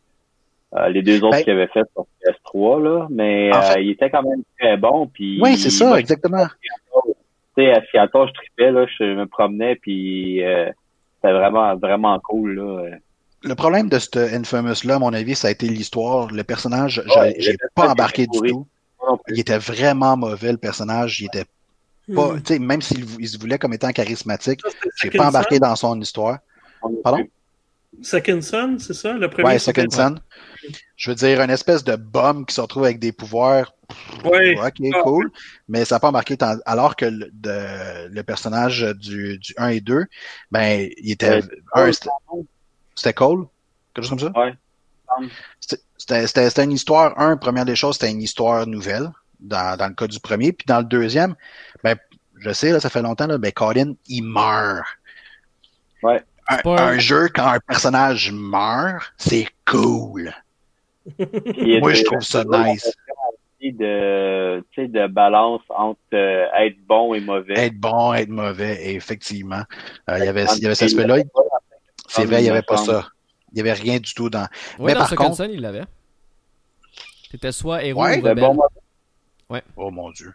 euh, 0.74 0.88
les 0.88 1.02
deux 1.02 1.22
autres 1.22 1.36
ben, 1.36 1.44
qu'ils 1.44 1.52
avaient 1.52 1.68
fait 1.68 1.84
sur 1.92 2.06
PS3 2.20 2.82
là. 2.82 3.06
Mais 3.10 3.50
euh, 3.54 3.80
il 3.80 3.90
était 3.90 4.10
quand 4.10 4.22
même 4.22 4.42
très 4.58 4.76
bon 4.76 5.06
puis 5.06 5.40
oui 5.40 5.56
c'est 5.56 5.70
ça 5.70 5.98
exactement. 5.98 6.46
tu 7.04 7.12
sais 7.56 7.70
à 7.70 7.82
Seattle 7.90 8.26
je 8.28 8.32
tripais 8.32 8.70
là 8.72 8.86
je 8.98 9.04
me 9.04 9.26
promenais 9.26 9.76
puis 9.76 10.42
c'était 11.16 11.32
vraiment 11.32 11.76
vraiment 11.76 12.18
cool 12.20 12.54
là. 12.54 12.96
Le 13.42 13.54
problème 13.54 13.88
de 13.88 13.98
ce 13.98 14.34
Infamous 14.34 14.84
là 14.84 14.96
à 14.96 14.98
mon 14.98 15.12
avis 15.12 15.36
ça 15.36 15.48
a 15.48 15.50
été 15.52 15.66
l'histoire. 15.68 16.28
Le 16.32 16.42
personnage 16.42 17.02
j'ai 17.38 17.56
pas 17.76 17.88
embarqué 17.88 18.26
du 18.26 18.50
tout. 18.50 18.66
Il 19.28 19.40
était 19.40 19.58
vraiment 19.58 20.16
mauvais 20.16 20.52
le 20.52 20.58
personnage. 20.58 21.20
Il 21.20 21.26
était 21.26 21.46
pas, 22.14 22.34
hmm. 22.34 22.64
Même 22.64 22.82
s'il 22.82 23.28
se 23.28 23.38
voulait 23.38 23.58
comme 23.58 23.72
étant 23.72 23.90
charismatique, 23.92 24.60
j'ai 24.96 25.10
pas 25.10 25.28
embarqué 25.28 25.58
dans 25.58 25.76
son 25.76 26.00
histoire. 26.00 26.38
Pardon? 27.02 27.26
Second 28.02 28.40
Son, 28.40 28.78
c'est 28.78 28.94
ça? 28.94 29.12
Le 29.14 29.28
premier 29.28 29.48
ouais, 29.48 29.58
Second 29.58 29.90
Son. 29.90 30.14
Je 30.96 31.10
veux 31.10 31.16
dire, 31.16 31.40
une 31.40 31.50
espèce 31.50 31.82
de 31.82 31.96
bombe 31.96 32.46
qui 32.46 32.54
se 32.54 32.60
retrouve 32.60 32.84
avec 32.84 32.98
des 32.98 33.12
pouvoirs. 33.12 33.74
Oui. 34.24 34.56
Ok, 34.58 34.76
ah, 34.94 35.02
cool. 35.02 35.30
Mais 35.68 35.84
ça 35.84 35.96
n'a 35.96 36.00
pas 36.00 36.08
embarqué 36.08 36.36
tant... 36.36 36.56
alors 36.66 36.94
que 36.94 37.06
le, 37.06 37.28
de, 37.32 38.08
le 38.08 38.22
personnage 38.22 38.82
du, 38.98 39.38
du 39.38 39.54
1 39.56 39.68
et 39.68 39.80
2, 39.80 40.06
ben, 40.50 40.88
il 40.98 41.12
était. 41.12 41.40
c'était 42.94 43.14
cool. 43.14 43.48
Quelque 43.94 44.04
chose 44.04 44.10
comme 44.10 44.32
ça? 44.32 44.40
Ouais. 44.40 44.54
C'était 45.96 46.64
une 46.64 46.72
histoire, 46.72 47.18
un, 47.18 47.36
première 47.36 47.64
des 47.64 47.76
choses, 47.76 47.96
c'était 47.96 48.10
une 48.10 48.22
histoire 48.22 48.66
nouvelle 48.66 49.10
dans, 49.40 49.76
dans 49.76 49.88
le 49.88 49.94
cas 49.94 50.06
du 50.06 50.20
premier. 50.20 50.52
Puis 50.52 50.66
dans 50.66 50.78
le 50.78 50.84
deuxième, 50.84 51.34
ben, 51.82 51.96
je 52.38 52.52
sais, 52.52 52.72
là, 52.72 52.80
ça 52.80 52.90
fait 52.90 53.02
longtemps, 53.02 53.26
là, 53.26 53.38
ben, 53.38 53.52
Colin, 53.52 53.94
il 54.08 54.22
meurt. 54.22 54.86
Ouais. 56.02 56.22
Un, 56.64 56.98
jeu, 56.98 57.28
quand 57.28 57.46
un 57.46 57.60
personnage 57.60 58.32
meurt, 58.32 59.12
c'est 59.16 59.46
cool. 59.66 60.32
Moi, 61.18 61.94
je 61.94 62.02
trouve 62.04 62.22
ça 62.22 62.44
nice. 62.44 62.90
De, 63.62 64.64
de 64.78 65.06
balance 65.06 65.60
entre 65.68 66.00
euh, 66.14 66.46
être 66.58 66.78
bon 66.86 67.12
et 67.12 67.20
mauvais. 67.20 67.52
Être 67.58 67.78
bon, 67.78 68.14
être 68.14 68.30
mauvais, 68.30 68.94
effectivement. 68.94 69.62
Euh, 70.08 70.18
il 70.18 70.24
y 70.24 70.28
avait, 70.28 70.46
il 70.56 70.62
y 70.62 70.66
avait 70.66 70.74
cet 70.74 70.86
aspect-là. 70.88 71.18
C'est 72.08 72.24
vrai, 72.24 72.40
il 72.40 72.44
n'y 72.44 72.50
avait 72.50 72.62
pas 72.62 72.78
ça. 72.78 73.06
Il 73.52 73.56
n'y 73.56 73.60
avait 73.60 73.78
rien 73.78 73.98
du 73.98 74.14
tout 74.14 74.30
dans. 74.30 74.46
Oui, 74.78 74.86
Mais 74.86 74.94
dans 74.94 75.00
par 75.00 75.14
contre, 75.14 75.44
il 75.44 75.60
l'avait. 75.60 75.84
C'était 77.30 77.52
soit 77.52 77.84
héros 77.84 78.02
ou 78.02 78.06
rebelle. 78.06 78.34
Bon, 78.36 78.58
ouais. 79.50 79.62
Oh 79.76 79.90
mon 79.90 80.10
dieu. 80.10 80.32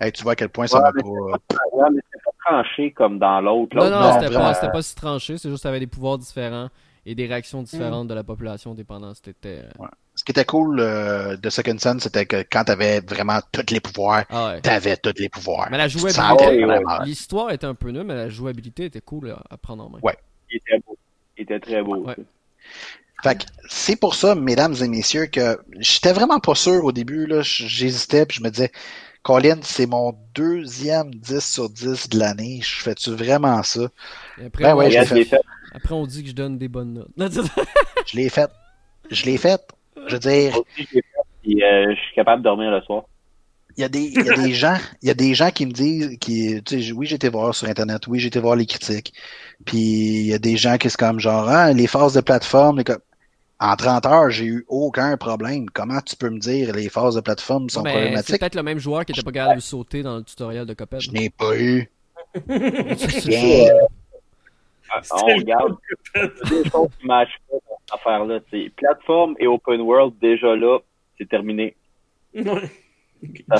Hey, 0.00 0.12
tu 0.12 0.22
vois 0.22 0.32
à 0.32 0.36
quel 0.36 0.50
point 0.50 0.66
ça 0.66 0.80
m'a 0.80 0.92
pas. 0.92 0.98
C'était 0.98 2.18
pas 2.24 2.32
tranché 2.44 2.90
comme 2.92 3.18
dans 3.18 3.40
l'autre. 3.40 3.76
Non, 3.76 3.88
non, 3.88 4.12
c'était 4.20 4.34
pas, 4.34 4.52
pas, 4.52 4.82
si 4.82 4.94
tranché, 4.94 5.38
c'est 5.38 5.48
juste 5.48 5.62
qu'il 5.62 5.68
avait 5.68 5.80
des 5.80 5.86
pouvoirs 5.86 6.18
différents 6.18 6.68
et 7.06 7.14
des 7.14 7.26
réactions 7.26 7.62
différentes 7.62 8.04
mm. 8.04 8.08
de 8.08 8.14
la 8.14 8.24
population 8.24 8.74
dépendant. 8.74 9.14
C'était. 9.14 9.60
Euh, 9.60 9.82
ouais. 9.82 9.88
Ce 10.14 10.24
qui 10.24 10.32
était 10.32 10.44
cool 10.44 10.80
euh, 10.80 11.36
de 11.36 11.50
Second 11.50 11.78
Son, 11.78 11.98
c'était 11.98 12.26
que 12.26 12.44
quand 12.50 12.64
t'avais 12.64 13.00
vraiment 13.00 13.38
tous 13.52 13.72
les 13.72 13.80
pouvoirs, 13.80 14.24
ah 14.30 14.56
t'avais 14.62 14.96
tous 14.96 15.12
les 15.18 15.28
pouvoirs. 15.28 15.68
Mais 15.70 15.78
la 15.78 15.88
jouabilité, 15.88 16.66
l'histoire 17.04 17.50
était 17.50 17.66
un 17.66 17.74
peu 17.74 17.90
nulle, 17.90 18.04
mais 18.04 18.14
la 18.14 18.28
jouabilité 18.28 18.86
était 18.86 19.02
cool 19.02 19.34
à 19.48 19.56
prendre 19.56 19.84
en 19.84 19.90
main. 19.90 19.98
Ouais. 20.02 20.16
Il 20.50 20.56
était 20.56 20.78
beau. 20.86 20.96
Il 21.36 21.42
était 21.42 21.60
très 21.60 21.82
beau. 21.82 22.06
Fait 23.22 23.38
que 23.38 23.44
c'est 23.68 23.96
pour 23.96 24.14
ça, 24.14 24.34
mesdames 24.34 24.74
et 24.82 24.88
messieurs, 24.88 25.26
que 25.26 25.58
j'étais 25.78 26.12
vraiment 26.12 26.38
pas 26.38 26.54
sûr 26.54 26.84
au 26.84 26.92
début. 26.92 27.26
Là, 27.26 27.40
j'hésitais, 27.42 28.26
puis 28.26 28.38
je 28.38 28.42
me 28.42 28.50
disais, 28.50 28.70
Colin, 29.22 29.58
c'est 29.62 29.86
mon 29.86 30.14
deuxième 30.34 31.14
10 31.14 31.40
sur 31.40 31.68
10 31.68 32.08
de 32.10 32.18
l'année. 32.18 32.60
Je 32.62 32.80
fais-tu 32.82 33.10
vraiment 33.10 33.62
ça? 33.62 33.88
Après, 34.44 34.64
ben 34.64 34.76
ouais, 34.76 34.90
fait. 35.04 35.40
après, 35.74 35.94
on 35.94 36.06
dit 36.06 36.22
que 36.22 36.28
je 36.28 36.34
donne 36.34 36.58
des 36.58 36.68
bonnes 36.68 37.04
notes. 37.16 37.32
je 38.06 38.16
l'ai 38.16 38.28
fait. 38.28 38.50
Je 39.10 39.24
l'ai 39.24 39.38
fait. 39.38 39.60
Je 40.06 40.12
veux 40.12 40.20
dire. 40.20 40.54
Euh, 40.56 40.62
je 41.44 42.00
suis 42.00 42.14
capable 42.14 42.42
de 42.42 42.44
dormir 42.44 42.70
le 42.70 42.80
soir. 42.82 43.04
Il 43.76 43.82
y, 43.82 43.84
a 43.84 43.88
des, 43.88 44.00
il 44.00 44.24
y 44.24 44.30
a 44.30 44.34
des 44.34 44.52
gens, 44.54 44.76
il 45.02 45.08
y 45.08 45.10
a 45.10 45.14
des 45.14 45.34
gens 45.34 45.50
qui 45.50 45.66
me 45.66 45.72
disent, 45.72 46.16
qui, 46.18 46.62
tu 46.64 46.82
sais, 46.82 46.92
oui, 46.92 47.06
j'ai 47.06 47.16
été 47.16 47.28
voir 47.28 47.54
sur 47.54 47.68
Internet, 47.68 48.06
oui, 48.06 48.18
j'ai 48.18 48.28
été 48.28 48.40
voir 48.40 48.56
les 48.56 48.64
critiques. 48.64 49.12
Puis 49.66 49.78
il 49.78 50.26
y 50.26 50.34
a 50.34 50.38
des 50.38 50.56
gens 50.56 50.78
qui 50.78 50.88
sont 50.88 50.96
comme 50.98 51.20
genre, 51.20 51.48
ah, 51.48 51.72
les 51.72 51.86
phases 51.86 52.14
de 52.14 52.22
plateforme, 52.22 52.82
en 53.58 53.76
30 53.76 54.06
heures, 54.06 54.30
j'ai 54.30 54.46
eu 54.46 54.64
aucun 54.68 55.16
problème. 55.16 55.66
Comment 55.70 56.00
tu 56.00 56.16
peux 56.16 56.30
me 56.30 56.38
dire 56.38 56.74
les 56.74 56.88
phases 56.88 57.14
de 57.14 57.20
plateforme 57.20 57.68
sont 57.68 57.82
problématiques? 57.82 58.26
C'est 58.26 58.38
peut-être 58.38 58.54
le 58.54 58.62
même 58.62 58.78
joueur 58.78 59.04
qui 59.04 59.12
n'était 59.12 59.24
pas 59.24 59.32
capable 59.32 59.56
de 59.56 59.60
sauter 59.60 60.02
dans 60.02 60.16
le 60.16 60.24
tutoriel 60.24 60.66
de 60.66 60.74
Coped. 60.74 61.00
Je 61.00 61.10
n'ai 61.10 61.30
pas 61.30 61.58
eu. 61.58 61.90
Bien. 62.46 63.68
Ah, 64.90 65.00
on 65.10 65.26
regarde 65.26 65.76
les 66.14 66.70
choses 66.70 66.88
qui 67.00 67.06
matchent 67.06 67.40
pas 67.50 67.56
dans 67.68 67.78
cette 67.80 67.94
affaire-là. 67.94 68.40
Plateforme 68.76 69.34
et 69.38 69.46
open 69.46 69.80
world, 69.80 70.14
déjà 70.20 70.54
là, 70.54 70.78
c'est 71.18 71.28
terminé. 71.28 71.74
Ça, 73.48 73.56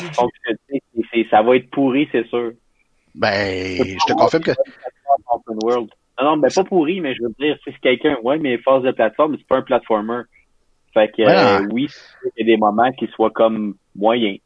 ça 1.31 1.43
va 1.43 1.57
être 1.57 1.71
pourri, 1.71 2.09
c'est 2.13 2.27
sûr. 2.29 2.53
Ben, 3.15 3.79
je 3.79 4.07
te 4.07 4.13
confirme 4.13 4.43
que. 4.43 4.53
World. 5.63 5.91
Non, 6.21 6.31
non, 6.31 6.37
ben 6.39 6.51
pas 6.55 6.65
pourri, 6.65 7.01
mais 7.01 7.15
je 7.15 7.23
veux 7.23 7.35
dire, 7.39 7.57
si 7.65 7.71
c'est 7.73 7.81
quelqu'un, 7.81 8.17
ouais, 8.23 8.39
mais 8.39 8.59
phase 8.59 8.83
de 8.83 8.91
plateforme, 8.91 9.37
c'est 9.39 9.47
pas 9.47 9.59
un 9.59 9.63
platformer. 9.63 10.23
Fait 10.95 11.11
que 11.13 11.23
euh, 11.23 11.67
oui, 11.73 11.89
il 12.37 12.47
y 12.47 12.51
a 12.51 12.55
des 12.55 12.57
moments 12.57 12.91
qui 12.93 13.07
soient 13.09 13.31
comme 13.31 13.75
moyens. 13.95 14.39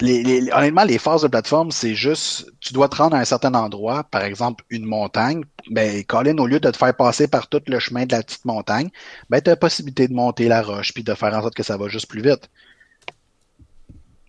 Les, 0.00 0.22
les, 0.22 0.52
honnêtement, 0.52 0.84
les 0.84 0.98
phases 0.98 1.22
de 1.22 1.28
plateforme, 1.28 1.72
c'est 1.72 1.94
juste, 1.94 2.52
tu 2.60 2.72
dois 2.72 2.88
te 2.88 2.94
rendre 2.94 3.16
à 3.16 3.18
un 3.18 3.24
certain 3.24 3.52
endroit, 3.54 4.04
par 4.04 4.22
exemple 4.22 4.64
une 4.70 4.84
montagne. 4.84 5.42
Ben, 5.70 6.04
Colin, 6.04 6.38
au 6.38 6.46
lieu 6.46 6.60
de 6.60 6.70
te 6.70 6.76
faire 6.76 6.94
passer 6.94 7.26
par 7.26 7.48
tout 7.48 7.60
le 7.66 7.80
chemin 7.80 8.06
de 8.06 8.12
la 8.12 8.22
petite 8.22 8.44
montagne, 8.44 8.90
ben, 9.28 9.40
tu 9.40 9.50
as 9.50 9.54
la 9.54 9.56
possibilité 9.56 10.06
de 10.06 10.14
monter 10.14 10.46
la 10.46 10.62
roche 10.62 10.94
puis 10.94 11.02
de 11.02 11.14
faire 11.14 11.34
en 11.34 11.42
sorte 11.42 11.54
que 11.54 11.64
ça 11.64 11.76
va 11.76 11.88
juste 11.88 12.08
plus 12.08 12.22
vite. 12.22 12.48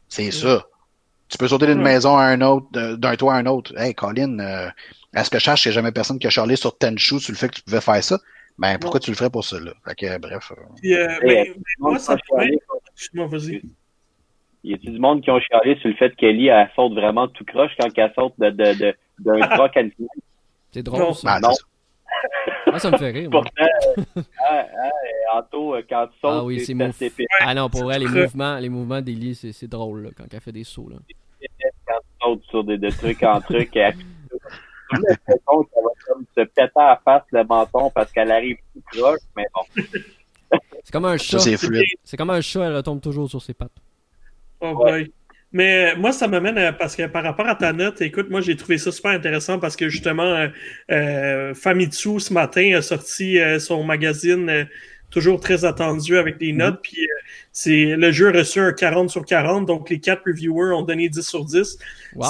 C'est 0.09 0.31
ça. 0.31 0.65
Tu 1.29 1.37
peux 1.37 1.47
sauter 1.47 1.67
d'une 1.67 1.81
maison 1.81 2.17
à 2.17 2.23
un 2.23 2.41
autre, 2.41 2.67
d'un 2.71 3.15
toit 3.15 3.35
à 3.35 3.37
un 3.37 3.45
autre. 3.45 3.77
Hey, 3.77 3.93
Colin, 3.93 4.39
euh, 4.39 4.69
est-ce 5.15 5.29
que 5.29 5.37
je 5.37 5.43
cherche 5.43 5.61
qu'il 5.61 5.71
n'y 5.71 5.75
a 5.75 5.79
jamais 5.81 5.91
personne 5.91 6.17
qui 6.17 6.25
a 6.25 6.31
charlé 6.31 6.55
sur 6.55 6.75
Tenchu 6.77 7.19
sur 7.19 7.31
le 7.31 7.37
fait 7.37 7.49
que 7.49 7.55
tu 7.55 7.61
pouvais 7.61 7.81
faire 7.81 8.03
ça? 8.03 8.17
Ben, 8.57 8.77
pourquoi 8.79 8.99
tu 8.99 9.11
le 9.11 9.15
ferais 9.15 9.29
pour 9.29 9.45
ça, 9.45 9.59
là? 9.59 9.71
Fait 9.85 9.95
que, 9.95 10.17
bref. 10.17 10.51
Euh... 10.51 10.91
euh 10.91 11.19
ben, 11.21 11.53
moi, 11.77 11.99
ça 11.99 12.17
Excuse-moi, 12.93 13.27
vas-y. 13.27 13.61
Y 14.63 14.73
a-tu 14.73 14.89
du 14.89 14.99
monde 14.99 15.21
qui 15.21 15.31
ont 15.31 15.39
chialé 15.39 15.77
sur 15.79 15.87
le 15.87 15.95
fait 15.95 16.13
qu'Ellie, 16.15 16.47
elle 16.47 16.69
saute 16.75 16.93
vraiment 16.93 17.27
tout 17.29 17.45
croche 17.45 17.71
quand 17.79 17.87
elle 17.95 18.11
saute 18.13 18.33
d'un 18.37 18.51
de, 18.51 18.73
de, 18.73 18.95
de, 19.19 19.31
à 19.41 19.71
C'est 20.71 20.83
drôle, 20.83 21.13
ça. 21.13 21.39
Ben, 21.39 21.49
Moi, 22.69 22.79
ça 22.79 22.91
me 22.91 22.97
fait 22.97 23.11
rire. 23.11 23.29
Pourtant, 23.31 23.51
euh, 23.97 24.21
hein, 24.47 24.89
Anto, 25.33 25.75
euh, 25.75 25.83
quand 25.89 26.07
tu 26.07 26.19
sautes, 26.19 26.31
ah 26.31 26.43
oui, 26.43 26.59
c'est 26.59 26.73
mouf... 26.73 27.01
Ah 27.41 27.53
non, 27.53 27.69
pour 27.69 27.83
vrai, 27.83 27.99
les 27.99 28.07
mouvements, 28.07 28.57
les 28.57 28.69
mouvements 28.69 29.01
d'Ellie, 29.01 29.35
c'est 29.35 29.67
drôle 29.67 30.03
là, 30.03 30.09
quand 30.15 30.25
elle 30.31 30.41
fait 30.41 30.51
des 30.51 30.63
sauts. 30.63 30.89
Là. 30.89 30.97
Quand 31.85 31.99
tu 31.99 32.09
sautes 32.21 32.43
sur 32.49 32.63
des, 32.63 32.77
des 32.77 32.91
trucs 32.91 33.23
en 33.23 33.39
trucs, 33.41 33.75
elle 33.75 33.95
qu'elle 34.89 35.39
va 35.45 35.91
comme 36.07 36.25
se 36.35 36.41
péter 36.41 36.71
à 36.75 36.99
face 37.03 37.23
le 37.31 37.43
menton 37.43 37.91
parce 37.93 38.11
qu'elle 38.11 38.31
arrive 38.31 38.57
tout 38.73 38.81
proche, 38.99 39.19
mais 39.35 39.45
bon. 39.53 39.83
C'est 40.83 40.91
comme 40.91 41.05
un 41.05 41.17
chat. 41.17 41.39
C'est 41.39 42.17
comme 42.17 42.29
un 42.31 42.41
chat, 42.41 42.65
elle 42.65 42.75
retombe 42.75 43.01
toujours 43.01 43.29
sur 43.29 43.41
ses 43.41 43.53
pattes. 43.53 43.71
Oh 44.61 44.73
boy. 44.73 45.11
Mais 45.51 45.93
euh, 45.93 45.97
moi, 45.97 46.11
ça 46.11 46.27
m'amène 46.27 46.75
parce 46.77 46.95
que 46.95 47.07
par 47.07 47.23
rapport 47.23 47.47
à 47.47 47.55
ta 47.55 47.73
note, 47.73 48.01
écoute, 48.01 48.29
moi 48.29 48.41
j'ai 48.41 48.55
trouvé 48.55 48.77
ça 48.77 48.91
super 48.91 49.11
intéressant 49.11 49.59
parce 49.59 49.75
que 49.75 49.89
justement, 49.89 50.23
euh, 50.23 50.47
euh 50.91 51.53
Famitsu 51.55 52.19
ce 52.19 52.33
matin 52.33 52.73
a 52.75 52.81
sorti 52.81 53.39
euh, 53.39 53.57
son 53.59 53.83
magazine 53.83 54.67
toujours 55.09 55.39
très 55.39 55.65
attendu 55.65 56.17
avec 56.17 56.37
des 56.37 56.53
notes. 56.53 56.75
Mm-hmm. 56.75 56.81
Puis 56.81 57.07
c'est 57.51 57.95
le 57.95 58.11
jeu 58.11 58.27
a 58.27 58.31
reçu 58.31 58.59
un 58.59 58.73
40 58.73 59.09
sur 59.09 59.25
40, 59.25 59.65
donc 59.65 59.89
les 59.89 59.99
quatre 59.99 60.23
reviewers 60.27 60.71
ont 60.75 60.83
donné 60.83 61.09
10 61.09 61.27
sur 61.27 61.45
10. 61.45 61.79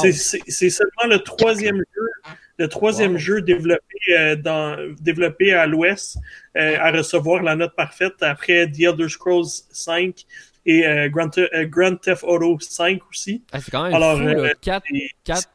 C'est 0.01 0.69
seulement 0.69 1.07
le 1.09 1.19
troisième 1.19 1.77
jeu, 1.77 2.33
le 2.57 2.69
troisième 2.69 3.17
jeu 3.17 3.41
développé 3.41 4.37
dans 4.37 4.77
développé 5.01 5.51
à 5.51 5.67
l'Ouest 5.67 6.17
à 6.55 6.91
recevoir 6.91 7.43
la 7.43 7.57
note 7.57 7.75
parfaite 7.75 8.15
après 8.21 8.65
The 8.71 8.83
Elder 8.83 9.09
Scrolls 9.09 9.65
5 9.71 10.25
et 10.69 10.85
euh, 10.85 11.09
Grand, 11.09 11.35
euh, 11.37 11.65
Grand, 11.65 11.95
Theft 11.95 12.23
Auto 12.23 12.59
5 12.59 13.01
aussi. 13.09 13.43
Ah, 13.51 13.59
c'est 13.59 13.71
quand 13.71 13.83
même 13.83 13.93
Alors, 13.95 14.17
fou, 14.17 14.23
là. 14.23 14.53
4, 14.61 14.85
4, 15.23 15.49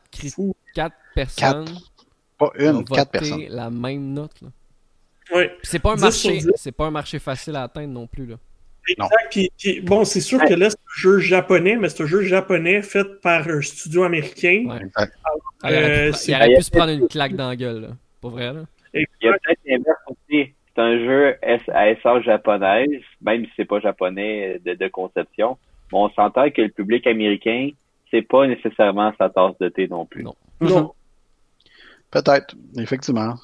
4 0.74 0.96
personnes 1.14 1.64
4. 1.66 1.92
Pas 2.36 2.50
une, 2.58 2.84
4 2.84 3.10
personnes. 3.10 3.46
la 3.48 3.70
même 3.70 4.12
note. 4.12 4.42
Là. 4.42 4.48
Oui. 5.34 5.44
C'est 5.62 5.78
pas, 5.78 5.92
un 5.92 5.96
marché, 5.96 6.40
c'est 6.56 6.72
pas 6.72 6.86
un 6.86 6.90
marché 6.90 7.20
facile 7.20 7.54
à 7.54 7.62
atteindre 7.62 7.92
non 7.92 8.08
plus. 8.08 8.26
Là. 8.26 8.36
Exact. 8.88 9.10
Puis, 9.30 9.52
puis, 9.56 9.80
bon, 9.80 10.04
c'est 10.04 10.20
sûr 10.20 10.44
que 10.44 10.52
là, 10.52 10.68
c'est 10.68 10.76
un 10.76 11.00
jeu 11.00 11.18
japonais, 11.20 11.76
mais 11.76 11.88
c'est 11.88 12.02
un 12.02 12.06
jeu 12.06 12.22
japonais 12.22 12.82
fait 12.82 13.20
par 13.22 13.48
un 13.48 13.62
studio 13.62 14.02
américain. 14.02 14.64
Ouais. 14.68 15.06
Alors, 15.62 15.80
il 15.80 15.84
aurait, 15.84 16.10
pu, 16.10 16.18
il 16.26 16.34
aurait 16.34 16.54
pu 16.56 16.62
se 16.62 16.70
prendre 16.70 16.92
une 16.92 17.08
claque 17.08 17.34
dans 17.34 17.48
la 17.48 17.56
gueule. 17.56 17.80
Là. 17.82 17.88
Pas 18.20 18.28
vrai, 18.28 18.52
là? 18.52 18.64
Il 18.92 19.06
y 19.22 19.28
a 19.28 19.32
peut-être 19.32 19.60
l'inverse 19.64 20.00
aussi 20.08 20.54
c'est 20.74 20.82
un 20.82 20.98
jeu 20.98 21.36
à 21.72 21.90
essence 21.90 22.22
japonaise, 22.24 23.02
même 23.22 23.44
si 23.44 23.50
c'est 23.56 23.64
pas 23.64 23.80
japonais 23.80 24.60
de, 24.64 24.88
conception. 24.88 25.56
on 25.92 26.08
s'entend 26.10 26.50
que 26.50 26.62
le 26.62 26.68
public 26.68 27.06
américain, 27.06 27.70
c'est 28.10 28.22
pas 28.22 28.46
nécessairement 28.46 29.12
sa 29.18 29.28
tasse 29.28 29.56
de 29.60 29.68
thé 29.68 29.88
non 29.88 30.06
plus. 30.06 30.24
Non. 30.24 30.34
non. 30.60 30.92
Peut-être, 32.10 32.54
effectivement. 32.78 33.34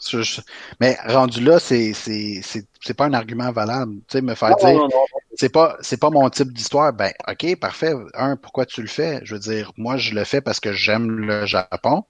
Mais 0.81 0.97
rendu 1.05 1.43
là, 1.43 1.59
c'est 1.59 1.93
c'est 1.93 2.97
pas 2.97 3.07
un 3.07 3.15
argument 3.15 3.51
valable. 3.51 3.94
Tu 4.09 4.19
sais, 4.19 4.23
me 4.23 4.35
faire 4.36 4.55
dire 4.57 4.86
c'est 5.35 5.52
pas 5.52 5.77
c'est 5.81 5.98
pas 5.98 6.11
mon 6.11 6.28
type 6.31 6.52
d'histoire. 6.52 6.93
Ben, 6.93 7.11
ok, 7.28 7.59
parfait. 7.59 7.93
Un, 8.15 8.36
pourquoi 8.36 8.66
tu 8.66 8.81
le 8.81 8.86
fais? 8.86 9.20
Je 9.24 9.35
veux 9.35 9.40
dire, 9.40 9.73
moi, 9.77 9.97
je 9.97 10.15
le 10.15 10.23
fais 10.23 10.40
parce 10.40 10.61
que 10.61 10.73
j'aime 10.73 11.11
le 11.11 11.47
Japon 11.47 12.05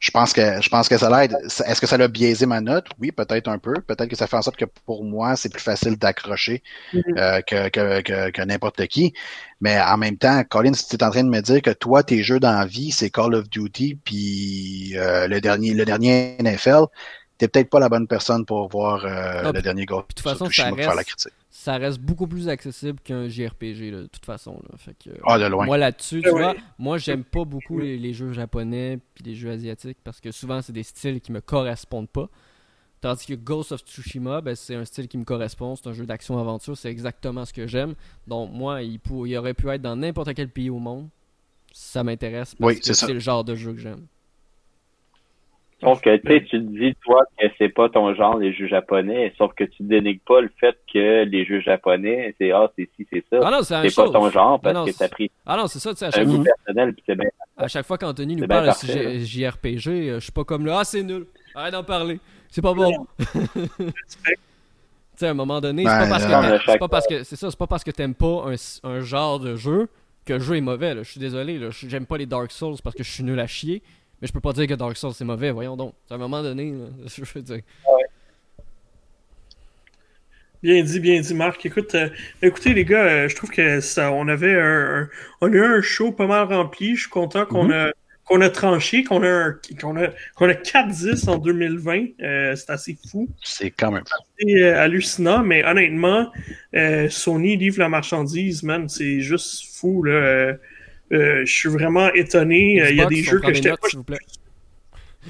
je 0.00 0.10
pense 0.10 0.32
que 0.32 0.62
je 0.62 0.68
pense 0.70 0.88
que 0.88 0.96
ça 0.96 1.10
l'aide. 1.10 1.36
Est-ce 1.44 1.80
que 1.80 1.86
ça 1.86 1.98
l'a 1.98 2.08
biaisé 2.08 2.46
ma 2.46 2.62
note? 2.62 2.86
Oui, 2.98 3.12
peut-être 3.12 3.48
un 3.48 3.58
peu. 3.58 3.74
Peut-être 3.74 4.08
que 4.08 4.16
ça 4.16 4.26
fait 4.26 4.36
en 4.36 4.42
sorte 4.42 4.56
que 4.56 4.64
pour 4.64 5.04
moi, 5.04 5.36
c'est 5.36 5.50
plus 5.50 5.62
facile 5.62 5.96
d'accrocher 5.96 6.62
mm-hmm. 6.94 7.18
euh, 7.18 7.40
que, 7.42 7.68
que, 7.68 8.00
que, 8.00 8.30
que 8.30 8.42
n'importe 8.42 8.86
qui. 8.86 9.12
Mais 9.60 9.78
en 9.78 9.98
même 9.98 10.16
temps, 10.16 10.42
Colin, 10.48 10.72
si 10.72 10.88
tu 10.88 10.96
es 10.96 11.04
en 11.04 11.10
train 11.10 11.22
de 11.22 11.28
me 11.28 11.42
dire 11.42 11.60
que 11.60 11.70
toi, 11.70 12.02
tes 12.02 12.22
jeux 12.22 12.40
dans 12.40 12.52
la 12.52 12.64
vie, 12.64 12.92
c'est 12.92 13.10
Call 13.10 13.34
of 13.34 13.50
Duty, 13.50 13.98
puis 14.02 14.94
euh, 14.96 15.28
le 15.28 15.38
dernier 15.42 15.74
le 15.74 15.84
dernier 15.84 16.38
NFL, 16.40 16.86
t'es 17.40 17.48
peut-être 17.48 17.70
pas 17.70 17.80
la 17.80 17.88
bonne 17.88 18.06
personne 18.06 18.44
pour 18.44 18.68
voir 18.68 19.04
euh, 19.06 19.50
le 19.50 19.62
dernier 19.62 19.86
Ghost 19.86 20.10
de 20.10 20.14
toute 20.14 20.20
façon, 20.20 20.50
ça 20.50 20.70
reste, 20.70 20.94
la 20.94 21.04
critique. 21.04 21.32
Ça 21.50 21.78
reste 21.78 21.98
beaucoup 21.98 22.26
plus 22.26 22.50
accessible 22.50 23.00
qu'un 23.02 23.28
JRPG, 23.28 23.90
de 23.90 24.06
toute 24.12 24.26
façon. 24.26 24.60
Là. 24.68 24.76
Fait 24.76 24.94
que, 24.94 25.10
ah, 25.24 25.38
de 25.38 25.46
loin. 25.46 25.64
Moi, 25.64 25.78
là-dessus, 25.78 26.20
tu 26.22 26.28
vois, 26.28 26.54
moi, 26.78 26.98
j'aime 26.98 27.24
pas 27.24 27.44
beaucoup 27.44 27.78
les, 27.78 28.12
jeux 28.12 28.32
japonais 28.32 28.98
puis 29.14 29.24
les 29.24 29.34
jeux 29.34 29.50
asiatiques 29.50 29.98
parce 30.04 30.20
que 30.20 30.30
souvent, 30.32 30.60
c'est 30.60 30.74
des 30.74 30.82
styles 30.82 31.20
qui 31.20 31.32
me 31.32 31.40
correspondent 31.40 32.10
pas. 32.10 32.28
Tandis 33.00 33.24
que 33.24 33.34
Ghost 33.34 33.72
of 33.72 33.80
Tsushima, 33.80 34.42
ben, 34.42 34.54
c'est 34.54 34.74
un 34.74 34.84
style 34.84 35.08
qui 35.08 35.16
me 35.16 35.24
correspond. 35.24 35.74
C'est 35.74 35.88
un 35.88 35.94
jeu 35.94 36.04
d'action-aventure. 36.04 36.76
C'est 36.76 36.90
exactement 36.90 37.46
ce 37.46 37.54
que 37.54 37.66
j'aime. 37.66 37.94
Donc, 38.26 38.52
moi, 38.52 38.82
il, 38.82 39.00
il 39.24 39.36
aurait 39.38 39.54
pu 39.54 39.70
être 39.70 39.80
dans 39.80 39.96
n'importe 39.96 40.34
quel 40.34 40.50
pays 40.50 40.68
au 40.68 40.78
monde. 40.78 41.08
Ça 41.72 42.04
m'intéresse 42.04 42.54
parce 42.54 42.80
que 42.80 42.92
c'est 42.92 43.14
le 43.14 43.20
genre 43.20 43.44
de 43.44 43.54
jeu 43.54 43.72
que 43.72 43.78
j'aime. 43.78 44.06
Sauf 45.80 46.00
que 46.02 46.16
tu 46.16 46.44
tu 46.44 46.60
dis, 46.60 46.94
toi, 47.02 47.24
que 47.38 47.46
c'est 47.56 47.70
pas 47.70 47.88
ton 47.88 48.14
genre, 48.14 48.36
les 48.36 48.52
jeux 48.52 48.68
japonais, 48.68 49.32
sauf 49.38 49.52
que 49.54 49.64
tu 49.64 49.82
dénigres 49.82 50.20
pas 50.26 50.40
le 50.40 50.50
fait 50.60 50.76
que 50.92 51.24
les 51.24 51.44
jeux 51.46 51.60
japonais, 51.60 52.34
c'est 52.38 52.52
ah, 52.52 52.70
c'est 52.76 52.88
ci, 52.96 53.06
c'est 53.10 53.24
ça. 53.30 53.40
Ah 53.42 53.50
non, 53.50 53.62
c'est 53.62 53.94
pas 53.94 54.10
ton 54.10 54.30
genre 54.30 54.60
parce 54.60 54.90
que 54.90 54.98
t'as 54.98 55.08
pris. 55.08 55.30
Ah 55.46 55.56
non, 55.56 55.66
c'est 55.66 55.78
ça, 55.78 55.90
tu 55.90 55.98
sais, 55.98 56.06
à 56.06 56.10
chaque 56.10 56.28
fois. 56.28 56.44
personnel, 56.44 56.94
c'est 57.06 57.14
bien. 57.16 57.28
À 57.56 57.68
chaque 57.68 57.86
fois 57.86 57.96
qu'Anthony 57.96 58.36
nous 58.36 58.46
parle 58.46 58.66
de 58.66 59.18
JRPG, 59.24 59.88
euh, 59.88 60.14
je 60.14 60.18
suis 60.20 60.32
pas 60.32 60.44
comme 60.44 60.66
là, 60.66 60.78
ah, 60.80 60.84
c'est 60.84 61.02
nul. 61.02 61.26
Arrête 61.54 61.72
d'en 61.72 61.84
parler. 61.84 62.20
C'est 62.50 62.62
pas 62.62 62.74
bon. 62.74 63.06
tu 63.18 63.26
sais, 65.16 65.26
à 65.26 65.30
un 65.30 65.34
moment 65.34 65.60
donné, 65.60 65.84
c'est 65.84 65.88
pas 65.88 66.08
parce 66.08 66.26
que 66.26 66.58
c'est 66.66 66.78
pas 66.78 66.88
parce 66.88 67.06
que 67.06 67.24
c'est 67.24 67.36
ça, 67.36 67.50
c'est 67.50 67.58
pas 67.58 67.66
parce 67.66 67.84
que 67.84 67.90
t'aimes 67.90 68.14
pas 68.14 68.46
un, 68.46 68.54
un, 68.88 69.00
genre 69.00 69.40
de 69.40 69.56
jeu 69.56 69.88
que 70.26 70.34
le 70.34 70.40
jeu 70.40 70.56
est 70.56 70.60
mauvais. 70.60 70.94
Je 70.98 71.10
suis 71.10 71.20
désolé, 71.20 71.60
j'aime 71.70 72.06
pas 72.06 72.18
les 72.18 72.26
Dark 72.26 72.50
Souls 72.50 72.76
parce 72.82 72.94
que 72.94 73.02
je 73.02 73.10
suis 73.10 73.24
nul 73.24 73.38
à 73.40 73.46
chier. 73.46 73.82
Mais 74.20 74.28
je 74.28 74.32
peux 74.32 74.40
pas 74.40 74.52
dire 74.52 74.66
que 74.66 74.74
Dark 74.74 74.96
Souls 74.96 75.14
c'est 75.14 75.24
mauvais, 75.24 75.50
voyons 75.50 75.76
donc. 75.76 75.94
À 76.10 76.14
un 76.14 76.18
moment 76.18 76.42
donné, 76.42 76.74
je 77.06 77.22
veux 77.34 77.42
dire. 77.42 77.60
Bien 80.62 80.82
dit, 80.82 81.00
bien 81.00 81.20
dit, 81.20 81.34
Marc. 81.34 81.64
Écoute, 81.64 81.94
euh, 81.94 82.10
écoutez, 82.42 82.74
les 82.74 82.84
gars, 82.84 83.04
euh, 83.04 83.28
je 83.28 83.34
trouve 83.34 83.50
que 83.50 83.80
ça, 83.80 84.12
on 84.12 84.28
avait 84.28 84.60
un, 84.60 85.08
on 85.40 85.50
a 85.50 85.56
eu 85.56 85.64
un 85.64 85.80
show 85.80 86.12
pas 86.12 86.26
mal 86.26 86.52
rempli. 86.52 86.96
Je 86.96 87.02
suis 87.02 87.10
content 87.10 87.46
qu'on 87.46 87.68
mm-hmm. 87.68 87.88
a 87.88 87.92
qu'on 88.30 88.40
a 88.42 88.48
tranché, 88.48 89.02
qu'on 89.02 89.24
a, 89.24 89.54
qu'on 89.80 89.96
a, 89.96 90.06
qu'on 90.36 90.48
a 90.48 90.52
4-10 90.52 91.28
en 91.28 91.38
2020. 91.38 92.04
Euh, 92.22 92.54
c'est 92.54 92.70
assez 92.70 92.96
fou. 93.10 93.28
C'est 93.42 93.72
quand 93.72 93.90
même 93.90 94.04
C'est 94.38 94.62
euh, 94.62 94.80
hallucinant, 94.80 95.42
mais 95.42 95.64
honnêtement, 95.64 96.30
euh, 96.76 97.08
Sony 97.08 97.56
livre 97.56 97.80
la 97.80 97.88
marchandise, 97.88 98.62
man. 98.62 98.88
C'est 98.88 99.20
juste 99.20 99.76
fou, 99.76 100.04
là. 100.04 100.54
Je 101.10 101.44
suis 101.44 101.68
vraiment 101.68 102.12
étonné. 102.12 102.82
Il 102.90 102.96
y 102.96 103.02
a 103.02 103.06
des 103.06 103.22
jeux 103.22 103.40
que 103.40 103.52
j'étais 103.52 103.70
pas. 103.70 104.16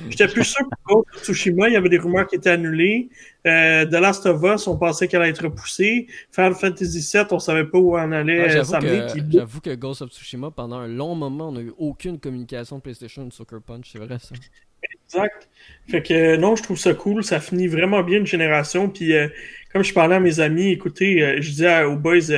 J'étais 0.08 0.28
plus 0.28 0.44
sûr 0.44 0.64
pour 0.84 1.04
Tsushima, 1.20 1.68
il 1.68 1.72
y 1.72 1.76
avait 1.76 1.88
des 1.88 1.98
rumeurs 1.98 2.26
qui 2.26 2.36
étaient 2.36 2.50
annulées. 2.50 3.08
Euh, 3.46 3.84
The 3.86 3.94
Last 3.94 4.24
of 4.26 4.40
Us, 4.42 4.66
on 4.68 4.76
pensait 4.76 5.08
qu'elle 5.08 5.22
allait 5.22 5.30
être 5.30 5.42
repoussée. 5.42 6.06
Final 6.30 6.54
Fantasy 6.54 7.10
VII, 7.12 7.24
on 7.32 7.40
savait 7.40 7.64
pas 7.64 7.78
où 7.78 7.96
on 7.96 8.12
allait 8.12 8.56
euh, 8.56 8.64
J'avoue 9.30 9.60
que, 9.60 9.74
Ghost 9.74 10.02
of 10.02 10.10
Tsushima, 10.10 10.52
pendant 10.52 10.76
un 10.76 10.86
long 10.86 11.16
moment, 11.16 11.48
on 11.48 11.52
n'a 11.52 11.60
eu 11.60 11.72
aucune 11.76 12.20
communication 12.20 12.76
de 12.76 12.82
PlayStation 12.82 13.24
de 13.24 13.32
Soccer 13.32 13.60
Punch, 13.62 13.90
c'est 13.92 13.98
vrai 13.98 14.18
ça. 14.20 14.34
Exact. 15.04 15.48
Fait 15.88 16.02
que 16.02 16.36
non, 16.36 16.54
je 16.56 16.62
trouve 16.62 16.78
ça 16.78 16.94
cool. 16.94 17.24
Ça 17.24 17.40
finit 17.40 17.66
vraiment 17.66 18.02
bien 18.02 18.18
une 18.18 18.26
génération. 18.26 18.88
Puis 18.88 19.12
euh, 19.12 19.28
comme 19.72 19.82
je 19.82 19.92
parlais 19.92 20.16
à 20.16 20.20
mes 20.20 20.40
amis, 20.40 20.70
écoutez, 20.70 21.22
euh, 21.22 21.36
je 21.40 21.50
disais 21.50 21.82
aux 21.82 21.96
boys, 21.96 22.30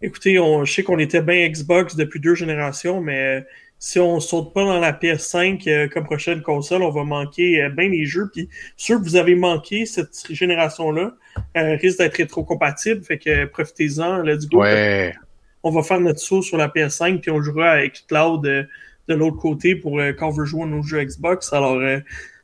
écoutez, 0.00 0.38
on, 0.38 0.64
je 0.64 0.72
sais 0.72 0.82
qu'on 0.82 0.98
était 0.98 1.22
bien 1.22 1.48
Xbox 1.48 1.96
depuis 1.96 2.20
deux 2.20 2.34
générations, 2.34 3.00
mais 3.00 3.44
si 3.78 4.00
on 4.00 4.18
saute 4.18 4.52
pas 4.52 4.64
dans 4.64 4.80
la 4.80 4.92
PS5 4.92 5.68
euh, 5.68 5.88
comme 5.88 6.04
prochaine 6.04 6.42
console, 6.42 6.82
on 6.82 6.90
va 6.90 7.04
manquer 7.04 7.62
euh, 7.62 7.68
bien 7.70 7.88
les 7.88 8.04
jeux. 8.06 8.28
Puis 8.32 8.48
ceux 8.76 8.98
que 8.98 9.04
vous 9.04 9.16
avez 9.16 9.36
manqué 9.36 9.86
cette 9.86 10.26
génération-là 10.30 11.14
euh, 11.56 11.76
risque 11.76 11.98
d'être 11.98 12.16
rétro-compatible. 12.16 13.04
Fait 13.04 13.18
que 13.18 13.44
profitez-en, 13.44 14.22
let's 14.22 14.48
go. 14.48 14.62
Ouais. 14.62 15.14
On 15.62 15.70
va 15.70 15.82
faire 15.82 16.00
notre 16.00 16.20
saut 16.20 16.42
sur 16.42 16.56
la 16.56 16.68
PS5 16.68 17.20
puis 17.20 17.30
on 17.30 17.40
jouera 17.40 17.70
avec 17.70 18.04
Cloud 18.08 18.42
de 18.42 19.14
l'autre 19.14 19.38
côté 19.38 19.74
pour 19.74 20.00
quand 20.18 20.28
on 20.28 20.32
veut 20.32 20.44
jouer 20.44 20.62
à 20.62 20.66
nos 20.66 20.82
jeux 20.82 21.02
Xbox. 21.02 21.52
Alors 21.52 21.80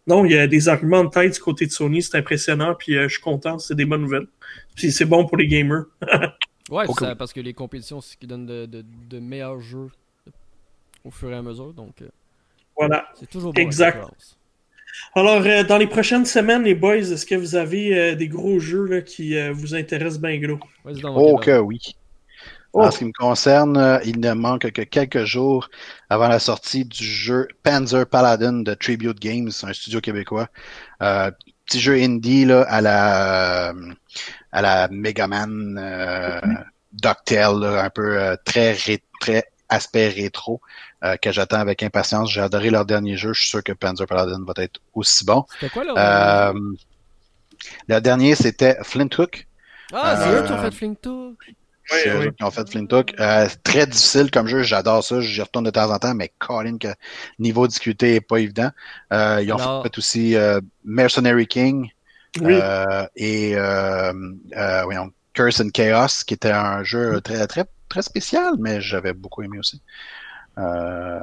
non, 0.07 0.25
il 0.25 0.33
y 0.33 0.39
a 0.39 0.47
des 0.47 0.69
arguments 0.69 1.05
de 1.05 1.11
tête 1.11 1.35
du 1.35 1.41
côté 1.41 1.67
de 1.67 1.71
Sony, 1.71 2.03
c'est 2.03 2.19
impressionnant. 2.19 2.75
Puis 2.77 2.95
je 2.95 3.09
suis 3.09 3.21
content, 3.21 3.59
c'est 3.59 3.77
des 3.77 3.85
bonnes 3.85 4.03
nouvelles. 4.03 4.27
Puis 4.75 4.91
c'est 4.91 5.05
bon 5.05 5.27
pour 5.27 5.37
les 5.37 5.47
gamers. 5.47 5.85
ouais, 6.71 6.87
ça, 6.99 7.15
parce 7.15 7.33
que 7.33 7.41
les 7.41 7.55
compétitions, 7.55 8.01
c'est 8.01 8.13
ce 8.13 8.17
qui 8.17 8.27
donne 8.27 8.47
de, 8.47 8.67
de, 8.67 8.85
de 9.09 9.19
meilleurs 9.19 9.61
jeux 9.61 9.91
au 11.05 11.11
fur 11.11 11.31
et 11.31 11.37
à 11.37 11.43
mesure. 11.43 11.73
Donc, 11.73 12.03
euh, 12.03 12.09
voilà. 12.77 13.07
C'est 13.19 13.29
toujours 13.29 13.53
bon. 13.53 13.61
Exact. 13.61 14.05
Alors, 15.15 15.43
euh, 15.45 15.65
dans 15.65 15.77
les 15.77 15.87
prochaines 15.87 16.25
semaines, 16.25 16.63
les 16.63 16.75
boys, 16.75 16.97
est-ce 16.97 17.27
que 17.27 17.35
vous 17.35 17.57
avez 17.57 17.99
euh, 17.99 18.15
des 18.15 18.29
gros 18.29 18.59
jeux 18.59 19.01
qui 19.01 19.37
vous 19.51 19.75
intéressent 19.75 20.21
bien 20.21 20.39
gros? 20.39 20.59
Oh 21.17 21.37
que 21.37 21.59
oui. 21.59 21.95
En 22.73 22.89
oh. 22.89 22.91
ce 22.91 22.99
qui 22.99 23.05
me 23.05 23.13
concerne, 23.13 24.01
il 24.05 24.19
ne 24.19 24.33
manque 24.33 24.71
que 24.73 24.83
quelques 24.83 25.25
jours 25.25 25.69
avant 26.11 26.27
la 26.27 26.41
sortie 26.41 26.85
du 26.85 27.05
jeu 27.05 27.47
Panzer 27.63 28.05
Paladin 28.05 28.63
de 28.63 28.75
Tribute 28.75 29.21
Games, 29.21 29.51
un 29.63 29.73
studio 29.73 30.01
québécois. 30.01 30.49
petit 30.99 31.81
jeu 31.81 31.95
indie 31.95 32.45
là, 32.47 32.63
à 32.63 32.81
la 32.81 33.75
à 34.55 34.63
la 34.63 34.89
Megaman 34.89 35.77
euh, 35.79 36.41
mm-hmm. 36.41 37.85
un 37.85 37.91
peu 37.91 38.37
très 38.47 38.75
très 39.21 39.45
aspect 39.69 40.09
rétro. 40.09 40.63
Euh, 41.05 41.17
que 41.17 41.33
j'attends 41.33 41.59
avec 41.59 41.83
impatience. 41.83 42.33
J'ai 42.33 42.41
adoré 42.41 42.71
leur 42.71 42.87
dernier 42.87 43.19
jeu. 43.19 43.35
Je 43.35 43.41
suis 43.41 43.51
sûr 43.51 43.63
que 43.63 43.73
Panzer 43.73 44.07
Paladin 44.07 44.43
va 44.47 44.55
être 44.63 44.81
aussi 44.95 45.25
bon. 45.27 45.45
C'était 45.53 45.69
quoi 45.69 45.85
leur 45.85 45.99
euh, 45.99 46.59
Le 47.89 48.01
dernier, 48.01 48.35
c'était 48.35 48.79
Flint 48.83 49.11
Hook. 49.19 49.47
Ah, 49.93 50.17
c'est 50.17 50.31
eux 50.31 50.47
qui 50.47 50.53
ont 50.53 50.63
fait 50.63 50.71
Flint 50.71 50.95
Hook. 51.05 51.37
C'est 51.85 52.09
eux 52.09 52.31
qui 52.31 52.43
ont 52.43 52.51
fait 52.51 52.71
Flint 52.71 52.87
Hook. 52.91 53.13
Euh, 53.21 53.47
très 53.63 53.87
difficile 53.87 54.31
comme 54.31 54.47
jeu, 54.47 54.63
j'adore 54.63 55.05
ça, 55.05 55.21
j'y 55.21 55.43
retourne 55.43 55.67
de 55.67 55.71
temps 55.71 55.91
en 55.91 55.99
temps, 55.99 56.15
mais 56.15 56.33
Colin, 56.39 56.79
que 56.79 56.89
niveau 57.39 57.67
difficulté 57.67 58.15
est 58.15 58.23
pas 58.23 58.39
évident. 58.39 58.71
Euh, 59.13 59.43
ils 59.43 59.53
ont 59.53 59.83
fait 59.83 59.99
aussi 59.99 60.37
euh, 60.37 60.59
Mercenary 60.85 61.47
King 61.47 61.91
et 63.17 63.55
voyons, 64.85 65.13
Curse 65.33 65.61
and 65.61 65.71
Chaos, 65.71 66.25
qui 66.27 66.35
était 66.35 66.51
un 66.51 66.83
jeu 66.83 67.21
très 67.21 67.47
très 67.47 67.65
très 67.89 68.03
spécial, 68.03 68.55
mais 68.59 68.81
j'avais 68.81 69.13
beaucoup 69.13 69.43
aimé 69.43 69.59
aussi. 69.59 69.81
Euh, 70.59 71.19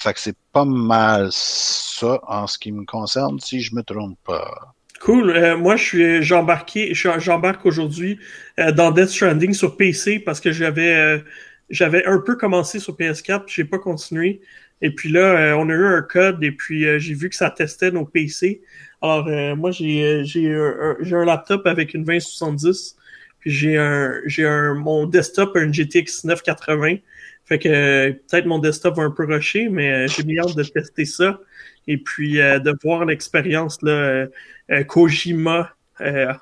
fait 0.00 0.14
que 0.14 0.20
c'est 0.20 0.36
pas 0.52 0.64
mal 0.64 1.28
ça 1.32 2.20
en 2.26 2.46
ce 2.46 2.58
qui 2.58 2.72
me 2.72 2.84
concerne, 2.84 3.40
si 3.40 3.60
je 3.60 3.74
me 3.74 3.82
trompe 3.82 4.18
pas. 4.24 4.74
Cool. 5.00 5.30
Euh, 5.30 5.56
moi, 5.56 5.76
je 5.76 5.84
suis 5.84 6.22
j'embarqué, 6.22 6.92
j'embarque 6.94 7.64
aujourd'hui 7.66 8.18
euh, 8.58 8.72
dans 8.72 8.90
Death 8.90 9.08
Stranding 9.10 9.52
sur 9.52 9.76
PC 9.76 10.18
parce 10.18 10.40
que 10.40 10.50
j'avais 10.50 10.94
euh, 10.94 11.18
j'avais 11.70 12.04
un 12.06 12.18
peu 12.18 12.36
commencé 12.36 12.78
sur 12.78 12.96
PS4, 12.96 13.44
j'ai 13.46 13.64
pas 13.64 13.78
continué. 13.78 14.40
Et 14.80 14.94
puis 14.94 15.08
là, 15.08 15.56
on 15.58 15.68
a 15.70 15.72
eu 15.72 15.84
un 15.86 16.02
code 16.02 16.42
et 16.44 16.52
puis 16.52 16.86
j'ai 17.00 17.14
vu 17.14 17.28
que 17.28 17.34
ça 17.34 17.50
testait 17.50 17.90
nos 17.90 18.04
PC. 18.04 18.62
Alors 19.00 19.26
moi, 19.56 19.70
j'ai 19.70 20.24
j'ai 20.24 20.52
un, 20.52 20.96
un, 21.00 21.24
laptop 21.24 21.66
avec 21.66 21.94
une 21.94 22.04
2070, 22.04 22.96
puis 23.40 23.50
j'ai 23.50 23.76
un 23.76 24.20
j'ai 24.26 24.46
un 24.46 24.74
mon 24.74 25.06
desktop 25.06 25.56
un 25.56 25.70
GTX 25.72 26.24
980. 26.24 26.96
Fait 27.48 27.58
que 27.58 28.10
peut-être 28.10 28.44
mon 28.44 28.58
desktop 28.58 28.96
va 28.96 29.04
un 29.04 29.10
peu 29.10 29.24
rusher, 29.24 29.70
mais 29.70 29.90
euh, 29.90 30.06
j'ai 30.06 30.22
bien 30.22 30.42
hâte 30.42 30.54
de 30.54 30.62
tester 30.62 31.06
ça. 31.06 31.40
Et 31.86 31.96
puis 31.96 32.42
euh, 32.42 32.58
de 32.58 32.76
voir 32.82 33.06
l'expérience 33.06 33.80
là, 33.80 34.26
euh, 34.70 34.84
Kojima 34.84 35.72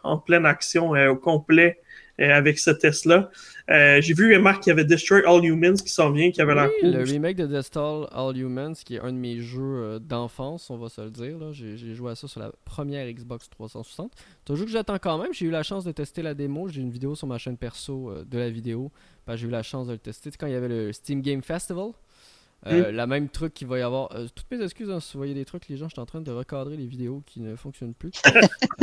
en 0.03 0.19
pleine 0.19 0.45
action 0.45 0.91
au 0.91 1.17
complet 1.17 1.79
avec 2.19 2.59
ce 2.59 2.71
test-là. 2.71 3.31
j'ai 3.69 4.15
vu 4.15 4.39
Marc 4.39 4.63
qui 4.65 4.71
avait 4.71 4.85
Destroy 4.85 5.23
All 5.27 5.45
Humans 5.45 5.77
qui 5.77 5.91
s'en 5.91 6.11
vient, 6.11 6.31
qui 6.31 6.41
avait 6.41 6.55
oui, 6.55 6.91
Le 6.91 7.03
remake 7.03 7.37
de 7.37 7.47
Destroy 7.47 8.07
All 8.13 8.37
Humans, 8.37 8.75
qui 8.85 8.97
est 8.97 9.01
un 9.01 9.13
de 9.13 9.19
mes 9.19 9.41
jeux 9.41 9.99
d'enfance, 10.01 10.71
on 10.71 10.77
va 10.77 10.89
se 10.89 11.01
le 11.01 11.11
dire. 11.11 11.53
J'ai 11.53 11.95
joué 11.95 12.13
à 12.13 12.15
ça 12.15 12.29
sur 12.29 12.41
la 12.41 12.53
première 12.65 13.07
Xbox 13.13 13.49
360. 13.51 14.13
C'est 14.45 14.53
un 14.53 14.57
jeu 14.57 14.65
que 14.65 14.71
j'attends 14.71 14.99
quand 14.99 15.19
même. 15.19 15.33
J'ai 15.33 15.47
eu 15.47 15.51
la 15.51 15.63
chance 15.63 15.85
de 15.85 15.93
tester 15.93 16.23
la 16.23 16.35
démo. 16.35 16.69
J'ai 16.69 16.81
une 16.81 16.91
vidéo 16.91 17.15
sur 17.15 17.27
ma 17.27 17.39
chaîne 17.39 17.57
perso 17.57 18.13
de 18.25 18.39
la 18.39 18.51
vidéo 18.51 18.91
j'ai 19.35 19.49
eu 19.49 19.51
la 19.51 19.65
chance 19.65 19.89
de 19.89 19.93
le 19.93 19.99
tester. 19.99 20.31
quand 20.39 20.47
il 20.47 20.53
y 20.53 20.57
avait 20.57 20.69
le 20.69 20.93
Steam 20.93 21.21
Game 21.21 21.43
Festival, 21.43 21.91
euh, 22.67 22.91
la 22.91 23.07
même 23.07 23.29
truc 23.29 23.55
qu'il 23.55 23.67
va 23.67 23.79
y 23.79 23.83
avoir. 23.83 24.13
Euh, 24.13 24.27
toutes 24.35 24.51
mes 24.51 24.63
excuses, 24.63 24.91
hein, 24.91 25.01
si 25.01 25.13
vous 25.13 25.19
voyez 25.19 25.35
des 25.35 25.45
trucs, 25.45 25.69
les 25.69 25.77
gens, 25.77 25.89
je 25.89 25.95
suis 25.95 26.01
en 26.01 26.07
train 26.07 26.21
de 26.21 26.33
recadrer 26.33 26.77
les 26.77 26.87
vidéos 26.87 27.23
qui 27.27 27.41
ne 27.41 27.57
fonctionnent 27.57 27.95
plus. 27.95 28.13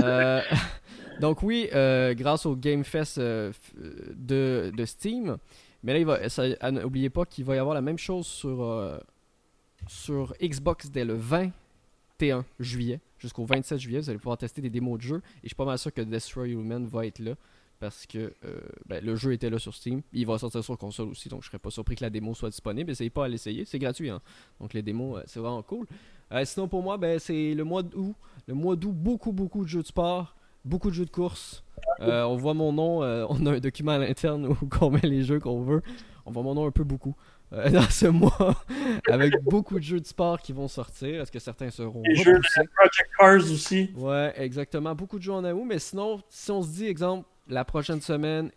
Euh, 0.04 0.42
donc, 1.22 1.44
oui, 1.44 1.70
grâce 1.72 2.46
au 2.46 2.56
Game 2.56 2.84
Fest 2.84 3.20
de, 3.20 3.52
de, 4.76 4.86
Steam. 4.86 5.38
Mais 5.84 5.94
là, 5.94 6.00
il 6.00 6.06
va, 6.06 6.72
n'oubliez 6.72 7.10
pas 7.10 7.26
qu'il 7.26 7.46
va 7.46 7.56
y 7.56 7.60
avoir 7.60 7.76
la 7.76 7.82
même 7.82 7.98
chose 7.98 8.26
sur, 8.26 9.00
sur 9.88 10.34
Xbox 10.42 10.90
dès 10.90 11.06
le 11.06 11.14
21 11.14 12.44
juillet 12.60 13.00
jusqu'au 13.20 13.46
27 13.46 13.80
juillet. 13.80 14.00
Vous 14.00 14.10
allez 14.10 14.20
pouvoir 14.20 14.38
tester 14.38 14.62
des 14.62 14.70
démos 14.70 14.98
de 14.98 15.04
jeu. 15.04 15.18
Et 15.38 15.44
je 15.44 15.50
suis 15.50 15.56
pas 15.56 15.66
mal 15.66 15.78
sûr 15.78 15.94
que 15.94 16.02
Destroy 16.02 16.52
Human 16.52 16.86
va 16.86 17.06
être 17.06 17.20
là 17.20 17.36
parce 17.84 18.08
que 18.08 18.34
euh, 18.46 18.62
ben, 18.86 19.04
le 19.04 19.14
jeu 19.18 19.34
était 19.34 19.50
là 19.50 19.60
sur 19.60 19.76
Steam. 19.76 20.04
Il 20.14 20.26
va 20.26 20.38
sortir 20.38 20.64
sur 20.64 20.78
console 20.78 21.10
aussi, 21.10 21.28
donc 21.28 21.44
je 21.44 21.48
serais 21.48 21.60
pas 21.60 21.70
surpris 21.70 21.98
que 21.98 22.04
la 22.06 22.10
démo 22.10 22.34
soit 22.34 22.50
disponible. 22.50 22.90
Essayez 22.90 23.10
pas 23.10 23.26
à 23.26 23.28
l'essayer, 23.28 23.66
c'est 23.66 23.78
gratuit. 23.78 24.10
Hein. 24.10 24.22
Donc 24.62 24.74
les 24.74 24.82
démos, 24.82 25.20
euh, 25.20 25.24
c'est 25.26 25.42
vraiment 25.42 25.62
cool. 25.64 25.86
Euh, 26.32 26.46
sinon 26.46 26.70
pour 26.70 26.82
moi, 26.82 26.96
ben, 26.96 27.20
c'est 27.20 27.54
le 27.54 27.66
mois 27.66 27.84
d'août. 27.84 28.16
Le 28.48 28.54
mois 28.54 28.78
d'août, 28.78 28.94
beaucoup, 28.96 29.34
beaucoup 29.34 29.66
de 29.66 29.68
jeux 29.68 29.82
de 29.82 29.88
sport, 29.88 30.34
beaucoup 30.64 30.92
de 30.92 30.96
jeux 30.96 31.04
de 31.04 31.10
course. 31.10 31.66
on 32.00 32.38
voit 32.38 32.54
mon 32.54 32.72
nom, 32.72 33.00
on 33.02 33.46
a 33.48 33.52
un 33.52 33.60
document 33.60 33.92
à 33.92 33.98
l'interne 33.98 34.48
où 34.48 34.58
on 34.80 34.90
met 34.90 35.02
les 35.02 35.24
jeux 35.24 35.42
qu'on 35.42 35.62
veut. 35.62 35.82
On 36.26 36.32
voit 36.32 36.44
mon 36.44 36.54
nom 36.54 36.66
un 36.66 36.72
peu 36.72 36.86
beaucoup. 36.86 37.18
dans 37.72 37.90
ce 37.90 38.08
mois, 38.08 38.56
avec 39.08 39.44
beaucoup 39.44 39.78
de 39.78 39.84
jeux 39.84 40.00
de 40.00 40.08
sport 40.08 40.42
qui 40.42 40.54
vont 40.54 40.68
sortir. 40.68 41.22
Est-ce 41.22 41.32
que 41.32 41.38
certains 41.38 41.70
seront 41.70 42.02
Les 42.04 42.16
jeux 42.16 42.40
de 42.40 42.68
Project 42.76 43.10
Cars 43.16 43.52
aussi. 43.52 43.92
Ouais, 43.96 44.34
exactement. 44.38 44.96
Beaucoup 44.96 45.20
de 45.20 45.24
jeux 45.24 45.34
en 45.34 45.44
août, 45.46 45.64
mais 45.68 45.78
sinon, 45.78 46.20
si 46.30 46.50
on 46.50 46.64
se 46.64 46.70
dit, 46.70 46.88
exemple, 46.88 47.28
la 47.48 47.66
prochaine 47.66 48.02
semaine 48.02 48.52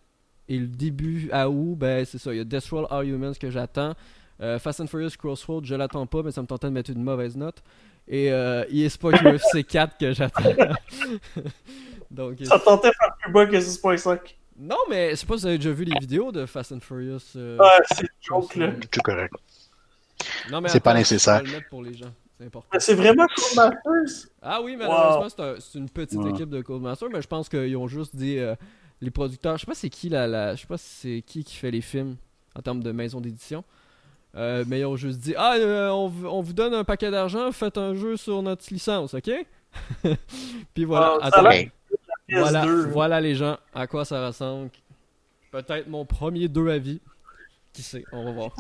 et 0.48 0.58
le 0.58 0.66
début 0.66 1.28
à 1.32 1.48
août, 1.48 1.76
ben 1.76 2.04
c'est 2.04 2.18
ça. 2.18 2.32
Il 2.32 2.38
y 2.38 2.40
a 2.40 2.44
Death 2.44 2.68
Roll 2.68 2.86
Arguments 2.90 3.32
que 3.40 3.50
j'attends. 3.50 3.94
Euh, 4.40 4.58
Fast 4.58 4.80
and 4.80 4.86
Furious 4.86 5.16
Crossroads, 5.18 5.64
je 5.64 5.74
l'attends 5.74 6.06
pas, 6.06 6.22
mais 6.22 6.30
ça 6.30 6.42
me 6.42 6.46
tentait 6.46 6.68
de 6.68 6.72
mettre 6.72 6.90
une 6.90 7.02
mauvaise 7.02 7.36
note. 7.36 7.62
Et 8.06 8.30
euh, 8.30 8.64
eSport 8.70 9.14
UFC 9.14 9.66
4 9.66 9.98
que 9.98 10.12
j'attends. 10.12 10.42
Donc, 12.10 12.36
ça 12.44 12.58
tentait 12.58 12.90
de 12.90 12.94
faire 12.94 13.16
plus 13.20 13.32
bas 13.32 13.46
que 13.46 13.56
6.5. 13.56 14.18
Non, 14.58 14.76
mais 14.88 15.10
je 15.10 15.16
sais 15.16 15.26
pas 15.26 15.34
si 15.34 15.40
vous 15.40 15.46
avez 15.48 15.58
déjà 15.58 15.72
vu 15.72 15.84
les 15.84 15.98
vidéos 15.98 16.32
de 16.32 16.46
Fast 16.46 16.72
and 16.72 16.80
Furious. 16.80 17.18
Euh, 17.34 17.58
ouais, 17.58 17.66
c'est 17.90 18.06
joke 18.20 18.54
là. 18.56 18.72
C'est 18.92 19.02
correct. 19.02 19.34
C'est 20.68 20.80
pas 20.80 20.94
nécessaire. 20.94 21.42
Pour 21.68 21.82
les 21.82 21.94
gens. 21.94 22.12
C'est 22.78 22.94
vraiment 22.94 23.26
Codemasters? 23.34 24.28
Ah 24.42 24.60
oui, 24.62 24.76
malheureusement, 24.76 25.56
c'est 25.58 25.78
une 25.78 25.88
petite 25.88 26.24
équipe 26.26 26.50
de 26.50 26.60
Codemasters, 26.60 27.08
mais 27.10 27.22
je 27.22 27.28
pense 27.28 27.48
qu'ils 27.48 27.76
ont 27.76 27.88
juste 27.88 28.14
dit 28.14 28.38
euh, 28.38 28.54
les 29.01 29.10
producteurs. 29.10 29.56
Je 29.56 29.62
sais 29.62 29.66
pas 29.66 29.74
c'est 29.74 29.90
qui 29.90 30.09
la, 30.09 30.55
je 30.55 30.60
sais 30.60 30.66
pas 30.66 30.78
c'est 30.78 31.23
qui 31.27 31.44
qui 31.44 31.56
fait 31.56 31.70
les 31.70 31.81
films 31.81 32.16
en 32.55 32.62
termes 32.62 32.82
de 32.82 32.93
maison 32.93 33.20
d'édition. 33.20 33.64
Euh, 34.36 34.64
mais 34.66 34.81
ils 34.81 34.85
ont 34.85 34.97
juste 34.97 35.20
dit 35.20 35.35
Ah, 35.36 35.55
euh, 35.56 35.89
on, 35.89 36.09
vous 36.09 36.52
donne 36.52 36.74
un 36.74 36.85
paquet 36.85 37.10
d'argent, 37.10 37.51
faites 37.52 37.78
un 37.78 37.94
jeu 37.94 38.16
sur 38.16 38.43
notre 38.43 38.64
licence, 38.70 39.14
ok? 39.14 39.31
Puis 40.74 40.85
voilà. 40.85 41.18
Ah, 41.23 41.31
voilà, 42.28 42.66
voilà 42.90 43.20
les 43.20 43.35
gens, 43.35 43.56
à 43.74 43.86
quoi 43.86 44.05
ça 44.05 44.27
ressemble. 44.27 44.70
Peut-être 45.52 45.89
mon 45.89 46.05
premier 46.05 46.48
2 46.48 46.68
à 46.68 46.78
vie. 46.78 47.01
Qui 47.73 47.82
sait, 47.82 48.05
on 48.12 48.24
va 48.24 48.32
voir. 48.32 48.51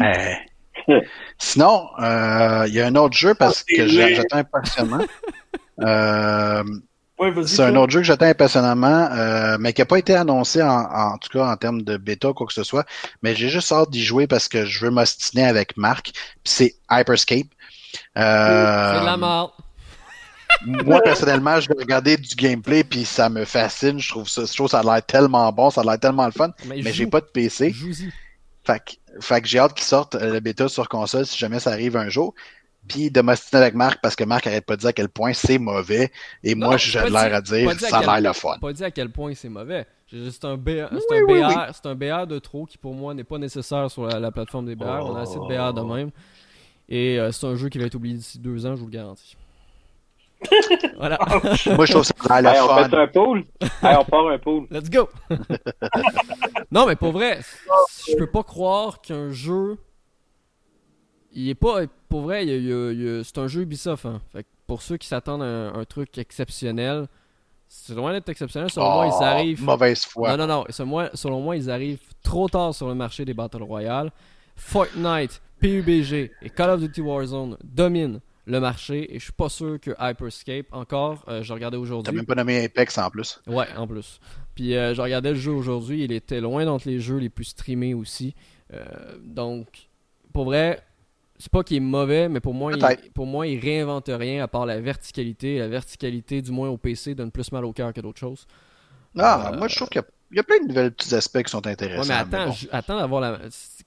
Sinon, 1.38 1.88
euh, 1.98 2.64
il 2.68 2.74
y 2.74 2.80
a 2.80 2.86
un 2.86 2.94
autre 2.94 3.16
jeu 3.16 3.34
parce 3.34 3.64
ah, 3.68 3.76
que 3.76 3.86
j'attends 3.88 4.38
impatiemment. 4.38 5.04
C'est 7.46 7.62
un 7.62 7.76
autre 7.76 7.92
jeu 7.92 8.00
que 8.00 8.06
j'attends 8.06 8.26
impatiemment, 8.26 9.08
euh, 9.10 9.56
mais 9.58 9.72
qui 9.72 9.80
n'a 9.80 9.86
pas 9.86 9.98
été 9.98 10.14
annoncé 10.14 10.62
en, 10.62 10.68
en, 10.68 11.16
tout 11.16 11.30
cas 11.30 11.50
en 11.50 11.56
termes 11.56 11.82
de 11.82 11.96
bêta 11.96 12.28
ou 12.28 12.34
quoi 12.34 12.46
que 12.46 12.52
ce 12.52 12.62
soit. 12.62 12.86
Mais 13.22 13.34
j'ai 13.34 13.48
juste 13.48 13.72
hâte 13.72 13.90
d'y 13.90 14.04
jouer 14.04 14.26
parce 14.26 14.48
que 14.48 14.66
je 14.66 14.84
veux 14.84 14.90
m'ostiner 14.90 15.46
avec 15.46 15.76
Marc. 15.78 16.12
C'est 16.44 16.74
Hyperscape. 16.90 17.46
Euh, 18.18 18.92
c'est 18.94 19.00
de 19.00 19.06
la 19.06 19.16
mort. 19.16 19.56
moi, 20.66 21.00
personnellement, 21.00 21.58
je 21.60 21.68
vais 21.68 21.76
regarder 21.78 22.16
du 22.16 22.34
gameplay 22.34 22.84
puis 22.84 23.04
ça 23.04 23.30
me 23.30 23.44
fascine. 23.44 23.98
Je 23.98 24.08
trouve 24.10 24.28
ça, 24.28 24.42
je 24.44 24.52
trouve 24.52 24.68
ça 24.68 24.80
a 24.80 24.82
l'air 24.82 25.04
tellement 25.04 25.50
bon, 25.52 25.70
ça 25.70 25.80
a 25.80 25.84
l'air 25.84 25.98
tellement 25.98 26.26
le 26.26 26.32
fun. 26.32 26.50
Mais, 26.66 26.92
j'ai 26.92 27.06
pas 27.06 27.20
de 27.20 27.26
PC. 27.26 27.74
Fait 28.64 28.82
que, 28.84 28.92
fait 29.20 29.40
que 29.40 29.46
j'ai 29.48 29.58
hâte 29.58 29.74
qu'il 29.74 29.84
sorte 29.84 30.16
euh, 30.16 30.32
le 30.34 30.40
bêta 30.40 30.68
sur 30.68 30.88
console 30.88 31.24
si 31.24 31.38
jamais 31.38 31.60
ça 31.60 31.70
arrive 31.70 31.96
un 31.96 32.08
jour 32.08 32.34
puis 32.86 33.10
de 33.10 33.20
m'ostiner 33.20 33.62
avec 33.62 33.74
Marc 33.74 34.00
parce 34.00 34.16
que 34.16 34.24
Marc 34.24 34.46
arrête 34.46 34.64
pas 34.64 34.76
de 34.76 34.80
dire 34.80 34.90
à 34.90 34.92
quel 34.92 35.08
point 35.08 35.32
c'est 35.32 35.58
mauvais 35.58 36.10
et 36.42 36.54
moi 36.54 36.76
j'ai 36.76 37.00
l'air 37.08 37.34
à 37.34 37.40
dire 37.40 37.72
ça 37.78 37.98
a 37.98 38.20
l'air 38.20 38.30
le 38.30 38.34
fun. 38.34 38.58
Pas 38.60 38.72
dit 38.72 38.84
à 38.84 38.90
quel 38.90 39.10
point 39.10 39.34
c'est 39.34 39.48
mauvais. 39.48 39.86
C'est 40.08 40.44
un, 40.44 40.56
BR, 40.56 40.86
c'est 40.90 41.16
un, 41.16 41.24
BR, 41.24 41.72
un 41.84 41.94
BR 41.96 42.26
de 42.28 42.38
trop 42.38 42.64
qui 42.64 42.78
pour 42.78 42.94
moi 42.94 43.12
n'est 43.12 43.24
pas 43.24 43.38
nécessaire 43.38 43.90
sur 43.90 44.06
la, 44.06 44.30
plateforme 44.30 44.66
des 44.66 44.76
BR. 44.76 44.84
On 44.84 45.16
a 45.16 45.22
assez 45.22 45.34
de 45.34 45.40
BR 45.40 45.72
de 45.74 45.80
même. 45.80 46.10
Et 46.88 47.18
euh, 47.18 47.32
c'est 47.32 47.46
un 47.46 47.56
jeu 47.56 47.68
qui 47.68 47.78
va 47.78 47.86
être 47.86 47.96
oublié 47.96 48.14
d'ici 48.14 48.38
deux 48.38 48.66
ans, 48.66 48.76
je 48.76 48.80
vous 48.80 48.86
le 48.86 48.92
garantis. 48.92 49.36
voilà. 50.96 51.18
moi 51.74 51.86
je 51.86 51.92
trouve 51.92 52.04
ça 52.04 52.14
a 52.28 52.40
l'air 52.40 52.66
On 52.68 52.88
fait 52.88 52.96
un 52.96 53.06
pool. 53.08 53.44
on 53.82 54.04
part 54.04 54.28
un 54.28 54.38
pool. 54.38 54.66
Let's 54.70 54.90
go. 54.90 55.08
non 56.70 56.86
mais 56.86 56.94
pour 56.94 57.10
vrai, 57.10 57.40
je 58.08 58.16
peux 58.16 58.30
pas 58.30 58.44
croire 58.44 59.00
qu'un 59.00 59.32
jeu 59.32 59.78
il 61.36 61.48
est 61.48 61.54
pas. 61.54 61.82
Pour 62.08 62.22
vrai, 62.22 62.44
c'est 63.24 63.38
un 63.38 63.46
jeu 63.46 63.62
Ubisoft. 63.62 64.06
Hein. 64.06 64.20
Fait 64.32 64.46
pour 64.66 64.82
ceux 64.82 64.96
qui 64.96 65.06
s'attendent 65.06 65.42
à 65.42 65.78
un, 65.78 65.84
truc 65.84 66.18
exceptionnel, 66.18 67.06
c'est 67.68 67.94
loin 67.94 68.12
d'être 68.12 68.28
exceptionnel. 68.28 68.70
Selon 68.70 68.92
moi, 68.92 69.06
ils 69.06 69.12
oh, 69.12 69.22
arrivent. 69.22 69.62
Mauvaise 69.62 70.04
foi. 70.04 70.36
Non, 70.36 70.46
non, 70.46 70.54
non. 70.54 70.64
Selon 70.70 70.88
moi, 70.88 71.10
selon 71.14 71.40
moi, 71.40 71.56
ils 71.56 71.70
arrivent 71.70 72.00
trop 72.22 72.48
tard 72.48 72.74
sur 72.74 72.88
le 72.88 72.94
marché 72.94 73.24
des 73.24 73.34
Battle 73.34 73.62
Royale. 73.62 74.10
Fortnite, 74.56 75.40
PUBG 75.60 76.32
et 76.42 76.50
Call 76.50 76.70
of 76.70 76.80
Duty 76.80 77.02
Warzone 77.02 77.58
dominent 77.62 78.20
le 78.46 78.60
marché 78.60 79.14
et 79.14 79.18
je 79.18 79.24
suis 79.24 79.32
pas 79.32 79.48
sûr 79.48 79.78
que 79.80 79.90
Hyperscape 79.98 80.66
encore 80.70 81.24
euh, 81.26 81.42
je 81.42 81.52
regardais 81.52 81.76
aujourd'hui 81.76 82.12
t'as 82.12 82.16
même 82.16 82.26
pas 82.26 82.36
nommé 82.36 82.64
Apex 82.64 82.96
en 82.96 83.10
plus 83.10 83.40
ouais 83.48 83.66
en 83.76 83.88
plus 83.88 84.20
puis 84.54 84.76
euh, 84.76 84.94
je 84.94 85.02
regardais 85.02 85.30
le 85.30 85.38
jeu 85.38 85.50
aujourd'hui 85.50 86.04
il 86.04 86.12
était 86.12 86.40
loin 86.40 86.64
d'entre 86.64 86.86
les 86.88 87.00
jeux 87.00 87.16
les 87.16 87.28
plus 87.28 87.46
streamés 87.46 87.92
aussi 87.92 88.36
euh, 88.72 88.84
donc 89.24 89.88
pour 90.32 90.44
vrai 90.44 90.80
c'est 91.38 91.50
pas 91.50 91.62
qu'il 91.62 91.76
est 91.78 91.80
mauvais, 91.80 92.28
mais 92.28 92.40
pour 92.40 92.54
moi, 92.54 92.72
il, 92.72 93.10
pour 93.12 93.26
moi, 93.26 93.46
il 93.46 93.58
réinvente 93.58 94.08
rien 94.08 94.42
à 94.42 94.48
part 94.48 94.66
la 94.66 94.80
verticalité. 94.80 95.58
La 95.58 95.68
verticalité, 95.68 96.42
du 96.42 96.50
moins 96.50 96.68
au 96.68 96.76
PC, 96.76 97.14
donne 97.14 97.30
plus 97.30 97.52
mal 97.52 97.64
au 97.64 97.72
cœur 97.72 97.92
que 97.92 98.00
d'autres 98.00 98.18
choses. 98.18 98.46
Ah, 99.18 99.52
moi, 99.56 99.68
je 99.68 99.76
trouve 99.76 99.88
qu'il 99.88 100.02
y, 100.32 100.38
a 100.38 100.42
plein 100.42 100.60
de 100.60 100.68
nouvelles 100.68 100.92
petits 100.92 101.14
aspects 101.14 101.42
qui 101.42 101.50
sont 101.50 101.66
intéressants. 101.66 102.02
Ouais, 102.02 102.24
mais 102.30 102.36
attends, 102.36 102.54
attends 102.70 102.98
d'avoir 102.98 103.20
la. 103.20 103.38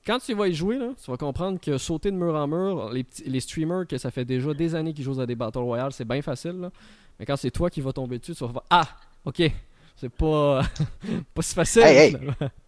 Quand 0.06 0.20
tu 0.20 0.34
vas 0.34 0.48
y 0.48 0.54
jouer, 0.54 0.78
là, 0.78 0.90
tu 1.04 1.10
vas 1.12 1.18
comprendre 1.18 1.60
que 1.60 1.78
sauter 1.78 2.12
de 2.12 2.16
mur 2.16 2.34
en 2.36 2.48
mur, 2.48 2.90
les, 2.92 3.06
les 3.26 3.40
streamers, 3.40 3.86
que 3.88 3.98
ça 3.98 4.12
fait 4.12 4.26
déjà 4.26 4.54
des 4.54 4.76
années 4.76 4.94
qu'ils 4.94 5.04
jouent 5.04 5.20
à 5.20 5.26
des 5.26 5.36
Battle 5.36 5.60
Royale, 5.60 5.92
c'est 5.92 6.06
bien 6.06 6.22
facile. 6.22 6.60
Là. 6.60 6.72
Mais 7.20 7.26
quand 7.26 7.36
c'est 7.36 7.52
toi 7.52 7.70
qui 7.70 7.82
vas 7.82 7.94
tomber 7.94 8.18
dessus, 8.18 8.34
tu 8.34 8.44
vas 8.46 8.54
faire 8.54 8.64
Ah, 8.70 8.88
ok, 9.26 9.52
c'est 9.96 10.10
pas, 10.10 10.62
pas 11.34 11.42
si 11.42 11.54
facile. 11.54 11.84
Hey, 11.84 11.98
hey. 11.98 12.18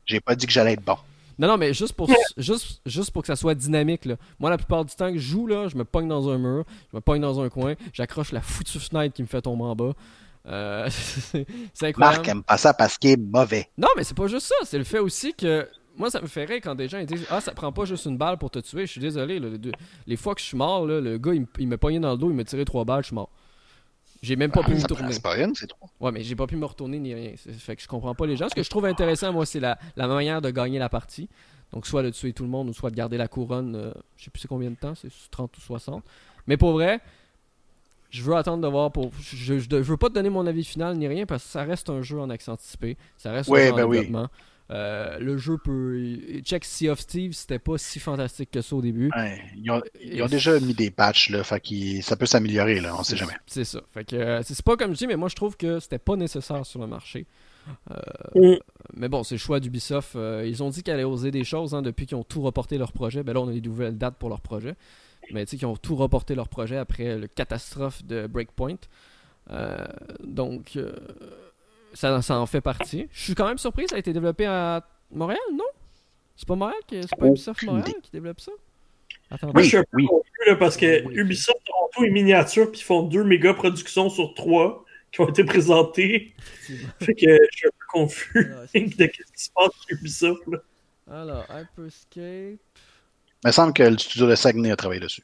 J'ai 0.05 0.19
pas 0.19 0.35
dit 0.35 0.45
que 0.45 0.51
j'allais 0.51 0.73
être 0.73 0.83
bon. 0.83 0.97
Non, 1.39 1.47
non, 1.47 1.57
mais 1.57 1.73
juste 1.73 1.93
pour, 1.93 2.09
juste, 2.37 2.81
juste 2.85 3.11
pour 3.11 3.23
que 3.23 3.27
ça 3.27 3.35
soit 3.35 3.55
dynamique. 3.55 4.05
Là. 4.05 4.15
Moi, 4.39 4.49
la 4.49 4.57
plupart 4.57 4.85
du 4.85 4.93
temps 4.95 5.11
que 5.11 5.17
je 5.17 5.27
joue, 5.27 5.47
là, 5.47 5.67
je 5.67 5.75
me 5.75 5.85
pogne 5.85 6.07
dans 6.07 6.29
un 6.29 6.37
mur, 6.37 6.65
je 6.91 6.97
me 6.97 7.01
pogne 7.01 7.21
dans 7.21 7.39
un 7.39 7.49
coin, 7.49 7.75
j'accroche 7.93 8.31
la 8.31 8.41
foutue 8.41 8.79
fenêtre 8.79 9.15
qui 9.15 9.21
me 9.21 9.27
fait 9.27 9.41
tomber 9.41 9.63
en 9.63 9.75
bas. 9.75 9.93
Euh, 10.47 10.89
c'est 11.73 11.87
incroyable. 11.87 12.17
Marc 12.17 12.27
aime 12.27 12.43
pas 12.43 12.57
ça 12.57 12.73
parce 12.73 12.97
qu'il 12.97 13.11
est 13.11 13.17
mauvais. 13.17 13.69
Non, 13.77 13.89
mais 13.95 14.03
c'est 14.03 14.17
pas 14.17 14.27
juste 14.27 14.47
ça. 14.47 14.55
C'est 14.65 14.77
le 14.77 14.83
fait 14.83 14.99
aussi 14.99 15.33
que. 15.33 15.67
Moi, 15.97 16.09
ça 16.09 16.21
me 16.21 16.27
ferait 16.27 16.61
quand 16.61 16.73
des 16.73 16.87
gens 16.87 17.03
disent 17.03 17.27
Ah, 17.29 17.41
ça 17.41 17.51
prend 17.51 17.71
pas 17.71 17.83
juste 17.85 18.05
une 18.05 18.17
balle 18.17 18.37
pour 18.37 18.49
te 18.49 18.59
tuer. 18.59 18.85
Je 18.85 18.91
suis 18.91 19.01
désolé. 19.01 19.41
les, 20.07 20.15
fois 20.15 20.33
que 20.33 20.41
je 20.41 20.45
suis 20.45 20.57
mort, 20.57 20.85
le 20.85 21.17
gars, 21.17 21.33
il, 21.33 21.67
m'a 21.67 21.77
pogné 21.77 21.99
dans 21.99 22.11
le 22.11 22.17
dos, 22.17 22.29
il 22.29 22.35
m'a 22.35 22.45
tiré 22.45 22.63
trois 22.65 22.85
balles, 22.85 23.03
je 23.03 23.07
suis 23.07 23.15
mort. 23.15 23.29
J'ai 24.21 24.35
même 24.35 24.51
pas 24.51 24.61
pu 24.61 24.75
me 24.75 24.81
tourner. 24.81 25.13
C'est 25.13 25.23
pas 25.23 25.31
rien, 25.31 25.51
c'est 25.55 25.67
trop. 25.67 25.89
Ouais, 25.99 26.11
mais 26.11 26.21
j'ai 26.21 26.35
pas 26.35 26.45
pu 26.45 26.55
me 26.55 26.65
retourner 26.65 26.99
ni 26.99 27.13
rien. 27.13 27.33
Fait 27.35 27.75
que 27.75 27.81
je 27.81 27.87
comprends 27.87 28.13
pas 28.13 28.27
les 28.27 28.37
gens. 28.37 28.49
Ce 28.49 28.55
que 28.55 28.61
je 28.61 28.69
trouve 28.69 28.85
intéressant, 28.85 29.33
moi, 29.33 29.47
c'est 29.47 29.59
la, 29.59 29.79
la, 29.95 30.07
manière 30.07 30.41
de 30.41 30.51
gagner 30.51 30.77
la 30.77 30.89
partie. 30.89 31.27
Donc, 31.73 31.87
soit 31.87 32.03
de 32.03 32.11
tuer 32.11 32.31
tout 32.31 32.43
le 32.43 32.49
monde 32.49 32.69
ou 32.69 32.73
soit 32.73 32.91
de 32.91 32.95
garder 32.95 33.17
la 33.17 33.27
couronne. 33.27 33.75
Euh, 33.75 33.91
je 34.17 34.25
sais 34.25 34.29
plus 34.29 34.41
c'est 34.41 34.47
combien 34.47 34.69
de 34.69 34.75
temps, 34.75 34.93
c'est 34.93 35.09
30 35.31 35.57
ou 35.57 35.61
60. 35.61 36.03
Mais 36.45 36.55
pour 36.55 36.73
vrai, 36.73 36.99
je 38.11 38.21
veux 38.21 38.35
attendre 38.35 38.61
de 38.61 38.67
voir 38.67 38.91
pour. 38.91 39.11
Je, 39.19 39.57
je, 39.57 39.75
veux 39.75 39.97
pas 39.97 40.09
te 40.09 40.13
donner 40.13 40.29
mon 40.29 40.45
avis 40.45 40.65
final 40.65 40.97
ni 40.97 41.07
rien 41.07 41.25
parce 41.25 41.43
que 41.43 41.49
ça 41.49 41.63
reste 41.63 41.89
un 41.89 42.03
jeu 42.03 42.19
en 42.19 42.29
accent 42.29 42.53
anticipé. 42.53 42.97
Ça 43.17 43.31
reste 43.31 43.49
un 43.49 43.55
jeu 43.55 43.71
en 43.71 43.75
ben 43.75 43.89
développement. 43.89 44.27
Euh, 44.71 45.19
le 45.19 45.37
jeu 45.37 45.57
peut. 45.57 46.17
Check 46.43 46.63
Sea 46.63 46.89
of 46.89 47.05
Thieves, 47.05 47.33
c'était 47.33 47.59
pas 47.59 47.77
si 47.77 47.99
fantastique 47.99 48.51
que 48.51 48.61
ça 48.61 48.75
au 48.75 48.81
début. 48.81 49.11
ils, 49.55 49.69
ont, 49.71 50.27
déjà 50.27 50.59
mis 50.59 50.73
des 50.73 50.91
patchs, 50.91 51.29
là, 51.29 51.43
fait 51.43 51.61
ça 52.01 52.15
peut 52.15 52.25
s'améliorer, 52.25 52.79
là, 52.79 52.95
on 52.97 53.03
sait 53.03 53.17
jamais. 53.17 53.33
C'est 53.47 53.65
ça. 53.65 53.81
Fait 53.93 54.05
que 54.05 54.15
euh, 54.15 54.41
c'est 54.43 54.61
pas 54.61 54.77
comme 54.77 54.93
je 54.93 54.99
dis, 54.99 55.07
mais 55.07 55.17
moi 55.17 55.27
je 55.27 55.35
trouve 55.35 55.57
que 55.57 55.79
c'était 55.79 55.99
pas 55.99 56.15
nécessaire 56.15 56.65
sur 56.65 56.79
le 56.79 56.87
marché. 56.87 57.25
Euh, 57.91 58.55
mm. 58.55 58.59
Mais 58.95 59.09
bon, 59.09 59.23
c'est 59.23 59.35
le 59.35 59.39
choix 59.39 59.59
d'Ubisoft. 59.59 60.15
ils 60.45 60.63
ont 60.63 60.69
dit 60.69 60.83
qu'ils 60.83 60.93
allaient 60.93 61.03
oser 61.03 61.31
des 61.31 61.43
choses 61.43 61.75
hein, 61.75 61.81
depuis 61.81 62.05
qu'ils 62.05 62.17
ont 62.17 62.23
tout 62.23 62.41
reporté 62.41 62.77
leur 62.77 62.93
projet. 62.93 63.23
Ben 63.23 63.33
là, 63.33 63.41
on 63.41 63.49
a 63.49 63.53
des 63.53 63.61
nouvelles 63.61 63.97
dates 63.97 64.15
pour 64.15 64.29
leur 64.29 64.41
projet. 64.41 64.75
Mais 65.33 65.45
tu 65.45 65.51
sais, 65.51 65.57
qu'ils 65.57 65.67
ont 65.67 65.77
tout 65.77 65.95
reporté 65.95 66.33
leur 66.33 66.47
projet 66.47 66.77
après 66.77 67.17
le 67.17 67.27
catastrophe 67.27 68.05
de 68.05 68.25
Breakpoint. 68.25 68.77
donc 70.23 70.77
ça, 71.93 72.39
en 72.39 72.45
fait 72.45 72.61
partie. 72.61 73.07
Je 73.11 73.23
suis 73.23 73.35
quand 73.35 73.47
même 73.47 73.57
surpris, 73.57 73.87
ça 73.87 73.95
a 73.95 73.99
été 73.99 74.13
développé 74.13 74.45
à 74.45 74.85
Montréal, 75.11 75.39
non? 75.53 75.65
C'est 76.35 76.47
pas 76.47 76.55
Montréal, 76.55 76.79
qui, 76.87 77.01
c'est 77.01 77.15
pas 77.15 77.27
Ubisoft 77.27 77.63
Montréal 77.63 77.93
qui 78.01 78.11
développe 78.11 78.39
ça? 78.39 78.51
Attends, 79.29 79.51
oui, 79.55 79.63
je 79.63 79.69
suis 79.69 79.77
un 79.77 79.83
peu 79.83 80.05
confus 80.05 80.57
parce 80.59 80.75
que 80.75 81.09
Ubisoft 81.13 81.59
Toronto 81.65 82.03
est 82.03 82.09
miniature 82.09 82.71
puis 82.71 82.81
ils 82.81 82.83
font 82.83 83.03
deux 83.03 83.23
méga 83.23 83.53
productions 83.53 84.09
sur 84.09 84.33
trois 84.33 84.83
qui 85.11 85.21
ont 85.21 85.29
été 85.29 85.43
présentées. 85.43 86.33
fait 87.01 87.13
que 87.13 87.27
je 87.51 87.57
suis 87.57 87.67
un 87.67 87.71
peu 87.71 87.85
confus 87.89 88.53
de 88.73 88.87
ce 88.87 89.07
qui 89.07 89.43
se 89.43 89.49
passe 89.53 89.71
chez 89.87 89.95
Ubisoft. 89.95 90.41
Là. 90.47 90.57
Alors, 91.11 91.45
Hyperscape. 91.49 92.59
Il 93.43 93.47
me 93.47 93.51
semble 93.51 93.73
que 93.73 93.83
le 93.83 93.97
studio 93.97 94.27
de 94.27 94.35
Saguenay 94.35 94.71
a 94.71 94.75
travaillé 94.75 95.01
dessus. 95.01 95.23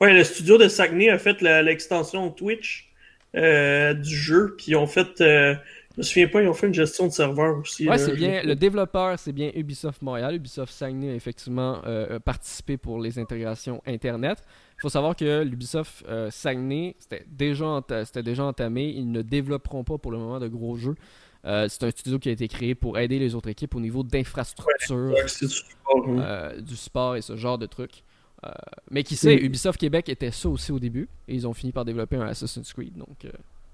Ouais, 0.00 0.12
le 0.12 0.24
studio 0.24 0.58
de 0.58 0.68
Saguenay 0.68 1.08
a 1.08 1.18
fait 1.18 1.40
l'extension 1.40 2.30
Twitch 2.30 2.90
euh, 3.36 3.94
du 3.94 4.16
jeu. 4.16 4.54
Puis 4.56 4.72
ils 4.72 4.76
ont 4.76 4.86
fait. 4.86 5.20
Euh, 5.20 5.54
je 5.94 6.00
me 6.00 6.02
souviens 6.02 6.28
pas, 6.28 6.42
ils 6.42 6.48
ont 6.48 6.54
fait 6.54 6.66
une 6.66 6.74
gestion 6.74 7.06
de 7.06 7.12
serveur 7.12 7.56
aussi. 7.58 7.88
Ouais, 7.88 7.96
c'est 7.96 8.12
bien. 8.12 8.42
Le 8.42 8.54
développeur, 8.54 9.18
c'est 9.18 9.32
bien 9.32 9.50
Ubisoft 9.54 10.02
Montréal. 10.02 10.34
Ubisoft 10.34 10.72
Saguenay 10.72 11.10
a 11.10 11.14
effectivement 11.14 11.80
euh, 11.86 12.18
participé 12.18 12.76
pour 12.76 13.00
les 13.00 13.18
intégrations 13.18 13.82
Internet. 13.86 14.42
Il 14.76 14.82
faut 14.82 14.88
savoir 14.90 15.16
que 15.16 15.42
l'Ubisoft 15.42 16.04
Saguenay, 16.30 16.96
c'était 16.98 17.24
déjà, 17.26 17.82
déjà 18.14 18.44
entamé. 18.44 18.92
Ils 18.94 19.10
ne 19.10 19.22
développeront 19.22 19.84
pas 19.84 19.96
pour 19.96 20.12
le 20.12 20.18
moment 20.18 20.38
de 20.38 20.48
gros 20.48 20.76
jeux. 20.76 20.96
c'est 21.44 21.82
un 21.82 21.90
studio 21.90 22.18
qui 22.18 22.28
a 22.28 22.32
été 22.32 22.46
créé 22.46 22.74
pour 22.74 22.98
aider 22.98 23.18
les 23.18 23.34
autres 23.34 23.48
équipes 23.48 23.74
au 23.74 23.80
niveau 23.80 24.02
d'infrastructure, 24.02 25.14
du, 25.40 26.62
du, 26.62 26.76
sport 26.76 27.16
et 27.16 27.22
ce 27.22 27.36
genre 27.36 27.56
de 27.56 27.64
trucs. 27.64 28.02
Euh, 28.44 28.50
mais 28.90 29.02
qui 29.02 29.16
sait, 29.16 29.34
Ubisoft 29.34 29.80
Québec 29.80 30.08
était 30.08 30.30
ça 30.30 30.48
aussi 30.48 30.72
au 30.72 30.78
début, 30.78 31.08
et 31.28 31.34
ils 31.34 31.46
ont 31.46 31.54
fini 31.54 31.72
par 31.72 31.84
développer 31.84 32.16
un 32.16 32.26
Assassin's 32.26 32.72
Creed, 32.72 32.96
donc 32.96 33.24
euh, 33.24 33.30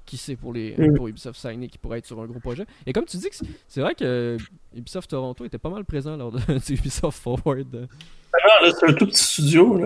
qui 0.07 0.17
sait 0.17 0.37
pour, 0.37 0.53
les, 0.53 0.77
pour 0.97 1.09
Ubisoft 1.09 1.39
Signé 1.39 1.69
qui 1.69 1.79
pourrait 1.79 1.99
être 1.99 2.07
sur 2.07 2.21
un 2.21 2.27
gros 2.27 2.41
projet. 2.41 2.65
Et 2.87 2.93
comme 2.93 3.05
tu 3.05 3.17
dis, 3.17 3.29
c'est 3.69 3.81
vrai 3.81 3.95
que 3.95 4.37
Ubisoft 4.75 5.11
Toronto 5.11 5.45
était 5.45 5.59
pas 5.59 5.71
mal 5.71 5.85
présent 5.85 6.17
lors 6.17 6.33
de, 6.33 6.39
Ubisoft 6.71 7.19
Forward. 7.19 7.89
Ah 8.35 8.71
c'est 8.79 8.89
un 8.89 8.95
tout 8.95 9.07
petit 9.07 9.23
studio 9.23 9.79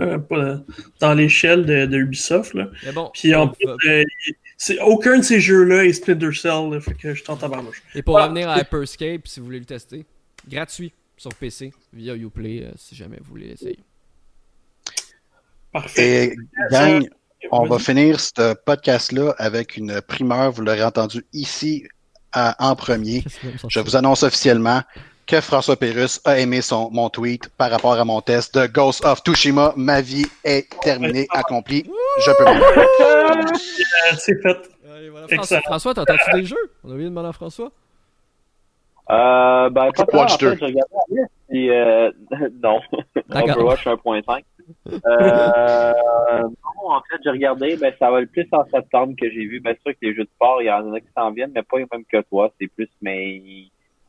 dans 1.00 1.14
l'échelle 1.14 1.66
de, 1.66 1.96
Ubisoft. 1.96 2.54
Là. 2.54 2.68
bon, 2.94 3.10
Puis 3.12 3.34
en 3.34 3.48
plus, 3.48 3.66
euh, 3.88 4.04
aucun 4.84 5.18
de 5.18 5.22
ces 5.22 5.40
jeux-là 5.40 5.84
est 5.84 5.92
Splinter 5.92 6.32
Cell, 6.32 6.80
fait 6.80 6.94
que 6.94 7.14
je 7.14 7.24
tente 7.24 7.42
à 7.42 7.50
Et 7.94 8.02
pour 8.02 8.16
revenir 8.16 8.48
à 8.48 8.60
Hyperscape, 8.60 9.26
si 9.26 9.40
vous 9.40 9.46
voulez 9.46 9.58
le 9.58 9.64
tester, 9.64 10.04
gratuit 10.48 10.92
sur 11.16 11.34
PC 11.34 11.72
via 11.92 12.14
Uplay, 12.14 12.70
si 12.76 12.94
jamais 12.94 13.18
vous 13.20 13.30
voulez 13.30 13.54
Et 15.96 16.34
gang, 16.70 17.06
on 17.50 17.66
va 17.66 17.78
finir 17.78 18.20
ce 18.20 18.54
podcast-là 18.54 19.34
avec 19.38 19.76
une 19.76 20.00
primeur. 20.00 20.52
Vous 20.52 20.62
l'aurez 20.62 20.84
entendu 20.84 21.24
ici 21.32 21.86
en 22.34 22.76
premier. 22.76 23.24
Je 23.68 23.80
vous 23.80 23.96
annonce 23.96 24.22
officiellement 24.22 24.82
que 25.26 25.40
François 25.40 25.76
Pérus 25.76 26.20
a 26.24 26.38
aimé 26.38 26.60
son, 26.60 26.90
mon 26.92 27.10
tweet 27.10 27.48
par 27.56 27.70
rapport 27.70 27.94
à 27.94 28.04
mon 28.04 28.20
test 28.20 28.56
de 28.56 28.66
Ghost 28.66 29.04
of 29.04 29.20
Tsushima. 29.20 29.72
Ma 29.76 30.00
vie 30.00 30.26
est 30.44 30.68
terminée, 30.80 31.26
accomplie. 31.32 31.84
Je 32.24 32.30
peux 32.38 32.44
C'est 34.18 34.40
fait. 34.42 34.70
François, 35.34 35.60
François 35.62 35.94
t'entends-tu 35.94 36.40
des 36.40 36.46
jeux? 36.46 36.56
On 36.84 36.90
a 36.90 36.92
oublié 36.92 37.04
de 37.06 37.10
demander 37.10 37.28
à 37.28 37.32
François. 37.32 37.72
Euh, 39.10 39.70
ben, 39.70 39.90
pas 39.92 40.04
Watch 40.12 40.36
puis 41.48 41.70
euh, 41.70 42.10
non. 42.62 42.80
Overwatch 43.30 43.86
1.5. 43.86 44.42
Euh, 44.88 45.92
non, 46.42 46.90
en 46.90 47.00
fait, 47.02 47.20
j'ai 47.22 47.30
regardé, 47.30 47.76
ben, 47.76 47.92
ça 48.00 48.10
va 48.10 48.20
le 48.20 48.26
plus 48.26 48.48
en 48.50 48.64
septembre 48.64 49.14
que 49.16 49.30
j'ai 49.30 49.46
vu. 49.46 49.60
Bien 49.60 49.74
sûr 49.74 49.92
que 49.92 49.98
les 50.02 50.12
jeux 50.12 50.24
de 50.24 50.30
sport, 50.34 50.60
il 50.60 50.66
y 50.66 50.70
en 50.72 50.92
a 50.92 51.00
qui 51.00 51.06
s'en 51.16 51.30
viennent, 51.30 51.52
mais 51.54 51.62
pas 51.62 51.78
les 51.78 51.86
mêmes 51.92 52.04
que 52.04 52.20
toi. 52.22 52.52
C'est 52.60 52.66
plus, 52.66 52.88
mais, 53.00 53.40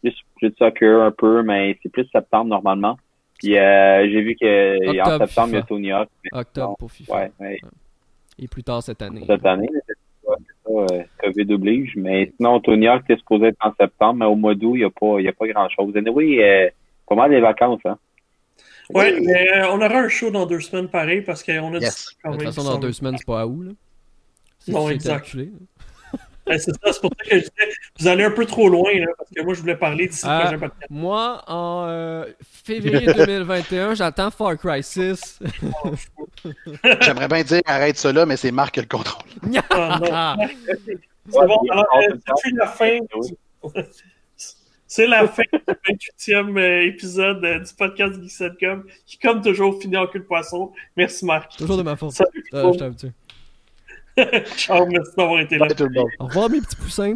plus 0.02 0.50
de 0.50 0.56
soccer 0.58 1.02
un 1.02 1.12
peu, 1.12 1.44
mais 1.44 1.78
c'est 1.82 1.90
plus 1.90 2.08
septembre 2.12 2.46
normalement. 2.46 2.98
Puis, 3.38 3.56
euh, 3.58 4.10
j'ai 4.10 4.22
vu 4.22 4.36
que, 4.36 5.00
en 5.00 5.20
septembre, 5.20 5.50
il 5.50 5.56
y 5.56 5.58
a 5.58 5.62
Tony 5.64 5.92
Hawk. 5.92 6.10
Octobre 6.32 6.76
pour 6.78 6.92
FIFA. 6.92 7.30
Ouais, 7.40 7.60
Et 8.40 8.48
plus 8.48 8.64
tard 8.64 8.82
cette 8.82 9.02
année. 9.02 9.24
Cette 9.28 9.46
année, 9.46 9.70
c'est 9.86 9.94
ça, 10.26 10.34
euh, 10.70 11.04
COVID 11.24 11.54
oblige. 11.54 11.94
Mais 11.96 12.32
sinon, 12.36 12.60
Tony 12.62 12.88
Hawk, 12.88 13.04
c'est 13.08 13.18
supposé 13.18 13.48
être 13.48 13.58
en 13.64 13.74
septembre, 13.80 14.20
mais 14.20 14.26
au 14.26 14.36
mois 14.36 14.56
d'août, 14.56 14.76
il 14.76 14.80
n'y 14.80 14.86
a 14.86 14.90
pas, 14.90 15.20
il 15.20 15.28
a 15.28 15.34
pas 15.34 15.48
grand 15.48 15.70
chose. 15.70 15.94
Oui, 16.14 16.42
euh, 16.42 16.68
pas 17.08 17.16
mal 17.16 17.32
des 17.32 17.40
vacances, 17.40 17.82
hein. 17.86 17.98
Oui, 18.94 19.20
mais 19.22 19.50
euh, 19.52 19.70
on 19.72 19.82
aura 19.82 20.00
un 20.00 20.10
show 20.10 20.32
dans 20.32 20.46
deux 20.46 20.62
semaines 20.62 20.88
pareil 20.88 21.22
parce 21.22 21.44
qu'on 21.44 21.74
a 21.76 21.80
yes. 21.80 22.16
De 22.24 22.32
toute 22.32 22.44
façon, 22.44 22.64
dans 22.64 22.78
deux 22.78 22.94
semaines, 22.94 23.18
c'est 23.18 23.28
pas 23.28 23.42
à 23.42 23.46
où, 23.46 23.64
là? 23.64 23.72
Non, 24.68 24.90
exact. 24.90 25.26
c'est 26.48 26.60
ça, 26.60 26.94
c'est 26.94 27.02
pour 27.02 27.12
ça 27.18 27.30
que 27.30 27.36
je 27.36 27.40
disais, 27.40 27.74
vous 28.00 28.08
allez 28.08 28.24
un 28.24 28.32
peu 28.32 28.46
trop 28.46 28.70
loin, 28.70 28.94
là, 28.94 29.08
parce 29.18 29.30
que 29.30 29.42
moi, 29.42 29.54
je 29.54 29.60
voulais 29.60 29.76
parler 29.76 30.08
d'ici 30.08 30.26
euh, 30.26 30.52
le 30.52 30.58
prochain 30.58 30.74
Moi, 30.90 31.44
en 31.48 31.86
euh, 31.88 32.26
février 32.64 33.14
2021, 33.14 33.96
j'attends 33.96 34.32
Far 34.32 34.58
Cry 34.58 34.82
6. 34.82 35.40
J'aimerais 37.02 37.28
bien 37.28 37.44
dire 37.44 37.62
arrête 37.66 37.98
ça 37.98 38.14
là, 38.14 38.26
mais 38.26 38.38
c'est 38.38 38.52
Marc 38.52 38.76
qui 38.76 38.80
le 38.80 38.88
contrôle. 38.88 39.30
Ah, 39.70 40.38
c'est 40.80 41.46
bon, 41.46 41.60
alors, 41.72 41.86
c'est 42.42 42.56
la 42.56 42.68
fin? 42.68 43.00
C'est 44.88 45.06
la 45.06 45.28
fin 45.28 45.44
du 45.52 45.96
28e 46.24 46.58
euh, 46.58 46.86
épisode 46.86 47.44
euh, 47.44 47.60
du 47.60 47.74
podcast 47.74 48.22
Geek 48.22 48.32
Setcom, 48.32 48.84
qui, 49.06 49.18
comme 49.18 49.42
toujours, 49.42 49.82
finit 49.82 49.98
en 49.98 50.08
cul 50.08 50.20
de 50.20 50.24
poisson. 50.24 50.72
Merci, 50.96 51.26
Marc. 51.26 51.58
Toujours 51.58 51.78
de 51.78 51.84
ma 51.84 51.98
faute. 51.98 52.14
Salut. 52.14 52.46
Euh, 52.54 52.74
je 52.74 53.08
Ciao, 54.56 54.86
merci 54.88 55.12
d'avoir 55.18 55.42
été 55.42 55.58
là. 55.58 55.68
Au 56.20 56.26
revoir, 56.26 56.50
mes 56.50 56.62
petits 56.62 56.78
poussins. 56.78 57.16